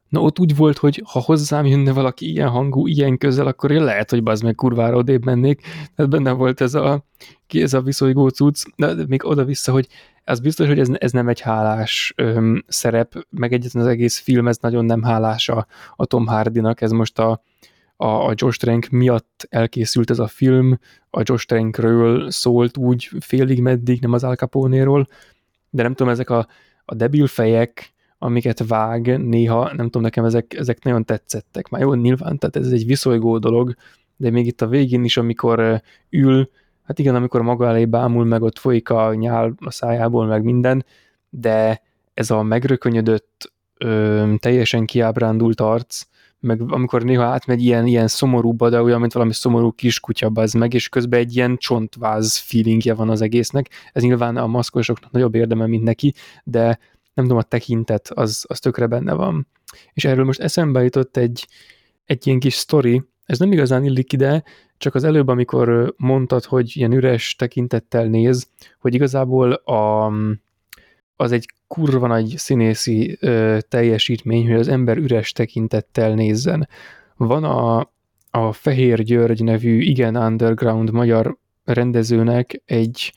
Na 0.10 0.22
ott 0.22 0.40
úgy 0.40 0.56
volt, 0.56 0.78
hogy 0.78 1.04
ha 1.06 1.20
hozzám 1.20 1.66
jönne 1.66 1.92
valaki 1.92 2.32
ilyen 2.32 2.50
hangú, 2.50 2.88
ilyen 2.88 3.18
közel, 3.18 3.48
akkor 3.48 3.72
én 3.72 3.84
lehet, 3.84 4.10
hogy 4.10 4.24
bazd 4.24 4.44
meg 4.44 4.56
kurvára 4.56 4.98
odébb 4.98 5.26
mennék. 5.26 5.62
Tehát 5.96 6.12
benne 6.12 6.32
volt 6.32 6.62
ez 6.62 6.74
a, 6.74 7.06
ez 7.48 7.74
a 7.74 7.82
viszolygó 7.82 8.28
cucc, 8.28 8.64
de 8.76 8.94
még 9.08 9.26
oda-vissza, 9.26 9.72
hogy 9.72 9.88
az 10.24 10.40
biztos, 10.40 10.68
hogy 10.68 10.80
ez, 10.80 10.90
ez 10.94 11.12
nem 11.12 11.28
egy 11.28 11.40
hálás 11.40 12.14
öm, 12.16 12.64
szerep, 12.68 13.28
meg 13.30 13.54
egyetlen 13.54 13.84
az 13.84 13.90
egész 13.90 14.20
film, 14.20 14.48
ez 14.48 14.58
nagyon 14.62 14.86
nem 14.86 15.04
hálás 15.04 15.50
a, 15.50 15.68
a 15.96 16.06
Tom 16.06 16.28
Hardynak, 16.28 16.82
ez 16.82 16.92
most 16.92 17.20
a, 17.20 17.44
a, 17.96 18.06
a 18.06 18.34
Josh 18.36 18.60
Trank 18.60 18.88
miatt 18.88 19.48
elkészült 19.50 20.10
ez 20.10 20.20
a 20.20 20.28
film, 20.28 20.80
a 21.10 21.22
Josh 21.24 21.46
Trankről 21.46 22.32
szólt 22.32 22.78
úgy 22.78 23.10
félig 23.20 23.62
meddig, 23.62 24.02
nem 24.02 24.14
az 24.14 24.24
Al 24.24 24.36
Capone-ról, 24.36 25.08
de 25.70 25.84
nem 25.84 25.94
tudom, 25.94 26.12
ezek 26.12 26.30
a, 26.30 26.48
a 26.86 26.96
debil 26.96 27.28
fejek, 27.28 27.94
amiket 28.18 28.68
vág 28.68 29.18
néha, 29.18 29.74
nem 29.74 29.86
tudom, 29.86 30.02
nekem 30.02 30.26
ezek, 30.26 30.54
ezek 30.54 30.84
nagyon 30.84 31.06
tetszettek. 31.06 31.70
Már 31.70 31.82
jó, 31.82 31.94
nyilván, 31.94 32.38
tehát 32.38 32.56
ez 32.56 32.72
egy 32.72 32.86
viszolygó 32.86 33.38
dolog, 33.38 33.76
de 34.18 34.30
még 34.30 34.46
itt 34.46 34.62
a 34.62 34.68
végén 34.68 35.04
is, 35.04 35.18
amikor 35.18 35.82
ül, 36.10 36.50
hát 36.84 37.00
igen, 37.00 37.16
amikor 37.16 37.42
maga 37.42 37.68
elé 37.68 37.86
bámul, 37.86 38.26
meg 38.26 38.42
ott 38.42 38.58
folyik 38.58 38.90
a 38.90 39.14
nyál 39.14 39.54
a 39.58 39.72
szájából, 39.72 40.26
meg 40.26 40.44
minden, 40.44 40.86
de 41.30 41.82
ez 42.14 42.32
a 42.32 42.44
megrökönyödött, 42.44 43.52
ö, 43.78 44.34
teljesen 44.40 44.86
kiábrándult 44.86 45.62
arc, 45.62 46.02
meg 46.40 46.62
amikor 46.68 47.04
néha 47.04 47.24
átmegy 47.24 47.62
ilyen, 47.62 47.86
ilyen 47.86 48.08
szomorúba, 48.08 48.70
de 48.70 48.82
olyan, 48.82 49.00
mint 49.00 49.14
valami 49.14 49.34
szomorú 49.34 49.72
kiskutya 49.72 50.32
az 50.34 50.54
meg, 50.54 50.74
és 50.74 50.90
közben 50.90 51.20
egy 51.20 51.36
ilyen 51.36 51.58
csontváz 51.58 52.38
feelingje 52.38 52.94
van 52.94 53.10
az 53.10 53.22
egésznek. 53.22 53.70
Ez 53.94 54.04
nyilván 54.04 54.38
a 54.38 54.48
maszkosoknak 54.48 55.12
nagyobb 55.12 55.36
érdeme, 55.36 55.68
mint 55.68 55.84
neki, 55.84 56.14
de 56.44 56.80
nem 57.18 57.26
tudom, 57.26 57.42
a 57.42 57.44
tekintet, 57.44 58.10
az, 58.10 58.46
az 58.48 58.60
tökre 58.60 58.88
benne 58.88 59.14
van. 59.14 59.48
És 59.94 60.06
erről 60.06 60.26
most 60.26 60.40
eszembe 60.40 60.84
jutott 60.84 61.18
egy, 61.18 61.48
egy 62.06 62.28
ilyen 62.28 62.40
kis 62.40 62.54
sztori, 62.54 63.04
ez 63.26 63.40
nem 63.40 63.52
igazán 63.52 63.84
illik 63.84 64.14
ide, 64.14 64.44
csak 64.78 64.96
az 64.96 65.04
előbb, 65.04 65.28
amikor 65.28 65.94
mondtad, 65.98 66.44
hogy 66.44 66.72
ilyen 66.76 66.94
üres 66.94 67.36
tekintettel 67.36 68.06
néz, 68.06 68.50
hogy 68.80 68.94
igazából 68.94 69.52
a, 69.52 70.12
az 71.16 71.32
egy 71.32 71.54
kurva 71.68 72.08
nagy 72.08 72.34
színészi 72.38 73.18
ö, 73.20 73.58
teljesítmény, 73.70 74.48
hogy 74.48 74.60
az 74.60 74.68
ember 74.68 74.98
üres 74.98 75.32
tekintettel 75.32 76.14
nézzen. 76.14 76.68
Van 77.16 77.44
a, 77.44 77.92
a 78.32 78.54
Fehér 78.54 79.04
György 79.04 79.44
nevű 79.44 79.80
igen 79.80 80.16
underground 80.16 80.92
magyar 80.92 81.38
rendezőnek 81.64 82.62
egy 82.66 83.14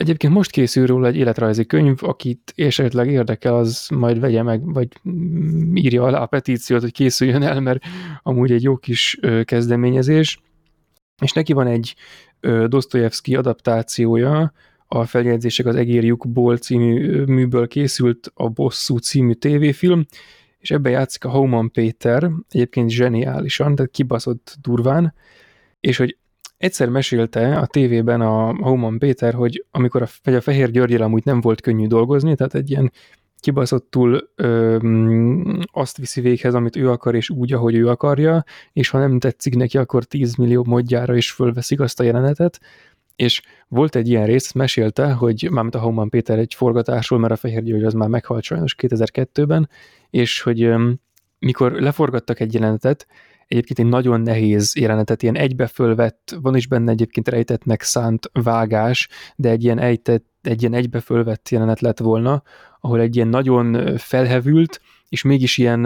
Egyébként 0.00 0.32
most 0.32 0.50
készül 0.50 0.86
róla 0.86 1.06
egy 1.06 1.16
életrajzi 1.16 1.66
könyv, 1.66 1.96
akit 2.00 2.52
esetleg 2.56 3.10
érdekel, 3.10 3.56
az 3.56 3.88
majd 3.94 4.20
vegye 4.20 4.42
meg, 4.42 4.72
vagy 4.72 4.88
írja 5.74 6.02
alá 6.02 6.20
a 6.20 6.26
petíciót, 6.26 6.80
hogy 6.80 6.92
készüljön 6.92 7.42
el, 7.42 7.60
mert 7.60 7.82
amúgy 8.22 8.52
egy 8.52 8.62
jó 8.62 8.76
kis 8.76 9.18
kezdeményezés. 9.44 10.40
És 11.22 11.32
neki 11.32 11.52
van 11.52 11.66
egy 11.66 11.94
Dostoyevsky 12.66 13.34
adaptációja, 13.34 14.52
a 14.86 15.04
feljegyzések 15.04 15.66
az 15.66 15.76
Egérjukból 15.76 16.56
című 16.56 17.22
műből 17.24 17.68
készült 17.68 18.30
a 18.34 18.48
Bosszú 18.48 18.96
című 18.96 19.32
tévéfilm, 19.32 20.06
és 20.58 20.70
ebben 20.70 20.92
játszik 20.92 21.24
a 21.24 21.30
Homan 21.30 21.70
Péter, 21.70 22.30
egyébként 22.48 22.90
zseniálisan, 22.90 23.74
tehát 23.74 23.90
kibaszott 23.90 24.56
durván, 24.62 25.14
és 25.80 25.96
hogy 25.96 26.18
Egyszer 26.60 26.88
mesélte 26.88 27.58
a 27.58 27.66
tévében 27.66 28.20
a 28.20 28.54
Homan 28.54 28.98
Péter, 28.98 29.34
hogy 29.34 29.64
amikor 29.70 30.02
a, 30.02 30.06
vagy 30.22 30.34
a 30.34 30.40
Fehér 30.40 30.70
Györgyel 30.70 31.02
amúgy 31.02 31.24
nem 31.24 31.40
volt 31.40 31.60
könnyű 31.60 31.86
dolgozni, 31.86 32.34
tehát 32.34 32.54
egy 32.54 32.70
ilyen 32.70 32.92
kibaszottul 33.38 34.30
ö, 34.34 34.78
azt 35.72 35.96
viszi 35.96 36.20
véghez, 36.20 36.54
amit 36.54 36.76
ő 36.76 36.90
akar, 36.90 37.14
és 37.14 37.30
úgy, 37.30 37.52
ahogy 37.52 37.74
ő 37.74 37.88
akarja, 37.88 38.44
és 38.72 38.88
ha 38.88 38.98
nem 38.98 39.18
tetszik 39.18 39.54
neki, 39.54 39.78
akkor 39.78 40.04
10 40.04 40.34
millió 40.34 40.64
modjára 40.64 41.16
is 41.16 41.30
fölveszik 41.30 41.80
azt 41.80 42.00
a 42.00 42.04
jelenetet, 42.04 42.60
és 43.16 43.42
volt 43.68 43.96
egy 43.96 44.08
ilyen 44.08 44.26
rész, 44.26 44.52
mesélte, 44.52 45.12
hogy 45.12 45.48
mármint 45.50 45.74
a 45.74 45.80
Homan 45.80 46.08
Péter 46.08 46.38
egy 46.38 46.54
forgatásról, 46.54 47.18
mert 47.18 47.32
a 47.32 47.36
Fehér 47.36 47.62
György 47.62 47.84
az 47.84 47.92
már 47.92 48.08
meghalt 48.08 48.42
sajnos 48.42 48.74
2002-ben, 48.78 49.68
és 50.10 50.40
hogy 50.40 50.62
ö, 50.62 50.90
mikor 51.38 51.72
leforgattak 51.72 52.40
egy 52.40 52.54
jelenetet, 52.54 53.06
egyébként 53.50 53.78
egy 53.78 53.86
nagyon 53.86 54.20
nehéz 54.20 54.76
jelenetet, 54.76 55.22
ilyen 55.22 55.36
egybefölvett, 55.36 56.36
van 56.42 56.56
is 56.56 56.66
benne 56.66 56.90
egyébként 56.90 57.28
rejtettnek 57.28 57.82
szánt 57.82 58.30
vágás, 58.32 59.08
de 59.36 59.48
egy 59.50 59.64
ilyen, 59.64 59.78
ejtett, 59.78 60.26
egy 60.42 60.60
ilyen 60.60 60.74
egybefölvett 60.74 61.48
jelenet 61.48 61.80
lett 61.80 61.98
volna, 61.98 62.42
ahol 62.80 63.00
egy 63.00 63.16
ilyen 63.16 63.28
nagyon 63.28 63.96
felhevült, 63.96 64.80
és 65.08 65.22
mégis 65.22 65.58
ilyen 65.58 65.84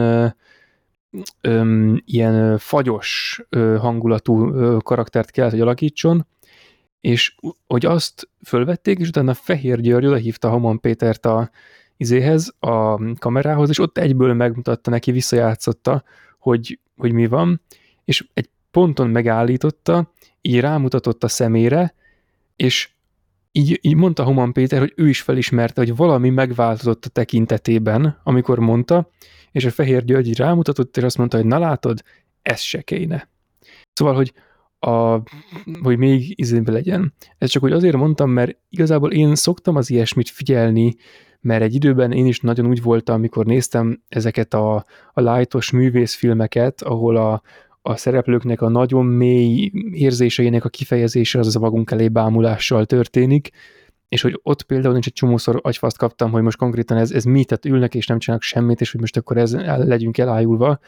öm, 1.41 2.03
ilyen 2.05 2.59
fagyos 2.59 3.41
hangulatú 3.79 4.53
karaktert 4.79 5.31
kellett, 5.31 5.51
hogy 5.51 5.61
alakítson, 5.61 6.27
és 7.01 7.35
hogy 7.67 7.87
azt 7.87 8.29
fölvették, 8.47 8.99
és 8.99 9.09
utána 9.09 9.35
Fehér 9.35 9.81
György 9.81 10.07
odahívta 10.07 10.49
Haman 10.49 10.81
Pétert 10.81 11.27
a 11.27 11.51
izéhez, 11.97 12.55
a 12.59 13.01
kamerához, 13.19 13.69
és 13.69 13.79
ott 13.79 13.99
egyből 13.99 14.35
megmutatta 14.35 14.91
neki, 14.91 15.13
visszajátszotta, 15.13 16.05
hogy, 16.45 16.79
hogy 16.97 17.13
mi 17.13 17.27
van, 17.27 17.61
és 18.05 18.27
egy 18.35 18.49
ponton 18.71 19.11
megállította, 19.11 20.13
így 20.41 20.61
rámutatott 20.61 21.25
a 21.25 21.29
szemére, 21.29 21.95
és 22.57 22.91
így, 23.53 23.79
így 23.83 23.95
mondta 23.95 24.25
Human 24.25 24.53
Péter, 24.53 24.79
hogy 24.79 24.93
ő 24.97 25.09
is 25.09 25.21
felismerte, 25.21 25.81
hogy 25.81 25.97
valami 25.97 26.31
megváltozott 26.31 27.05
a 27.05 27.09
tekintetében, 27.09 28.21
amikor 28.23 28.59
mondta, 28.59 29.11
és 29.53 29.65
a 29.65 29.71
Fehér 29.71 30.05
György 30.05 30.29
így 30.29 30.39
rámutatott, 30.39 30.97
és 30.97 31.03
azt 31.03 31.19
mondta, 31.19 31.37
hogy 31.37 31.47
na 31.47 31.59
látod, 31.59 32.03
ez 32.43 32.61
se 32.61 32.83
kéne. 32.83 33.29
Szóval, 33.93 34.15
hogy, 34.15 34.33
a, 34.79 35.23
hogy 35.83 35.99
még 35.99 36.33
izébe 36.39 36.73
legyen. 36.73 37.15
Ez 37.39 37.51
csak 37.51 37.63
hogy 37.63 37.73
azért 37.73 37.97
mondtam, 37.97 38.31
mert 38.31 38.57
igazából 38.69 39.13
én 39.13 39.35
szoktam 39.35 39.77
az 39.77 39.91
ilyesmit 39.91 40.31
figyelni, 40.31 40.97
mert 41.45 41.63
egy 41.63 41.75
időben 41.75 42.13
én 42.13 42.27
is 42.27 42.41
nagyon 42.41 42.67
úgy 42.67 42.83
voltam, 42.83 43.15
amikor 43.15 43.47
néztem 43.47 44.03
ezeket 44.09 44.55
a, 44.55 44.85
a 45.13 45.21
lightos 45.21 45.71
művészfilmeket, 45.71 46.83
ahol 46.83 47.17
a, 47.17 47.43
a 47.83 47.97
szereplőknek 47.97 48.63
a 48.63 48.69
nagyon 48.69 49.07
mély 49.07 49.73
érzéseinek 49.93 50.65
a 50.65 50.69
kifejezése 50.69 51.39
az 51.39 51.57
a 51.57 51.59
magunk 51.59 51.91
elé 51.91 52.09
bámulással 52.09 52.87
történik, 52.87 53.51
és 54.09 54.23
hogy 54.23 54.41
ott 54.43 54.63
például 54.63 54.93
nincs 54.93 55.07
egy 55.07 55.13
csomószor 55.13 55.61
agyfaszt 55.63 55.99
kaptam, 55.99 56.31
hogy 56.31 56.43
most 56.43 56.57
konkrétan 56.57 56.97
ez, 56.97 57.11
ez 57.11 57.25
mi, 57.25 57.45
tehát 57.45 57.65
ülnek 57.65 57.95
és 57.95 58.07
nem 58.07 58.19
csinálnak 58.19 58.47
semmit, 58.47 58.81
és 58.81 58.91
hogy 58.91 59.01
most 59.01 59.17
akkor 59.17 59.37
ez 59.37 59.55
legyünk 59.65 60.19
elájulva, 60.19 60.79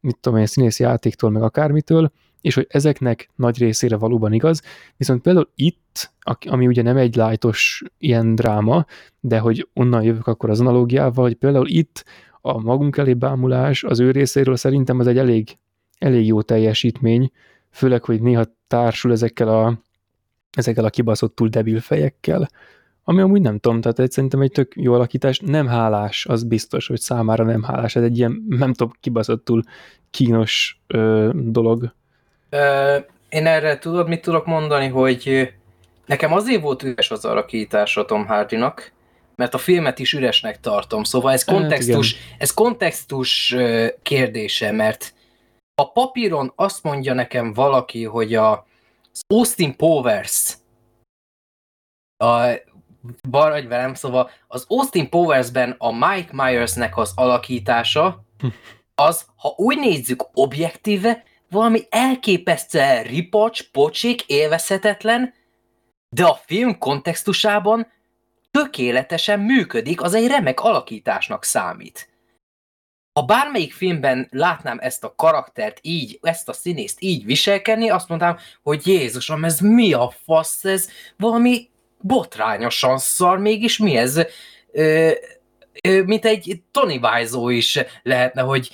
mit 0.00 0.18
tudom 0.20 0.38
én, 0.38 0.46
színészi 0.46 0.82
játéktól, 0.82 1.30
meg 1.30 1.42
akármitől, 1.42 2.12
és 2.44 2.54
hogy 2.54 2.66
ezeknek 2.68 3.30
nagy 3.36 3.58
részére 3.58 3.96
valóban 3.96 4.32
igaz, 4.32 4.62
viszont 4.96 5.22
például 5.22 5.50
itt, 5.54 6.12
ami 6.48 6.66
ugye 6.66 6.82
nem 6.82 6.96
egy 6.96 7.16
lájtos 7.16 7.82
ilyen 7.98 8.34
dráma, 8.34 8.84
de 9.20 9.38
hogy 9.38 9.68
onnan 9.72 10.02
jövök 10.02 10.26
akkor 10.26 10.50
az 10.50 10.60
analógiával, 10.60 11.24
hogy 11.24 11.34
például 11.34 11.68
itt 11.68 12.04
a 12.40 12.60
magunk 12.60 12.96
elé 12.96 13.14
bámulás 13.14 13.84
az 13.84 14.00
ő 14.00 14.10
részéről 14.10 14.56
szerintem 14.56 14.98
az 14.98 15.06
egy 15.06 15.18
elég, 15.18 15.58
elég 15.98 16.26
jó 16.26 16.42
teljesítmény, 16.42 17.30
főleg, 17.70 18.04
hogy 18.04 18.22
néha 18.22 18.44
társul 18.66 19.12
ezekkel 19.12 19.48
a 19.48 19.78
ezekkel 20.50 20.84
a 20.84 20.90
kibaszottul 20.90 21.48
debil 21.48 21.80
fejekkel. 21.80 22.48
Ami 23.04 23.20
amúgy 23.20 23.40
nem 23.40 23.58
tudom, 23.58 23.80
tehát 23.80 23.98
egy, 23.98 24.10
szerintem 24.10 24.40
egy 24.40 24.50
tök 24.50 24.72
jó 24.76 24.92
alakítás, 24.92 25.38
nem 25.38 25.66
hálás, 25.66 26.26
az 26.26 26.44
biztos, 26.44 26.86
hogy 26.86 27.00
számára 27.00 27.44
nem 27.44 27.62
hálás, 27.62 27.96
ez 27.96 28.02
egy 28.02 28.18
ilyen, 28.18 28.44
nem 28.48 28.72
tudom, 28.72 28.92
kibaszottul 29.00 29.62
kínos 30.10 30.80
ö, 30.86 31.30
dolog. 31.34 31.94
Én 33.28 33.46
erre 33.46 33.78
tudod, 33.78 34.08
mit 34.08 34.22
tudok 34.22 34.46
mondani, 34.46 34.88
hogy 34.88 35.52
nekem 36.06 36.32
azért 36.32 36.62
volt 36.62 36.82
üres 36.82 37.10
az 37.10 37.24
alakítása 37.24 38.04
Tom 38.04 38.26
Hardynak, 38.26 38.92
mert 39.36 39.54
a 39.54 39.58
filmet 39.58 39.98
is 39.98 40.12
üresnek 40.12 40.60
tartom, 40.60 41.04
szóval 41.04 41.32
ez 41.32 41.44
hát 41.44 41.54
kontextus, 41.54 42.14
hát 42.14 42.40
ez 42.40 42.50
kontextus 42.50 43.56
kérdése, 44.02 44.72
mert 44.72 45.14
a 45.74 45.92
papíron 45.92 46.52
azt 46.56 46.82
mondja 46.82 47.14
nekem 47.14 47.52
valaki, 47.52 48.04
hogy 48.04 48.34
a 48.34 48.66
Austin 49.26 49.76
Powers 49.76 50.54
a 52.16 52.46
Baradj 53.30 53.66
velem, 53.66 53.94
szóval 53.94 54.30
az 54.46 54.64
Austin 54.68 55.08
Powers-ben 55.08 55.74
a 55.78 55.92
Mike 55.92 56.30
Myersnek 56.32 56.96
az 56.96 57.12
alakítása, 57.14 58.24
az, 58.94 59.26
ha 59.36 59.54
úgy 59.56 59.78
nézzük 59.78 60.24
objektíve, 60.32 61.22
valami 61.54 61.80
elképesztően 61.90 63.02
ripacs, 63.02 63.70
pocsik, 63.70 64.22
élvezhetetlen, 64.26 65.34
de 66.08 66.24
a 66.24 66.40
film 66.46 66.78
kontextusában 66.78 67.92
tökéletesen 68.50 69.40
működik, 69.40 70.02
az 70.02 70.14
egy 70.14 70.26
remek 70.26 70.60
alakításnak 70.60 71.44
számít. 71.44 72.08
Ha 73.12 73.24
bármelyik 73.24 73.72
filmben 73.72 74.28
látnám 74.30 74.78
ezt 74.80 75.04
a 75.04 75.14
karaktert 75.16 75.78
így, 75.82 76.18
ezt 76.22 76.48
a 76.48 76.52
színészt 76.52 76.96
így 77.00 77.24
viselkedni, 77.24 77.90
azt 77.90 78.08
mondtam, 78.08 78.36
hogy 78.62 78.86
Jézusom, 78.86 79.44
ez 79.44 79.60
mi 79.60 79.92
a 79.92 80.14
fasz, 80.24 80.64
ez 80.64 80.88
valami 81.16 81.68
botrányosan 82.00 82.98
szar, 82.98 83.38
mégis 83.38 83.78
mi 83.78 83.96
ez? 83.96 84.20
Ö, 84.72 85.10
ö, 85.82 86.02
mint 86.02 86.24
egy 86.24 86.62
Tony 86.70 86.98
Wiseau 87.02 87.48
is 87.48 87.78
lehetne, 88.02 88.42
hogy 88.42 88.70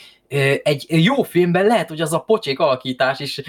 egy 0.62 0.86
jó 0.89 1.23
filmben 1.23 1.66
lehet, 1.66 1.89
hogy 1.89 2.01
az 2.01 2.12
a 2.12 2.19
pocsék 2.19 2.59
alakítás 2.59 3.20
is 3.20 3.40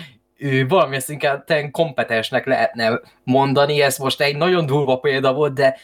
valamilyen 0.68 1.02
szinten 1.02 1.72
kompetensnek 1.72 2.46
lehetne 2.46 3.00
mondani, 3.24 3.82
ez 3.82 3.98
most 3.98 4.22
egy 4.22 4.38
nagyon 4.38 4.66
durva 4.66 4.98
példa 4.98 5.34
volt, 5.34 5.54
de 5.54 5.78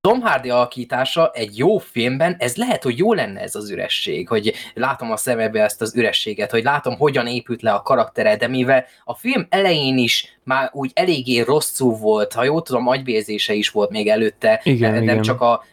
Tom 0.00 0.20
Hardy 0.20 0.50
alakítása 0.50 1.30
egy 1.34 1.58
jó 1.58 1.78
filmben, 1.78 2.36
ez 2.38 2.56
lehet, 2.56 2.82
hogy 2.82 2.98
jó 2.98 3.12
lenne 3.12 3.40
ez 3.40 3.54
az 3.54 3.70
üresség, 3.70 4.28
hogy 4.28 4.54
látom 4.74 5.10
a 5.10 5.16
szemebe 5.16 5.62
ezt 5.62 5.80
az 5.80 5.96
ürességet, 5.96 6.50
hogy 6.50 6.62
látom, 6.62 6.96
hogyan 6.96 7.26
épült 7.26 7.62
le 7.62 7.72
a 7.72 7.82
karaktere, 7.82 8.36
de 8.36 8.48
mivel 8.48 8.84
a 9.04 9.14
film 9.14 9.46
elején 9.48 9.98
is 9.98 10.38
már 10.44 10.70
úgy 10.72 10.90
eléggé 10.94 11.40
rosszul 11.40 11.96
volt, 11.96 12.32
ha 12.32 12.44
jól 12.44 12.62
tudom, 12.62 12.86
agyvérzése 12.86 13.52
is 13.52 13.70
volt 13.70 13.90
még 13.90 14.08
előtte, 14.08 14.60
igen, 14.64 14.92
nem 14.92 15.02
igen. 15.02 15.22
csak 15.22 15.40
a, 15.40 15.64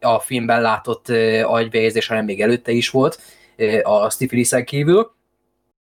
a 0.00 0.18
filmben 0.18 0.60
látott 0.60 1.08
agyvérzés, 1.42 2.06
hanem 2.06 2.24
még 2.24 2.40
előtte 2.40 2.72
is 2.72 2.90
volt 2.90 3.18
a 3.82 4.10
Stifilisen 4.10 4.64
kívül, 4.64 5.14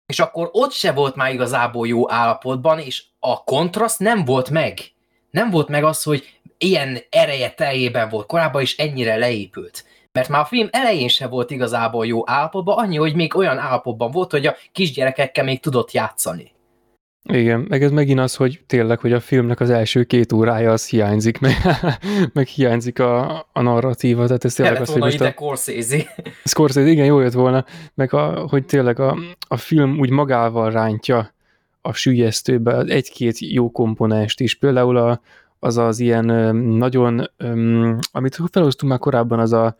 és 0.06 0.20
akkor 0.20 0.50
ott 0.52 0.72
se 0.72 0.92
volt 0.92 1.16
már 1.16 1.34
igazából 1.34 1.88
jó 1.88 2.12
állapotban, 2.12 2.80
és 2.80 3.04
a 3.20 3.44
kontraszt 3.44 4.00
nem 4.00 4.26
volt 4.26 4.50
meg. 4.50 4.80
Nem 5.32 5.50
volt 5.50 5.68
meg 5.68 5.84
az, 5.84 6.04
hogy 6.04 6.40
ilyen 6.58 6.98
ereje 7.10 7.50
teljében 7.50 8.10
volt 8.10 8.26
korábban, 8.26 8.62
és 8.62 8.78
ennyire 8.78 9.16
leépült. 9.16 9.86
Mert 10.12 10.30
már 10.30 10.42
a 10.42 10.46
film 10.46 10.68
elején 10.72 11.08
se 11.08 11.28
volt 11.28 11.52
igazából 11.52 12.06
jó 12.06 12.30
állapotban, 12.30 12.78
annyi, 12.78 12.98
hogy 12.98 13.16
még 13.16 13.36
olyan 13.36 13.58
állapotban 13.58 14.12
volt, 14.12 14.32
hogy 14.32 14.46
a 14.46 14.56
kisgyerekekkel 14.72 15.44
még 15.44 15.60
tudott 15.60 15.92
játszani. 15.92 16.52
Igen, 17.24 17.66
meg 17.70 17.84
ez 17.84 17.92
megint 17.92 18.20
az, 18.20 18.36
hogy 18.36 18.62
tényleg, 18.68 19.00
hogy 19.00 19.14
a 19.14 19.20
filmnek 19.20 19.60
az 19.60 19.70
első 19.70 20.04
két 20.04 20.32
órája 20.32 20.72
az 20.72 20.88
hiányzik, 20.88 21.40
meg, 21.46 21.54
meg 22.34 22.48
hiányzik 22.48 23.00
a, 23.00 23.40
a 23.54 23.62
narratíva, 23.62 24.26
tehát 24.26 24.46
ez 24.46 24.54
tényleg 24.54 24.82
az, 24.82 24.90
hogy 24.90 25.14
ide 25.14 25.28
a... 25.28 25.32
Scorsese. 25.32 26.16
Scorsese, 26.44 26.88
igen, 26.88 27.06
jó 27.06 27.20
jött 27.20 27.34
volna, 27.34 27.66
meg 27.94 28.14
a, 28.14 28.48
hogy 28.48 28.66
tényleg 28.66 29.00
a, 29.00 29.18
a 29.48 29.58
film 29.58 30.00
úgy 30.00 30.10
magával 30.10 30.72
rántja 30.72 31.34
a 31.82 31.94
sülyeztőbe 31.94 32.82
egy-két 32.82 33.40
jó 33.40 33.72
komponest 33.72 34.40
is, 34.40 34.56
például 34.56 34.98
a, 34.98 35.22
az 35.60 35.78
az 35.78 36.00
ilyen 36.00 36.56
nagyon, 36.56 37.32
amit 38.12 38.40
felhoztunk 38.52 38.92
már 38.92 39.00
korábban, 39.02 39.40
az 39.40 39.54
a, 39.54 39.78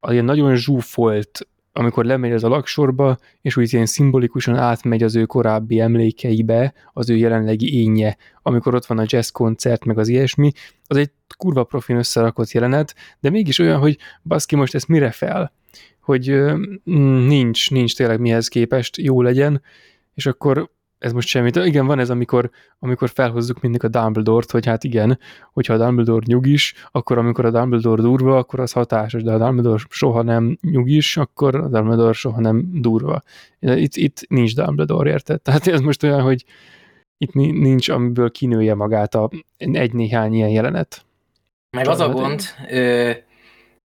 a 0.00 0.12
ilyen 0.12 0.24
nagyon 0.24 0.56
zsúfolt, 0.56 1.46
amikor 1.76 2.04
lemegy 2.04 2.32
az 2.32 2.44
a 2.44 2.48
laksorba, 2.48 3.18
és 3.40 3.56
úgy 3.56 3.72
ilyen 3.72 3.86
szimbolikusan 3.86 4.56
átmegy 4.56 5.02
az 5.02 5.16
ő 5.16 5.24
korábbi 5.24 5.80
emlékeibe, 5.80 6.74
az 6.92 7.10
ő 7.10 7.16
jelenlegi 7.16 7.80
énje, 7.80 8.16
amikor 8.42 8.74
ott 8.74 8.86
van 8.86 8.98
a 8.98 9.04
jazz 9.06 9.28
koncert, 9.28 9.84
meg 9.84 9.98
az 9.98 10.08
ilyesmi, 10.08 10.52
az 10.86 10.96
egy 10.96 11.10
kurva 11.36 11.64
profin 11.64 11.96
összerakott 11.96 12.50
jelenet, 12.50 12.94
de 13.20 13.30
mégis 13.30 13.58
olyan, 13.58 13.78
hogy 13.78 13.98
baszki, 14.22 14.56
most 14.56 14.74
ezt 14.74 14.88
mire 14.88 15.10
fel? 15.10 15.52
Hogy 16.00 16.42
nincs, 17.26 17.70
nincs 17.70 17.96
tényleg 17.96 18.20
mihez 18.20 18.48
képest 18.48 18.96
jó 18.96 19.22
legyen, 19.22 19.62
és 20.14 20.26
akkor 20.26 20.70
ez 21.04 21.12
most 21.12 21.28
semmit. 21.28 21.56
Igen, 21.56 21.86
van 21.86 21.98
ez, 21.98 22.10
amikor, 22.10 22.50
amikor 22.78 23.10
felhozzuk 23.10 23.60
mindig 23.60 23.84
a 23.84 23.88
Dumbledore-t, 23.88 24.50
hogy 24.50 24.66
hát 24.66 24.84
igen, 24.84 25.18
hogyha 25.52 25.74
a 25.74 25.76
Dumbledore 25.76 26.24
nyugis, 26.26 26.74
akkor 26.90 27.18
amikor 27.18 27.44
a 27.44 27.50
Dumbledore 27.50 28.02
durva, 28.02 28.36
akkor 28.36 28.60
az 28.60 28.72
hatásos, 28.72 29.22
de 29.22 29.32
a 29.32 29.38
Dumbledore 29.38 29.82
soha 29.88 30.22
nem 30.22 30.58
nyugis, 30.60 31.16
akkor 31.16 31.54
a 31.54 31.68
Dumbledore 31.68 32.12
soha 32.12 32.40
nem 32.40 32.68
durva. 32.72 33.22
Itt, 33.58 33.94
itt 33.94 34.24
nincs 34.28 34.54
Dumbledore, 34.54 35.10
érted? 35.10 35.42
Tehát 35.46 35.66
ez 35.66 35.80
most 35.80 36.02
olyan, 36.02 36.20
hogy 36.20 36.44
itt 37.18 37.32
nincs, 37.32 37.88
amiből 37.88 38.30
kinője 38.30 38.74
magát 38.74 39.14
a 39.14 39.30
egy-néhány 39.56 40.34
ilyen 40.34 40.48
jelenet. 40.48 41.04
Meg 41.76 41.88
az 41.88 42.00
a 42.00 42.08
gond, 42.08 42.40
ö, 42.70 43.10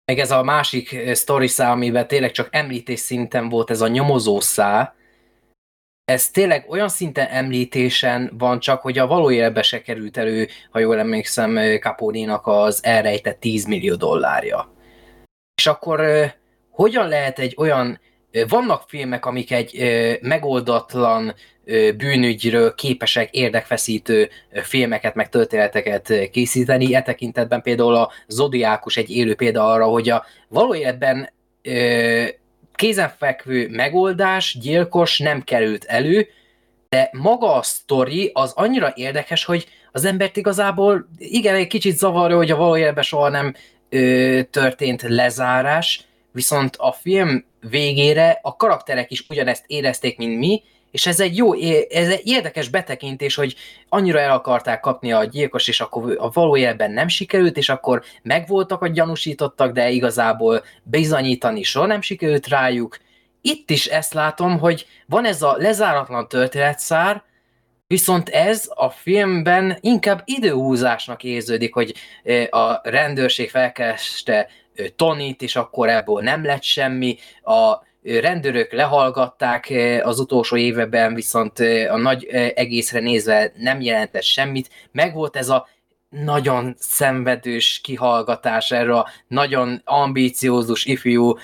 meg 0.06 0.20
ez 0.20 0.32
a 0.32 0.44
másik 0.44 0.98
sztori 1.14 1.50
amiben 1.58 2.08
tényleg 2.08 2.32
csak 2.32 2.48
említés 2.52 3.00
szinten 3.00 3.50
volt 3.50 3.70
ez 3.70 3.82
a 3.82 3.88
nyomozó 3.88 4.40
szá, 4.40 4.96
ez 6.12 6.30
tényleg 6.30 6.66
olyan 6.70 6.90
szinten 6.90 7.28
említésen 7.28 8.32
van 8.38 8.60
csak, 8.60 8.82
hogy 8.82 8.98
a 8.98 9.08
való 9.08 9.32
életbe 9.32 9.62
se 9.62 9.82
került 9.82 10.18
elő, 10.18 10.48
ha 10.72 10.80
jól 10.80 11.00
emlékszem, 11.00 11.78
Caponinak 11.80 12.48
az 12.48 12.80
elrejtett 12.84 13.40
10 13.40 13.66
millió 13.66 13.96
dollárja. 13.96 14.74
És 15.56 15.68
akkor 15.68 16.02
hogyan 16.70 17.08
lehet 17.08 17.40
egy 17.40 17.56
olyan, 17.58 18.00
vannak 18.48 18.84
filmek, 18.88 19.26
amik 19.26 19.52
egy 19.52 19.78
megoldatlan 20.22 21.36
bűnügyről 21.98 22.76
képesek 22.76 23.32
érdekfeszítő 23.32 24.30
filmeket, 24.52 25.16
meg 25.16 25.30
történeteket 25.30 26.30
készíteni. 26.32 26.96
E 26.96 27.02
tekintetben 27.02 27.62
például 27.62 27.96
a 27.96 28.12
Zodiákus 28.28 28.98
egy 28.98 29.10
élő 29.10 29.36
példa 29.36 29.66
arra, 29.66 29.86
hogy 29.86 30.10
a 30.10 30.26
való 30.48 30.76
életben 30.76 31.30
kézenfekvő 32.78 33.68
megoldás, 33.70 34.58
gyilkos 34.60 35.20
nem 35.20 35.42
került 35.42 35.84
elő, 35.84 36.28
de 36.90 37.10
maga 37.12 37.54
a 37.54 37.64
sztori 37.64 38.32
az 38.34 38.52
annyira 38.56 38.92
érdekes, 38.96 39.46
hogy 39.46 39.68
az 39.92 40.06
embert 40.06 40.38
igazából 40.38 41.08
igen, 41.18 41.56
egy 41.56 41.68
kicsit 41.68 41.98
zavarja, 41.98 42.36
hogy 42.36 42.52
a 42.52 42.56
valójában 42.56 43.04
soha 43.04 43.30
nem 43.30 43.54
ö, 43.90 44.42
történt 44.52 45.02
lezárás, 45.02 46.06
viszont 46.32 46.76
a 46.76 46.92
film 46.92 47.46
végére 47.70 48.40
a 48.42 48.56
karakterek 48.56 49.12
is 49.12 49.26
ugyanezt 49.30 49.64
érezték, 49.68 50.18
mint 50.18 50.38
mi, 50.38 50.64
és 50.98 51.06
ez 51.06 51.20
egy 51.20 51.38
jó, 51.38 51.54
ez 51.90 52.10
egy 52.10 52.22
érdekes 52.24 52.70
betekintés, 52.70 53.36
hogy 53.36 53.56
annyira 53.90 54.20
el 54.20 54.32
akarták 54.32 54.80
kapni 54.80 55.12
a 55.12 55.24
gyilkos, 55.24 55.68
és 55.68 55.82
akkor 55.82 56.16
a 56.20 56.30
valójában 56.30 56.92
nem 56.92 57.08
sikerült, 57.08 57.58
és 57.58 57.70
akkor 57.70 58.04
megvoltak 58.22 58.82
a 58.82 58.88
gyanúsítottak, 58.88 59.72
de 59.72 59.90
igazából 59.90 60.64
bizonyítani 60.84 61.64
soha 61.64 61.86
nem 61.86 62.02
sikerült 62.02 62.48
rájuk. 62.48 62.98
Itt 63.42 63.70
is 63.70 63.86
ezt 63.86 64.14
látom, 64.14 64.60
hogy 64.60 64.88
van 65.06 65.26
ez 65.26 65.42
a 65.42 65.56
lezáratlan 65.58 66.28
történetszár, 66.28 67.26
Viszont 67.88 68.30
ez 68.30 68.70
a 68.76 68.90
filmben 68.90 69.78
inkább 69.82 70.22
időhúzásnak 70.26 71.24
érződik, 71.24 71.74
hogy 71.74 71.94
a 72.50 72.90
rendőrség 72.90 73.50
felkereste 73.50 74.50
Tonit, 74.96 75.42
és 75.42 75.56
akkor 75.56 75.90
ebből 75.90 76.22
nem 76.22 76.46
lett 76.46 76.64
semmi, 76.64 77.18
a 77.44 77.87
rendőrök 78.08 78.72
lehallgatták 78.72 79.74
az 80.04 80.20
utolsó 80.20 80.56
éveben, 80.56 81.14
viszont 81.14 81.60
a 81.90 81.98
nagy 81.98 82.26
egészre 82.56 83.00
nézve 83.00 83.52
nem 83.58 83.82
jelentett 83.82 84.24
semmit. 84.24 84.70
Megvolt 84.92 85.36
ez 85.36 85.50
a 85.50 85.68
nagyon 86.10 86.76
szenvedős 86.78 87.80
kihallgatás 87.84 88.72
erre 88.72 88.98
a 88.98 89.08
nagyon 89.28 89.82
ambíciózus 89.86 90.86
ifjú 90.86 91.38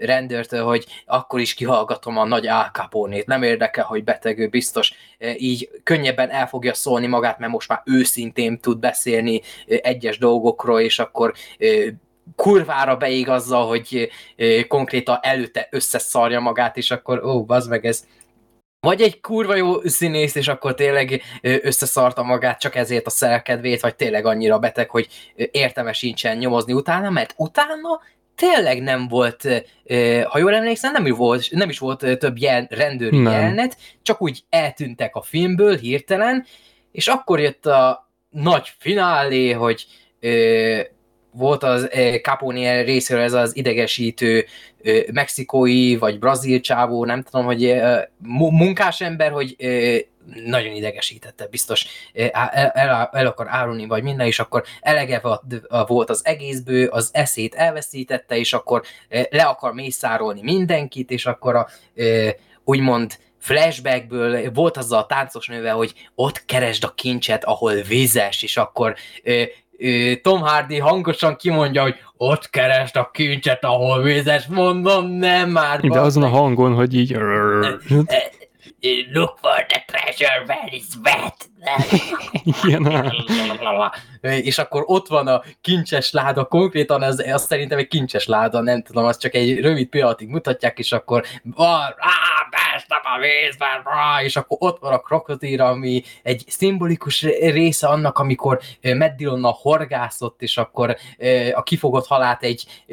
rendőrtől, 0.00 0.64
hogy 0.64 0.86
akkor 1.06 1.40
is 1.40 1.54
kihallgatom 1.54 2.18
a 2.18 2.24
nagy 2.24 2.46
álkapónét, 2.46 3.26
nem 3.26 3.42
érdekel, 3.42 3.84
hogy 3.84 4.04
betegő, 4.04 4.48
biztos 4.48 4.92
így 5.38 5.70
könnyebben 5.82 6.30
el 6.30 6.46
fogja 6.46 6.74
szólni 6.74 7.06
magát, 7.06 7.38
mert 7.38 7.52
most 7.52 7.68
már 7.68 7.82
őszintén 7.84 8.60
tud 8.60 8.78
beszélni 8.78 9.40
egyes 9.66 10.18
dolgokról, 10.18 10.80
és 10.80 10.98
akkor 10.98 11.34
kurvára 12.34 12.96
beég 12.96 13.28
azzal, 13.28 13.66
hogy 13.66 14.10
konkrétan 14.68 15.18
előtte 15.22 15.68
összeszarja 15.70 16.40
magát, 16.40 16.76
és 16.76 16.90
akkor 16.90 17.24
ó, 17.24 17.44
az 17.48 17.66
meg 17.66 17.86
ez 17.86 18.04
vagy 18.80 19.00
egy 19.00 19.20
kurva 19.20 19.54
jó 19.54 19.80
színész, 19.82 20.34
és 20.34 20.48
akkor 20.48 20.74
tényleg 20.74 21.22
összeszarta 21.40 22.22
magát 22.22 22.60
csak 22.60 22.74
ezért 22.74 23.06
a 23.06 23.10
szerkedvét, 23.10 23.80
vagy 23.80 23.96
tényleg 23.96 24.26
annyira 24.26 24.58
beteg, 24.58 24.90
hogy 24.90 25.08
értelmes 25.50 25.98
sincsen 25.98 26.36
nyomozni 26.36 26.72
utána, 26.72 27.10
mert 27.10 27.34
utána 27.36 28.00
tényleg 28.34 28.82
nem 28.82 29.08
volt, 29.08 29.42
ha 30.24 30.38
jól 30.38 30.54
emlékszem, 30.54 30.92
nem 30.92 31.06
is 31.06 31.12
volt, 31.12 31.50
nem 31.50 31.68
is 31.68 31.78
volt 31.78 32.18
több 32.18 32.38
jel, 32.38 32.66
rendőri 32.70 33.22
nem. 33.22 33.32
jelenet, 33.32 33.76
csak 34.02 34.22
úgy 34.22 34.42
eltűntek 34.48 35.16
a 35.16 35.22
filmből 35.22 35.76
hirtelen, 35.76 36.46
és 36.92 37.08
akkor 37.08 37.40
jött 37.40 37.66
a 37.66 38.10
nagy 38.30 38.72
finálé, 38.78 39.50
hogy 39.52 39.86
volt 41.36 41.62
az 41.62 41.88
Capone 42.22 42.82
részéről 42.82 43.22
ez 43.22 43.32
az 43.32 43.56
idegesítő 43.56 44.44
mexikói 45.12 45.96
vagy 45.96 46.18
brazil 46.18 46.60
csávó, 46.60 47.04
nem 47.04 47.22
tudom, 47.22 47.46
hogy 47.46 47.74
munkás 48.50 49.00
ember, 49.00 49.30
hogy 49.30 49.56
nagyon 50.44 50.74
idegesítette, 50.74 51.46
biztos 51.50 51.86
el, 52.14 52.70
el, 52.72 53.10
el 53.12 53.26
akar 53.26 53.46
árulni, 53.48 53.86
vagy 53.86 54.02
minden, 54.02 54.26
és 54.26 54.38
akkor 54.38 54.64
elege 54.80 55.20
volt 55.86 56.10
az 56.10 56.20
egészből, 56.24 56.88
az 56.88 57.10
eszét 57.12 57.54
elveszítette, 57.54 58.36
és 58.36 58.52
akkor 58.52 58.82
le 59.30 59.42
akar 59.42 59.72
mészárolni 59.72 60.42
mindenkit, 60.42 61.10
és 61.10 61.26
akkor 61.26 61.54
a, 61.54 61.68
úgymond 62.64 63.18
flashbackből 63.38 64.52
volt 64.52 64.76
az 64.76 64.92
a 64.92 65.06
táncos 65.06 65.46
nővel, 65.46 65.74
hogy 65.74 65.92
ott 66.14 66.44
keresd 66.44 66.84
a 66.84 66.94
kincset, 66.94 67.44
ahol 67.44 67.74
vizes, 67.74 68.42
és 68.42 68.56
akkor 68.56 68.96
Tom 70.22 70.40
Hardy 70.40 70.78
hangosan 70.78 71.36
kimondja, 71.36 71.82
hogy 71.82 71.94
ott 72.16 72.50
keresd 72.50 72.96
a 72.96 73.10
kincset, 73.12 73.64
ahol 73.64 74.02
vizes, 74.02 74.46
mondom, 74.46 75.10
nem 75.10 75.50
már. 75.50 75.80
De 75.80 76.00
azon 76.00 76.22
a 76.22 76.28
hangon, 76.28 76.74
hogy 76.74 76.94
így... 76.94 77.16
Look 79.12 79.38
for 79.40 79.66
the 79.68 79.84
treasure 79.86 80.44
where 80.46 80.68
it's 80.70 80.94
wet. 81.04 81.50
Igen. 82.64 83.12
és 84.42 84.58
akkor 84.58 84.82
ott 84.86 85.08
van 85.08 85.26
a 85.26 85.42
kincses 85.60 86.12
láda, 86.12 86.44
konkrétan 86.44 87.02
ez, 87.02 87.18
az 87.18 87.44
szerintem 87.44 87.78
egy 87.78 87.88
kincses 87.88 88.26
láda, 88.26 88.60
nem 88.60 88.82
tudom, 88.82 89.04
az 89.04 89.18
csak 89.18 89.34
egy 89.34 89.60
rövid 89.60 89.88
pillanatig 89.88 90.28
mutatják, 90.28 90.78
és 90.78 90.92
akkor 90.92 91.24
van, 91.42 91.94
a 93.16 93.18
vízben, 93.18 93.82
és 94.24 94.36
akkor 94.36 94.56
ott 94.60 94.78
van 94.78 94.92
a 94.92 94.98
krokodír, 94.98 95.60
ami 95.60 96.02
egy 96.22 96.44
szimbolikus 96.46 97.22
része 97.22 97.86
annak, 97.86 98.18
amikor 98.18 98.60
Dillon 99.16 99.42
horgászott, 99.42 100.42
és 100.42 100.56
akkor 100.56 100.96
a 101.54 101.62
kifogott 101.62 102.06
halát 102.06 102.42
egy 102.42 102.84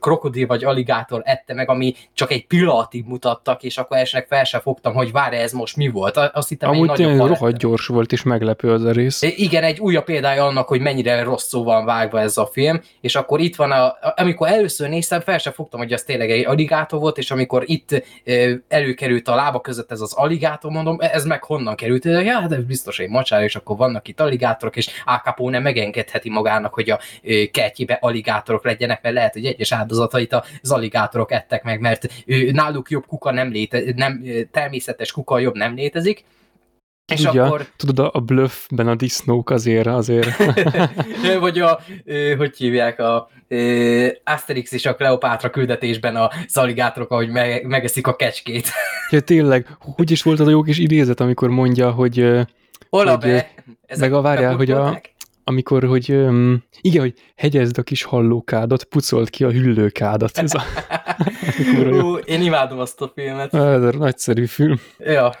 krokodír 0.00 0.46
vagy 0.46 0.64
aligátor 0.64 1.22
ette 1.24 1.54
meg, 1.54 1.70
ami 1.70 1.94
csak 2.14 2.30
egy 2.30 2.46
pillanatig 2.46 3.04
mutattak, 3.06 3.62
és 3.62 3.78
akkor 3.78 3.96
esnek 3.96 4.26
fel 4.26 4.44
sem 4.44 4.60
fogtam, 4.60 4.94
hogy 4.94 5.12
várj, 5.12 5.36
ez 5.36 5.52
most 5.52 5.76
mi 5.76 5.88
volt. 5.88 6.16
Azt 6.16 6.48
hittem, 6.48 6.70
Amúgy 6.70 6.92
tényleg 6.92 7.26
rohadt 7.26 7.58
gyors 7.58 7.86
volt, 7.86 7.97
és 8.06 8.22
meglepő 8.22 8.72
az 8.72 8.84
a 8.84 8.92
rész. 8.92 9.22
Igen, 9.22 9.62
egy 9.62 9.78
újabb 9.78 10.04
példája 10.04 10.44
annak, 10.44 10.68
hogy 10.68 10.80
mennyire 10.80 11.22
rosszul 11.22 11.64
van 11.64 11.84
vágva 11.84 12.20
ez 12.20 12.36
a 12.36 12.46
film, 12.46 12.80
és 13.00 13.16
akkor 13.16 13.40
itt 13.40 13.56
van, 13.56 13.70
a, 13.70 13.96
amikor 14.16 14.48
először 14.48 14.88
néztem, 14.88 15.20
fel 15.20 15.38
sem 15.38 15.52
fogtam, 15.52 15.80
hogy 15.80 15.92
az 15.92 16.02
tényleg 16.02 16.30
egy 16.30 16.46
aligátor 16.46 17.00
volt, 17.00 17.18
és 17.18 17.30
amikor 17.30 17.62
itt 17.66 18.02
előkerült 18.68 19.28
a 19.28 19.34
lába 19.34 19.60
között 19.60 19.92
ez 19.92 20.00
az 20.00 20.12
aligátor, 20.12 20.70
mondom, 20.70 20.96
ez 21.00 21.24
meg 21.24 21.44
honnan 21.44 21.74
került? 21.74 22.04
Ja, 22.04 22.40
hát 22.40 22.52
ez 22.52 22.64
biztos 22.64 22.98
egy 22.98 23.08
macsár, 23.08 23.42
és 23.42 23.56
akkor 23.56 23.76
vannak 23.76 24.08
itt 24.08 24.20
aligátorok, 24.20 24.76
és 24.76 24.88
Al 25.04 25.50
nem 25.50 25.62
megengedheti 25.62 26.30
magának, 26.30 26.74
hogy 26.74 26.90
a 26.90 26.98
kertjébe 27.50 27.98
aligátorok 28.00 28.64
legyenek, 28.64 29.02
mert 29.02 29.14
lehet, 29.14 29.32
hogy 29.32 29.44
egyes 29.44 29.72
áldozatait 29.72 30.32
az 30.62 30.70
aligátorok 30.70 31.32
ettek 31.32 31.62
meg, 31.62 31.80
mert 31.80 32.06
náluk 32.52 32.90
jobb 32.90 33.06
kuka 33.06 33.30
nem 33.30 33.50
léte, 33.50 33.82
nem, 33.96 34.24
természetes 34.50 35.12
kuka 35.12 35.38
jobb 35.38 35.54
nem 35.54 35.74
létezik, 35.74 36.24
és 37.12 37.24
Ugye, 37.24 37.42
akkor... 37.42 37.66
Tudod, 37.76 38.10
a 38.12 38.20
bluffben 38.20 38.88
a 38.88 38.94
disznók 38.94 39.50
azért, 39.50 39.86
azért. 39.86 40.28
Vagy 41.40 41.58
a, 41.58 41.80
hogy 42.36 42.56
hívják, 42.56 42.98
a 42.98 43.30
Asterix 44.24 44.72
és 44.72 44.86
a 44.86 44.94
Kleopátra 44.94 45.50
küldetésben 45.50 46.16
a 46.16 46.30
szaligátorok, 46.46 47.10
ahogy 47.10 47.28
megeszik 47.62 48.06
a 48.06 48.16
kecskét. 48.16 48.68
ja, 49.10 49.20
tényleg, 49.20 49.76
hogy 49.78 50.10
is 50.10 50.22
volt 50.22 50.40
az 50.40 50.46
a 50.46 50.50
jó 50.50 50.62
kis 50.62 50.78
idézet, 50.78 51.20
amikor 51.20 51.48
mondja, 51.48 51.90
hogy... 51.90 52.46
Hol 52.90 53.08
a 53.08 53.16
be? 53.16 53.50
meg 53.98 54.12
a 54.12 54.20
várjál, 54.20 54.56
hogy 54.56 54.70
a, 54.70 55.00
amikor, 55.44 55.84
hogy 55.84 56.12
um, 56.12 56.64
igen, 56.80 57.00
hogy 57.00 57.14
hegyezd 57.36 57.78
a 57.78 57.82
kis 57.82 58.02
hallókádat, 58.02 58.84
pucolt 58.84 59.30
ki 59.30 59.44
a 59.44 59.50
hüllőkádat. 59.50 60.38
Ez 60.38 60.54
a, 60.54 60.62
Ú, 61.90 62.16
én 62.16 62.42
imádom 62.42 62.78
azt 62.78 63.00
a 63.00 63.12
filmet. 63.14 63.54
Ez 63.54 63.82
a 63.82 63.96
nagyszerű 63.96 64.46
film. 64.46 64.80
Ja, 64.98 65.32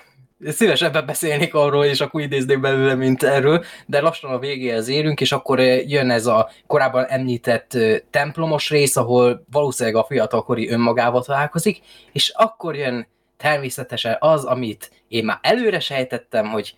szívesebben 0.46 1.06
beszélnék 1.06 1.54
arról, 1.54 1.84
és 1.84 2.00
akkor 2.00 2.20
idéznék 2.20 2.60
belőle, 2.60 2.94
mint 2.94 3.22
erről, 3.22 3.64
de 3.86 4.00
lassan 4.00 4.30
a 4.30 4.38
végéhez 4.38 4.88
érünk, 4.88 5.20
és 5.20 5.32
akkor 5.32 5.60
jön 5.60 6.10
ez 6.10 6.26
a 6.26 6.50
korábban 6.66 7.04
említett 7.04 7.78
templomos 8.10 8.70
rész, 8.70 8.96
ahol 8.96 9.44
valószínűleg 9.50 9.98
a 9.98 10.06
fiatalkori 10.08 10.70
önmagával 10.70 11.22
találkozik, 11.22 11.80
és 12.12 12.32
akkor 12.36 12.76
jön 12.76 13.06
természetesen 13.36 14.16
az, 14.18 14.44
amit 14.44 14.90
én 15.08 15.24
már 15.24 15.38
előre 15.42 15.80
sejtettem, 15.80 16.46
hogy 16.46 16.74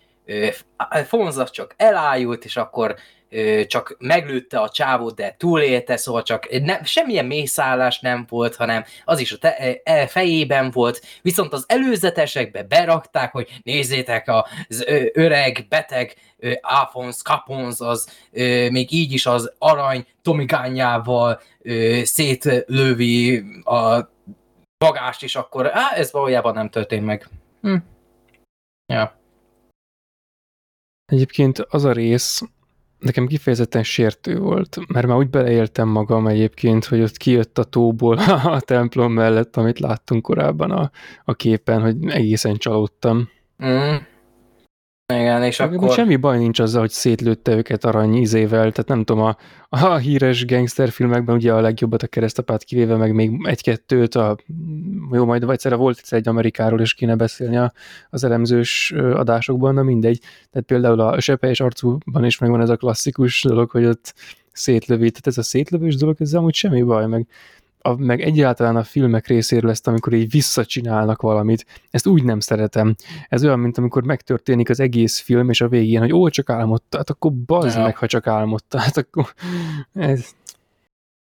Fonza 1.07 1.49
csak 1.49 1.75
elájult, 1.77 2.45
és 2.45 2.57
akkor 2.57 2.95
csak 3.67 3.97
meglőtte 3.99 4.61
a 4.61 4.69
csávót, 4.69 5.15
de 5.15 5.35
túlélte, 5.39 5.97
szóval 5.97 6.23
csak 6.23 6.61
ne, 6.63 6.85
semmilyen 6.85 7.25
mészállás 7.25 8.01
nem 8.01 8.27
volt, 8.29 8.57
hanem 8.57 8.85
az 9.05 9.21
is 9.21 9.33
a 9.33 9.39
te, 9.39 9.81
e, 9.85 10.07
fejében 10.07 10.71
volt, 10.71 11.03
viszont 11.23 11.53
az 11.53 11.65
előzetesekbe 11.69 12.63
berakták, 12.63 13.33
hogy 13.33 13.61
nézzétek 13.63 14.29
az 14.69 14.85
öreg, 15.13 15.67
beteg 15.69 16.15
Alphonse 16.61 17.23
Capons, 17.23 17.81
az 17.81 18.09
még 18.71 18.93
így 18.93 19.13
is 19.13 19.27
az 19.27 19.53
arany 19.59 20.07
tomigányával 20.23 21.41
szétlövi 22.03 23.45
a 23.65 24.09
bagást, 24.85 25.23
és 25.23 25.37
akkor 25.37 25.71
á, 25.77 25.93
ez 25.95 26.13
valójában 26.13 26.55
nem 26.55 26.69
történt 26.69 27.05
meg. 27.05 27.29
Hm. 27.61 27.77
Ja. 28.87 29.19
Egyébként 31.05 31.59
az 31.59 31.85
a 31.85 31.93
rész, 31.93 32.43
nekem 33.01 33.27
kifejezetten 33.27 33.83
sértő 33.83 34.39
volt, 34.39 34.79
mert 34.89 35.07
már 35.07 35.17
úgy 35.17 35.31
beleéltem 35.31 35.89
magam 35.89 36.27
egyébként, 36.27 36.85
hogy 36.85 37.01
ott 37.01 37.17
kijött 37.17 37.59
a 37.59 37.65
tóból 37.65 38.19
a 38.57 38.61
templom 38.61 39.13
mellett, 39.13 39.57
amit 39.57 39.79
láttunk 39.79 40.23
korábban 40.23 40.71
a, 40.71 40.91
a 41.25 41.35
képen, 41.35 41.81
hogy 41.81 41.97
egészen 42.09 42.57
csalódtam. 42.57 43.29
Mm. 43.65 43.97
Igen, 45.11 45.43
és 45.43 45.59
Meg 45.59 45.75
akkor... 45.75 45.93
Semmi 45.93 46.17
baj 46.17 46.39
nincs 46.39 46.59
azzal, 46.61 46.81
hogy 46.81 46.91
szétlőtte 46.91 47.57
őket 47.57 47.85
arany 47.85 48.15
ízével, 48.15 48.59
tehát 48.59 48.89
nem 48.89 49.05
tudom, 49.05 49.23
a, 49.23 49.37
a 49.69 49.97
híres 49.97 50.47
gangsterfilmekben 50.47 51.37
ugye 51.37 51.53
a 51.53 51.61
legjobbat 51.61 52.03
a 52.03 52.07
keresztapát 52.07 52.65
kivéve, 52.65 52.97
meg 52.97 53.15
még 53.15 53.31
egy-kettőt, 53.43 54.15
a, 54.15 54.37
jó, 55.13 55.25
majd 55.25 55.51
egyszerre 55.51 55.75
volt 55.75 55.99
egyszer 55.99 56.19
egy 56.19 56.29
Amerikáról 56.29 56.81
is 56.81 56.95
kéne 56.95 57.15
beszélni 57.15 57.71
az 58.11 58.25
elemzős 58.25 58.93
adásokban, 58.97 59.75
na 59.75 59.83
mindegy. 59.83 60.21
Tehát 60.51 60.67
például 60.67 61.01
a 61.01 61.17
és 61.41 61.61
arcúban 61.61 62.25
is 62.25 62.39
megvan 62.39 62.61
ez 62.61 62.71
a 62.71 62.77
klasszikus 62.77 63.43
dolog, 63.43 63.71
hogy 63.71 63.85
ott 63.85 64.15
szétlövi, 64.53 65.11
tehát 65.11 65.27
ez 65.27 65.39
a 65.39 65.43
szétlövős 65.43 65.97
dolog, 65.97 66.17
ez 66.19 66.35
amúgy 66.35 66.55
semmi 66.55 66.83
baj, 66.83 67.07
meg 67.07 67.27
a, 67.83 67.97
meg 67.97 68.21
egyáltalán 68.21 68.77
a 68.77 68.85
filmek 68.85 69.27
részéről 69.27 69.71
ezt, 69.71 69.87
amikor 69.87 70.13
így 70.13 70.31
visszacsinálnak 70.31 71.23
valamit, 71.23 71.67
ezt 71.91 72.07
úgy 72.07 72.25
nem 72.25 72.41
szeretem. 72.41 72.95
Ez 73.29 73.45
olyan, 73.45 73.59
mint 73.59 73.79
amikor 73.79 74.03
megtörténik 74.03 74.71
az 74.71 74.81
egész 74.81 75.19
film, 75.19 75.51
és 75.51 75.61
a 75.61 75.69
végén, 75.69 76.01
hogy 76.01 76.13
ó, 76.13 76.29
csak 76.29 76.51
álmodta, 76.51 76.97
hát 76.97 77.11
akkor 77.11 77.33
bazd 77.33 77.77
ja. 77.77 77.83
meg, 77.83 77.97
ha 77.97 78.07
csak 78.07 78.27
álmodta, 78.27 78.79
hát 78.79 78.97
akkor 78.97 79.33
ez... 79.95 80.31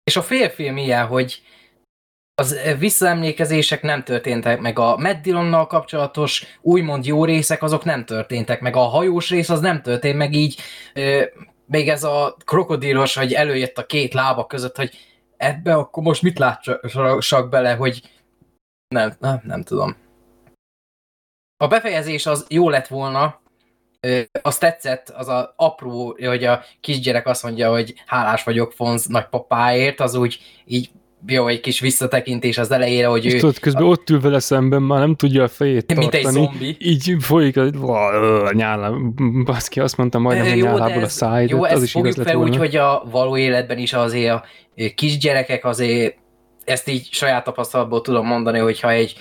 És 0.05 0.16
a 0.16 0.22
félfilm 0.22 0.76
ilyen, 0.76 1.06
hogy 1.06 1.43
az 2.35 2.59
visszaemlékezések 2.78 3.82
nem 3.82 4.02
történtek 4.02 4.60
meg, 4.60 4.78
a 4.78 4.97
Matt 4.97 5.22
Dillonnal 5.22 5.66
kapcsolatos 5.66 6.59
úgymond 6.60 7.06
jó 7.06 7.24
részek, 7.24 7.62
azok 7.62 7.85
nem 7.85 8.05
történtek 8.05 8.60
meg, 8.60 8.76
a 8.76 8.81
hajós 8.81 9.31
rész 9.31 9.48
az 9.48 9.60
nem 9.60 9.82
történt 9.82 10.16
meg 10.16 10.35
így, 10.35 10.60
még 11.66 11.89
ez 11.89 12.05
a 12.05 12.36
krokodílos, 12.44 13.16
hogy 13.16 13.32
előjött 13.32 13.78
a 13.78 13.86
két 13.86 14.14
lába 14.14 14.47
között, 14.47 14.76
hogy 14.76 14.90
ebbe 15.36 15.74
akkor 15.74 16.02
most 16.02 16.23
mit 16.23 16.39
látsak 16.39 17.48
bele, 17.51 17.74
hogy 17.74 18.11
nem, 18.89 19.12
nem, 19.19 19.40
nem 19.44 19.62
tudom. 19.62 19.97
A 21.56 21.66
befejezés 21.66 22.27
az 22.27 22.47
jó 22.48 22.69
lett 22.69 22.86
volna, 22.86 23.43
az 24.43 24.59
tetszett, 24.59 25.09
az 25.09 25.28
a 25.28 25.55
apró, 25.56 26.16
hogy 26.27 26.44
a 26.44 26.62
kisgyerek 26.81 27.27
azt 27.27 27.43
mondja, 27.43 27.70
hogy 27.70 27.94
hálás 28.06 28.44
vagyok 28.44 28.73
Fonz 28.73 29.06
nagypapáért, 29.06 30.01
az 30.01 30.15
úgy 30.15 30.39
így 30.65 30.90
jó, 31.27 31.47
egy 31.47 31.61
kis 31.61 31.81
visszatekintés 31.81 32.59
az 32.59 32.71
elejére, 32.71 33.07
hogy 33.07 33.25
és 33.25 33.33
ő... 33.33 33.39
Tudod, 33.39 33.59
közben 33.59 33.83
a... 33.83 33.87
ott 33.87 34.11
ül 34.11 34.21
vele 34.21 34.39
szemben, 34.39 34.83
már 34.83 34.99
nem 34.99 35.15
tudja 35.15 35.43
a 35.43 35.49
fejét 35.49 35.87
tartani. 35.87 36.09
Mint 36.13 36.27
egy 36.27 36.33
zombi. 36.33 36.77
Így 36.79 37.17
folyik 37.19 37.57
a 37.57 38.53
nyála, 38.53 38.97
baszki, 39.45 39.81
azt 39.81 39.97
mondtam 39.97 40.23
majdnem, 40.23 40.49
hogy 40.49 40.63
nyálából 40.63 41.03
a 41.03 41.09
száj, 41.09 41.47
jó, 41.49 41.63
az 41.63 41.83
is 41.83 41.95
igaz 41.95 42.23
fel 42.23 42.37
úgy, 42.37 42.57
hogy 42.57 42.77
a 42.77 43.07
való 43.11 43.37
életben 43.37 43.79
is 43.79 43.93
azért 43.93 44.33
a 44.33 44.45
kisgyerekek 44.95 45.65
azért 45.65 46.17
ezt 46.65 46.89
így 46.89 47.09
saját 47.11 47.45
tapasztalatból 47.45 48.01
tudom 48.01 48.27
mondani, 48.27 48.59
hogyha 48.59 48.91
egy 48.91 49.15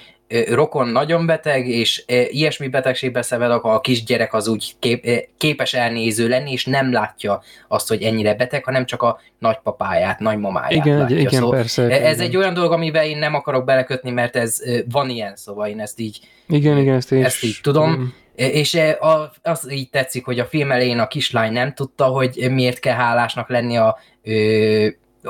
rokon 0.49 0.87
nagyon 0.87 1.25
beteg, 1.25 1.67
és 1.67 2.03
ilyesmi 2.29 2.67
betegségbe 2.67 3.21
szenved, 3.21 3.51
akkor 3.51 3.73
a 3.73 3.79
kisgyerek 3.79 4.33
az 4.33 4.47
úgy 4.47 4.75
kép, 4.79 5.27
képes 5.37 5.73
elnéző 5.73 6.27
lenni, 6.27 6.51
és 6.51 6.65
nem 6.65 6.91
látja 6.91 7.41
azt, 7.67 7.87
hogy 7.87 8.01
ennyire 8.01 8.33
beteg, 8.33 8.63
hanem 8.63 8.85
csak 8.85 9.01
a 9.01 9.19
nagypapáját, 9.39 10.19
nagymamáját 10.19 10.71
igen, 10.71 10.97
látja. 10.97 11.17
Igen, 11.17 11.31
szóval 11.31 11.55
persze. 11.55 11.83
Ez 11.83 12.15
igen. 12.15 12.27
egy 12.27 12.37
olyan 12.37 12.53
dolog, 12.53 12.71
amiben 12.71 13.03
én 13.03 13.17
nem 13.17 13.33
akarok 13.33 13.65
belekötni, 13.65 14.11
mert 14.11 14.35
ez 14.35 14.59
van 14.91 15.09
ilyen, 15.09 15.35
szóval 15.35 15.67
én 15.67 15.79
ezt 15.79 15.99
így, 15.99 16.19
igen, 16.47 16.77
igen, 16.77 16.95
ezt, 16.95 17.11
én 17.11 17.25
ezt 17.25 17.43
így 17.43 17.59
tudom. 17.61 17.91
tudom. 17.91 18.13
És 18.35 18.77
az 19.41 19.71
így 19.71 19.89
tetszik, 19.89 20.25
hogy 20.25 20.39
a 20.39 20.45
film 20.45 20.71
elején 20.71 20.99
a 20.99 21.07
kislány 21.07 21.51
nem 21.51 21.73
tudta, 21.73 22.05
hogy 22.05 22.47
miért 22.51 22.79
kell 22.79 22.95
hálásnak 22.95 23.49
lenni 23.49 23.77
a 23.77 23.97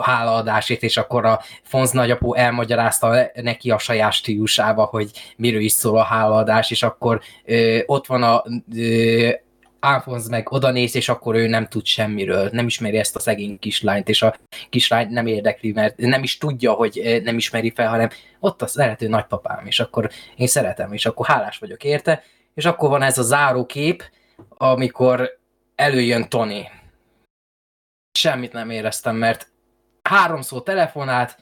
hálaadásét, 0.02 0.84
és 0.84 0.98
akkor 0.98 1.26
a 1.26 1.42
Fonz 1.64 1.92
nagyapó 1.92 2.36
elmagyarázta 2.36 3.32
neki 3.34 3.72
a 3.72 3.78
saját 3.78 4.12
stílusába, 4.12 4.84
hogy 4.84 5.12
miről 5.38 5.62
is 5.62 5.72
szól 5.72 5.98
a 5.98 6.04
hálaadás, 6.04 6.72
és 6.72 6.84
akkor 6.84 7.22
ö, 7.46 7.80
ott 7.86 8.06
van 8.06 8.24
a 8.24 8.44
ö, 8.76 9.30
Alfonz 9.84 10.30
meg 10.30 10.52
oda 10.52 10.72
néz, 10.72 10.96
és 10.96 11.10
akkor 11.10 11.36
ő 11.36 11.48
nem 11.48 11.68
tud 11.68 11.86
semmiről, 11.86 12.50
nem 12.52 12.66
ismeri 12.66 12.98
ezt 12.98 13.16
a 13.16 13.20
szegény 13.20 13.60
kislányt, 13.60 14.10
és 14.10 14.22
a 14.22 14.36
kislány 14.70 15.10
nem 15.10 15.28
érdekli, 15.28 15.72
mert 15.72 15.98
nem 15.98 16.24
is 16.24 16.38
tudja, 16.38 16.72
hogy 16.72 17.22
nem 17.24 17.38
ismeri 17.38 17.72
fel, 17.76 17.90
hanem 17.90 18.10
ott 18.40 18.62
a 18.62 18.68
szerető 18.68 19.08
nagypapám, 19.08 19.66
és 19.66 19.80
akkor 19.80 20.10
én 20.36 20.48
szeretem, 20.48 20.94
és 20.94 21.06
akkor 21.06 21.26
hálás 21.26 21.58
vagyok 21.58 21.84
érte, 21.84 22.24
és 22.54 22.66
akkor 22.66 22.90
van 22.90 23.02
ez 23.02 23.18
a 23.18 23.24
zárókép, 23.24 24.04
amikor 24.48 25.40
előjön 25.76 26.30
Tony. 26.30 26.70
Semmit 28.12 28.54
nem 28.54 28.70
éreztem, 28.70 29.16
mert 29.16 29.52
háromszor 30.10 30.64
telefonált, 30.64 31.38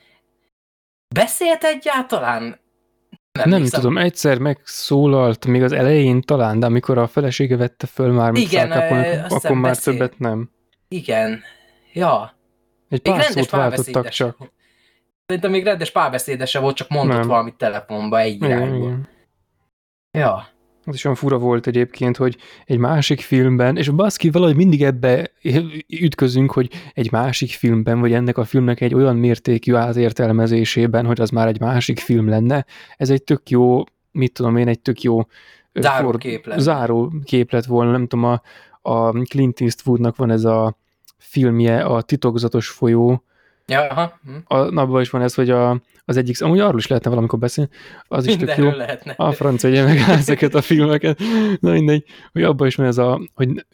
beszélt 1.15 1.63
egyáltalán? 1.63 2.59
Nem, 3.31 3.49
nem 3.49 3.63
tudom, 3.65 3.97
egyszer 3.97 4.37
megszólalt 4.37 5.45
még 5.45 5.63
az 5.63 5.71
elején 5.71 6.21
talán, 6.21 6.59
de 6.59 6.65
amikor 6.65 6.97
a 6.97 7.07
felesége 7.07 7.57
vette 7.57 7.87
föl 7.87 8.11
már, 8.11 8.33
Igen, 8.35 8.71
akkor 8.71 9.51
már 9.51 9.61
beszél. 9.61 9.93
többet 9.93 10.19
nem. 10.19 10.49
Igen, 10.87 11.41
ja. 11.93 12.33
Egy 12.89 13.01
pár 13.01 13.23
szót 13.23 13.49
váltottak 13.49 14.09
csak. 14.09 14.37
Szerintem 15.25 15.51
még 15.51 15.63
rendes 15.63 15.91
párbeszédese 15.91 16.59
volt, 16.59 16.75
csak 16.75 16.89
mondott 16.89 17.17
nem. 17.17 17.27
valamit 17.27 17.55
telefonba 17.55 18.19
egy 18.19 18.43
irányba. 18.43 18.97
Ja. 20.11 20.47
Az 20.85 20.93
is 20.93 21.05
olyan 21.05 21.17
fura 21.17 21.37
volt 21.37 21.67
egyébként, 21.67 22.17
hogy 22.17 22.37
egy 22.65 22.77
másik 22.77 23.21
filmben, 23.21 23.77
és 23.77 23.89
baszki 23.89 24.29
valahogy 24.29 24.55
mindig 24.55 24.83
ebbe 24.83 25.31
ütközünk, 26.01 26.51
hogy 26.51 26.69
egy 26.93 27.11
másik 27.11 27.49
filmben, 27.49 27.99
vagy 27.99 28.13
ennek 28.13 28.37
a 28.37 28.43
filmnek 28.43 28.81
egy 28.81 28.93
olyan 28.93 29.15
mértékű 29.15 29.73
átértelmezésében, 29.73 31.05
hogy 31.05 31.21
az 31.21 31.29
már 31.29 31.47
egy 31.47 31.59
másik 31.59 31.99
film 31.99 32.29
lenne, 32.29 32.65
ez 32.97 33.09
egy 33.09 33.23
tök 33.23 33.49
jó, 33.49 33.83
mit 34.11 34.33
tudom 34.33 34.57
én, 34.57 34.67
egy 34.67 34.79
tök 34.79 35.01
jó 35.01 35.21
záró, 35.73 36.05
for, 36.09 36.17
képlet. 36.17 36.59
záró 36.59 37.13
képlet 37.23 37.65
volna, 37.65 37.91
nem 37.91 38.07
tudom, 38.07 38.25
a, 38.25 38.41
a 38.81 39.11
Clint 39.11 39.61
Eastwoodnak 39.61 40.15
van 40.15 40.31
ez 40.31 40.43
a 40.43 40.77
filmje, 41.17 41.83
a 41.83 42.01
titokzatos 42.01 42.67
folyó, 42.69 43.23
Ja, 43.71 43.87
aha. 43.87 44.19
Hm. 44.23 44.35
A 44.43 44.57
napban 44.57 45.01
is 45.01 45.09
van 45.09 45.21
ez, 45.21 45.33
hogy 45.33 45.49
a, 45.49 45.81
az 46.05 46.17
egyik, 46.17 46.41
amúgy 46.41 46.59
arról 46.59 46.77
is 46.77 46.87
lehetne 46.87 47.09
valamikor 47.09 47.39
beszélni, 47.39 47.69
az 48.07 48.27
is 48.27 48.35
tök 48.35 48.57
jó. 48.57 48.69
lehetne. 48.69 49.13
A 49.17 49.31
francia 49.31 49.69
ugye 49.69 49.83
meg 49.83 49.97
ezeket 50.19 50.55
a 50.55 50.61
filmeket, 50.61 51.19
na 51.59 51.71
mindegy, 51.71 52.05
hogy 52.31 52.43
abban 52.43 52.67
is 52.67 52.75
van 52.75 52.85
ez 52.85 52.97
a, 52.97 53.21
hogy 53.33 53.65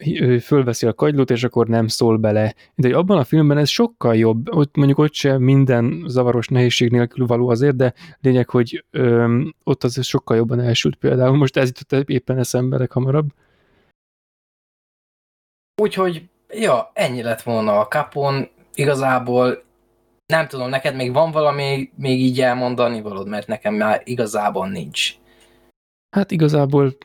fölveszi 0.42 0.86
a 0.86 0.92
kagylót, 0.92 1.30
és 1.30 1.44
akkor 1.44 1.66
nem 1.66 1.86
szól 1.86 2.16
bele. 2.16 2.54
De 2.74 2.86
hogy 2.86 2.92
abban 2.92 3.18
a 3.18 3.24
filmben 3.24 3.58
ez 3.58 3.68
sokkal 3.68 4.16
jobb, 4.16 4.54
ott 4.54 4.76
mondjuk 4.76 4.98
ott 4.98 5.14
sem 5.14 5.42
minden 5.42 6.04
zavaros 6.06 6.48
nehézség 6.48 6.90
nélkül 6.90 7.26
való 7.26 7.48
azért, 7.48 7.76
de 7.76 7.94
lényeg, 8.20 8.50
hogy 8.50 8.84
öm, 8.90 9.54
ott 9.64 9.84
az 9.84 10.06
sokkal 10.06 10.36
jobban 10.36 10.60
elsült 10.60 10.96
például. 10.96 11.36
Most 11.36 11.56
ez 11.56 11.70
jutott 11.78 12.08
éppen 12.08 12.38
eszembe 12.38 12.86
hamarabb. 12.90 13.28
Úgyhogy, 15.82 16.28
ja, 16.50 16.90
ennyi 16.94 17.22
lett 17.22 17.42
volna 17.42 17.80
a 17.80 17.88
kapon. 17.88 18.48
Igazából 18.74 19.66
nem 20.32 20.46
tudom, 20.46 20.68
neked 20.68 20.94
még 20.94 21.12
van 21.12 21.30
valami 21.30 21.90
még 21.96 22.20
így 22.20 22.40
elmondani 22.40 23.00
valód, 23.00 23.28
mert 23.28 23.46
nekem 23.46 23.74
már 23.74 24.02
igazából 24.04 24.68
nincs. 24.68 25.14
Hát 26.10 26.30
igazából 26.30 26.96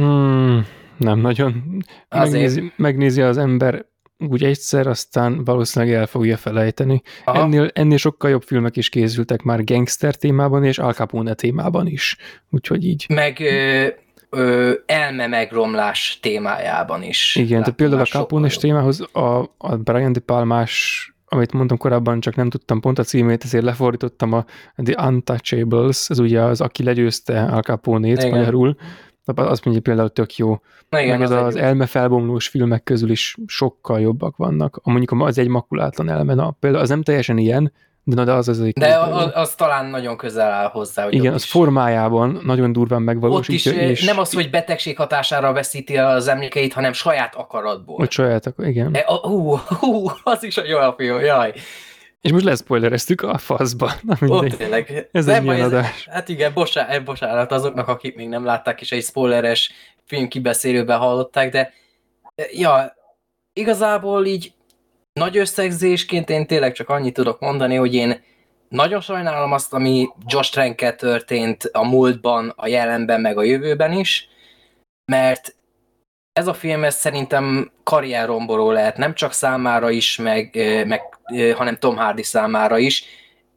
mm, 0.00 0.58
nem 0.96 1.18
nagyon. 1.18 1.84
Megnézi, 2.08 2.72
megnézi 2.76 3.20
az 3.20 3.38
ember 3.38 3.86
úgy 4.18 4.44
egyszer, 4.44 4.86
aztán 4.86 5.44
valószínűleg 5.44 5.94
el 5.94 6.06
fogja 6.06 6.36
felejteni. 6.36 7.02
Ennél, 7.24 7.70
ennél 7.72 7.96
sokkal 7.96 8.30
jobb 8.30 8.42
filmek 8.42 8.76
is 8.76 8.88
készültek 8.88 9.42
már 9.42 9.64
gangster 9.64 10.14
témában 10.14 10.64
és 10.64 10.78
Al 10.78 10.92
Capone 10.92 11.34
témában 11.34 11.86
is. 11.86 12.16
Úgyhogy 12.50 12.84
így. 12.84 13.06
Meg 13.08 13.40
ö, 13.40 13.86
ö, 14.30 14.72
elme 14.86 15.26
megromlás 15.26 16.18
témájában 16.22 17.02
is. 17.02 17.36
Igen, 17.36 17.60
tehát 17.60 17.74
például 17.74 18.00
a 18.00 18.04
Capone 18.04 18.48
témához 18.48 19.00
a, 19.12 19.54
a 19.58 19.76
Brian 19.76 20.12
De 20.12 20.20
Palmás 20.20 21.08
amit 21.34 21.52
mondtam 21.52 21.76
korábban, 21.78 22.20
csak 22.20 22.36
nem 22.36 22.50
tudtam 22.50 22.80
pont 22.80 22.98
a 22.98 23.02
címét, 23.02 23.44
ezért 23.44 23.64
lefordítottam 23.64 24.32
a 24.32 24.44
The 24.84 25.06
Untouchables, 25.06 26.10
ez 26.10 26.18
ugye 26.18 26.40
az, 26.40 26.60
aki 26.60 26.82
legyőzte 26.82 27.44
Al 27.44 27.62
Capone-t 27.62 28.30
magyarul, 28.30 28.76
azt 29.24 29.64
mondja 29.64 29.82
például 29.82 30.08
tök 30.08 30.36
jó. 30.36 30.60
Na 30.88 31.00
igen, 31.00 31.18
Meg 31.18 31.22
ez 31.22 31.30
az, 31.30 31.44
az 31.44 31.56
elmefelbomlós 31.56 32.48
filmek 32.48 32.82
közül 32.82 33.10
is 33.10 33.36
sokkal 33.46 34.00
jobbak 34.00 34.36
vannak. 34.36 34.80
Mondjuk 34.82 35.22
az 35.22 35.38
egy 35.38 35.48
makulátlan 35.48 36.08
elme, 36.08 36.34
na, 36.34 36.50
például 36.50 36.82
az 36.82 36.88
nem 36.88 37.02
teljesen 37.02 37.38
ilyen, 37.38 37.72
de, 38.04 38.14
na, 38.14 38.24
de 38.24 38.32
az 38.32 38.48
az 38.48 38.60
egy... 38.60 38.72
De 38.72 38.98
az, 38.98 39.30
az 39.34 39.54
talán 39.54 39.86
nagyon 39.86 40.16
közel 40.16 40.50
áll 40.50 40.68
hozzá. 40.68 41.04
Hogy 41.04 41.14
Igen, 41.14 41.32
az 41.34 41.42
is. 41.42 41.50
formájában 41.50 42.40
nagyon 42.44 42.72
durván 42.72 43.02
megvalósítja. 43.02 43.72
Ott 43.72 43.78
is 43.78 44.00
és... 44.00 44.04
nem 44.04 44.18
az, 44.18 44.32
hogy 44.32 44.50
betegség 44.50 44.96
hatására 44.96 45.52
veszíti 45.52 45.96
az 45.96 46.28
emlékeit, 46.28 46.72
hanem 46.72 46.92
saját 46.92 47.34
akaratból. 47.34 47.96
Hogy 47.96 48.10
saját 48.10 48.46
akar, 48.46 48.66
igen. 48.66 48.94
E, 48.94 49.04
hú, 49.06 49.56
hú, 49.56 50.06
az 50.22 50.42
is 50.42 50.56
a 50.56 50.64
jó 50.64 50.78
a 50.78 50.94
film, 50.96 51.20
jaj. 51.20 51.52
És 52.20 52.32
most 52.32 52.44
leszpoilereztük 52.44 53.22
a 53.22 53.38
faszba. 53.38 53.92
Na 54.02 54.16
Ott 54.26 54.48
tényleg. 54.48 55.08
Ez 55.12 55.28
egy 55.28 55.44
ilyen 55.44 55.60
adás. 55.60 56.06
Hát 56.10 56.28
igen, 56.28 56.52
bocsánat, 56.54 57.04
bocsánat 57.04 57.52
azoknak, 57.52 57.88
akik 57.88 58.16
még 58.16 58.28
nem 58.28 58.44
látták, 58.44 58.80
és 58.80 58.92
egy 58.92 59.02
spoileres 59.02 59.72
film 60.04 60.28
kibeszélőben 60.28 60.98
hallották, 60.98 61.52
de 61.52 61.72
ja, 62.52 62.94
igazából 63.52 64.26
így 64.26 64.53
nagy 65.20 65.36
összegzésként 65.36 66.30
én 66.30 66.46
tényleg 66.46 66.72
csak 66.72 66.88
annyit 66.88 67.14
tudok 67.14 67.40
mondani, 67.40 67.74
hogy 67.74 67.94
én 67.94 68.22
nagyon 68.68 69.00
sajnálom 69.00 69.52
azt, 69.52 69.72
ami 69.72 70.08
Josh 70.26 70.52
Tranket 70.52 70.96
történt 70.96 71.64
a 71.64 71.84
múltban, 71.84 72.52
a 72.56 72.66
jelenben, 72.66 73.20
meg 73.20 73.38
a 73.38 73.42
jövőben 73.42 73.92
is, 73.92 74.28
mert 75.12 75.56
ez 76.32 76.46
a 76.46 76.54
film 76.54 76.84
ez 76.84 76.94
szerintem 76.94 77.72
karrierromboló 77.82 78.70
lehet, 78.70 78.96
nem 78.96 79.14
csak 79.14 79.32
számára 79.32 79.90
is, 79.90 80.16
meg, 80.16 80.50
meg, 80.86 81.02
hanem 81.56 81.76
Tom 81.76 81.96
Hardy 81.96 82.22
számára 82.22 82.78
is, 82.78 83.04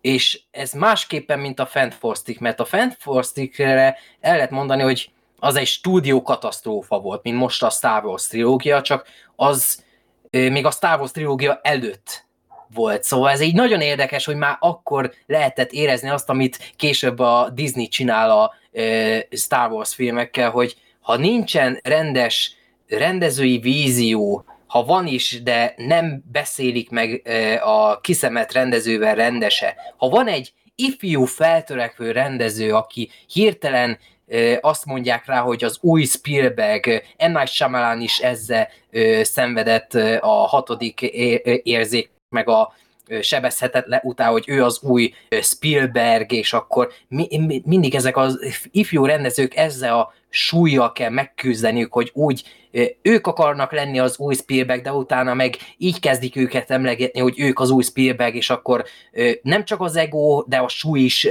és 0.02 0.42
ez 0.52 0.72
másképpen, 0.72 1.40
mint 1.40 1.60
a 1.60 1.66
Fantforstic, 1.66 2.40
mert 2.40 2.60
a 2.60 2.66
Fantforsticre 2.66 3.98
el 4.20 4.36
lehet 4.36 4.52
mondani, 4.52 4.82
hogy 4.82 5.12
az 5.40 5.56
egy 5.56 5.68
stúdió 5.68 6.22
katasztrófa 6.22 7.00
volt, 7.00 7.24
mint 7.24 7.38
most 7.38 7.64
a 7.64 7.70
Star 7.70 8.06
Wars 8.06 8.28
trilógia, 8.28 8.82
csak 8.82 9.08
az 9.36 9.86
még 10.32 10.66
a 10.66 10.72
Star 10.72 11.00
Wars 11.00 11.12
trilógia 11.12 11.60
előtt 11.64 12.26
volt. 12.74 13.04
Szóval 13.04 13.30
ez 13.30 13.42
így 13.42 13.56
nagyon 13.56 13.82
érdekes, 13.82 14.26
hogy 14.26 14.36
már 14.36 14.58
akkor 14.60 15.14
lehetett 15.26 15.72
érezni 15.72 16.10
azt, 16.10 16.30
amit 16.30 16.74
később 16.76 17.20
a 17.20 17.50
Disney 17.54 17.88
csinál 17.88 18.32
a 18.32 18.54
Star 19.32 19.72
Wars 19.72 19.96
filmekkel, 19.96 20.50
hogy 20.50 20.76
ha 21.02 21.18
nincsen 21.18 21.80
rendes 21.84 22.56
rendezői 22.88 23.58
vízió, 23.58 24.46
ha 24.68 24.84
van 24.84 25.08
is, 25.08 25.44
de 25.44 25.74
nem 25.78 26.24
beszélik 26.32 26.90
meg 26.90 27.28
a 27.64 28.00
kiszemett 28.02 28.52
rendezővel 28.52 29.16
rendese, 29.16 29.76
ha 29.98 30.10
van 30.10 30.28
egy 30.28 30.54
ifjú 30.76 31.26
feltörekvő 31.26 32.12
rendező, 32.12 32.74
aki 32.74 33.10
hirtelen 33.28 33.98
azt 34.62 34.86
mondják 34.86 35.26
rá, 35.26 35.40
hogy 35.40 35.64
az 35.64 35.78
új 35.82 36.04
Spielberg, 36.04 37.04
M. 37.18 37.32
Night 37.32 37.48
Shyamalan 37.48 38.02
is 38.02 38.20
ezzel 38.20 38.68
szenvedett 39.22 39.94
a 40.20 40.28
hatodik 40.48 41.02
érzék, 41.64 42.10
meg 42.30 42.50
a 42.50 42.74
sebezhetetlen 43.22 44.00
után, 44.04 44.32
hogy 44.32 44.44
ő 44.48 44.64
az 44.64 44.80
új 44.82 45.14
Spielberg, 45.42 46.32
és 46.32 46.54
akkor 46.54 46.92
mi, 47.08 47.28
mi, 47.46 47.62
mindig 47.66 47.96
ezek 47.96 48.18
az 48.18 48.40
ifjú 48.72 49.06
rendezők 49.06 49.56
ezzel 49.56 50.00
a 50.00 50.14
súlyjal 50.30 50.92
kell 50.92 51.10
megküzdeniük, 51.10 51.94
hogy 51.94 52.12
úgy 52.14 52.44
ők 53.02 53.28
akarnak 53.28 53.72
lenni 53.72 54.00
az 54.00 54.18
új 54.18 54.36
Spielberg, 54.36 54.82
de 54.82 54.92
utána 54.92 55.34
meg 55.34 55.56
így 55.78 56.00
kezdik 56.00 56.36
őket 56.36 56.72
emlegetni, 56.72 57.20
hogy 57.20 57.40
ők 57.40 57.60
az 57.60 57.70
új 57.70 57.84
Spielberg, 57.84 58.36
és 58.36 58.50
akkor 58.50 58.86
nem 59.42 59.66
csak 59.66 59.82
az 59.82 59.96
ego, 59.96 60.44
de 60.48 60.58
a 60.58 60.68
súly 60.68 61.00
is 61.00 61.28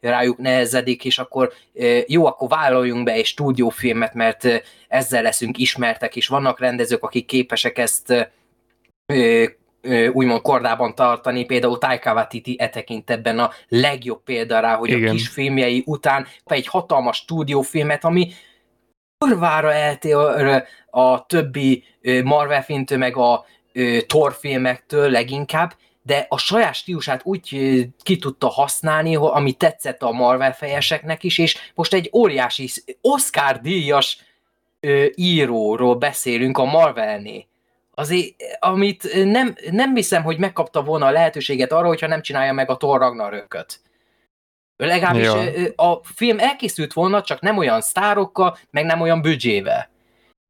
rájuk 0.00 0.38
nehezedik, 0.38 1.04
és 1.04 1.18
akkor 1.18 1.52
jó, 2.06 2.26
akkor 2.26 2.48
vállaljunk 2.48 3.04
be 3.04 3.12
egy 3.12 3.24
stúdiófilmet, 3.24 4.14
mert 4.14 4.62
ezzel 4.88 5.22
leszünk 5.22 5.58
ismertek, 5.58 6.16
és 6.16 6.26
vannak 6.26 6.60
rendezők, 6.60 7.02
akik 7.02 7.26
képesek 7.26 7.78
ezt 7.78 8.32
úgymond 10.12 10.40
kordában 10.40 10.94
tartani, 10.94 11.44
például 11.44 11.78
Taika 11.78 12.12
Waititi 12.12 12.56
e 12.58 12.68
tekintetben 12.68 13.38
a 13.38 13.50
legjobb 13.68 14.22
példa 14.22 14.60
rá, 14.60 14.74
hogy 14.74 14.90
Igen. 14.90 15.08
a 15.08 15.12
kis 15.12 15.28
filmjei 15.28 15.82
után 15.86 16.26
egy 16.44 16.66
hatalmas 16.66 17.16
stúdiófilmet, 17.16 18.04
ami 18.04 18.32
kurvára 19.18 19.72
eltér 19.72 20.16
a 20.90 21.26
többi 21.26 21.84
Marvel 22.24 22.62
filmtől, 22.62 22.98
meg 22.98 23.16
a 23.16 23.44
Thor 24.06 24.32
filmektől 24.32 25.10
leginkább, 25.10 25.74
de 26.02 26.26
a 26.28 26.38
saját 26.38 26.74
stílusát 26.74 27.20
úgy 27.24 27.48
ki 28.02 28.16
tudta 28.16 28.48
használni, 28.48 29.16
ami 29.16 29.52
tetszett 29.52 30.02
a 30.02 30.12
Marvel 30.12 30.52
fejeseknek 30.52 31.24
is, 31.24 31.38
és 31.38 31.56
most 31.74 31.94
egy 31.94 32.10
óriási 32.12 32.68
Oscar 33.00 33.60
díjas 33.60 34.18
íróról 35.14 35.94
beszélünk 35.94 36.58
a 36.58 36.64
Marvelnél 36.64 37.48
azért, 38.00 38.34
amit 38.58 39.24
nem, 39.24 39.54
nem 39.70 39.94
hiszem, 39.94 40.22
hogy 40.22 40.38
megkapta 40.38 40.82
volna 40.82 41.06
a 41.06 41.10
lehetőséget 41.10 41.72
arra, 41.72 41.86
hogyha 41.86 42.06
nem 42.06 42.22
csinálja 42.22 42.52
meg 42.52 42.70
a 42.70 42.76
Thor 42.76 43.00
Ragnarököt. 43.00 43.80
Legalábbis 44.76 45.24
ja. 45.24 45.88
a 45.88 46.00
film 46.14 46.38
elkészült 46.38 46.92
volna, 46.92 47.22
csak 47.22 47.40
nem 47.40 47.58
olyan 47.58 47.80
sztárokkal, 47.80 48.58
meg 48.70 48.84
nem 48.84 49.00
olyan 49.00 49.22
büdzsével. 49.22 49.88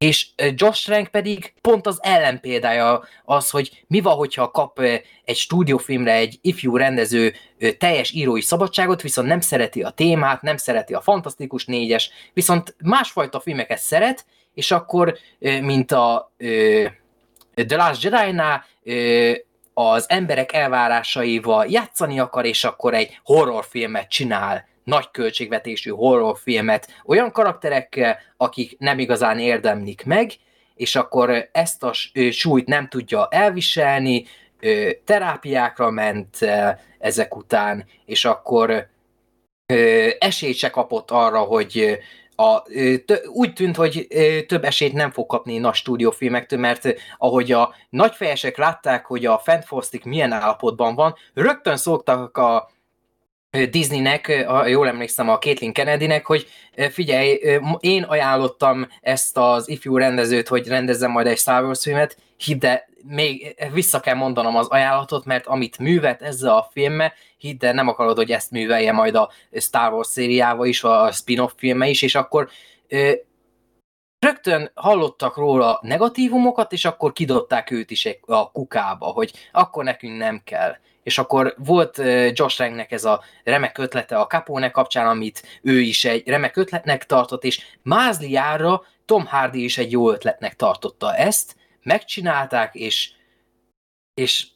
És 0.05 0.29
Josh 0.55 0.85
Trank 0.85 1.09
pedig 1.09 1.53
pont 1.61 1.87
az 1.87 1.99
ellenpéldája 2.03 3.05
az, 3.25 3.51
hogy 3.51 3.85
mi 3.87 4.01
van, 4.01 4.15
hogyha 4.15 4.51
kap 4.51 4.81
egy 5.25 5.37
stúdiófilmre 5.37 6.13
egy 6.13 6.39
ifjú 6.43 6.77
rendező 6.77 7.35
teljes 7.79 8.11
írói 8.11 8.41
szabadságot, 8.41 9.03
viszont 9.03 9.29
nem 9.29 9.41
szereti 9.41 9.83
a 9.83 9.91
témát, 9.91 10.43
nem 10.43 10.57
szereti 10.57 10.95
a 10.95 11.01
fantasztikus 11.01 11.65
négyes, 11.65 12.11
viszont 12.33 12.75
másfajta 12.83 13.41
filmeket 13.41 13.79
szeret, 13.79 14.27
és 14.55 14.71
akkor, 14.71 15.19
mint 15.39 15.93
a 15.93 16.33
The 17.67 17.77
Last 17.77 18.03
Jedi-nál 18.03 18.65
az 19.75 20.05
emberek 20.09 20.53
elvárásaival 20.53 21.67
játszani 21.69 22.21
akar, 22.21 22.45
és 22.45 22.65
akkor 22.65 22.95
egy 22.95 23.21
horrorfilmet 23.25 24.09
csinál, 24.09 24.69
nagy 24.85 25.11
költségvetésű 25.11 25.91
horrorfilmet 25.91 27.01
olyan 27.05 27.33
karakterekkel, 27.33 28.19
akik 28.37 28.79
nem 28.79 28.99
igazán 28.99 29.39
érdemlik 29.39 30.05
meg, 30.05 30.33
és 30.75 30.97
akkor 30.97 31.49
ezt 31.53 31.83
a 31.83 31.93
súlyt 32.31 32.67
nem 32.67 32.89
tudja 32.89 33.29
elviselni, 33.31 34.25
terápiákra 35.05 35.91
ment 35.91 36.39
ezek 36.99 37.37
után, 37.37 37.85
és 38.07 38.25
akkor 38.25 38.89
esélyt 40.19 40.57
se 40.57 40.71
kapott 40.71 41.11
arra, 41.11 41.39
hogy 41.39 41.99
a, 42.41 42.63
t- 43.07 43.27
úgy 43.27 43.53
tűnt, 43.53 43.77
hogy 43.77 44.07
több 44.47 44.65
esélyt 44.65 44.93
nem 44.93 45.11
fog 45.11 45.27
kapni 45.27 45.59
nagy 45.59 45.75
stúdiófilmektől, 45.75 46.59
mert 46.59 46.95
ahogy 47.19 47.53
a 47.53 47.75
nagyfejesek 47.91 48.57
látták, 48.57 49.07
hogy 49.07 49.27
a 49.27 49.39
Fantastic 49.39 50.05
milyen 50.05 50.33
állapotban 50.33 50.95
van, 50.95 51.15
rögtön 51.35 51.77
szóltak 51.77 52.37
a 52.37 52.71
Disneynek, 53.71 54.45
ha 54.47 54.67
jól 54.67 54.89
emlékszem 54.89 55.29
a 55.29 55.39
Caitlin 55.39 55.73
Kennedynek, 55.73 56.27
hogy 56.27 56.47
figyelj, 56.91 57.41
én 57.81 58.03
ajánlottam 58.03 58.89
ezt 59.01 59.37
az 59.37 59.69
ifjú 59.69 59.97
rendezőt, 59.97 60.49
hogy 60.49 60.69
rendezzem 60.69 61.11
majd 61.11 61.27
egy 61.27 61.39
Star 61.39 61.65
Wars 61.65 61.83
filmet, 61.83 62.17
hidd 62.37 62.59
de 62.59 62.89
még 63.05 63.57
vissza 63.73 64.01
kell 64.01 64.15
mondanom 64.15 64.57
az 64.57 64.67
ajánlatot, 64.67 65.25
mert 65.25 65.47
amit 65.47 65.79
művet 65.79 66.23
ezzel 66.23 66.57
a 66.57 66.69
filmmel, 66.73 67.13
hidd 67.37 67.59
de 67.59 67.73
nem 67.73 67.89
akarod, 67.89 68.17
hogy 68.17 68.31
ezt 68.31 68.51
művelje 68.51 68.93
majd 68.93 69.15
a 69.15 69.31
Star 69.53 69.93
Wars 69.93 70.09
szériával 70.09 70.67
is, 70.67 70.85
a 70.85 71.13
spin-off 71.13 71.53
filme 71.57 71.89
is, 71.89 72.03
és 72.03 72.15
akkor 72.15 72.49
rögtön 74.19 74.71
hallottak 74.75 75.37
róla 75.37 75.79
negatívumokat, 75.83 76.73
és 76.73 76.85
akkor 76.85 77.13
kidották 77.13 77.71
őt 77.71 77.91
is 77.91 78.09
a 78.27 78.51
kukába, 78.51 79.07
hogy 79.07 79.33
akkor 79.53 79.85
nekünk 79.85 80.19
nem 80.19 80.41
kell. 80.45 80.77
És 81.03 81.19
akkor 81.19 81.55
volt 81.59 81.99
Josh 82.33 82.59
Ranknek 82.59 82.93
ez 82.93 83.05
a 83.05 83.23
remek 83.45 83.79
ötlete 83.79 84.19
a 84.19 84.27
Capone 84.27 84.71
kapcsán, 84.71 85.07
amit 85.07 85.43
ő 85.63 85.81
is 85.81 86.05
egy 86.05 86.29
remek 86.29 86.57
ötletnek 86.57 87.07
tartott, 87.07 87.45
és 87.45 87.65
Mázliára 87.83 88.83
Tom 89.05 89.27
Hardy 89.27 89.65
is 89.65 89.79
egy 89.79 89.93
jó 89.93 90.11
ötletnek 90.11 90.57
tartotta 90.57 91.15
ezt, 91.15 91.57
megcsinálták, 91.83 92.75
és, 92.75 93.11
és 94.15 94.47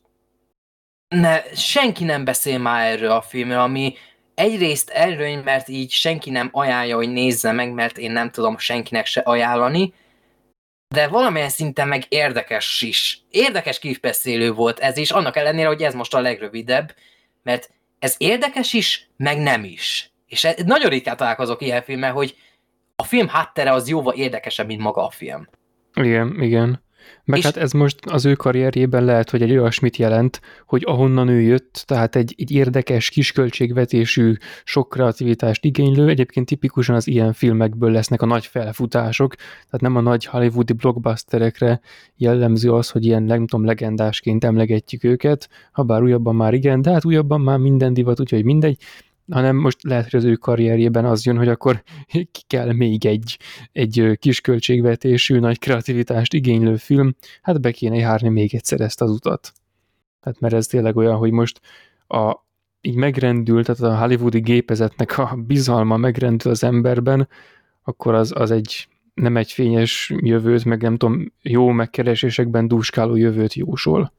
ne, 1.09 1.43
senki 1.55 2.05
nem 2.05 2.25
beszél 2.25 2.59
már 2.59 2.93
erről 2.93 3.11
a 3.11 3.23
filmről, 3.23 3.59
ami 3.59 3.95
egyrészt 4.35 4.91
erről, 4.91 5.43
mert 5.43 5.69
így 5.69 5.91
senki 5.91 6.31
nem 6.31 6.49
ajánlja, 6.53 6.97
hogy 6.97 7.13
nézze 7.13 7.53
meg, 7.53 7.73
mert 7.73 7.99
én 7.99 8.11
nem 8.11 8.31
tudom 8.31 8.59
senkinek 8.59 9.07
se 9.07 9.21
ajánlani, 9.21 9.93
de 10.95 11.09
valamilyen 11.09 11.49
szinten 11.49 11.89
meg 11.89 12.05
érdekes 12.09 12.83
is. 12.83 13.23
Érdekes 13.31 13.79
kifbeszélő 13.79 14.53
volt 14.53 14.79
ez 14.79 14.97
is, 14.97 15.11
annak 15.11 15.37
ellenére, 15.37 15.67
hogy 15.67 15.83
ez 15.83 15.95
most 15.95 16.15
a 16.15 16.21
legrövidebb, 16.21 16.95
mert 17.43 17.71
ez 17.99 18.15
érdekes 18.19 18.73
is, 18.73 19.09
meg 19.17 19.39
nem 19.39 19.65
is. 19.65 20.11
És 20.27 20.45
e- 20.45 20.57
nagyon 20.65 20.91
ritkán 20.91 21.17
találkozok 21.17 21.63
ilyen 21.63 21.83
filmmel, 21.83 22.13
hogy 22.13 22.37
a 22.97 23.03
film 23.03 23.29
háttere 23.29 23.73
az 23.73 23.89
jóval 23.89 24.15
érdekesebb, 24.15 24.67
mint 24.67 24.81
maga 24.81 25.07
a 25.07 25.11
film. 25.11 25.49
Igen, 25.95 26.43
igen. 26.43 26.83
Meg 27.25 27.39
és... 27.39 27.45
hát 27.45 27.57
ez 27.57 27.73
most 27.73 28.07
az 28.07 28.25
ő 28.25 28.35
karrierjében 28.35 29.05
lehet, 29.05 29.31
hogy 29.31 29.43
egy 29.43 29.51
olyasmit 29.51 29.97
jelent, 29.97 30.41
hogy 30.67 30.83
ahonnan 30.87 31.29
ő 31.29 31.41
jött, 31.41 31.85
tehát 31.87 32.17
egy, 32.17 32.35
egy 32.39 32.51
érdekes, 32.51 33.09
kisköltségvetésű, 33.09 34.35
sok 34.65 34.89
kreativitást 34.89 35.65
igénylő, 35.65 36.09
egyébként 36.09 36.47
tipikusan 36.47 36.95
az 36.95 37.07
ilyen 37.07 37.33
filmekből 37.33 37.91
lesznek 37.91 38.23
a 38.23 38.27
nagy 38.27 38.47
felfutások, 38.47 39.35
tehát 39.35 39.81
nem 39.81 39.97
a 39.97 40.01
nagy 40.01 40.25
hollywoodi 40.25 40.73
blockbusterekre 40.73 41.81
jellemző 42.17 42.73
az, 42.73 42.91
hogy 42.91 43.05
ilyen, 43.05 43.23
nem 43.23 43.47
tudom, 43.47 43.67
legendásként 43.67 44.45
emlegetjük 44.45 45.05
őket, 45.05 45.49
ha 45.73 45.83
bár 45.83 46.03
újabban 46.03 46.35
már 46.35 46.55
igen, 46.55 46.83
de 46.83 46.91
hát 46.91 47.05
újabban 47.05 47.41
már 47.41 47.59
minden 47.59 47.95
divat, 47.95 48.21
úgyhogy 48.21 48.45
mindegy, 48.45 48.79
hanem 49.31 49.57
most 49.57 49.83
lehet, 49.83 50.11
hogy 50.11 50.21
az 50.21 50.25
ő 50.25 50.35
karrierjében 50.35 51.05
az 51.05 51.27
jön, 51.27 51.37
hogy 51.37 51.49
akkor 51.49 51.83
ki 52.33 52.43
kell 52.47 52.73
még 52.73 53.07
egy, 53.07 53.39
egy 53.73 54.17
kis 54.19 54.41
költségvetésű, 54.41 55.39
nagy 55.39 55.59
kreativitást 55.59 56.33
igénylő 56.33 56.77
film, 56.77 57.15
hát 57.43 57.61
be 57.61 57.71
kéne 57.71 57.97
járni 57.97 58.29
még 58.29 58.55
egyszer 58.55 58.81
ezt 58.81 59.01
az 59.01 59.11
utat. 59.11 59.53
Tehát 60.21 60.41
mert 60.41 60.55
ez 60.55 60.67
tényleg 60.67 60.97
olyan, 60.97 61.17
hogy 61.17 61.31
most 61.31 61.61
a, 62.07 62.37
így 62.81 62.95
megrendült, 62.95 63.67
tehát 63.67 63.95
a 63.95 63.99
hollywoodi 63.99 64.41
gépezetnek 64.41 65.19
a 65.19 65.37
bizalma 65.47 65.97
megrendül 65.97 66.53
az 66.53 66.65
emberben, 66.65 67.29
akkor 67.83 68.15
az, 68.15 68.33
az 68.37 68.51
egy 68.51 68.89
nem 69.15 69.37
egy 69.37 69.53
fényes 69.53 70.13
jövőt, 70.17 70.65
meg 70.65 70.83
nem 70.83 70.97
tudom, 70.97 71.33
jó 71.43 71.69
megkeresésekben 71.69 72.69
dúskáló 72.69 73.17
jövőt 73.17 73.55
jósol. 73.55 74.13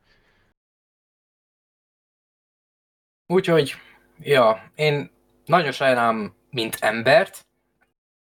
Úgyhogy 3.27 3.73
Ja, 4.19 4.71
én 4.75 5.11
nagyon 5.45 5.71
sajnálom, 5.71 6.35
mint 6.49 6.77
embert, 6.79 7.45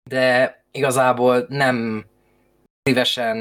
de 0.05 0.59
igazából 0.73 1.47
nem 1.49 2.05
szívesen, 2.83 3.37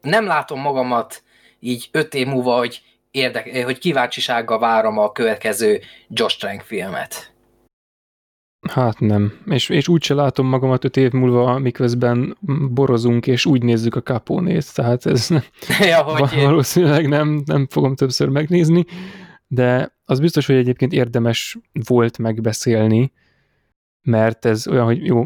nem 0.00 0.26
látom 0.26 0.60
magamat 0.60 1.22
így 1.60 1.88
öt 1.92 2.14
év 2.14 2.26
múlva, 2.26 2.56
hogy, 2.56 2.82
érdek, 3.10 3.64
hogy 3.64 3.78
kíváncsisággal 3.78 4.58
várom 4.58 4.98
a 4.98 5.12
következő 5.12 5.80
Josh 6.08 6.38
Trank 6.38 6.60
filmet. 6.60 7.32
Hát 8.70 8.98
nem. 8.98 9.32
És, 9.46 9.68
és 9.68 9.88
úgy 9.88 10.02
se 10.02 10.14
látom 10.14 10.46
magamat 10.46 10.84
öt 10.84 10.96
év 10.96 11.12
múlva, 11.12 11.58
miközben 11.58 12.36
borozunk, 12.70 13.26
és 13.26 13.46
úgy 13.46 13.62
nézzük 13.62 13.94
a 13.94 14.02
kapónét, 14.02 14.74
tehát 14.74 15.06
ez 15.06 15.28
ja, 15.80 16.02
hogy 16.02 16.42
valószínűleg 16.42 17.08
nem, 17.08 17.42
nem 17.44 17.66
fogom 17.70 17.94
többször 17.94 18.28
megnézni 18.28 18.86
de 19.48 19.96
az 20.04 20.20
biztos, 20.20 20.46
hogy 20.46 20.56
egyébként 20.56 20.92
érdemes 20.92 21.58
volt 21.88 22.18
megbeszélni, 22.18 23.12
mert 24.02 24.44
ez 24.44 24.68
olyan, 24.68 24.84
hogy 24.84 25.04
jó, 25.04 25.24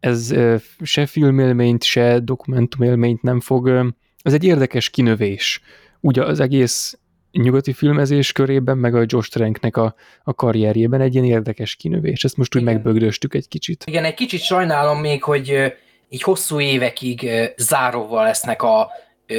ez 0.00 0.34
se 0.82 1.06
filmélményt, 1.06 1.82
se 1.82 2.18
dokumentumélményt 2.18 3.22
nem 3.22 3.40
fog, 3.40 3.94
ez 4.22 4.32
egy 4.32 4.44
érdekes 4.44 4.90
kinövés. 4.90 5.60
Ugye 6.00 6.24
az 6.24 6.40
egész 6.40 6.98
nyugati 7.32 7.72
filmezés 7.72 8.32
körében, 8.32 8.78
meg 8.78 8.94
a 8.94 9.04
Josh 9.06 9.30
Tranknek 9.30 9.76
a, 9.76 9.94
a 10.24 10.34
karrierjében 10.34 11.00
egy 11.00 11.14
ilyen 11.14 11.26
érdekes 11.26 11.74
kinövés. 11.74 12.24
Ezt 12.24 12.36
most 12.36 12.56
úgy 12.56 12.62
Igen. 12.62 12.74
megbögdöstük 12.74 13.34
egy 13.34 13.48
kicsit. 13.48 13.84
Igen, 13.86 14.04
egy 14.04 14.14
kicsit 14.14 14.40
sajnálom 14.40 15.00
még, 15.00 15.22
hogy 15.22 15.74
így 16.08 16.22
hosszú 16.22 16.60
évekig 16.60 17.30
záróval 17.56 18.24
lesznek 18.24 18.62
a 18.62 18.90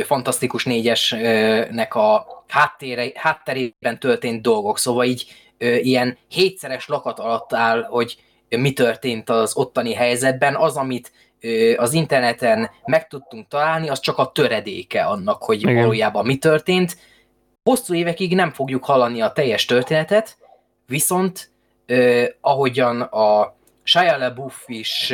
Fantasztikus 0.05 0.65
négyesnek 0.65 1.95
a 1.95 2.25
háttére, 2.53 3.11
hátterében 3.15 3.99
történt 3.99 4.41
dolgok, 4.41 4.77
szóval 4.77 5.05
így 5.05 5.25
ilyen 5.57 6.17
hétszeres 6.27 6.87
lakat 6.87 7.19
alatt 7.19 7.53
áll, 7.53 7.83
hogy 7.83 8.17
mi 8.49 8.73
történt 8.73 9.29
az 9.29 9.55
ottani 9.55 9.93
helyzetben, 9.93 10.55
az, 10.55 10.75
amit 10.75 11.11
az 11.75 11.93
interneten 11.93 12.69
meg 12.85 13.07
tudtunk 13.07 13.47
találni, 13.47 13.89
az 13.89 13.99
csak 13.99 14.17
a 14.17 14.31
töredéke 14.31 15.03
annak, 15.03 15.43
hogy 15.43 15.61
Igen. 15.61 15.75
valójában 15.75 16.25
mi 16.25 16.37
történt. 16.37 16.97
Hosszú 17.63 17.93
évekig 17.93 18.35
nem 18.35 18.51
fogjuk 18.51 18.85
hallani 18.85 19.21
a 19.21 19.31
teljes 19.31 19.65
történetet, 19.65 20.37
viszont 20.87 21.49
eh, 21.85 22.27
ahogyan 22.41 23.01
a 23.01 23.55
Shia 23.83 24.17
LaBeouf 24.17 24.63
is 24.67 25.13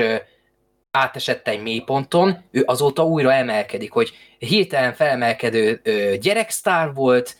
átesett 0.92 1.48
egy 1.48 1.62
mélyponton, 1.62 2.44
ő 2.52 2.64
azóta 2.66 3.06
újra 3.06 3.34
emelkedik, 3.34 3.92
hogy 3.92 4.12
hirtelen 4.38 4.94
felemelkedő 4.94 5.82
gyereksztár 6.22 6.94
volt, 6.94 7.38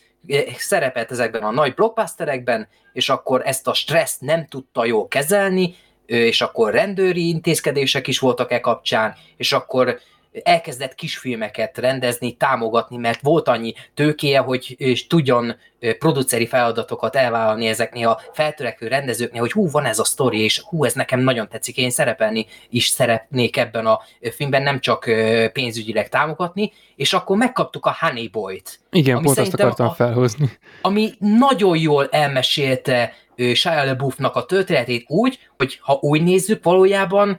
szerepelt 0.58 1.12
ezekben 1.12 1.44
a 1.44 1.52
nagy 1.52 1.74
blockbusterekben, 1.74 2.68
és 2.94 3.10
akkor 3.10 3.42
ezt 3.46 3.68
a 3.68 3.74
stresszt 3.74 4.22
nem 4.22 4.48
tudta 4.48 4.86
jól 4.86 5.08
kezelni, 5.08 5.76
és 6.06 6.42
akkor 6.42 6.74
rendőri 6.74 7.28
intézkedések 7.28 8.08
is 8.08 8.20
voltak 8.20 8.52
e 8.52 8.60
kapcsán, 8.60 9.16
és 9.38 9.54
akkor 9.54 10.00
elkezdett 10.44 10.96
kisfilmeket 10.96 11.78
rendezni, 11.78 12.32
támogatni, 12.32 12.98
mert 12.98 13.22
volt 13.22 13.48
annyi 13.48 13.74
tőkéje, 13.94 14.40
hogy 14.40 14.76
és 14.78 15.08
tudjon 15.08 15.56
produceri 16.00 16.48
feladatokat 16.48 17.16
elvállalni 17.16 17.68
ezeknél 17.68 18.08
a 18.08 18.22
feltörekvő 18.34 18.88
rendezőknél, 18.88 19.42
hogy 19.42 19.52
hú, 19.52 19.70
van 19.70 19.86
ez 19.86 20.00
a 20.00 20.04
sztori, 20.04 20.44
és 20.44 20.60
hú, 20.60 20.84
ez 20.84 20.94
nekem 20.94 21.20
nagyon 21.20 21.48
tetszik, 21.48 21.78
én 21.78 21.90
szerepelni 21.90 22.46
is 22.70 22.88
szeretnék 22.88 23.58
ebben 23.58 23.86
a 23.86 24.00
filmben, 24.36 24.64
nem 24.64 24.80
csak 24.80 25.10
pénzügyileg 25.54 26.10
támogatni, 26.10 26.72
és 26.96 27.14
akkor 27.14 27.38
megkaptuk 27.38 27.86
a 27.86 27.98
Honey 28.00 28.28
Boy-t. 28.28 28.80
Igen, 28.92 29.22
pont 29.22 29.38
azt 29.38 29.54
akartam 29.54 29.88
a, 29.88 29.92
felhozni. 29.92 30.50
Ami 30.82 31.12
nagyon 31.20 31.78
jól 31.78 32.08
elmesélte 32.12 33.14
Shia 33.54 33.84
LaBeouf-nak 33.84 34.36
a 34.36 34.46
történetét 34.46 35.04
úgy, 35.08 35.40
hogy 35.58 35.80
ha 35.82 35.98
úgy 36.02 36.24
nézzük, 36.24 36.64
valójában 36.64 37.38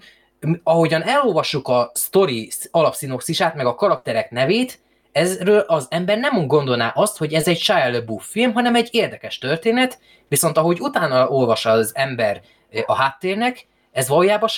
ahogyan 0.63 1.03
elolvassuk 1.03 1.69
a 1.69 1.91
story 1.95 2.51
alapszinoxisát, 2.71 3.55
meg 3.55 3.67
a 3.67 3.75
karakterek 3.75 4.31
nevét, 4.31 4.81
ezről 5.13 5.59
az 5.59 5.87
ember 5.91 6.19
nem 6.19 6.47
gondolná 6.47 6.89
azt, 6.89 7.19
hogy 7.19 7.33
ez 7.33 7.49
egy 7.49 7.59
Shia 7.59 7.91
LaBeouf 7.91 8.27
film, 8.27 8.53
hanem 8.53 8.75
egy 8.75 8.89
érdekes 8.91 9.39
történet, 9.39 9.99
viszont 10.29 10.57
ahogy 10.57 10.81
utána 10.81 11.29
olvas 11.29 11.67
az 11.67 11.93
ember 11.95 12.41
a 12.87 12.95
háttérnek, 12.95 13.67
ez 13.93 14.09
valójában 14.09 14.49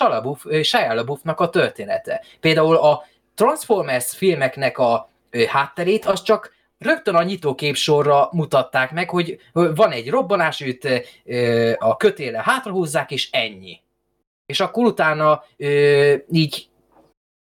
Shia 0.62 0.94
LaBeouf-nak 0.94 1.40
a 1.40 1.48
története. 1.48 2.22
Például 2.40 2.76
a 2.76 3.04
Transformers 3.34 4.16
filmeknek 4.16 4.78
a 4.78 5.10
hátterét, 5.48 6.04
az 6.04 6.22
csak 6.22 6.52
rögtön 6.78 7.14
a 7.14 7.22
nyitóképsorra 7.22 8.28
mutatták 8.32 8.92
meg, 8.92 9.10
hogy 9.10 9.38
van 9.52 9.90
egy 9.90 10.10
robbanás, 10.10 10.60
őt 10.60 10.88
a 11.78 11.96
kötéle 11.96 12.42
hátrahúzzák, 12.44 13.10
és 13.10 13.30
ennyi 13.30 13.80
és 14.46 14.60
akkor 14.60 14.84
utána 14.84 15.44
ö, 15.56 16.14
így 16.30 16.66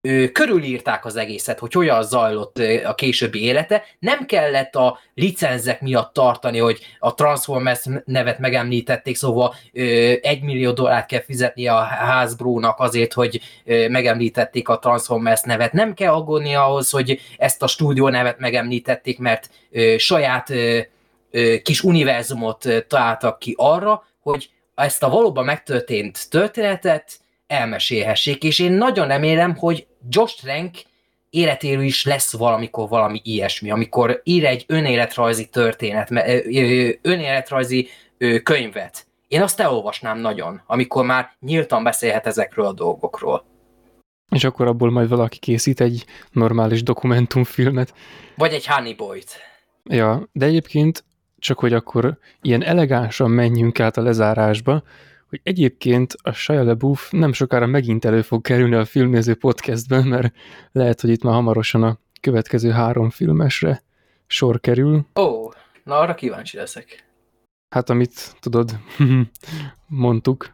ö, 0.01 0.31
körülírták 0.31 1.05
az 1.05 1.15
egészet, 1.15 1.59
hogy 1.59 1.73
hogyan 1.73 2.03
zajlott 2.03 2.59
ö, 2.59 2.85
a 2.85 2.95
későbbi 2.95 3.43
élete. 3.43 3.83
Nem 3.99 4.25
kellett 4.25 4.75
a 4.75 4.99
licenzek 5.13 5.81
miatt 5.81 6.13
tartani, 6.13 6.57
hogy 6.57 6.79
a 6.99 7.13
Transformers 7.13 7.85
nevet 8.05 8.39
megemlítették, 8.39 9.15
szóval 9.15 9.55
ö, 9.73 9.81
egy 10.21 10.41
millió 10.41 10.71
dollárt 10.71 11.07
kell 11.07 11.21
fizetni 11.21 11.67
a 11.67 11.79
házbrónak 11.81 12.79
azért, 12.79 13.13
hogy 13.13 13.41
ö, 13.65 13.87
megemlítették 13.87 14.69
a 14.69 14.79
Transformers 14.79 15.41
nevet. 15.41 15.73
Nem 15.73 15.93
kell 15.93 16.13
aggódni 16.13 16.55
ahhoz, 16.55 16.89
hogy 16.89 17.19
ezt 17.37 17.63
a 17.63 17.67
stúdió 17.67 18.09
nevet 18.09 18.39
megemlítették, 18.39 19.19
mert 19.19 19.49
ö, 19.71 19.95
saját 19.97 20.49
ö, 20.49 20.79
ö, 21.31 21.55
kis 21.63 21.83
univerzumot 21.83 22.67
találtak 22.87 23.39
ki 23.39 23.53
arra, 23.57 24.03
hogy 24.21 24.49
ezt 24.85 25.03
a 25.03 25.09
valóban 25.09 25.45
megtörtént 25.45 26.29
történetet 26.29 27.19
elmesélhessék, 27.47 28.43
és 28.43 28.59
én 28.59 28.71
nagyon 28.71 29.07
remélem, 29.07 29.55
hogy 29.55 29.87
Josh 30.09 30.41
Trank 30.41 30.77
életéről 31.29 31.83
is 31.83 32.05
lesz 32.05 32.37
valamikor 32.37 32.89
valami 32.89 33.21
ilyesmi, 33.23 33.71
amikor 33.71 34.21
ír 34.23 34.45
egy 34.45 34.65
önéletrajzi 34.67 35.45
történet, 35.45 36.09
önéletrajzi 37.01 37.89
könyvet. 38.43 39.05
Én 39.27 39.41
azt 39.41 39.59
elolvasnám 39.59 40.19
nagyon, 40.19 40.61
amikor 40.65 41.05
már 41.05 41.35
nyíltan 41.39 41.83
beszélhet 41.83 42.27
ezekről 42.27 42.65
a 42.65 42.73
dolgokról. 42.73 43.45
És 44.29 44.43
akkor 44.43 44.67
abból 44.67 44.91
majd 44.91 45.09
valaki 45.09 45.37
készít 45.37 45.81
egy 45.81 46.05
normális 46.31 46.83
dokumentumfilmet. 46.83 47.93
Vagy 48.35 48.53
egy 48.53 48.67
Honey 48.67 48.93
Boy-t. 48.93 49.31
Ja, 49.83 50.29
de 50.31 50.45
egyébként 50.45 51.03
csak 51.41 51.59
hogy 51.59 51.73
akkor 51.73 52.17
ilyen 52.41 52.63
elegánsan 52.63 53.31
menjünk 53.31 53.79
át 53.79 53.97
a 53.97 54.01
lezárásba, 54.01 54.83
hogy 55.29 55.39
egyébként 55.43 56.15
a 56.21 56.31
Shia 56.31 56.63
LaBeouf 56.63 57.11
nem 57.11 57.33
sokára 57.33 57.65
megint 57.65 58.05
elő 58.05 58.21
fog 58.21 58.41
kerülni 58.41 58.75
a 58.75 58.85
filmnéző 58.85 59.35
podcastben, 59.35 60.03
mert 60.07 60.33
lehet, 60.71 61.01
hogy 61.01 61.09
itt 61.09 61.23
már 61.23 61.33
hamarosan 61.33 61.83
a 61.83 61.99
következő 62.21 62.69
három 62.69 63.09
filmesre 63.09 63.81
sor 64.27 64.59
kerül. 64.59 65.05
Ó, 65.15 65.21
oh, 65.23 65.51
na 65.83 65.97
arra 65.97 66.15
kíváncsi 66.15 66.57
leszek. 66.57 67.05
Hát 67.69 67.89
amit 67.89 68.35
tudod, 68.39 68.79
mondtuk. 69.87 70.51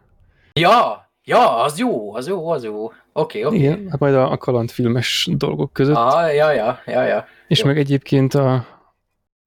Ja, 0.54 1.10
ja, 1.24 1.64
az 1.64 1.80
jó, 1.80 2.16
az 2.16 2.28
jó, 2.28 2.50
az 2.50 2.64
jó. 2.64 2.86
Oké, 2.86 2.94
okay, 3.14 3.44
oké. 3.44 3.46
Okay. 3.46 3.60
Igen, 3.60 3.90
hát 3.90 4.00
majd 4.00 4.14
a, 4.14 4.32
a 4.32 4.38
kalandfilmes 4.38 5.28
dolgok 5.32 5.74
között. 5.74 5.96
Ah, 5.96 6.36
ja, 6.36 6.52
ja, 6.52 6.80
ja, 6.86 7.04
ja. 7.04 7.26
És 7.48 7.60
jó. 7.60 7.66
meg 7.66 7.78
egyébként 7.78 8.34
a, 8.34 8.77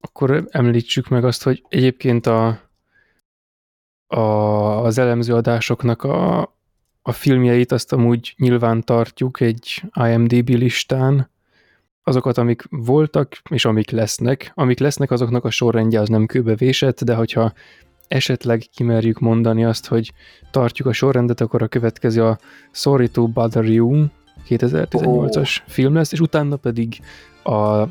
akkor 0.01 0.47
említsük 0.49 1.07
meg 1.07 1.25
azt, 1.25 1.43
hogy 1.43 1.63
egyébként 1.69 2.25
a, 2.25 2.61
a, 4.07 4.19
az 4.83 4.97
elemző 4.97 5.33
adásoknak 5.33 6.03
a, 6.03 6.39
a 7.01 7.11
filmjeit 7.11 7.71
azt 7.71 7.93
amúgy 7.93 8.33
nyilván 8.37 8.83
tartjuk 8.83 9.39
egy 9.39 9.83
IMDB 9.93 10.49
listán, 10.49 11.29
azokat, 12.03 12.37
amik 12.37 12.63
voltak, 12.69 13.41
és 13.49 13.65
amik 13.65 13.89
lesznek. 13.89 14.51
Amik 14.55 14.79
lesznek, 14.79 15.11
azoknak 15.11 15.45
a 15.45 15.49
sorrendje 15.49 15.99
az 15.99 16.09
nem 16.09 16.25
kőbevésett, 16.25 17.03
de 17.03 17.15
hogyha 17.15 17.53
esetleg 18.07 18.63
kimerjük 18.73 19.19
mondani 19.19 19.65
azt, 19.65 19.87
hogy 19.87 20.13
tartjuk 20.51 20.87
a 20.87 20.93
sorrendet, 20.93 21.41
akkor 21.41 21.61
a 21.61 21.67
következő 21.67 22.23
a 22.23 22.37
Sorry 22.71 23.07
to 23.07 23.27
Bother 23.27 23.65
You 23.65 24.05
2018-as 24.49 25.59
oh. 25.61 25.67
film 25.67 25.93
lesz, 25.93 26.11
és 26.11 26.19
utána 26.19 26.55
pedig 26.55 26.99
a, 27.43 27.51
a 27.51 27.89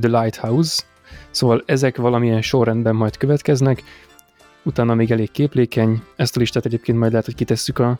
The 0.00 0.20
Lighthouse, 0.20 0.82
Szóval 1.30 1.62
ezek 1.66 1.96
valamilyen 1.96 2.42
sorrendben 2.42 2.94
majd 2.94 3.16
következnek, 3.16 3.82
utána 4.62 4.94
még 4.94 5.10
elég 5.10 5.30
képlékeny, 5.30 6.02
ezt 6.16 6.36
a 6.36 6.40
listát 6.40 6.66
egyébként 6.66 6.98
majd 6.98 7.10
lehet, 7.10 7.26
hogy 7.26 7.34
kitesszük 7.34 7.78
a 7.78 7.98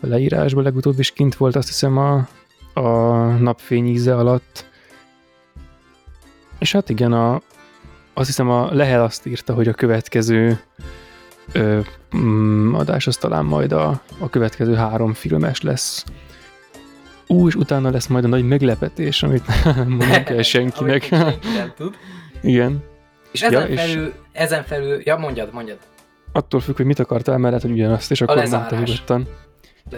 leírásba, 0.00 0.62
legutóbb 0.62 0.98
is 0.98 1.12
kint 1.12 1.34
volt, 1.34 1.56
azt 1.56 1.68
hiszem 1.68 1.98
a, 1.98 2.28
a 2.74 2.90
napfény 3.26 3.86
íze 3.86 4.16
alatt. 4.16 4.66
És 6.58 6.72
hát 6.72 6.88
igen, 6.88 7.12
a, 7.12 7.40
azt 8.14 8.26
hiszem 8.26 8.50
a 8.50 8.72
Lehel 8.72 9.02
azt 9.02 9.26
írta, 9.26 9.54
hogy 9.54 9.68
a 9.68 9.72
következő 9.72 10.60
ö, 11.52 11.80
mm, 12.16 12.74
adás 12.74 13.06
az 13.06 13.16
talán 13.16 13.44
majd 13.44 13.72
a, 13.72 14.02
a 14.18 14.28
következő 14.30 14.74
három 14.74 15.14
filmes 15.14 15.60
lesz. 15.60 16.04
Ú, 17.26 17.46
és 17.46 17.54
utána 17.54 17.90
lesz 17.90 18.06
majd 18.06 18.24
a 18.24 18.28
nagy 18.28 18.44
meglepetés, 18.44 19.22
amit 19.22 19.46
nem 19.64 19.88
mondom 19.88 20.24
kell 20.24 20.42
senkinek. 20.42 21.02
senki 21.02 21.48
nem 21.56 21.72
tud. 21.76 21.94
Igen. 22.42 22.82
És 23.32 23.42
ezen, 23.42 23.70
ja, 23.70 23.76
felül, 23.76 24.06
és 24.06 24.12
ezen 24.32 24.64
felül, 24.64 25.00
ja 25.04 25.16
mondjad, 25.16 25.52
mondjad. 25.52 25.78
Attól 26.32 26.60
függ, 26.60 26.76
hogy 26.76 26.86
mit 26.86 26.98
akartál, 26.98 27.38
mert 27.38 27.54
lehet, 27.54 27.62
hogy 27.62 27.80
ugyanazt, 27.80 28.10
és 28.10 28.20
akkor 28.20 28.36
mondta 28.36 28.76
nyugodtan. 28.76 29.28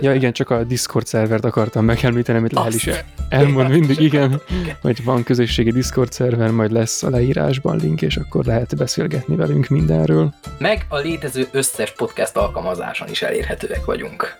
Ja 0.00 0.14
igen, 0.14 0.32
csak 0.32 0.50
a 0.50 0.64
Discord 0.64 1.06
szervert 1.06 1.44
akartam 1.44 1.84
megemlíteni, 1.84 2.38
amit 2.38 2.52
Lehel 2.52 2.72
is 2.72 2.88
elmond 3.28 3.70
mindig, 3.70 4.00
igen, 4.00 4.40
hogy 4.80 5.04
van 5.04 5.22
közösségi 5.22 5.70
Discord 5.70 6.12
szerver, 6.12 6.50
majd 6.50 6.72
lesz 6.72 7.02
a 7.02 7.10
leírásban 7.10 7.76
link, 7.76 8.02
és 8.02 8.16
akkor 8.16 8.44
lehet 8.44 8.76
beszélgetni 8.76 9.36
velünk 9.36 9.68
mindenről. 9.68 10.34
Meg 10.58 10.86
a 10.88 10.98
létező 10.98 11.48
összes 11.50 11.92
podcast 11.92 12.36
alkalmazáson 12.36 13.08
is 13.08 13.22
elérhetőek 13.22 13.84
vagyunk. 13.84 14.36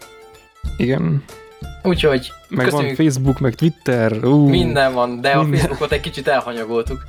Igen. 0.76 1.24
Úgyhogy 1.82 2.32
Meg 2.48 2.64
köszönjük. 2.64 2.96
van 2.96 3.06
Facebook, 3.06 3.38
meg 3.38 3.54
Twitter. 3.54 4.12
Uh, 4.12 4.48
minden 4.48 4.92
van, 4.92 5.20
de 5.20 5.36
minden. 5.36 5.52
a 5.52 5.56
Facebookot 5.56 5.92
egy 5.92 6.00
kicsit 6.00 6.28
elhanyagoltuk. 6.28 7.02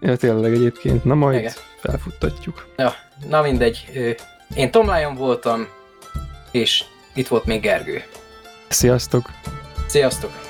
Ja, 0.00 0.16
tényleg 0.16 0.52
egyébként. 0.52 1.04
Na 1.04 1.14
majd 1.14 1.38
Igen. 1.38 1.52
felfuttatjuk. 1.80 2.66
Ja, 2.76 2.94
na 3.28 3.42
mindegy. 3.42 3.86
Én 4.54 4.70
Tom 4.70 4.86
Lyon 4.86 5.14
voltam, 5.14 5.68
és 6.50 6.84
itt 7.14 7.28
volt 7.28 7.44
még 7.44 7.60
Gergő. 7.60 8.02
Sziasztok! 8.68 9.30
Sziasztok! 9.86 10.45